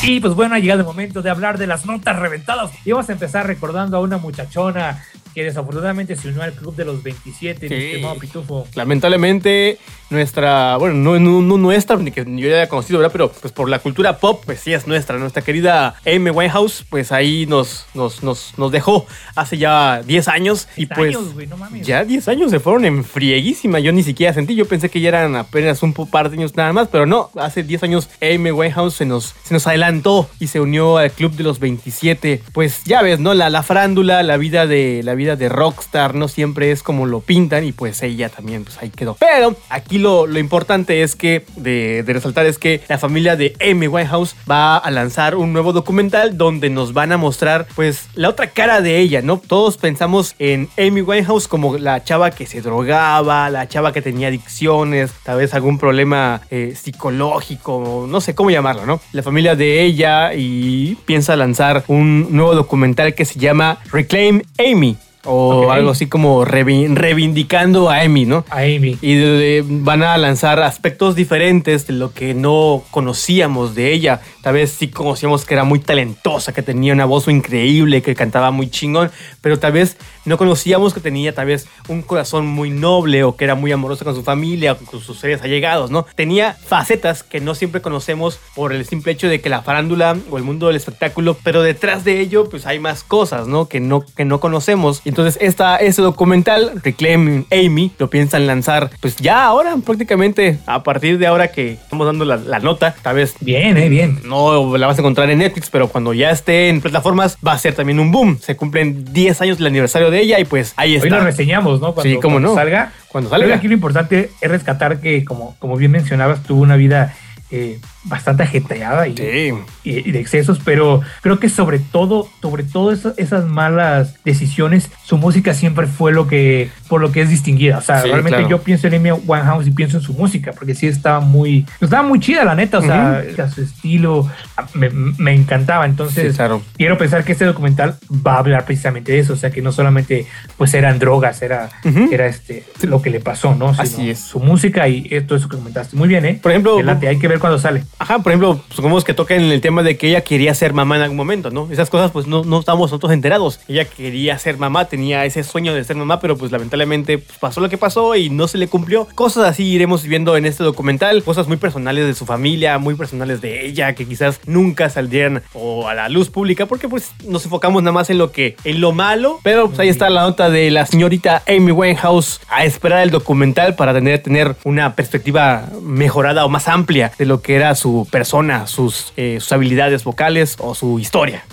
Y 0.02 0.18
pues 0.18 0.34
bueno, 0.34 0.56
ha 0.56 0.58
llegado 0.58 0.80
el 0.80 0.86
momento 0.86 1.22
de 1.22 1.30
hablar 1.30 1.58
de 1.58 1.68
las 1.68 1.86
notas 1.86 2.18
reventadas. 2.18 2.72
Y 2.84 2.90
vamos 2.90 3.08
a 3.08 3.12
empezar 3.12 3.46
recordando 3.46 3.96
a 3.96 4.00
una 4.00 4.18
muchachona 4.18 5.00
que 5.34 5.44
desafortunadamente 5.44 6.16
se 6.16 6.28
unió 6.28 6.42
al 6.42 6.52
club 6.52 6.74
de 6.76 6.84
los 6.84 7.02
27, 7.02 7.68
mi 7.68 7.74
Sí. 7.76 7.84
estimado 7.86 8.16
Pitufo. 8.18 8.66
Lamentablemente, 8.74 9.78
nuestra, 10.10 10.76
bueno, 10.76 10.94
no, 10.94 11.18
no, 11.18 11.40
no 11.40 11.56
nuestra, 11.58 11.96
ni 11.96 12.10
que 12.10 12.24
yo 12.24 12.48
ya 12.48 12.56
haya 12.56 12.68
conocido, 12.68 12.98
¿verdad? 12.98 13.12
Pero 13.12 13.32
pues 13.32 13.52
por 13.52 13.68
la 13.68 13.78
cultura 13.78 14.18
pop, 14.18 14.42
pues 14.44 14.60
sí 14.60 14.72
es 14.72 14.86
nuestra. 14.86 15.18
Nuestra 15.18 15.42
querida 15.42 15.94
Amy 16.06 16.30
Winehouse, 16.30 16.84
pues 16.88 17.12
ahí 17.12 17.46
nos, 17.46 17.86
nos, 17.94 18.22
nos, 18.22 18.52
nos 18.58 18.70
dejó 18.70 19.06
hace 19.34 19.56
ya 19.58 20.02
10 20.06 20.28
años. 20.28 20.68
Y 20.76 20.86
10 20.86 20.90
pues 20.96 21.16
años, 21.16 21.32
güey, 21.34 21.46
no 21.46 21.56
mames. 21.56 21.86
ya 21.86 22.04
10 22.04 22.28
años 22.28 22.50
se 22.50 22.60
fueron 22.60 22.84
en 22.84 23.02
frieguísima. 23.04 23.80
Yo 23.80 23.92
ni 23.92 24.02
siquiera 24.02 24.34
sentí, 24.34 24.54
yo 24.54 24.66
pensé 24.66 24.90
que 24.90 25.00
ya 25.00 25.08
eran 25.08 25.34
apenas 25.36 25.82
un 25.82 25.92
par 25.94 26.30
de 26.30 26.36
años 26.36 26.54
nada 26.56 26.72
más, 26.72 26.88
pero 26.88 27.06
no, 27.06 27.30
hace 27.36 27.62
10 27.62 27.82
años 27.84 28.08
Amy 28.20 28.50
Winehouse 28.50 28.94
se 28.94 29.06
nos, 29.06 29.34
se 29.42 29.54
nos 29.54 29.66
adelantó 29.66 30.28
y 30.38 30.48
se 30.48 30.60
unió 30.60 30.98
al 30.98 31.10
club 31.10 31.32
de 31.32 31.42
los 31.42 31.58
27. 31.58 32.42
Pues 32.52 32.84
ya 32.84 33.00
ves, 33.02 33.18
¿no? 33.18 33.32
La, 33.34 33.48
la 33.50 33.62
farándula, 33.62 34.22
la 34.22 34.36
vida 34.36 34.66
de 34.66 35.00
la 35.02 35.14
vida 35.14 35.21
de 35.24 35.48
rockstar 35.48 36.14
no 36.14 36.28
siempre 36.28 36.70
es 36.70 36.82
como 36.82 37.06
lo 37.06 37.20
pintan 37.20 37.64
y 37.64 37.72
pues 37.72 38.02
ella 38.02 38.28
también 38.28 38.64
pues 38.64 38.78
ahí 38.78 38.90
quedó. 38.90 39.16
Pero 39.20 39.56
aquí 39.68 39.98
lo, 39.98 40.26
lo 40.26 40.38
importante 40.38 41.02
es 41.02 41.16
que 41.16 41.44
de, 41.56 42.04
resaltar 42.06 42.46
es 42.46 42.58
que 42.58 42.82
la 42.88 42.98
familia 42.98 43.36
de 43.36 43.54
Amy 43.60 43.86
Winehouse 43.86 44.36
va 44.50 44.76
a 44.76 44.90
lanzar 44.90 45.36
un 45.36 45.52
nuevo 45.52 45.72
documental 45.72 46.36
donde 46.36 46.70
nos 46.70 46.92
van 46.92 47.12
a 47.12 47.16
mostrar 47.16 47.66
pues 47.74 48.08
la 48.14 48.28
otra 48.28 48.50
cara 48.50 48.80
de 48.80 48.98
ella, 48.98 49.22
¿no? 49.22 49.38
Todos 49.38 49.76
pensamos 49.76 50.34
en 50.38 50.68
Amy 50.78 51.00
Winehouse 51.00 51.48
como 51.48 51.78
la 51.78 52.04
chava 52.04 52.30
que 52.30 52.46
se 52.46 52.60
drogaba, 52.60 53.48
la 53.50 53.68
chava 53.68 53.92
que 53.92 54.02
tenía 54.02 54.28
adicciones, 54.28 55.12
tal 55.22 55.38
vez 55.38 55.54
algún 55.54 55.78
problema 55.78 56.42
eh, 56.50 56.74
psicológico, 56.80 58.06
no 58.08 58.20
sé 58.20 58.34
cómo 58.34 58.50
llamarlo, 58.50 58.86
¿no? 58.86 59.00
La 59.12 59.22
familia 59.22 59.56
de 59.56 59.82
ella 59.82 60.34
y 60.34 60.96
piensa 61.06 61.36
lanzar 61.36 61.84
un 61.88 62.28
nuevo 62.30 62.54
documental 62.54 63.14
que 63.14 63.24
se 63.24 63.38
llama 63.38 63.78
Reclaim 63.90 64.42
Amy. 64.58 64.96
O 65.24 65.70
algo 65.70 65.90
así 65.90 66.06
como 66.08 66.44
reivindicando 66.44 67.90
a 67.90 68.00
Amy, 68.00 68.24
¿no? 68.24 68.44
A 68.50 68.58
Amy. 68.60 68.98
Y 69.00 69.14
de- 69.14 69.26
de- 69.38 69.64
van 69.66 70.02
a 70.02 70.16
lanzar 70.18 70.60
aspectos 70.62 71.14
diferentes 71.14 71.86
de 71.86 71.92
lo 71.94 72.12
que 72.12 72.34
no 72.34 72.82
conocíamos 72.90 73.74
de 73.74 73.92
ella. 73.92 74.20
Tal 74.42 74.54
vez 74.54 74.70
sí 74.72 74.88
conocíamos 74.88 75.44
que 75.44 75.54
era 75.54 75.64
muy 75.64 75.78
talentosa, 75.78 76.52
que 76.52 76.62
tenía 76.62 76.92
una 76.92 77.04
voz 77.04 77.28
increíble, 77.28 78.02
que 78.02 78.14
cantaba 78.14 78.50
muy 78.50 78.68
chingón, 78.70 79.10
pero 79.40 79.58
tal 79.58 79.72
vez 79.72 79.96
no 80.24 80.36
conocíamos 80.36 80.94
que 80.94 81.00
tenía 81.00 81.34
tal 81.34 81.46
vez 81.46 81.66
un 81.88 82.02
corazón 82.02 82.46
muy 82.46 82.70
noble 82.70 83.22
o 83.24 83.36
que 83.36 83.44
era 83.44 83.54
muy 83.54 83.70
amorosa 83.72 84.04
con 84.04 84.14
su 84.14 84.22
familia 84.22 84.72
o 84.72 84.76
con 84.78 85.00
sus 85.00 85.18
seres 85.18 85.42
allegados, 85.42 85.90
¿no? 85.90 86.06
Tenía 86.16 86.54
facetas 86.54 87.22
que 87.22 87.40
no 87.40 87.54
siempre 87.54 87.80
conocemos 87.80 88.38
por 88.54 88.72
el 88.72 88.84
simple 88.84 89.12
hecho 89.12 89.28
de 89.28 89.40
que 89.40 89.48
la 89.48 89.62
farándula 89.62 90.16
o 90.30 90.36
el 90.38 90.42
mundo 90.44 90.66
del 90.66 90.76
espectáculo, 90.76 91.36
pero 91.42 91.62
detrás 91.62 92.04
de 92.04 92.20
ello 92.20 92.48
pues 92.50 92.66
hay 92.66 92.78
más 92.78 93.04
cosas, 93.04 93.46
¿no? 93.46 93.68
Que 93.68 93.80
no, 93.80 94.04
que 94.16 94.24
no 94.24 94.40
conocemos. 94.40 95.00
Y 95.04 95.11
entonces 95.12 95.38
esta, 95.42 95.76
ese 95.76 96.00
documental, 96.02 96.72
Reclaim 96.82 97.44
Amy, 97.52 97.92
lo 97.98 98.08
piensan 98.08 98.46
lanzar 98.46 98.90
pues 99.00 99.16
ya 99.16 99.44
ahora, 99.44 99.76
prácticamente 99.84 100.58
a 100.66 100.82
partir 100.82 101.18
de 101.18 101.26
ahora 101.26 101.48
que 101.48 101.72
estamos 101.72 102.06
dando 102.06 102.24
la, 102.24 102.36
la 102.36 102.58
nota, 102.60 102.94
tal 103.02 103.16
vez 103.16 103.34
Bien, 103.40 103.76
eh, 103.76 103.88
bien. 103.88 104.20
no 104.24 104.76
la 104.76 104.86
vas 104.86 104.96
a 104.98 105.00
encontrar 105.02 105.28
en 105.30 105.38
Netflix, 105.38 105.68
pero 105.70 105.88
cuando 105.88 106.14
ya 106.14 106.30
esté 106.30 106.68
en 106.70 106.80
plataformas 106.80 107.36
va 107.46 107.52
a 107.52 107.58
ser 107.58 107.74
también 107.74 108.00
un 108.00 108.10
boom. 108.10 108.38
Se 108.40 108.56
cumplen 108.56 109.04
10 109.12 109.40
años 109.42 109.58
del 109.58 109.66
aniversario 109.66 110.10
de 110.10 110.20
ella 110.20 110.40
y 110.40 110.44
pues 110.44 110.72
ahí 110.76 110.92
Hoy 110.92 110.96
está. 111.04 111.18
lo 111.18 111.24
reseñamos, 111.24 111.80
¿no? 111.80 111.92
Cuando, 111.94 112.10
Sí, 112.10 112.18
cómo 112.20 112.34
cuando 112.36 112.48
no. 112.48 112.54
salga. 112.54 112.92
Cuando 113.08 113.28
salga. 113.30 113.54
aquí 113.54 113.68
lo 113.68 113.74
importante 113.74 114.30
es 114.40 114.50
rescatar 114.50 115.00
que, 115.00 115.24
como, 115.24 115.56
como 115.58 115.76
bien 115.76 115.90
mencionabas, 115.90 116.42
tuvo 116.42 116.62
una 116.62 116.76
vida 116.76 117.14
eh, 117.50 117.78
bastante 118.04 118.42
ajetreada 118.42 119.06
y, 119.08 119.16
Sí. 119.16 119.54
y- 119.84 120.08
y 120.08 120.12
de 120.12 120.18
excesos, 120.20 120.60
pero 120.64 121.00
creo 121.20 121.38
que 121.38 121.48
sobre 121.48 121.78
todo, 121.78 122.28
sobre 122.40 122.64
todo 122.64 122.90
esas 122.92 123.44
malas 123.46 124.16
decisiones, 124.24 124.90
su 125.04 125.18
música 125.18 125.54
siempre 125.54 125.86
fue 125.86 126.12
lo 126.12 126.26
que, 126.26 126.70
por 126.92 127.00
lo 127.00 127.10
que 127.10 127.22
es 127.22 127.30
distinguida. 127.30 127.78
O 127.78 127.80
sea, 127.80 128.00
Sí, 128.02 128.08
realmente 128.08 128.36
claro. 128.40 128.48
yo 128.50 128.58
pienso 128.62 128.86
en 128.86 128.92
Amy 128.96 129.12
Winehouse 129.12 129.66
y 129.66 129.70
pienso 129.70 129.96
en 129.96 130.02
su 130.02 130.12
música, 130.12 130.52
porque 130.52 130.74
sí 130.74 130.86
estaba 130.86 131.20
muy, 131.20 131.64
estaba 131.80 132.02
muy 132.02 132.20
chida, 132.20 132.44
la 132.44 132.54
neta. 132.54 132.80
O 132.80 132.82
sea, 132.82 133.24
su 133.54 133.62
estilo 133.62 134.28
me, 134.74 134.90
me 134.90 135.32
encantaba. 135.32 135.86
Entonces, 135.86 136.32
Sí, 136.32 136.36
claro. 136.36 136.60
quiero 136.76 136.98
pensar 136.98 137.24
que 137.24 137.32
este 137.32 137.46
documental 137.46 137.96
va 138.10 138.34
a 138.34 138.38
hablar 138.40 138.66
precisamente 138.66 139.12
de 139.12 139.20
eso, 139.20 139.32
o 139.32 139.36
sea 139.36 139.50
que 139.50 139.62
no 139.62 139.72
solamente 139.72 140.26
pues 140.58 140.74
eran 140.74 140.98
drogas, 140.98 141.40
era, 141.40 141.70
era 142.10 142.26
este 142.26 142.64
lo 142.82 143.00
que 143.00 143.08
le 143.08 143.20
pasó, 143.20 143.54
¿no? 143.54 143.70
Sino 143.70 143.82
Así 143.82 144.10
es. 144.10 144.18
Su 144.18 144.38
música 144.38 144.86
y 144.88 145.08
todo 145.22 145.38
eso 145.38 145.48
que 145.48 145.56
comentaste. 145.56 145.96
Muy 145.96 146.08
bien, 146.08 146.26
¿eh? 146.26 146.38
Por 146.42 146.52
ejemplo, 146.52 146.74
Adelante, 146.74 147.08
hay 147.08 147.18
que 147.18 147.26
ver 147.26 147.38
cuando 147.38 147.58
sale. 147.58 147.84
Ajá, 147.98 148.18
por 148.18 148.32
ejemplo, 148.32 148.62
supongamos 148.68 149.04
que 149.04 149.14
toca 149.14 149.34
en 149.34 149.44
el 149.44 149.62
tema 149.62 149.82
de 149.82 149.96
que 149.96 150.08
ella 150.08 150.20
quería 150.20 150.54
ser 150.54 150.74
mamá 150.74 150.96
en 150.96 151.02
algún 151.04 151.16
momento, 151.16 151.50
¿no? 151.50 151.68
Esas 151.70 151.88
cosas 151.88 152.10
pues 152.10 152.26
no, 152.26 152.44
no 152.44 152.60
estamos 152.60 152.90
nosotros 152.90 153.12
enterados. 153.12 153.60
Ella 153.66 153.86
quería 153.86 154.38
ser 154.38 154.58
mamá, 154.58 154.84
tenía 154.86 155.24
ese 155.24 155.42
sueño 155.42 155.72
de 155.72 155.84
ser 155.84 155.96
mamá, 155.96 156.20
pero 156.20 156.36
pues 156.36 156.52
lamentablemente 156.52 156.81
pues, 157.18 157.38
pasó 157.38 157.60
lo 157.60 157.68
que 157.68 157.78
pasó 157.78 158.14
y 158.16 158.30
no 158.30 158.48
se 158.48 158.58
le 158.58 158.68
cumplió. 158.68 159.06
Cosas 159.14 159.44
así 159.44 159.64
iremos 159.64 160.04
viendo 160.04 160.36
en 160.36 160.46
este 160.46 160.64
documental, 160.64 161.22
cosas 161.22 161.48
muy 161.48 161.56
personales 161.56 162.06
de 162.06 162.14
su 162.14 162.26
familia, 162.26 162.78
muy 162.78 162.94
personales 162.94 163.40
de 163.40 163.66
ella, 163.66 163.94
que 163.94 164.06
quizás 164.06 164.40
nunca 164.46 164.90
saldrían 164.90 165.42
o 165.52 165.88
a 165.88 165.94
la 165.94 166.08
luz 166.08 166.30
pública, 166.30 166.66
porque 166.66 166.88
pues 166.88 167.12
nos 167.24 167.44
enfocamos 167.44 167.82
nada 167.82 167.92
más 167.92 168.10
en 168.10 168.18
lo 168.18 168.32
que, 168.32 168.56
en 168.64 168.80
lo 168.80 168.92
malo. 168.92 169.40
Pero 169.42 169.68
pues 169.68 169.78
ahí 169.80 169.88
está 169.88 170.10
la 170.10 170.22
nota 170.22 170.50
de 170.50 170.70
la 170.70 170.86
señorita 170.86 171.42
Amy 171.48 171.72
Winehouse 171.72 172.40
a 172.48 172.64
esperar 172.64 173.02
el 173.02 173.10
documental 173.10 173.74
para 173.74 173.92
tener, 173.94 174.22
tener 174.22 174.56
una 174.64 174.94
perspectiva 174.94 175.68
mejorada 175.82 176.44
o 176.44 176.48
más 176.48 176.68
amplia 176.68 177.12
de 177.18 177.26
lo 177.26 177.42
que 177.42 177.54
era 177.54 177.74
su 177.74 178.06
persona, 178.10 178.66
sus, 178.66 179.12
eh, 179.16 179.38
sus 179.40 179.52
habilidades 179.52 180.04
vocales 180.04 180.56
o 180.58 180.74
su 180.74 180.98
historia. 180.98 181.44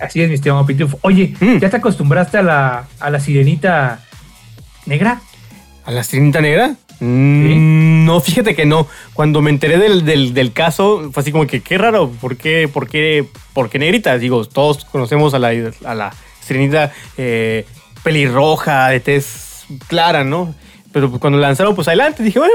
Así 0.00 0.22
es, 0.22 0.28
mi 0.28 0.34
estimado 0.34 0.64
Pitufo. 0.66 0.98
Oye, 1.02 1.34
Mm. 1.40 1.58
¿ya 1.58 1.70
te 1.70 1.76
acostumbraste 1.76 2.38
a 2.38 2.42
la, 2.42 2.88
a 2.98 3.10
la 3.10 3.20
sirenita 3.20 4.00
negra? 4.86 5.20
¿A 5.84 5.90
la 5.92 6.02
sirenita 6.04 6.40
negra? 6.40 6.74
Mm, 7.00 8.04
No, 8.04 8.20
fíjate 8.20 8.54
que 8.54 8.66
no. 8.66 8.86
Cuando 9.14 9.40
me 9.42 9.50
enteré 9.50 9.78
del, 9.78 10.04
del- 10.04 10.34
del 10.34 10.52
caso, 10.52 11.10
fue 11.12 11.20
así 11.22 11.32
como 11.32 11.46
que 11.46 11.60
qué 11.60 11.78
raro, 11.78 12.10
¿por 12.20 12.36
qué, 12.36 12.68
por 12.72 12.88
qué, 12.88 13.26
por 13.52 13.70
qué 13.70 13.78
negrita? 13.78 14.18
Digo, 14.18 14.44
todos 14.46 14.84
conocemos 14.84 15.32
a 15.34 15.38
la, 15.38 15.48
a 15.84 15.94
la 15.94 16.12
sirenita 16.40 16.92
eh, 17.16 17.66
pelirroja, 18.02 18.88
de 18.88 19.00
tez 19.00 19.64
clara, 19.86 20.24
¿no? 20.24 20.54
Pero 20.92 21.08
pues, 21.10 21.20
cuando 21.20 21.38
lanzaron, 21.38 21.74
pues 21.74 21.86
adelante, 21.88 22.22
dije, 22.22 22.38
bueno, 22.40 22.54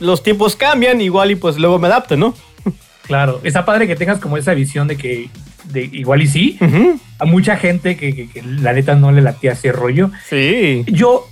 los 0.00 0.22
tiempos 0.22 0.56
cambian, 0.56 1.00
igual 1.00 1.30
y 1.32 1.36
pues 1.36 1.58
luego 1.58 1.78
me 1.78 1.88
adapto, 1.88 2.16
¿no? 2.16 2.34
Claro, 3.08 3.40
está 3.42 3.64
padre 3.64 3.86
que 3.86 3.96
tengas 3.96 4.18
como 4.20 4.36
esa 4.36 4.52
visión 4.54 4.86
de 4.86 4.96
que 4.98 5.30
de 5.70 5.84
igual 5.92 6.22
y 6.22 6.26
sí. 6.26 6.58
Ujú, 6.60 7.00
A 7.18 7.24
mucha 7.24 7.56
gente 7.56 7.96
que, 7.96 8.14
que- 8.14 8.28
que 8.28 8.42
la 8.42 8.72
neta 8.72 8.94
no 8.94 9.12
le 9.12 9.20
latía 9.22 9.52
ese 9.52 9.72
rollo. 9.72 10.10
Sí. 10.28 10.84
Yo, 10.86 11.28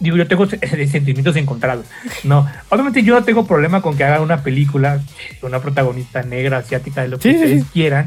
digo, 0.00 0.16
yo 0.16 0.26
tengo 0.26 0.46
sentimientos 0.48 1.36
encontrados. 1.36 1.86
No, 2.24 2.46
obviamente 2.70 3.02
yo 3.02 3.14
no 3.14 3.24
tengo 3.24 3.46
problema 3.46 3.80
con 3.82 3.96
que 3.96 4.04
hagan 4.04 4.22
una 4.22 4.42
película, 4.42 5.00
una 5.42 5.60
protagonista 5.60 6.22
negra, 6.22 6.58
asiática, 6.58 7.02
de 7.02 7.08
lo 7.08 7.18
que 7.18 7.30
Sí, 7.30 7.34
ustedes 7.36 7.62
sí. 7.62 7.68
quieran. 7.72 8.06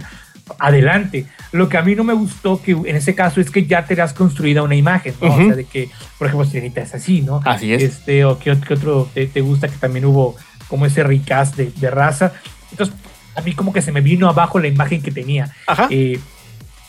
Adelante. 0.60 1.26
Lo 1.52 1.68
que 1.68 1.78
a 1.78 1.82
mí 1.82 1.94
no 1.96 2.04
me 2.06 2.14
gustó 2.14 2.62
que 2.62 2.72
en 2.72 2.96
ese 2.96 3.14
caso 3.16 3.42
es 3.42 3.52
que 3.52 3.66
ya 3.66 3.86
te 3.86 4.02
has 4.02 4.14
construida 4.14 4.64
una 4.64 4.76
imagen, 4.76 5.14
¿no? 5.22 5.28
Ujú. 5.28 5.42
O 5.42 5.46
sea, 5.48 5.56
de 5.56 5.66
que, 5.66 5.90
por 6.18 6.28
ejemplo, 6.28 6.48
Sirenita 6.50 6.82
es 6.82 6.94
así, 6.96 7.22
¿no? 7.22 7.42
Así 7.44 7.74
es. 7.74 7.84
Este, 7.84 8.24
o 8.24 8.40
qué, 8.40 8.56
qué 8.66 8.74
otro 8.76 9.10
te, 9.14 9.28
te 9.28 9.42
gusta 9.42 9.68
que 9.68 9.76
también 9.78 10.06
hubo 10.06 10.36
como 10.70 10.86
ese 10.86 11.04
recast 11.04 11.56
de, 11.58 11.72
de 11.76 11.90
raza. 11.92 12.32
Entonces, 12.72 12.96
a 13.38 13.42
mí 13.42 13.54
como 13.54 13.72
que 13.72 13.82
se 13.82 13.92
me 13.92 14.02
vino 14.02 14.28
abajo 14.28 14.60
la 14.60 14.68
imagen 14.68 15.02
que 15.02 15.12
tenía. 15.12 15.54
Ajá. 15.68 15.88
Eh, 15.92 16.20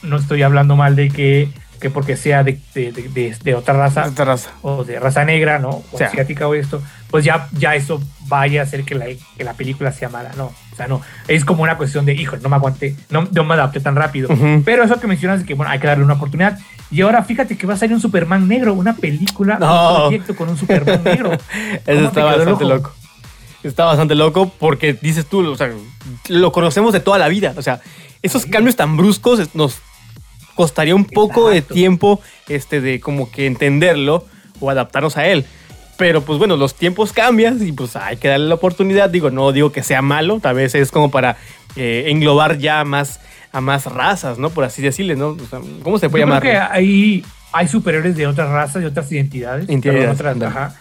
no 0.03 0.17
estoy 0.17 0.43
hablando 0.43 0.77
mal 0.77 0.97
de 0.97 1.09
que, 1.11 1.49
que 1.81 1.91
porque 1.91 2.17
sea 2.17 2.43
de, 2.43 2.59
de, 2.75 2.91
de- 2.93 3.37
de- 3.43 3.55
otra 3.55 3.75
raza 3.75 4.07
Esta 4.07 4.25
raza. 4.25 4.51
o 4.63 4.83
de 4.85 4.99
raza 4.99 5.25
negra, 5.25 5.59
¿no? 5.59 5.69
O 5.71 5.85
O 5.93 5.99
sea. 5.99 6.07
asiática 6.09 6.49
o 6.49 6.55
esto, 6.55 6.83
pues 7.11 7.25
ya, 7.25 7.49
ya 7.53 7.75
eso 7.75 8.01
vaya 8.29 8.61
a 8.61 8.65
hacer 8.65 8.85
que 8.85 8.95
la, 8.95 9.07
que 9.37 9.45
la 9.45 9.55
película 9.55 9.93
sea 9.93 10.09
mala. 10.09 10.31
No, 10.37 10.47
o 10.47 10.77
sea, 10.77 10.87
no. 10.89 11.03
Es 11.27 11.45
como 11.45 11.63
una 11.65 11.77
cuestión 11.77 12.05
de, 12.07 12.15
hijo, 12.15 12.37
no 12.39 12.49
me 12.49 12.57
aguanté, 12.57 12.97
no, 13.11 13.29
no 13.31 13.45
me 13.45 13.55
adapté 13.55 13.81
tan 13.81 13.97
rápido. 13.97 14.33
Ujú. 14.33 14.63
Pero 14.65 14.85
eso 14.85 14.99
que 15.01 15.07
mencionas 15.07 15.43
que, 15.45 15.55
bueno, 15.55 15.71
hay 15.73 15.79
que 15.81 15.87
darle 15.87 16.05
una 16.05 16.15
oportunidad. 16.15 16.59
Y 16.91 17.03
ahora 17.03 17.23
fíjate 17.23 17.59
que 17.59 17.67
va 17.67 17.75
a 17.75 17.77
salir 17.77 17.95
un 17.95 18.01
Superman 18.01 18.49
negro, 18.49 18.73
una 18.73 18.95
película, 18.97 19.59
No. 19.59 19.91
un 20.05 20.09
proyecto 20.09 20.35
con 20.37 20.49
un 20.49 20.57
Superman 20.57 21.03
negro. 21.05 21.33
Eso 21.33 21.41
¿Cómo 21.85 22.01
te 22.01 22.05
está 22.07 22.25
bastante 22.25 22.53
ojo? 22.53 22.65
loco. 22.65 22.95
Está 23.63 23.85
bastante 23.85 24.15
loco 24.15 24.51
porque 24.59 24.93
dices 24.93 25.27
tú, 25.27 25.47
o 25.51 25.57
sea, 25.57 25.73
lo 26.29 26.53
conocemos 26.53 26.93
de 26.93 27.01
toda 27.01 27.19
la 27.19 27.29
vida. 27.29 27.55
O 27.57 27.63
sea, 27.63 27.81
esos 28.23 28.47
cambios 28.47 28.77
tan 28.77 28.97
bruscos 28.97 29.55
nos 29.55 29.79
costaría 30.55 30.95
un 30.95 31.05
poco 31.05 31.51
de 31.51 31.63
tiempo 31.63 32.21
este, 32.49 32.81
de 32.81 33.01
como 33.01 33.31
que 33.31 33.47
entenderlo 33.47 34.25
o 34.61 34.71
adaptarnos 34.71 35.17
a 35.17 35.27
él. 35.27 35.45
Pero 35.97 36.23
pues 36.23 36.39
bueno, 36.39 36.57
los 36.57 36.75
tiempos 36.75 37.13
cambian 37.13 37.65
y 37.67 37.73
pues 37.73 37.97
hay 37.97 38.17
que 38.17 38.29
darle 38.29 38.47
la 38.47 38.55
oportunidad. 38.55 39.11
Digo, 39.11 39.31
no 39.31 39.51
digo 39.53 39.73
que 39.73 39.83
sea 39.83 40.03
malo, 40.03 40.39
tal 40.41 40.55
vez 40.55 40.75
es 40.77 40.93
como 40.93 41.11
para 41.11 41.37
eh, 41.75 42.05
englobar 42.09 42.59
ya 42.59 42.85
más 42.85 43.21
a 43.51 43.61
más 43.61 43.87
razas, 43.87 44.39
¿no? 44.39 44.51
Por 44.51 44.65
así 44.65 44.83
decirle, 44.83 45.17
¿no? 45.17 45.31
O 45.31 45.47
sea, 45.49 45.61
¿Cómo 45.83 45.99
se 45.99 46.09
puede 46.09 46.23
Yo 46.23 46.27
llamar? 46.27 46.43
creo 46.43 46.53
que 46.53 46.59
hay, 46.59 47.25
hay 47.53 47.69
superiores 47.69 48.17
de 48.17 48.27
otras 48.27 48.49
razas, 48.49 48.83
de 48.83 48.89
otras 48.89 49.11
identidades. 49.11 49.67
Perdón, 49.67 50.11
otras, 50.11 50.43
ajá. 50.43 50.77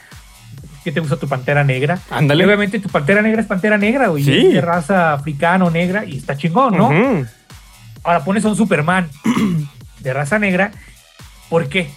¿Qué 0.87 0.93
te 0.93 1.01
gusta 1.01 1.17
tu 1.17 1.27
pantera 1.27 1.65
negra? 1.65 1.99
Ándale. 2.09 2.45
Obviamente 2.45 2.79
tu 2.79 2.87
pantera 2.87 3.21
negra 3.21 3.41
es 3.41 3.47
pantera 3.47 3.77
negra, 3.77 4.07
güey. 4.07 4.23
Sí. 4.23 4.37
Es 4.37 4.53
de 4.53 4.61
raza 4.61 5.11
africana 5.11 5.65
o 5.65 5.69
negra 5.69 6.05
y 6.05 6.15
está 6.15 6.37
chingón, 6.37 6.77
¿no? 6.77 6.87
Ujú. 6.87 7.25
Ahora 8.05 8.23
pones 8.23 8.45
a 8.45 8.47
un 8.47 8.55
Superman 8.55 9.09
de 9.99 10.13
raza 10.13 10.39
negra. 10.39 10.71
¿Por 11.49 11.67
qué? 11.67 11.89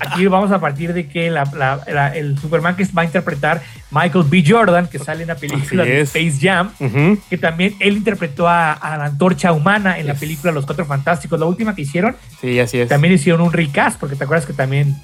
Aquí 0.00 0.26
vamos 0.26 0.50
a 0.52 0.60
partir 0.60 0.92
de 0.92 1.08
que 1.08 1.30
la- 1.30 1.50
la- 1.56 1.80
la- 1.90 2.14
el 2.14 2.38
Superman 2.38 2.76
que 2.76 2.84
va 2.94 3.00
a 3.00 3.04
interpretar 3.06 3.62
Michael 3.90 4.26
B. 4.28 4.44
Jordan, 4.46 4.86
que 4.88 4.98
sale 4.98 5.22
en 5.22 5.28
la 5.28 5.36
película 5.36 5.84
de. 5.84 6.02
Space 6.02 6.36
Jam, 6.38 6.72
Ujú. 6.78 7.18
que 7.30 7.38
también 7.38 7.74
él 7.80 7.96
interpretó 7.96 8.46
a, 8.48 8.74
a 8.74 8.98
la 8.98 9.06
antorcha 9.06 9.52
humana 9.52 9.98
en 9.98 10.06
la 10.08 10.12
película 10.14 10.52
Los 10.52 10.66
Cuatro 10.66 10.84
Fantásticos, 10.84 11.40
la 11.40 11.46
última 11.46 11.74
que 11.74 11.80
hicieron. 11.80 12.14
Sí, 12.38 12.60
así 12.60 12.80
es. 12.80 12.88
También 12.90 13.14
hicieron 13.14 13.40
un 13.40 13.50
recast, 13.54 13.98
porque 13.98 14.14
te 14.14 14.24
acuerdas 14.24 14.44
que 14.44 14.52
también 14.52 14.94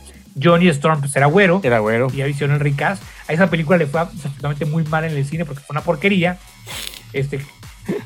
Johnny 0.41 0.69
Storm 0.69 1.01
pues, 1.01 1.15
era 1.17 1.27
güero. 1.27 1.61
Era 1.63 1.79
güero. 1.81 2.09
Y 2.13 2.19
ya 2.19 2.29
hicieron 2.29 2.57
el. 2.57 2.99
A 3.29 3.33
esa 3.33 3.49
película 3.51 3.79
le 3.79 3.87
fue 3.87 4.01
absolutamente 4.01 4.65
muy 4.65 4.85
mal 4.85 5.05
en 5.05 5.17
el 5.17 5.25
cine 5.25 5.45
porque 5.45 5.61
fue 5.63 5.75
una 5.75 5.83
porquería. 5.83 6.39
Este, 7.13 7.45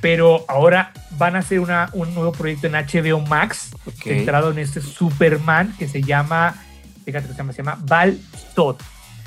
pero 0.00 0.44
ahora 0.48 0.92
van 1.18 1.36
a 1.36 1.40
hacer 1.40 1.60
una, 1.60 1.90
un 1.92 2.14
nuevo 2.14 2.32
proyecto 2.32 2.66
en 2.66 2.72
HBO 2.74 3.20
Max, 3.20 3.70
Ok. 3.86 3.94
centrado 4.04 4.50
en 4.50 4.58
este 4.58 4.80
Superman 4.80 5.74
que 5.78 5.86
se 5.88 6.02
llama, 6.02 6.54
fíjate 7.04 7.26
que 7.28 7.32
se 7.32 7.38
llama, 7.38 7.52
se 7.52 7.58
llama 7.62 7.78
Val. 7.82 8.18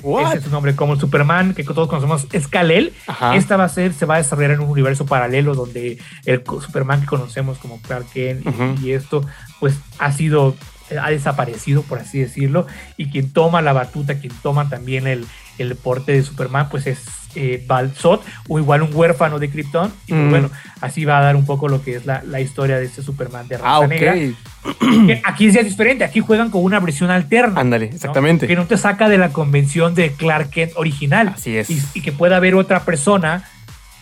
What? 0.02 0.28
Ese 0.28 0.38
es 0.38 0.44
su 0.44 0.50
nombre, 0.50 0.74
como 0.74 0.94
el 0.94 1.00
Superman 1.00 1.52
que 1.54 1.62
todos 1.62 1.86
conocemos 1.88 2.26
es 2.32 2.48
Kal-El. 2.48 2.94
Esta 3.34 3.56
va 3.58 3.64
a 3.64 3.68
ser, 3.68 3.92
se 3.92 4.06
va 4.06 4.14
a 4.14 4.18
desarrollar 4.18 4.52
en 4.52 4.60
un 4.60 4.70
universo 4.70 5.04
paralelo 5.04 5.54
donde 5.54 5.98
el 6.24 6.42
Superman 6.46 7.02
que 7.02 7.06
conocemos 7.06 7.58
como 7.58 7.80
Clark 7.82 8.06
Kent 8.12 8.46
y- 8.80 8.86
y, 8.88 8.92
esto, 8.92 9.24
pues 9.60 9.74
ha 9.98 10.10
sido, 10.12 10.56
ha 10.98 11.10
desaparecido, 11.10 11.82
por 11.82 11.98
así 11.98 12.18
decirlo, 12.20 12.66
y 12.96 13.10
quien 13.10 13.30
toma 13.32 13.62
la 13.62 13.72
batuta, 13.72 14.14
quien 14.18 14.32
toma 14.42 14.68
también 14.68 15.06
el, 15.06 15.26
el 15.58 15.74
porte 15.76 16.12
de 16.12 16.22
Superman, 16.22 16.68
pues 16.70 16.86
es 16.86 17.00
eh, 17.36 17.62
Val 17.68 17.92
Zod, 17.92 18.20
o 18.48 18.58
igual 18.58 18.82
un 18.82 18.90
huérfano 18.92 19.38
de 19.38 19.48
Krypton. 19.50 19.92
Y 20.06 20.10
pues, 20.12 20.20
Mm. 20.20 20.30
bueno, 20.30 20.50
así 20.80 21.04
va 21.04 21.18
a 21.18 21.22
dar 21.22 21.36
un 21.36 21.46
poco 21.46 21.68
lo 21.68 21.80
que 21.82 21.94
es 21.96 22.04
la, 22.06 22.22
la 22.24 22.40
historia 22.40 22.76
de 22.78 22.86
este 22.86 23.02
Superman 23.02 23.46
de 23.46 23.56
raza 23.58 23.84
Ah, 23.84 23.86
negra. 23.86 24.14
Que 24.14 25.20
aquí 25.24 25.46
es 25.46 25.64
diferente, 25.64 26.02
aquí 26.04 26.20
juegan 26.20 26.50
con 26.50 26.62
una 26.64 26.80
versión 26.80 27.10
alterna. 27.10 27.60
Ándale, 27.60 27.88
¿no? 27.88 27.94
exactamente. 27.94 28.46
Que 28.48 28.56
no 28.56 28.66
te 28.66 28.76
saca 28.76 29.08
de 29.08 29.16
la 29.18 29.28
convención 29.30 29.94
de 29.94 30.12
Clark 30.12 30.50
Kent 30.50 30.72
original. 30.76 31.28
Así 31.28 31.56
es. 31.56 31.70
Y, 31.70 31.80
y 31.94 32.00
que 32.02 32.10
pueda 32.12 32.36
haber 32.36 32.54
otra 32.56 32.84
persona 32.84 33.44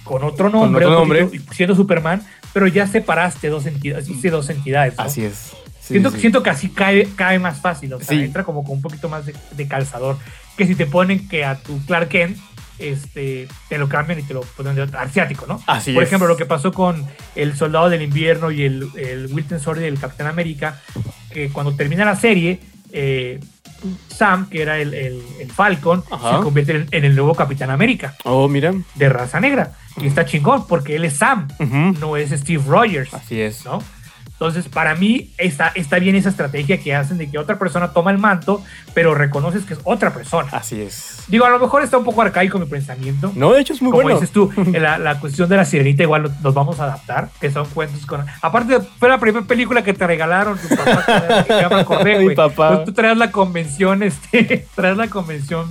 con 0.05 0.25
otro 0.25 0.49
nombre, 0.49 0.87
otro 0.87 1.31
siendo 1.53 1.75
Superman, 1.75 2.23
pero 2.55 2.67
ya 2.67 2.87
separaste 2.87 3.51
dos 3.51 3.67
entidades, 3.67 4.07
dos 4.23 4.49
entidades. 4.49 4.97
¿no? 4.97 5.05
Así 5.05 5.23
es. 5.25 5.53
Sí, 5.89 5.95
siento, 5.95 6.11
sí. 6.11 6.21
siento 6.21 6.43
que 6.43 6.51
así 6.51 6.69
cae, 6.69 7.09
cae 7.17 7.39
más 7.39 7.61
fácil, 7.61 7.93
o 7.95 7.99
sea, 7.99 8.17
Sí. 8.17 8.23
entra 8.25 8.45
como 8.45 8.63
con 8.65 8.77
un 8.77 8.83
poquito 8.83 9.09
más 9.09 9.27
de, 9.27 9.35
de 9.53 9.67
calzador. 9.69 10.17
Que 10.57 10.67
si 10.67 10.75
te 10.75 10.87
ponen 10.87 11.29
que 11.29 11.45
a 11.45 11.57
tu 11.57 11.79
Clark 11.87 12.09
Kent 12.09 12.37
este, 12.79 13.49
te 13.69 13.79
lo 13.79 13.89
cambian 13.89 14.21
y 14.21 14.23
te 14.23 14.35
lo 14.35 14.43
ponen 14.43 14.75
de 14.77 14.83
asiático, 14.97 15.47
¿no? 15.47 15.61
Así 15.67 15.93
Por 15.93 16.03
es. 16.05 16.09
ejemplo, 16.09 16.29
lo 16.29 16.37
que 16.37 16.47
pasó 16.47 16.73
con 16.73 17.05
el 17.35 17.57
Soldado 17.57 17.91
del 17.91 18.03
Invierno 18.03 18.51
y 18.53 18.63
el, 18.63 18.89
el 18.97 19.27
Winter 19.33 19.59
Soldier 19.61 19.87
y 19.87 19.89
el 19.89 19.99
Capitán 19.99 20.29
América, 20.29 20.81
que 21.33 21.49
cuando 21.51 21.75
termina 21.75 22.05
la 22.05 22.15
serie, 22.17 22.61
eh, 22.93 23.41
Sam, 24.09 24.49
que 24.49 24.63
era 24.63 24.79
el, 24.79 24.93
el- 24.95 25.23
el 25.41 25.51
Falcon, 25.53 26.03
Ajá. 26.11 26.39
se 26.39 26.43
convierte 26.43 26.73
en, 26.77 26.89
en 26.91 27.05
el 27.05 27.15
nuevo 27.15 27.35
Capitán 27.35 27.71
América 27.71 28.15
Oh, 28.25 28.49
mira. 28.49 28.73
de 28.97 29.09
raza 29.09 29.39
negra. 29.41 29.73
Y 30.01 30.07
está 30.07 30.25
chingón 30.25 30.67
porque 30.67 30.97
él 30.97 31.05
es 31.05 31.15
Sam, 31.17 31.49
no 32.01 32.17
es 32.17 32.31
Steve 32.31 32.63
Rogers. 32.67 33.13
Así 33.15 33.41
es. 33.41 33.65
¿no? 33.65 33.83
Entonces, 34.41 34.69
para 34.69 34.95
mí 34.95 35.31
está, 35.37 35.73
está 35.75 35.99
bien 35.99 36.15
esa 36.15 36.29
estrategia 36.29 36.79
que 36.79 36.95
hacen 36.95 37.19
de 37.19 37.29
que 37.29 37.39
otra 37.39 37.59
persona 37.59 37.89
toma 37.93 38.13
el 38.13 38.19
manto, 38.19 38.63
pero 38.95 39.13
reconoces 39.13 39.65
que 39.65 39.75
es 39.75 39.81
otra 39.83 40.15
persona. 40.15 40.49
Así 40.53 40.81
es. 40.81 41.25
Digo, 41.27 41.45
a 41.45 41.51
lo 41.51 41.59
mejor 41.59 41.83
está 41.83 41.99
un 41.99 42.05
poco 42.05 42.23
arcaico 42.23 42.57
mi 42.61 42.67
pensamiento. 42.67 43.33
No, 43.35 43.53
de 43.53 43.61
hecho 43.63 43.73
es 43.73 43.83
muy 43.83 43.91
Como 43.91 44.05
bueno. 44.05 44.21
dices 44.21 44.33
tú, 44.33 44.53
la, 44.73 44.97
la 44.99 45.19
cuestión 45.19 45.49
de 45.49 45.57
la 45.57 45.65
sirenita 45.65 46.05
igual 46.05 46.33
nos 46.41 46.55
vamos 46.55 46.79
a 46.79 46.85
adaptar, 46.85 47.31
que 47.41 47.51
son 47.51 47.67
cuentos 47.71 48.07
con... 48.07 48.25
Aparte, 48.41 48.79
fue 49.01 49.09
la 49.09 49.19
primera 49.19 49.45
película 49.45 49.83
que 49.83 49.93
te 49.93 50.07
regalaron 50.07 50.57
tu 50.57 50.69
papá, 50.69 51.45
que 51.45 51.55
ya 51.61 51.69
me 51.69 51.81
acordé, 51.81 52.19
Mi 52.21 52.35
papá. 52.37 52.79
Tú, 52.79 52.85
tú 52.87 52.93
traes 52.93 53.19
la 53.19 53.33
convención, 53.33 54.05
este, 54.05 54.67
traes 54.77 54.97
la 54.97 55.09
convención 55.09 55.69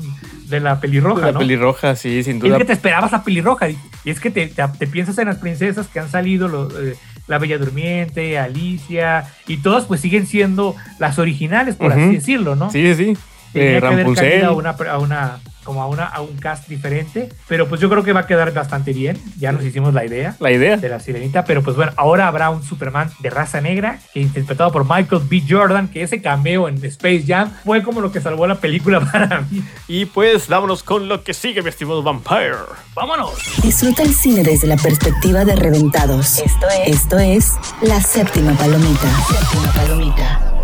de 0.50 0.60
la 0.60 0.80
pelirroja, 0.82 1.28
La 1.28 1.32
¿no? 1.32 1.40
pelirroja, 1.40 1.96
sí, 1.96 2.22
sin 2.22 2.36
Y 2.36 2.40
es 2.40 2.44
duda. 2.44 2.58
que 2.58 2.66
te 2.66 2.74
esperabas 2.74 3.14
a 3.14 3.24
pelirroja. 3.24 3.70
Y 3.70 3.78
es 4.06 4.20
que 4.20 4.30
te, 4.30 4.48
te- 4.48 4.68
te 4.78 4.88
piensas 4.88 5.18
en 5.20 5.28
las 5.28 5.38
princesas 5.38 5.88
que 5.88 6.00
han 6.02 6.10
salido, 6.10 6.48
lo- 6.50 6.70
eh, 6.82 6.96
la 7.28 7.38
Bella 7.38 7.58
Durmiente, 7.58 8.40
Alicia, 8.40 9.26
y 9.48 9.58
todas 9.58 9.86
pues 9.86 10.02
siguen 10.02 10.26
siendo 10.28 10.76
las 11.00 11.20
originales, 11.20 11.76
por 11.76 11.92
así 11.92 12.16
decirlo, 12.16 12.56
¿no? 12.56 12.70
Sí, 12.72 12.96
sí. 12.96 13.18
Tenía 13.54 13.78
Eh, 13.78 13.82
que 13.82 13.88
haber 13.88 14.14
caído 14.14 14.48
a 14.48 14.54
una, 14.54 14.70
a 14.72 14.98
una, 15.00 15.40
como 15.68 15.82
a, 15.84 15.88
una, 15.88 16.06
a 16.06 16.22
un 16.22 16.38
cast 16.38 16.70
diferente, 16.70 17.28
pero 17.48 17.68
pues 17.68 17.82
yo 17.82 17.90
creo 17.90 18.02
que 18.04 18.14
va 18.14 18.22
a 18.22 18.26
quedar 18.26 18.54
bastante 18.54 18.94
bien. 18.94 19.22
Ya 19.38 19.52
nos 19.52 19.66
hicimos 19.66 19.94
la 19.94 20.06
idea 20.06 20.36
La 20.40 20.50
idea. 20.50 20.78
de 20.78 20.88
la 20.88 21.02
sirenita, 21.02 21.44
pero 21.44 21.62
pues 21.62 21.76
bueno, 21.76 21.92
ahora 21.98 22.30
habrá 22.30 22.50
un 22.50 22.64
Superman 22.64 23.12
de 23.20 23.30
raza 23.30 23.60
negra, 23.60 24.00
que 24.14 24.22
interpretado 24.22 24.72
por 24.72 24.86
Michael 24.86 25.22
B. 25.30 25.44
Jordan, 25.48 25.90
que 25.90 26.04
ese 26.04 26.22
cameo 26.22 26.70
en 26.70 26.84
Space 26.86 27.26
Jam 27.28 27.52
fue 27.66 27.84
como 27.84 28.00
lo 28.00 28.14
que 28.14 28.22
salvó 28.22 28.48
la 28.48 28.56
película 28.56 29.02
para 29.12 29.42
mí. 29.42 29.62
Y 29.90 30.06
pues 30.06 30.48
vámonos 30.48 30.84
con 30.84 31.10
lo 31.10 31.24
que 31.24 31.34
sigue, 31.34 31.62
mi 31.62 31.70
estimado 31.70 32.02
Vampire. 32.02 32.56
¡Vámonos! 32.96 33.34
Disfruta 33.62 34.04
el 34.04 34.14
cine 34.14 34.44
desde 34.44 34.68
la 34.68 34.78
perspectiva 34.78 35.44
de 35.44 35.56
reventados. 35.58 36.40
Esto 36.40 36.66
es, 36.86 36.96
esto 36.96 37.20
es 37.20 37.54
La 37.82 38.00
Séptima 38.00 38.54
Palomita. 38.54 39.10
Séptima 39.28 39.74
Palomita. 39.74 40.57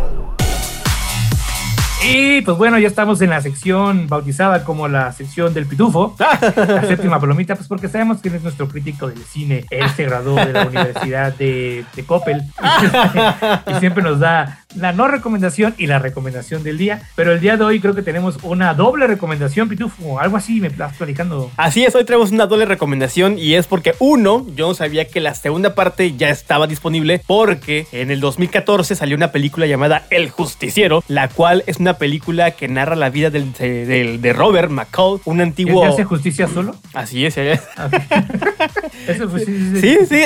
Y 2.05 2.41
pues 2.41 2.57
bueno, 2.57 2.77
ya 2.79 2.87
estamos 2.87 3.21
en 3.21 3.29
la 3.29 3.41
sección 3.41 4.07
bautizada 4.07 4.65
como 4.65 4.89
la 4.89 5.11
sección 5.13 5.53
del 5.53 5.65
pitufo, 5.65 6.15
la 6.19 6.85
séptima 6.85 7.19
palomita, 7.19 7.55
pues 7.55 7.67
porque 7.67 7.87
sabemos 7.87 8.19
que 8.19 8.27
él 8.27 8.35
es 8.35 8.43
nuestro 8.43 8.67
crítico 8.67 9.07
del 9.07 9.23
cine. 9.23 9.65
Él 9.69 9.89
se 9.91 10.03
graduó 10.03 10.35
de 10.35 10.51
la 10.51 10.67
Universidad 10.67 11.33
de, 11.33 11.85
de 11.95 12.05
Coppel 12.05 12.41
y 13.67 13.79
siempre 13.79 14.03
nos 14.03 14.19
da 14.19 14.62
la 14.76 14.91
no 14.93 15.07
recomendación 15.07 15.74
y 15.78 15.88
la 15.88 15.99
recomendación 15.99 16.63
del 16.63 16.78
día. 16.78 17.01
Pero 17.15 17.32
el 17.32 17.39
día 17.39 17.57
de 17.57 17.63
hoy 17.63 17.80
creo 17.80 17.95
que 17.95 18.01
tenemos 18.01 18.38
una 18.43 18.74
doble 18.74 19.07
recomendación, 19.07 19.69
pitufo, 19.69 20.19
algo 20.19 20.38
así, 20.38 20.59
me 20.59 20.67
estás 20.67 20.95
platicando. 20.97 21.51
Así 21.57 21.84
es, 21.84 21.95
hoy 21.95 22.03
traemos 22.05 22.32
una 22.32 22.45
doble 22.47 22.65
recomendación 22.65 23.38
y 23.38 23.55
es 23.55 23.67
porque 23.67 23.93
uno, 23.99 24.45
yo 24.55 24.67
no 24.69 24.74
sabía 24.74 25.07
que 25.07 25.19
la 25.19 25.34
segunda 25.36 25.76
parte 25.76 26.15
ya 26.15 26.30
estaba 26.30 26.67
disponible 26.67 27.21
porque 27.28 27.88
en 27.91 28.11
el 28.11 28.19
2014 28.19 28.95
salió 28.95 29.15
una 29.15 29.32
película 29.32 29.65
llamada 29.65 30.05
El 30.09 30.30
Justiciero, 30.30 31.03
la 31.07 31.28
cual 31.28 31.63
es 31.67 31.78
una 31.78 31.97
película 31.97 32.51
que 32.51 32.67
narra 32.67 32.95
la 32.95 33.09
vida 33.09 33.30
del, 33.30 33.53
del- 33.53 34.21
de 34.21 34.34
Robert 34.34 34.69
McCall, 34.71 35.19
un 35.26 35.38
¿Ya 35.38 35.43
antiguo... 35.43 35.86
hace 35.86 36.03
justicia 36.03 36.47
solo? 36.47 36.76
Así 36.93 37.26
es, 37.26 37.38
eh. 37.38 37.59
Eso 39.07 39.30
fue, 39.30 39.41
Sí, 39.45 39.97
sí. 40.09 40.21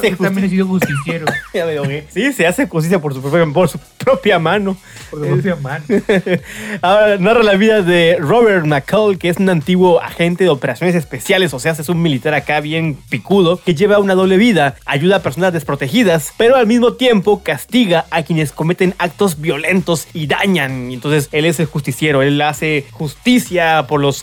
Sí, 0.00 0.10
también 0.20 0.46
he 0.46 0.48
sido 0.50 0.66
justiciero 0.66 1.26
Ya 1.54 1.64
me 1.66 1.76
ahogué. 1.78 2.06
Sí, 2.10 2.32
se 2.32 2.46
hace 2.46 2.66
justicia 2.68 2.98
por 3.00 3.14
su 3.14 3.20
propia, 3.22 3.40
por 3.56 3.70
su 3.70 3.78
propia 3.96 4.38
mano. 4.38 4.76
por 5.10 5.20
su 5.20 5.30
propia 5.30 5.56
mano. 5.56 5.82
Ahora 6.82 7.16
narra 7.16 7.42
la 7.42 7.54
vida 7.54 7.80
de 7.80 8.18
Robert 8.20 8.66
McCall, 8.66 9.16
que 9.16 9.30
es 9.30 9.38
un 9.38 9.48
antiguo 9.48 10.02
agente 10.02 10.44
de 10.44 10.50
operaciones 10.50 10.94
especiales, 10.94 11.54
o 11.54 11.58
sea, 11.58 11.72
es 11.72 11.88
un 11.88 12.02
militar 12.02 12.34
acá 12.34 12.60
bien 12.60 12.98
picudo, 13.08 13.56
que 13.56 13.74
lleva 13.74 13.98
una 13.98 14.14
doble 14.14 14.36
vida, 14.36 14.74
ayuda 14.84 15.16
a 15.16 15.22
personas 15.22 15.54
desprotegidas, 15.54 16.34
pero 16.36 16.56
al 16.56 16.66
mismo 16.66 16.92
tiempo 16.92 17.42
castiga 17.42 18.04
a 18.10 18.24
quienes 18.24 18.52
cometen 18.52 18.94
actos 18.98 19.40
violentos 19.40 20.06
y 20.12 20.26
dañan. 20.26 20.90
Y 20.90 20.94
Entonces, 20.94 21.30
él 21.32 21.46
es 21.46 21.58
el 21.58 21.64
justiciero, 21.64 22.20
él 22.20 22.38
hace 22.42 22.84
justicia 22.92 23.86
por 23.88 24.02
los 24.02 24.22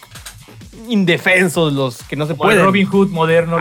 indefensos, 0.87 1.73
los 1.73 2.03
que 2.03 2.15
no 2.15 2.27
se 2.27 2.35
pueden. 2.35 2.63
Robin 2.63 2.85
Hood 2.85 3.09
moderno. 3.09 3.57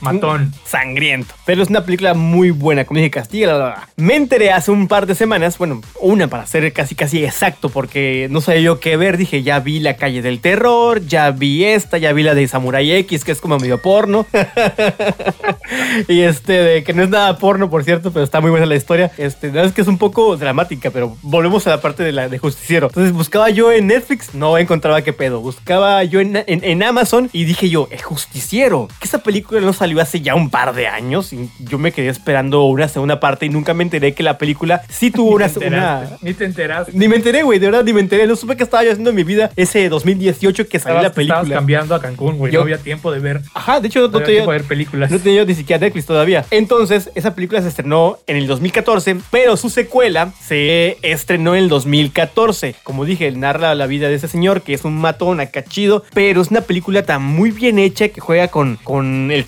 Matón. 0.00 0.52
Sangriento. 0.64 1.34
Pero 1.44 1.62
es 1.62 1.68
una 1.70 1.84
película 1.84 2.14
muy 2.14 2.50
buena, 2.50 2.84
como 2.84 2.98
dije, 2.98 3.10
Castilla. 3.10 3.46
la, 3.48 3.52
la, 3.58 3.64
la. 3.70 3.88
Me 3.96 4.14
enteré 4.16 4.52
hace 4.52 4.70
un 4.70 4.88
par 4.88 5.06
de 5.06 5.14
semanas, 5.14 5.58
bueno, 5.58 5.80
una 6.00 6.28
para 6.28 6.46
ser 6.46 6.72
casi 6.72 6.94
casi 6.94 7.24
exacto, 7.24 7.68
porque 7.68 8.28
no 8.30 8.40
sabía 8.40 8.60
yo 8.60 8.80
qué 8.80 8.96
ver. 8.96 9.16
Dije, 9.16 9.42
ya 9.42 9.60
vi 9.60 9.80
La 9.80 9.96
Calle 9.96 10.22
del 10.22 10.40
Terror, 10.40 11.04
ya 11.06 11.30
vi 11.30 11.64
esta, 11.64 11.98
ya 11.98 12.12
vi 12.12 12.22
la 12.22 12.34
de 12.34 12.46
Samurai 12.48 12.90
X, 12.92 13.24
que 13.24 13.32
es 13.32 13.40
como 13.40 13.58
medio 13.58 13.80
porno. 13.80 14.26
y 16.08 16.20
este, 16.20 16.52
de 16.52 16.84
que 16.84 16.92
no 16.92 17.02
es 17.02 17.08
nada 17.08 17.38
porno, 17.38 17.70
por 17.70 17.84
cierto, 17.84 18.12
pero 18.12 18.24
está 18.24 18.40
muy 18.40 18.50
buena 18.50 18.66
la 18.66 18.76
historia. 18.76 19.10
Este, 19.18 19.48
verdad 19.48 19.66
es 19.66 19.72
que 19.72 19.80
es 19.82 19.88
un 19.88 19.98
poco 19.98 20.36
dramática, 20.36 20.90
pero 20.90 21.16
volvemos 21.22 21.66
a 21.66 21.70
la 21.70 21.80
parte 21.80 22.02
de 22.02 22.12
la 22.12 22.28
de 22.28 22.38
justiciero. 22.38 22.88
Entonces 22.88 23.12
buscaba 23.12 23.50
yo 23.50 23.72
en 23.72 23.86
Netflix, 23.86 24.34
no 24.34 24.58
encontraba 24.58 25.02
qué 25.02 25.12
pedo. 25.12 25.40
Buscaba 25.40 26.02
yo 26.04 26.20
en, 26.20 26.36
en- 26.36 26.64
en 26.64 26.82
Amazon 26.82 27.30
y 27.32 27.44
dije 27.44 27.68
yo, 27.68 27.88
es 27.90 28.02
justiciero. 28.02 28.88
Que 29.00 29.06
esa 29.06 29.18
película 29.18 29.60
no 29.60 29.72
salió 29.86 30.02
hace 30.02 30.20
ya 30.20 30.34
un 30.34 30.50
par 30.50 30.74
de 30.74 30.88
años 30.88 31.32
y 31.32 31.48
yo 31.60 31.78
me 31.78 31.92
quedé 31.92 32.08
esperando 32.08 32.64
una 32.64 32.88
segunda 32.88 33.20
parte 33.20 33.46
y 33.46 33.50
nunca 33.50 33.72
me 33.72 33.84
enteré 33.84 34.14
que 34.14 34.24
la 34.24 34.36
película 34.36 34.82
sí 34.88 35.12
tuvo 35.12 35.30
una... 35.36 35.46
Enteraste, 35.46 36.16
Ni 36.22 36.34
te 36.34 36.44
enteraste. 36.44 36.92
ni 36.92 37.06
me 37.06 37.14
enteré, 37.16 37.42
güey, 37.44 37.60
de 37.60 37.66
verdad 37.66 37.84
ni 37.84 37.92
me 37.92 38.00
enteré. 38.00 38.26
No 38.26 38.34
supe 38.34 38.56
qué 38.56 38.64
estaba 38.64 38.82
yo 38.82 38.90
haciendo 38.90 39.10
en 39.10 39.16
mi 39.16 39.22
vida 39.22 39.52
ese 39.54 39.88
2018 39.88 40.68
que 40.68 40.80
salió 40.80 40.96
Estabas, 40.98 41.16
la 41.16 41.22
estabas 41.22 41.40
película. 41.42 41.54
cambiando 41.56 41.94
a 41.94 42.00
Cancún, 42.02 42.36
güey. 42.36 42.52
No 42.52 42.62
había 42.62 42.78
tiempo 42.78 43.12
de 43.12 43.20
ver. 43.20 43.42
Ajá, 43.54 43.78
de 43.80 43.86
hecho 43.86 44.00
no, 44.00 44.08
No 44.08 44.12
tenía, 44.18 44.26
tiempo 44.26 44.50
de 44.50 44.58
ver 44.58 44.66
películas. 44.66 45.10
no 45.10 45.18
tenía 45.20 45.44
ni 45.44 45.54
siquiera 45.54 45.78
Netflix 45.80 46.06
todavía. 46.06 46.44
Entonces, 46.50 47.10
esa 47.14 47.34
película 47.36 47.62
se 47.62 47.68
estrenó 47.68 48.18
en 48.26 48.36
el 48.36 48.48
2014, 48.48 49.16
pero 49.30 49.56
su 49.56 49.70
secuela 49.70 50.32
se 50.44 50.98
estrenó 51.02 51.54
en 51.54 51.62
el 51.64 51.68
2014. 51.68 52.74
Como 52.82 53.04
dije, 53.04 53.30
narra 53.30 53.74
la 53.76 53.86
vida 53.86 54.08
de 54.08 54.16
ese 54.16 54.26
señor 54.26 54.62
que 54.62 54.74
es 54.74 54.84
un 54.84 54.96
matón 54.98 55.38
acá 55.40 55.62
chido, 55.64 56.02
pero 56.12 56.40
es 56.40 56.50
una 56.50 56.62
película 56.62 57.04
tan 57.04 57.22
muy 57.22 57.50
bien 57.52 57.78
hecha 57.78 58.08
que 58.08 58.20
juega 58.20 58.48
con, 58.48 58.76
con 58.82 59.30
el 59.30 59.44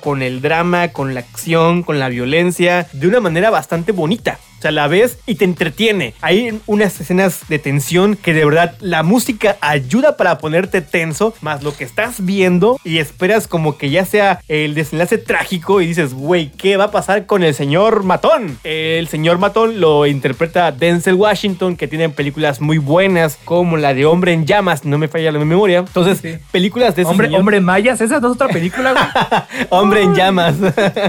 con 0.00 0.22
el 0.22 0.40
drama, 0.40 0.88
con 0.88 1.12
la 1.12 1.20
acción, 1.20 1.82
con 1.82 1.98
la 1.98 2.08
violencia, 2.08 2.86
de 2.92 3.06
una 3.06 3.20
manera 3.20 3.50
bastante 3.50 3.92
bonita. 3.92 4.38
O 4.62 4.68
sea, 4.70 4.70
la 4.70 4.86
ves 4.86 5.18
y 5.26 5.34
te 5.34 5.44
entretiene. 5.44 6.14
Hay 6.20 6.56
unas 6.66 7.00
escenas 7.00 7.40
de 7.48 7.58
tensión 7.58 8.14
que 8.14 8.32
de 8.32 8.44
verdad 8.44 8.76
la 8.78 9.02
música 9.02 9.56
ayuda 9.60 10.16
para 10.16 10.38
ponerte 10.38 10.82
tenso, 10.82 11.34
más 11.40 11.64
lo 11.64 11.76
que 11.76 11.82
estás 11.82 12.24
viendo 12.24 12.78
y 12.84 12.98
esperas 12.98 13.48
como 13.48 13.76
que 13.76 13.90
ya 13.90 14.04
sea 14.04 14.38
el 14.46 14.74
desenlace 14.76 15.18
trágico 15.18 15.80
y 15.80 15.86
dices, 15.88 16.14
güey, 16.14 16.52
¿qué 16.52 16.76
va 16.76 16.84
a 16.84 16.90
pasar 16.92 17.26
con 17.26 17.42
el 17.42 17.54
señor 17.54 18.04
Matón? 18.04 18.56
El 18.62 19.08
señor 19.08 19.38
Matón 19.38 19.80
lo 19.80 20.06
interpreta 20.06 20.70
Denzel 20.70 21.14
Washington, 21.14 21.74
que 21.74 21.88
tiene 21.88 22.08
películas 22.10 22.60
muy 22.60 22.78
buenas 22.78 23.36
como 23.44 23.76
la 23.76 23.94
de 23.94 24.06
Hombre 24.06 24.32
en 24.32 24.46
Llamas, 24.46 24.84
no 24.84 24.96
me 24.96 25.08
falla 25.08 25.32
la 25.32 25.40
memoria. 25.40 25.78
Entonces, 25.78 26.20
Sí. 26.22 26.38
películas 26.52 26.94
de 26.94 27.02
ese 27.02 27.10
Hombre, 27.10 27.26
señor- 27.26 27.40
hombre 27.40 27.60
mayas, 27.60 28.00
esa 28.00 28.20
no 28.20 28.28
es 28.28 28.34
otra 28.34 28.46
película, 28.46 28.92
güey. 28.92 29.66
Hombre 29.70 30.02
en 30.02 30.14
Llamas. 30.14 30.54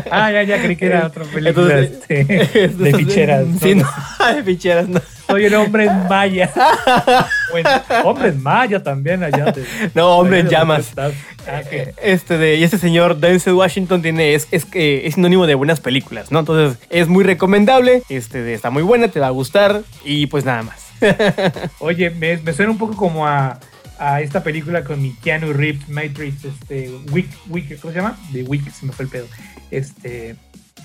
Ah, 0.10 0.32
ya, 0.32 0.41
ya 0.41 0.60
creí 0.60 0.76
que 0.76 0.88
era 0.88 1.06
otra 1.06 1.24
película 1.26 1.49
Entonces, 1.80 1.91
este, 2.10 2.24
de 2.26 2.66
entonces, 2.66 3.06
ficheras. 3.45 3.61
Sí, 3.61 3.75
¿no? 3.75 4.27
no, 4.27 4.35
de 4.35 4.43
ficheras, 4.43 4.87
no. 4.89 5.01
Soy 5.27 5.45
el 5.45 5.55
hombre 5.55 5.85
en 5.85 6.07
maya. 6.07 6.51
Bueno, 7.51 7.69
hombre 8.03 8.29
en 8.29 8.41
maya 8.41 8.81
también 8.81 9.21
allá. 9.23 9.51
de- 9.51 9.63
No, 9.93 10.17
hombre 10.17 10.39
en 10.39 10.49
llamas. 10.49 10.91
Ah, 10.97 11.09
ok. 11.63 11.93
Este 12.01 12.39
de, 12.39 12.55
y 12.55 12.63
este 12.63 12.79
señor 12.79 13.17
Denzel 13.17 13.53
Washington 13.53 14.01
tiene, 14.01 14.33
es, 14.33 14.47
es, 14.49 14.65
que 14.65 15.05
es 15.05 15.13
sinónimo 15.13 15.45
de 15.45 15.53
buenas 15.53 15.79
películas, 15.79 16.31
¿no? 16.31 16.39
Entonces 16.39 16.79
es 16.89 17.07
muy 17.07 17.23
recomendable, 17.23 18.01
este 18.09 18.41
de, 18.41 18.55
está 18.55 18.71
muy 18.71 18.81
buena, 18.81 19.09
te 19.09 19.19
va 19.19 19.27
a 19.27 19.31
gustar 19.31 19.83
y 20.03 20.25
pues 20.27 20.45
nada 20.45 20.63
más. 20.63 20.87
Oye, 21.79 22.09
me, 22.09 22.37
me 22.37 22.53
suena 22.53 22.71
un 22.71 22.79
poco 22.79 22.95
como 22.95 23.27
a, 23.27 23.59
a 23.99 24.21
esta 24.21 24.41
película 24.41 24.83
con 24.83 24.99
mi 24.99 25.13
Keanu 25.13 25.53
Reeves, 25.53 25.87
Matrix, 25.89 26.45
este, 26.45 26.89
Wick, 27.11 27.27
Wick, 27.49 27.79
¿cómo 27.79 27.93
se 27.93 27.99
llama? 27.99 28.17
De 28.31 28.41
Wick, 28.43 28.71
se 28.71 28.85
me 28.87 28.93
fue 28.93 29.05
el 29.05 29.11
pedo. 29.11 29.27
Este, 29.69 30.35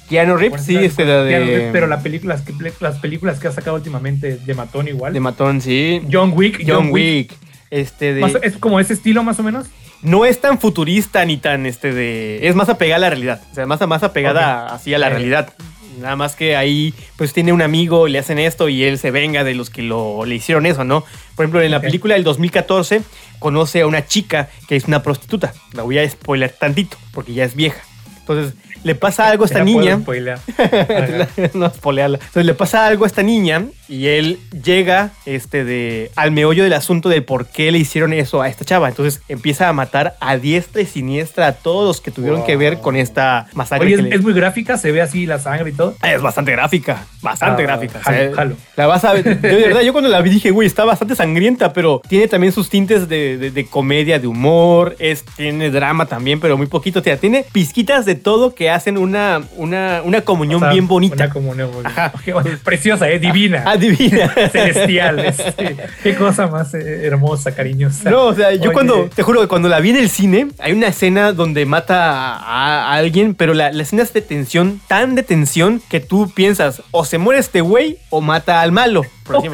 Keanu 0.08 0.36
Reeves, 0.36 0.62
sí, 0.64 0.76
este 0.76 1.04
Reeves, 1.04 1.64
de, 1.64 1.68
pero 1.72 1.86
las, 1.86 2.02
que- 2.02 2.52
las 2.80 2.98
películas 2.98 3.38
que 3.38 3.48
ha 3.48 3.52
sacado 3.52 3.76
últimamente 3.76 4.36
de 4.36 4.54
Matón 4.54 4.88
igual. 4.88 5.12
de 5.12 5.20
Matón, 5.20 5.60
sí. 5.60 6.00
John 6.10 6.32
Wick, 6.34 6.62
John 6.66 6.90
Wick. 6.90 7.32
Este 7.70 8.14
de, 8.14 8.40
es 8.42 8.56
como 8.56 8.80
ese 8.80 8.94
estilo 8.94 9.22
más 9.22 9.38
o 9.38 9.42
menos. 9.42 9.66
no 10.00 10.24
es 10.24 10.40
tan 10.40 10.58
futurista 10.58 11.24
ni 11.26 11.36
tan 11.36 11.66
este 11.66 11.92
de. 11.92 12.46
Es 12.48 12.54
más 12.54 12.68
apegada 12.70 12.96
a 12.96 13.00
la 13.00 13.10
realidad. 13.10 13.42
O 13.50 13.54
sea, 13.54 13.66
más, 13.66 13.86
más 13.86 14.02
apegada 14.02 14.66
así 14.74 14.94
a 14.94 14.98
la 14.98 15.08
Eh. 15.08 15.10
realidad. 15.10 15.52
Nada 16.00 16.14
más 16.14 16.36
que 16.36 16.54
ahí, 16.56 16.94
pues 17.16 17.32
tiene 17.32 17.52
un 17.52 17.60
amigo, 17.60 18.06
le 18.06 18.20
hacen 18.20 18.38
esto 18.38 18.68
y 18.68 18.84
él 18.84 18.98
se 18.98 19.10
venga 19.10 19.42
de 19.42 19.54
los 19.54 19.68
que 19.68 19.82
lo, 19.82 20.24
le 20.24 20.36
hicieron 20.36 20.64
eso, 20.64 20.84
¿no? 20.84 21.00
Por 21.34 21.44
ejemplo, 21.44 21.60
en 21.60 21.72
la 21.72 21.80
película 21.80 22.14
del 22.14 22.22
2014, 22.22 23.02
conoce 23.40 23.80
a 23.80 23.86
una 23.88 24.06
chica 24.06 24.48
que 24.68 24.76
es 24.76 24.84
una 24.84 25.02
prostituta. 25.02 25.52
La 25.72 25.82
voy 25.82 25.98
a 25.98 26.08
spoiler 26.08 26.50
tantito, 26.52 26.96
porque 27.12 27.34
ya 27.34 27.44
es 27.44 27.56
vieja. 27.56 27.80
Entonces, 28.20 28.54
le 28.84 28.94
pasa 28.94 29.28
algo 29.28 29.44
a 29.44 29.46
esta 29.46 29.64
niña. 29.64 29.96
no 31.54 31.70
spoilearla. 31.70 32.18
Entonces 32.18 32.46
le 32.46 32.54
pasa 32.54 32.86
algo 32.86 33.04
a 33.04 33.06
esta 33.06 33.22
niña 33.22 33.64
y 33.88 34.08
él 34.08 34.38
llega 34.64 35.10
este, 35.26 35.64
de, 35.64 36.10
al 36.16 36.30
meollo 36.30 36.62
del 36.64 36.72
asunto 36.74 37.08
de 37.08 37.22
por 37.22 37.46
qué 37.46 37.72
le 37.72 37.78
hicieron 37.78 38.12
eso 38.12 38.42
a 38.42 38.48
esta 38.48 38.64
chava. 38.64 38.88
Entonces 38.88 39.22
empieza 39.28 39.68
a 39.68 39.72
matar 39.72 40.16
a 40.20 40.36
diestra 40.36 40.82
y 40.82 40.86
siniestra 40.86 41.46
a 41.46 41.52
todos 41.52 41.86
los 41.86 42.00
que 42.00 42.10
tuvieron 42.10 42.38
Wow. 42.40 42.46
que 42.46 42.56
ver 42.56 42.80
con 42.80 42.96
esta 42.96 43.46
masacre. 43.54 43.86
Oye, 43.86 43.94
es, 43.96 44.02
le- 44.02 44.14
es 44.14 44.22
muy 44.22 44.32
gráfica, 44.34 44.76
se 44.76 44.92
ve 44.92 45.00
así 45.00 45.24
la 45.26 45.38
sangre 45.38 45.70
y 45.70 45.72
todo. 45.72 45.94
es 46.02 46.20
bastante 46.20 46.52
gráfica, 46.52 47.06
bastante 47.22 47.62
Ah, 47.62 47.66
gráfica. 47.66 48.00
jalo, 48.02 48.32
jalo. 48.34 48.56
La 48.76 48.86
vas 48.86 49.04
a 49.04 49.12
ver. 49.14 49.24
De 49.40 49.54
verdad, 49.56 49.80
yo 49.80 49.92
cuando 49.92 50.10
la 50.10 50.20
vi 50.20 50.30
dije, 50.30 50.50
güey, 50.50 50.66
está 50.66 50.84
bastante 50.84 51.14
sangrienta, 51.16 51.72
pero 51.72 52.02
tiene 52.08 52.28
también 52.28 52.52
sus 52.52 52.68
tintes 52.68 53.08
de, 53.08 53.38
de- 53.38 53.50
de 53.50 53.66
comedia, 53.66 54.18
de 54.18 54.26
humor, 54.26 54.96
es, 54.98 55.24
tiene 55.24 55.70
drama 55.70 56.06
también, 56.06 56.40
pero 56.40 56.56
muy 56.58 56.66
poquito. 56.66 57.00
O 57.00 57.02
sea, 57.02 57.16
tiene 57.16 57.44
pizquitas 57.52 58.04
de 58.04 58.14
todo 58.16 58.54
que 58.54 58.68
hacen 58.70 58.98
una, 58.98 59.40
una, 59.56 60.02
una 60.04 60.20
comunión 60.20 60.58
O 60.62 60.66
sea, 60.66 60.72
bien 60.72 60.86
bonita. 60.88 61.14
Una 61.14 61.30
comunión 61.30 61.70
Ajá. 61.84 62.12
Bueno, 62.32 62.50
preciosa, 62.64 63.08
¿eh? 63.10 63.18
divina. 63.18 63.62
Adivina. 63.78 64.28
celestial. 64.52 65.18
este, 65.24 65.76
qué 66.02 66.14
cosa 66.16 66.46
más 66.46 66.74
eh, 66.74 67.06
hermosa, 67.06 67.54
cariñosa. 67.54 68.10
No, 68.10 68.26
o 68.26 68.34
sea, 68.34 68.52
yo 68.52 68.62
Oye, 68.62 68.72
cuando, 68.72 69.08
te 69.14 69.22
juro 69.22 69.40
que 69.40 69.48
cuando 69.48 69.68
la 69.68 69.80
vi 69.80 69.90
en 69.90 69.96
el 69.96 70.10
cine, 70.10 70.48
hay 70.58 70.72
una 70.72 70.88
escena 70.88 71.32
donde 71.32 71.64
mata 71.66 72.34
a, 72.36 72.92
a 72.92 72.94
alguien, 72.94 73.34
pero 73.34 73.54
la, 73.54 73.72
la 73.72 73.82
escena 73.82 74.02
es 74.02 74.12
de 74.12 74.20
tensión, 74.22 74.80
tan 74.88 75.14
de 75.14 75.22
tensión, 75.22 75.80
que 75.88 76.00
tú 76.00 76.30
piensas, 76.34 76.82
o 76.90 77.04
se 77.04 77.18
muere 77.18 77.40
este 77.40 77.60
güey 77.60 77.96
o 78.10 78.20
mata 78.20 78.60
al 78.60 78.72
malo. 78.72 79.02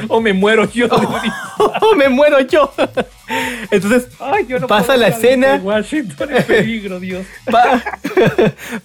O, 0.09 0.21
me 0.21 0.33
muero 0.33 0.71
yo. 0.71 0.87
o 1.81 1.95
me 1.97 2.09
muero 2.09 2.41
yo. 2.41 2.73
Entonces, 3.73 4.07
Ay, 4.21 4.47
yo 4.49 4.61
no 4.61 4.69
Pasa 4.69 4.97
la 4.97 5.09
escena. 5.09 5.61
Washington 5.63 6.29
en 6.37 6.43
peligro, 6.45 7.01
Dios. 7.01 7.27
pa- 7.51 7.83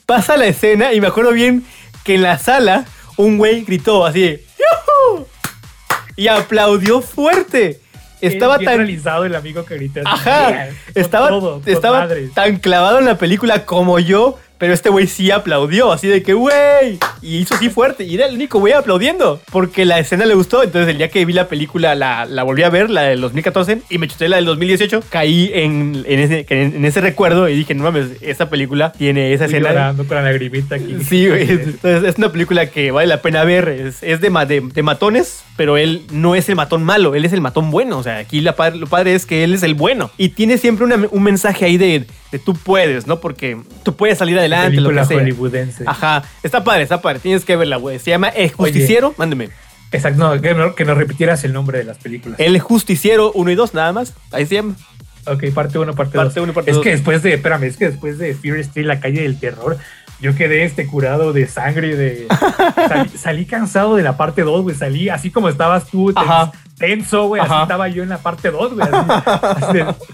pasa 0.06 0.36
la 0.38 0.46
escena 0.48 0.94
y 0.94 1.02
me 1.02 1.08
acuerdo 1.08 1.32
bien 1.32 1.64
que 2.04 2.16
en 2.16 2.24
la 2.24 2.40
sala 2.40 2.86
un 3.18 3.38
güey 3.38 3.64
gritó 3.66 4.06
así, 4.06 4.40
"¡Yujú!", 4.60 5.28
Y 6.16 6.28
aplaudió 6.28 7.02
fuerte. 7.02 7.80
Estaba 8.22 8.58
Bien 8.58 8.70
tan 8.70 8.78
realizado 8.80 9.24
el 9.24 9.34
amigo 9.34 9.64
que 9.64 9.76
grita. 9.76 10.02
Ajá, 10.04 10.68
estaba, 10.94 11.30
todo, 11.30 11.62
estaba 11.66 12.00
madres. 12.00 12.34
tan 12.34 12.58
clavado 12.58 13.00
en 13.00 13.06
la 13.06 13.18
película 13.18 13.66
como 13.66 13.98
yo, 14.00 14.38
pero 14.60 14.74
este 14.74 14.90
güey 14.90 15.08
sí 15.08 15.32
aplaudió, 15.32 15.92
así 15.92 16.08
de 16.08 16.22
que, 16.22 16.34
güey, 16.34 17.00
y 17.24 17.38
hizo 17.38 17.56
así 17.56 17.70
fuerte, 17.70 18.04
y 18.04 18.14
era 18.14 18.28
el 18.28 18.36
único 18.36 18.60
güey 18.60 18.74
aplaudiendo, 18.74 19.42
porque 19.52 19.86
la 19.86 19.98
escena 19.98 20.26
le 20.26 20.36
gustó, 20.36 20.62
entonces 20.62 20.90
el 20.92 20.98
día 21.00 21.10
que 21.10 21.26
vi 21.26 21.34
la 21.34 21.48
película, 21.48 21.96
la, 21.96 22.26
la 22.26 22.44
volví 22.44 22.62
a 22.64 22.70
ver, 22.70 22.90
la 22.92 23.02
del 23.04 23.22
2014, 23.22 23.80
y 23.90 23.98
me 23.98 24.08
chuté 24.08 24.30
la 24.30 24.36
del 24.36 24.46
2018, 24.46 25.04
caí 25.10 25.50
en, 25.54 26.04
en, 26.06 26.20
ese, 26.20 26.46
en 26.50 26.86
ese 26.86 27.02
recuerdo 27.02 27.50
y 27.50 27.56
dije, 27.56 27.74
no 27.74 27.84
mames, 27.84 28.10
esa 28.22 28.50
película 28.50 28.92
tiene 28.92 29.34
esa 29.34 29.46
escena. 29.46 29.70
llorando 29.70 30.06
con 30.06 30.18
la 30.18 30.24
lagrimita 30.24 30.76
aquí. 30.76 30.98
Sí, 31.08 31.28
güey. 31.28 31.50
Entonces, 31.50 32.04
es 32.04 32.18
una 32.18 32.32
película 32.32 32.68
que 32.68 32.92
vale 32.92 33.08
la 33.08 33.22
pena 33.22 33.44
ver. 33.46 33.70
Es, 33.70 34.04
es 34.04 34.20
de, 34.22 34.30
de, 34.48 34.62
de 34.74 34.84
matones, 34.84 35.44
pero 35.56 35.78
él 35.78 36.04
no 36.12 36.36
es 36.36 36.50
el 36.50 36.56
matón 36.56 36.84
malo, 36.84 37.16
él 37.16 37.26
es 37.26 37.34
el 37.34 37.42
matón 37.42 37.72
bueno. 37.72 37.98
O 37.98 38.04
sea, 38.04 38.18
aquí 38.18 38.42
la 38.42 38.56
lo 38.76 38.88
padre 38.88 39.16
es 39.16 39.26
que 39.26 39.44
él 39.44 39.54
es 39.54 39.64
el 39.64 39.74
bueno. 39.74 40.12
Y 40.18 40.30
tiene 40.30 40.58
siempre 40.58 40.86
una- 40.86 41.08
un 41.10 41.24
mensaje 41.24 41.66
ahí 41.66 41.78
de, 41.78 42.06
de 42.32 42.40
tú 42.40 42.54
puedes, 42.54 43.08
¿no? 43.08 43.20
Porque 43.20 43.58
tú 43.84 43.96
puedes 43.96 44.18
salir 44.18 44.38
adelante, 44.38 44.78
lo 44.80 44.90
película 44.90 45.02
que 45.02 45.08
sea. 45.08 45.18
hollywoodense. 45.18 45.84
Ajá, 45.88 46.24
está 46.44 46.64
padre, 46.64 46.84
está 46.84 47.02
padre. 47.02 47.20
Tienes 47.20 47.46
que 47.46 47.56
verla, 47.56 47.78
güey. 47.78 48.00
Se 48.00 48.12
llama 48.12 48.30
El 48.30 48.52
Justiciero. 48.52 49.14
Mándeme. 49.18 49.50
Exacto, 49.92 50.20
no, 50.36 50.40
que, 50.42 50.54
no- 50.54 50.76
que 50.76 50.86
nos 50.86 50.98
repitieras 50.98 51.44
el 51.44 51.54
nombre 51.54 51.80
de 51.80 51.84
las 51.86 51.98
películas. 51.98 52.40
El 52.40 52.60
Justiciero 52.60 53.32
1 53.34 53.52
y 53.52 53.56
2, 53.56 53.74
nada 53.74 53.92
más. 53.92 54.14
Ahí 54.32 54.46
se 54.46 54.56
llama. 54.56 54.76
Ok, 55.26 55.46
parte 55.54 55.80
1, 55.80 55.96
parte 55.96 56.18
2. 56.18 56.26
Parte 56.28 56.42
uno, 56.42 56.54
parte 56.54 56.72
es 56.72 56.76
dos. 56.78 56.84
que 56.84 56.92
después 56.92 57.22
de, 57.24 57.34
espérame, 57.34 57.64
es 57.64 57.78
que 57.78 57.90
después 57.90 58.18
de 58.20 58.34
Fear 58.36 58.58
Street, 58.58 58.86
la 58.86 59.00
calle 59.00 59.22
del 59.24 59.40
terror, 59.40 59.78
yo 60.22 60.36
quedé 60.36 60.64
este 60.64 60.86
curado 60.86 61.34
de 61.34 61.48
sangre, 61.48 61.96
de... 61.96 62.28
salí, 62.88 63.10
salí 63.18 63.46
cansado 63.46 63.96
de 63.96 64.04
la 64.04 64.18
parte 64.18 64.42
2, 64.42 64.62
güey, 64.64 64.76
salí 64.76 65.10
así 65.10 65.32
como 65.32 65.50
estabas 65.50 65.88
tú, 65.88 66.12
Ajá. 66.16 66.52
tenso, 66.78 67.28
güey, 67.28 67.42
así 67.42 67.54
estaba 67.62 67.88
yo 67.88 68.04
en 68.04 68.10
la 68.10 68.18
parte 68.18 68.52
2, 68.52 68.74
güey, 68.74 68.88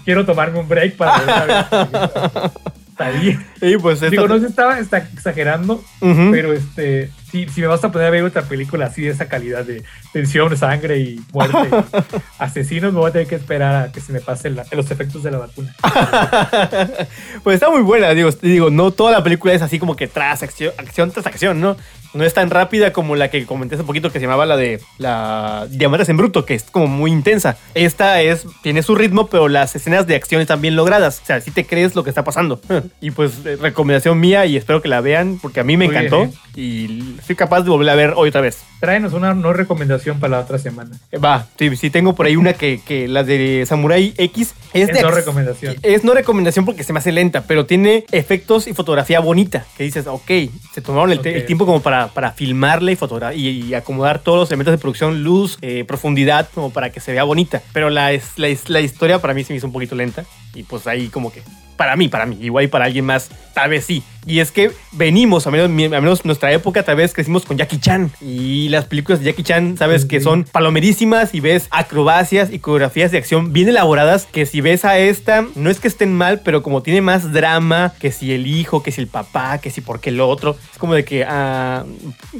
quiero 0.04 0.24
tomarme 0.24 0.60
un 0.60 0.68
break 0.68 0.96
para. 0.96 1.68
Salí. 2.96 3.38
Y 3.60 3.76
pues 3.76 4.00
Digo, 4.10 4.26
no 4.26 4.38
se 4.38 4.46
estaba 4.46 4.78
está 4.78 4.96
exagerando, 4.96 5.84
pero 6.00 6.54
este, 6.54 7.10
si, 7.36 7.48
si 7.48 7.60
me 7.60 7.66
vas 7.66 7.84
a 7.84 7.92
poner 7.92 8.08
a 8.08 8.10
ver 8.10 8.24
otra 8.24 8.42
película 8.42 8.86
así 8.86 9.02
de 9.02 9.10
esa 9.10 9.28
calidad 9.28 9.64
de 9.64 9.82
tensión, 10.12 10.56
sangre 10.56 10.98
y 10.98 11.20
muerte, 11.32 11.68
asesinos, 12.38 12.92
me 12.92 13.00
voy 13.00 13.10
a 13.10 13.12
tener 13.12 13.28
que 13.28 13.34
esperar 13.34 13.74
a 13.74 13.92
que 13.92 14.00
se 14.00 14.12
me 14.12 14.20
pasen 14.20 14.56
los 14.72 14.90
efectos 14.90 15.22
de 15.22 15.30
la 15.30 15.38
vacuna. 15.38 15.74
pues 17.42 17.54
está 17.54 17.70
muy 17.70 17.82
buena, 17.82 18.10
digo, 18.10 18.30
digo, 18.42 18.70
no 18.70 18.90
toda 18.90 19.12
la 19.12 19.22
película 19.22 19.52
es 19.52 19.62
así 19.62 19.78
como 19.78 19.96
que 19.96 20.06
tras 20.06 20.42
acción, 20.42 20.72
acción 20.78 21.10
tras 21.10 21.26
acción, 21.26 21.60
¿no? 21.60 21.76
No 22.16 22.24
es 22.24 22.32
tan 22.32 22.48
rápida 22.48 22.94
como 22.94 23.14
la 23.14 23.28
que 23.28 23.44
comenté 23.44 23.74
hace 23.74 23.84
poquito 23.84 24.10
que 24.10 24.18
se 24.18 24.24
llamaba 24.24 24.46
la 24.46 24.56
de 24.56 24.80
la 24.96 25.66
Diamantes 25.68 26.08
en 26.08 26.16
Bruto, 26.16 26.46
que 26.46 26.54
es 26.54 26.62
como 26.62 26.86
muy 26.86 27.10
intensa. 27.10 27.58
Esta 27.74 28.22
es, 28.22 28.46
tiene 28.62 28.82
su 28.82 28.94
ritmo, 28.94 29.26
pero 29.26 29.48
las 29.48 29.76
escenas 29.76 30.06
de 30.06 30.14
acción 30.14 30.40
están 30.40 30.62
bien 30.62 30.76
logradas. 30.76 31.20
O 31.22 31.26
sea, 31.26 31.42
si 31.42 31.50
te 31.50 31.66
crees 31.66 31.94
lo 31.94 32.04
que 32.04 32.10
está 32.10 32.24
pasando. 32.24 32.58
y 33.02 33.10
pues 33.10 33.44
eh, 33.44 33.56
recomendación 33.60 34.18
mía 34.18 34.46
y 34.46 34.56
espero 34.56 34.80
que 34.80 34.88
la 34.88 35.02
vean 35.02 35.38
porque 35.42 35.60
a 35.60 35.64
mí 35.64 35.76
me 35.76 35.84
encantó 35.84 36.20
bien, 36.20 36.30
¿eh? 36.30 36.60
y 36.60 37.16
soy 37.26 37.36
capaz 37.36 37.62
de 37.62 37.70
volver 37.70 37.88
a 37.90 37.94
ver 37.94 38.12
hoy 38.16 38.28
otra 38.28 38.40
vez. 38.40 38.58
Tráenos 38.80 39.12
una 39.14 39.34
no 39.34 39.52
recomendación 39.52 40.20
para 40.20 40.36
la 40.36 40.40
otra 40.42 40.58
semana. 40.58 40.96
Eh, 41.10 41.18
Va, 41.18 41.46
sí, 41.58 41.74
sí 41.76 41.90
tengo 41.90 42.14
por 42.14 42.26
ahí 42.26 42.36
una 42.36 42.52
que, 42.52 42.80
que 42.86 43.08
la 43.08 43.22
de 43.24 43.64
Samurai 43.66 44.14
X 44.16 44.54
es, 44.74 44.88
Es 44.88 44.94
de 44.94 45.02
no 45.02 45.08
ac- 45.08 45.14
recomendación. 45.14 45.76
Es 45.82 46.04
no 46.04 46.12
recomendación 46.14 46.64
porque 46.64 46.84
se 46.84 46.92
me 46.92 46.98
hace 46.98 47.10
lenta, 47.12 47.42
pero 47.42 47.66
tiene 47.66 48.04
efectos 48.12 48.66
y 48.66 48.74
fotografía 48.74 49.20
bonita. 49.20 49.64
Que 49.76 49.84
dices, 49.84 50.06
ok, 50.06 50.30
se 50.74 50.80
tomaron 50.82 51.10
el, 51.12 51.20
tiempo 51.46 51.64
como 51.66 51.80
para, 51.80 52.08
para 52.08 52.32
filmarla 52.32 52.92
y, 52.92 52.96
fotogra- 52.96 53.34
y, 53.34 53.48
y 53.48 53.74
acomodar 53.74 54.18
todos 54.18 54.38
los 54.38 54.50
elementos 54.50 54.72
de 54.72 54.78
producción, 54.78 55.22
luz, 55.24 55.58
eh, 55.62 55.84
profundidad, 55.86 56.48
como 56.54 56.70
para 56.70 56.90
que 56.90 57.00
se 57.00 57.12
vea 57.12 57.24
bonita. 57.24 57.62
Pero 57.72 57.90
la, 57.90 58.12
la, 58.36 58.48
la 58.68 58.80
historia 58.80 59.18
para 59.20 59.32
mí 59.34 59.42
se 59.44 59.52
me 59.52 59.56
hizo 59.56 59.66
un 59.66 59.72
poquito 59.72 59.94
lenta. 59.94 60.24
Y 60.54 60.62
pues 60.62 60.86
ahí 60.86 61.08
como 61.08 61.32
que, 61.32 61.42
para 61.76 61.96
mí, 61.96 62.08
para 62.08 62.26
mí, 62.26 62.38
igual 62.40 62.64
y 62.64 62.68
para 62.68 62.86
alguien 62.86 63.04
más, 63.04 63.28
tal 63.54 63.70
vez 63.70 63.84
sí. 63.84 64.02
Y 64.28 64.40
es 64.40 64.50
que 64.50 64.72
venimos, 64.90 65.46
a 65.46 65.52
menos, 65.52 65.66
a 65.68 66.00
menos 66.00 66.24
nuestra 66.24 66.50
época, 66.50 66.82
tal 66.82 66.96
vez 66.96 67.12
crecimos 67.14 67.44
con 67.44 67.56
Jackie 67.58 67.78
Chan. 67.78 68.10
Y 68.20 68.68
las 68.70 68.84
películas 68.86 69.20
de 69.20 69.26
Jackie 69.26 69.44
Chan, 69.44 69.76
sabes 69.76 70.04
que 70.04 70.20
son 70.20 70.42
palomerísimas 70.42 71.32
y 71.32 71.38
ves 71.38 71.68
acrobacias 71.70 72.52
y 72.52 72.58
coreografías 72.58 73.12
de 73.12 73.18
acción 73.18 73.52
bien 73.52 73.68
elaboradas. 73.68 74.26
Que 74.26 74.44
si 74.44 74.60
ves 74.60 74.84
a 74.84 74.98
esta, 74.98 75.44
no 75.54 75.70
es 75.70 75.78
que 75.78 75.86
estén 75.86 76.12
mal, 76.12 76.40
pero 76.44 76.64
como 76.64 76.82
tiene 76.82 77.02
más 77.02 77.32
drama, 77.32 77.92
que 78.00 78.10
si 78.10 78.32
el 78.32 78.48
hijo, 78.48 78.82
que 78.82 78.90
si 78.90 79.00
el 79.00 79.06
papá, 79.06 79.58
que 79.58 79.70
si 79.70 79.80
porque 79.80 80.10
el 80.10 80.20
otro, 80.20 80.56
es 80.72 80.78
como 80.78 80.94
de 80.94 81.04
que 81.04 81.24
ah, 81.24 81.84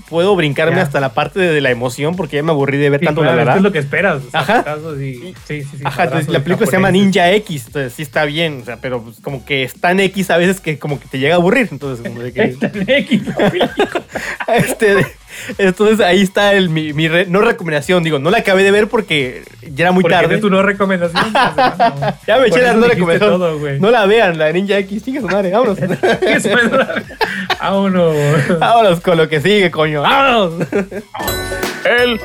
puedo 0.09 0.35
brincarme 0.35 0.81
hasta 0.81 0.99
la 0.99 1.15
parte 1.15 1.39
de, 1.39 1.53
de 1.53 1.61
la 1.61 1.71
emoción 1.71 2.17
porque 2.17 2.35
ya 2.37 2.43
me 2.43 2.51
aburrí 2.51 2.79
de 2.79 2.91
ver 2.91 2.99
Sí, 3.01 3.07
tanto 3.07 3.21
claro, 3.21 3.37
la 3.37 3.43
esto 3.43 3.47
verdad. 3.47 3.57
es 3.59 3.63
lo 3.63 3.73
que 3.73 3.79
esperas. 3.79 4.23
o 4.27 4.31
sea, 4.33 4.41
Ajá. 4.41 4.77
y- 5.01 5.35
sí, 5.47 5.63
sí, 5.63 5.65
sí. 5.77 5.83
Ajá, 5.85 6.05
entonces 6.05 6.29
la 6.31 6.41
película 6.43 6.67
se 6.67 6.73
llama. 6.73 6.91
Ninja 6.91 7.31
X, 7.33 7.67
entonces 7.69 7.93
sí 7.93 8.03
está 8.03 8.25
bien, 8.25 8.59
o 8.63 8.65
sea, 8.65 8.79
pero 8.81 9.03
pues, 9.03 9.19
como 9.27 9.45
que 9.45 9.65
es 9.65 9.75
tan 9.75 9.99
X 9.99 10.31
a 10.31 10.37
veces 10.37 10.61
que 10.61 10.79
como 10.79 11.01
que 11.01 11.09
te 11.09 11.19
llega 11.19 11.35
a 11.35 11.39
aburrir, 11.39 11.67
entonces 11.73 12.07
como 12.07 12.23
de 12.23 12.33
que... 12.33 12.43
En 12.63 12.89
X, 12.89 13.23
este, 14.55 15.05
entonces 15.59 15.99
ahí 15.99 16.23
está 16.23 16.55
el, 16.55 16.69
mi, 16.69 16.93
mi 16.93 17.09
re- 17.09 17.27
no 17.27 17.41
recomendación, 17.41 18.05
digo, 18.05 18.21
no 18.21 18.31
la 18.31 18.39
acabé 18.39 18.63
de 18.63 18.71
ver 18.71 18.87
porque 18.87 19.43
ya 19.73 19.87
era 19.87 19.91
muy 19.91 20.03
Porque 20.05 20.15
tarde. 20.17 20.37
es 20.37 20.41
tu 20.41 20.49
no 20.49 20.63
recomendación. 20.63 21.25
pues, 21.33 21.45
hermano. 21.81 22.17
Ya 22.25 22.39
me 22.39 22.47
eché 22.47 22.63
la 22.63 22.75
no 22.75 22.87
recomendación. 22.87 23.33
todo, 23.41 23.59
no 23.81 23.91
la 23.91 24.07
vean, 24.07 24.39
la 24.39 24.45
de 24.45 24.53
Ninja 24.53 24.79
X, 24.79 25.03
sigue 25.03 25.21
su 25.21 25.27
madre, 25.27 25.51
vámonos. 25.51 25.77
Es 26.23 26.49
Vámonos. 27.61 28.15
vámonos 28.61 29.01
con 29.01 29.17
lo 29.19 29.29
que 29.29 29.41
sigue, 29.41 29.73
coño, 29.73 30.03
vámonos. 30.03 30.69
Él 31.85 32.21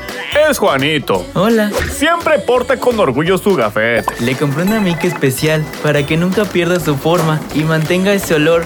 es 0.49 0.57
Juanito. 0.57 1.25
Hola, 1.33 1.71
Siempre 1.91 2.39
porta 2.39 2.77
con 2.77 2.99
orgullo 2.99 3.37
su 3.37 3.55
gafete. 3.55 4.13
le 4.23 4.35
compré 4.35 4.63
una 4.63 4.79
mica 4.79 5.07
especial 5.07 5.63
para 5.83 6.05
que 6.05 6.17
nunca 6.17 6.45
pierda 6.45 6.79
su 6.79 6.95
forma 6.95 7.39
y 7.53 7.63
mantenga 7.63 8.13
ese 8.13 8.35
olor 8.35 8.63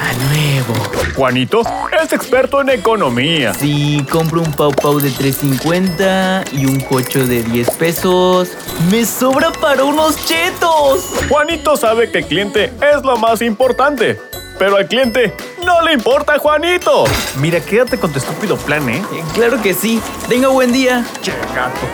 a 0.00 0.12
nuevo. 0.12 0.74
Juanito 1.16 1.62
es 2.02 2.12
experto 2.12 2.60
en 2.60 2.70
economía. 2.70 3.52
Si 3.54 4.04
compro 4.10 4.40
un 4.42 4.52
pau 4.52 4.72
pau 4.72 5.00
de 5.00 5.10
3.50 5.10 6.52
y 6.52 6.66
un 6.66 6.80
cocho 6.80 7.26
de 7.26 7.42
10 7.42 7.70
pesos, 7.72 8.50
me 8.90 9.04
sobra 9.04 9.50
para 9.52 9.84
unos 9.84 10.24
chetos. 10.26 11.04
Juanito 11.28 11.76
sabe 11.76 12.10
que 12.10 12.18
el 12.18 12.26
cliente 12.26 12.72
es 12.94 13.02
lo 13.02 13.16
más 13.16 13.42
importante. 13.42 14.18
Pero 14.58 14.76
al 14.76 14.86
cliente 14.88 15.32
no 15.64 15.82
le 15.82 15.92
importa 15.92 16.38
Juanito. 16.38 17.04
Mira, 17.36 17.60
quédate 17.60 17.98
con 17.98 18.12
tu 18.12 18.18
estúpido 18.18 18.56
plan, 18.56 18.88
¿eh? 18.88 19.02
Eh, 19.12 19.22
Claro 19.34 19.60
que 19.62 19.72
sí. 19.74 20.00
Tenga 20.28 20.48
buen 20.48 20.72
día 20.72 21.04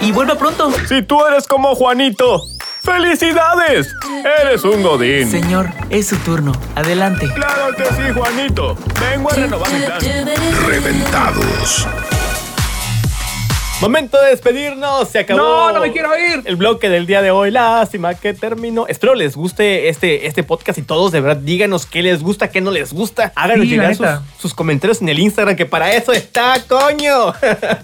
y 0.00 0.12
vuelva 0.12 0.36
pronto. 0.36 0.72
Si 0.88 1.02
tú 1.02 1.24
eres 1.26 1.46
como 1.46 1.74
Juanito, 1.74 2.42
¡felicidades! 2.82 3.88
Eres 4.40 4.64
un 4.64 4.82
godín. 4.82 5.30
Señor, 5.30 5.68
es 5.90 6.08
su 6.08 6.16
turno. 6.18 6.52
Adelante. 6.74 7.28
Claro 7.34 7.74
que 7.76 7.84
sí, 7.84 8.12
Juanito. 8.14 8.76
Vengo 9.10 9.30
a 9.30 9.34
renovar 9.34 9.70
mi 9.70 9.80
plan. 9.80 10.00
Reventados. 10.66 11.86
Momento 13.80 14.18
de 14.22 14.30
despedirnos, 14.30 15.08
se 15.10 15.18
acabó. 15.18 15.38
No, 15.40 15.72
no 15.72 15.80
me 15.80 15.92
quiero 15.92 16.08
ir. 16.16 16.42
El 16.46 16.56
bloque 16.56 16.88
del 16.88 17.06
día 17.06 17.20
de 17.20 17.30
hoy, 17.32 17.50
lástima 17.50 18.14
que 18.14 18.32
terminó. 18.32 18.86
Espero 18.86 19.14
les 19.14 19.36
guste 19.36 19.88
este, 19.88 20.26
este 20.26 20.42
podcast 20.42 20.78
y 20.78 20.82
todos 20.82 21.12
de 21.12 21.20
verdad 21.20 21.42
díganos 21.42 21.84
qué 21.84 22.02
les 22.02 22.22
gusta, 22.22 22.48
qué 22.50 22.60
no 22.62 22.70
les 22.70 22.92
gusta. 22.94 23.32
Háganos 23.34 23.64
Sí, 23.66 23.70
llegar 23.72 23.94
sus, 24.38 24.54
comentarios 24.54 25.02
en 25.02 25.08
el 25.10 25.18
Instagram, 25.18 25.56
que 25.56 25.66
para 25.66 25.92
eso 25.92 26.12
está, 26.12 26.54
coño. 26.66 27.34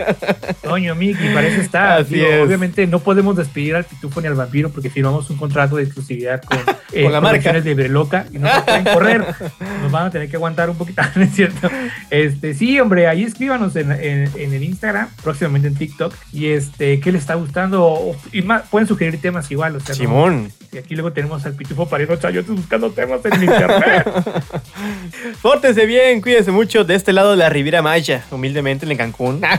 Coño, 0.67 0.95
Miki, 0.95 1.29
para 1.35 1.49
eso 1.49 1.61
está. 1.61 1.97
Así 1.97 2.15
Digo, 2.15 2.29
es. 2.29 2.47
Obviamente 2.47 2.87
no 2.87 3.01
podemos 3.01 3.37
despedir 3.37 3.75
al 3.75 3.85
pitufo 3.85 4.21
ni 4.21 4.29
al 4.29 4.35
vampiro 4.35 4.71
porque 4.71 4.89
firmamos 4.89 5.29
un 5.29 5.37
contrato 5.37 5.77
de 5.77 5.83
exclusividad 5.83 6.41
con, 6.43 6.59
eh, 6.93 7.03
Con 7.03 7.13
la 7.13 7.21
marca. 7.21 7.53
De 7.61 7.75
Breloca 7.75 8.27
y 8.33 8.39
no 8.39 8.49
se 8.55 8.61
pueden 8.63 8.85
correr. 8.85 9.25
Nos 9.83 9.91
van 9.91 10.07
a 10.07 10.11
tener 10.11 10.31
que 10.31 10.37
aguantar 10.37 10.71
un 10.71 10.77
poquito, 10.79 11.03
¿no 11.17 11.23
es 11.25 11.35
cierto? 11.35 11.69
Este, 12.11 12.55
sí, 12.55 12.79
hombre, 12.79 13.09
ahí 13.09 13.25
escríbanos 13.25 13.75
en, 13.77 13.91
en- 13.93 14.31
en 14.37 14.53
el 14.55 14.63
Instagram, 14.63 15.09
próximamente 15.23 15.67
en 15.69 15.75
TikTok. 15.81 16.15
Y 16.33 16.47
este, 16.49 17.01
¿qué 17.01 17.11
les 17.11 17.23
está 17.23 17.35
gustando? 17.35 17.85
O- 17.85 18.17
Y 18.33 18.43
más, 18.43 18.63
pueden 18.71 18.87
sugerir 18.87 19.21
temas 19.21 19.51
igual. 19.51 19.75
O 19.77 19.81
sea, 19.81 19.89
¿no? 19.95 19.95
Simón. 20.01 20.53
Y 20.73 20.79
aquí 20.79 20.95
luego 20.95 21.13
tenemos 21.13 21.45
al 21.45 21.55
pitufo 21.55 21.89
pariendo 21.89 22.15
chayotes 22.15 22.55
buscando 22.55 22.91
temas 22.93 23.21
en 23.25 23.43
internet. 23.43 24.07
Pórtense 25.43 25.85
bien, 25.87 26.21
cuídense 26.21 26.53
mucho. 26.53 26.85
De 26.85 26.95
este 26.95 27.13
lado 27.13 27.33
de 27.33 27.39
la 27.39 27.49
Riviera 27.49 27.83
Maya, 27.83 28.25
humildemente 28.31 28.87
en 28.91 28.97
Cancún. 28.97 29.41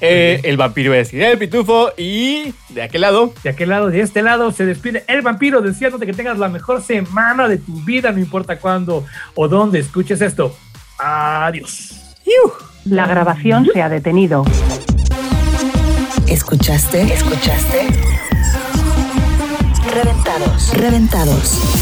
Eh, 0.00 0.40
el 0.44 0.56
vampiro 0.56 0.92
decir, 0.92 1.22
el 1.22 1.38
pitufo. 1.38 1.90
Y 1.96 2.52
de 2.70 2.82
aquel 2.82 3.02
lado, 3.02 3.32
De 3.44 3.50
aquel 3.50 3.68
lado, 3.68 3.88
de 3.88 4.00
este 4.00 4.22
lado, 4.22 4.50
se 4.50 4.66
despide 4.66 5.04
el 5.06 5.22
vampiro 5.22 5.60
deseándote 5.60 6.06
que 6.06 6.12
tengas 6.12 6.38
la 6.38 6.48
mejor 6.48 6.82
semana 6.82 7.46
de 7.46 7.58
tu 7.58 7.72
vida, 7.84 8.10
no 8.10 8.18
importa 8.18 8.58
cuándo 8.58 9.04
o 9.36 9.46
dónde 9.48 9.78
escuches 9.78 10.20
esto. 10.20 10.56
Adiós. 10.98 11.98
La 12.84 13.06
grabación 13.06 13.68
se 13.72 13.80
ha 13.82 13.88
detenido. 13.88 14.44
¿Escuchaste? 16.26 17.12
¿Escuchaste? 17.12 17.88
Reventados. 19.92 20.72
Reventados. 20.74 21.81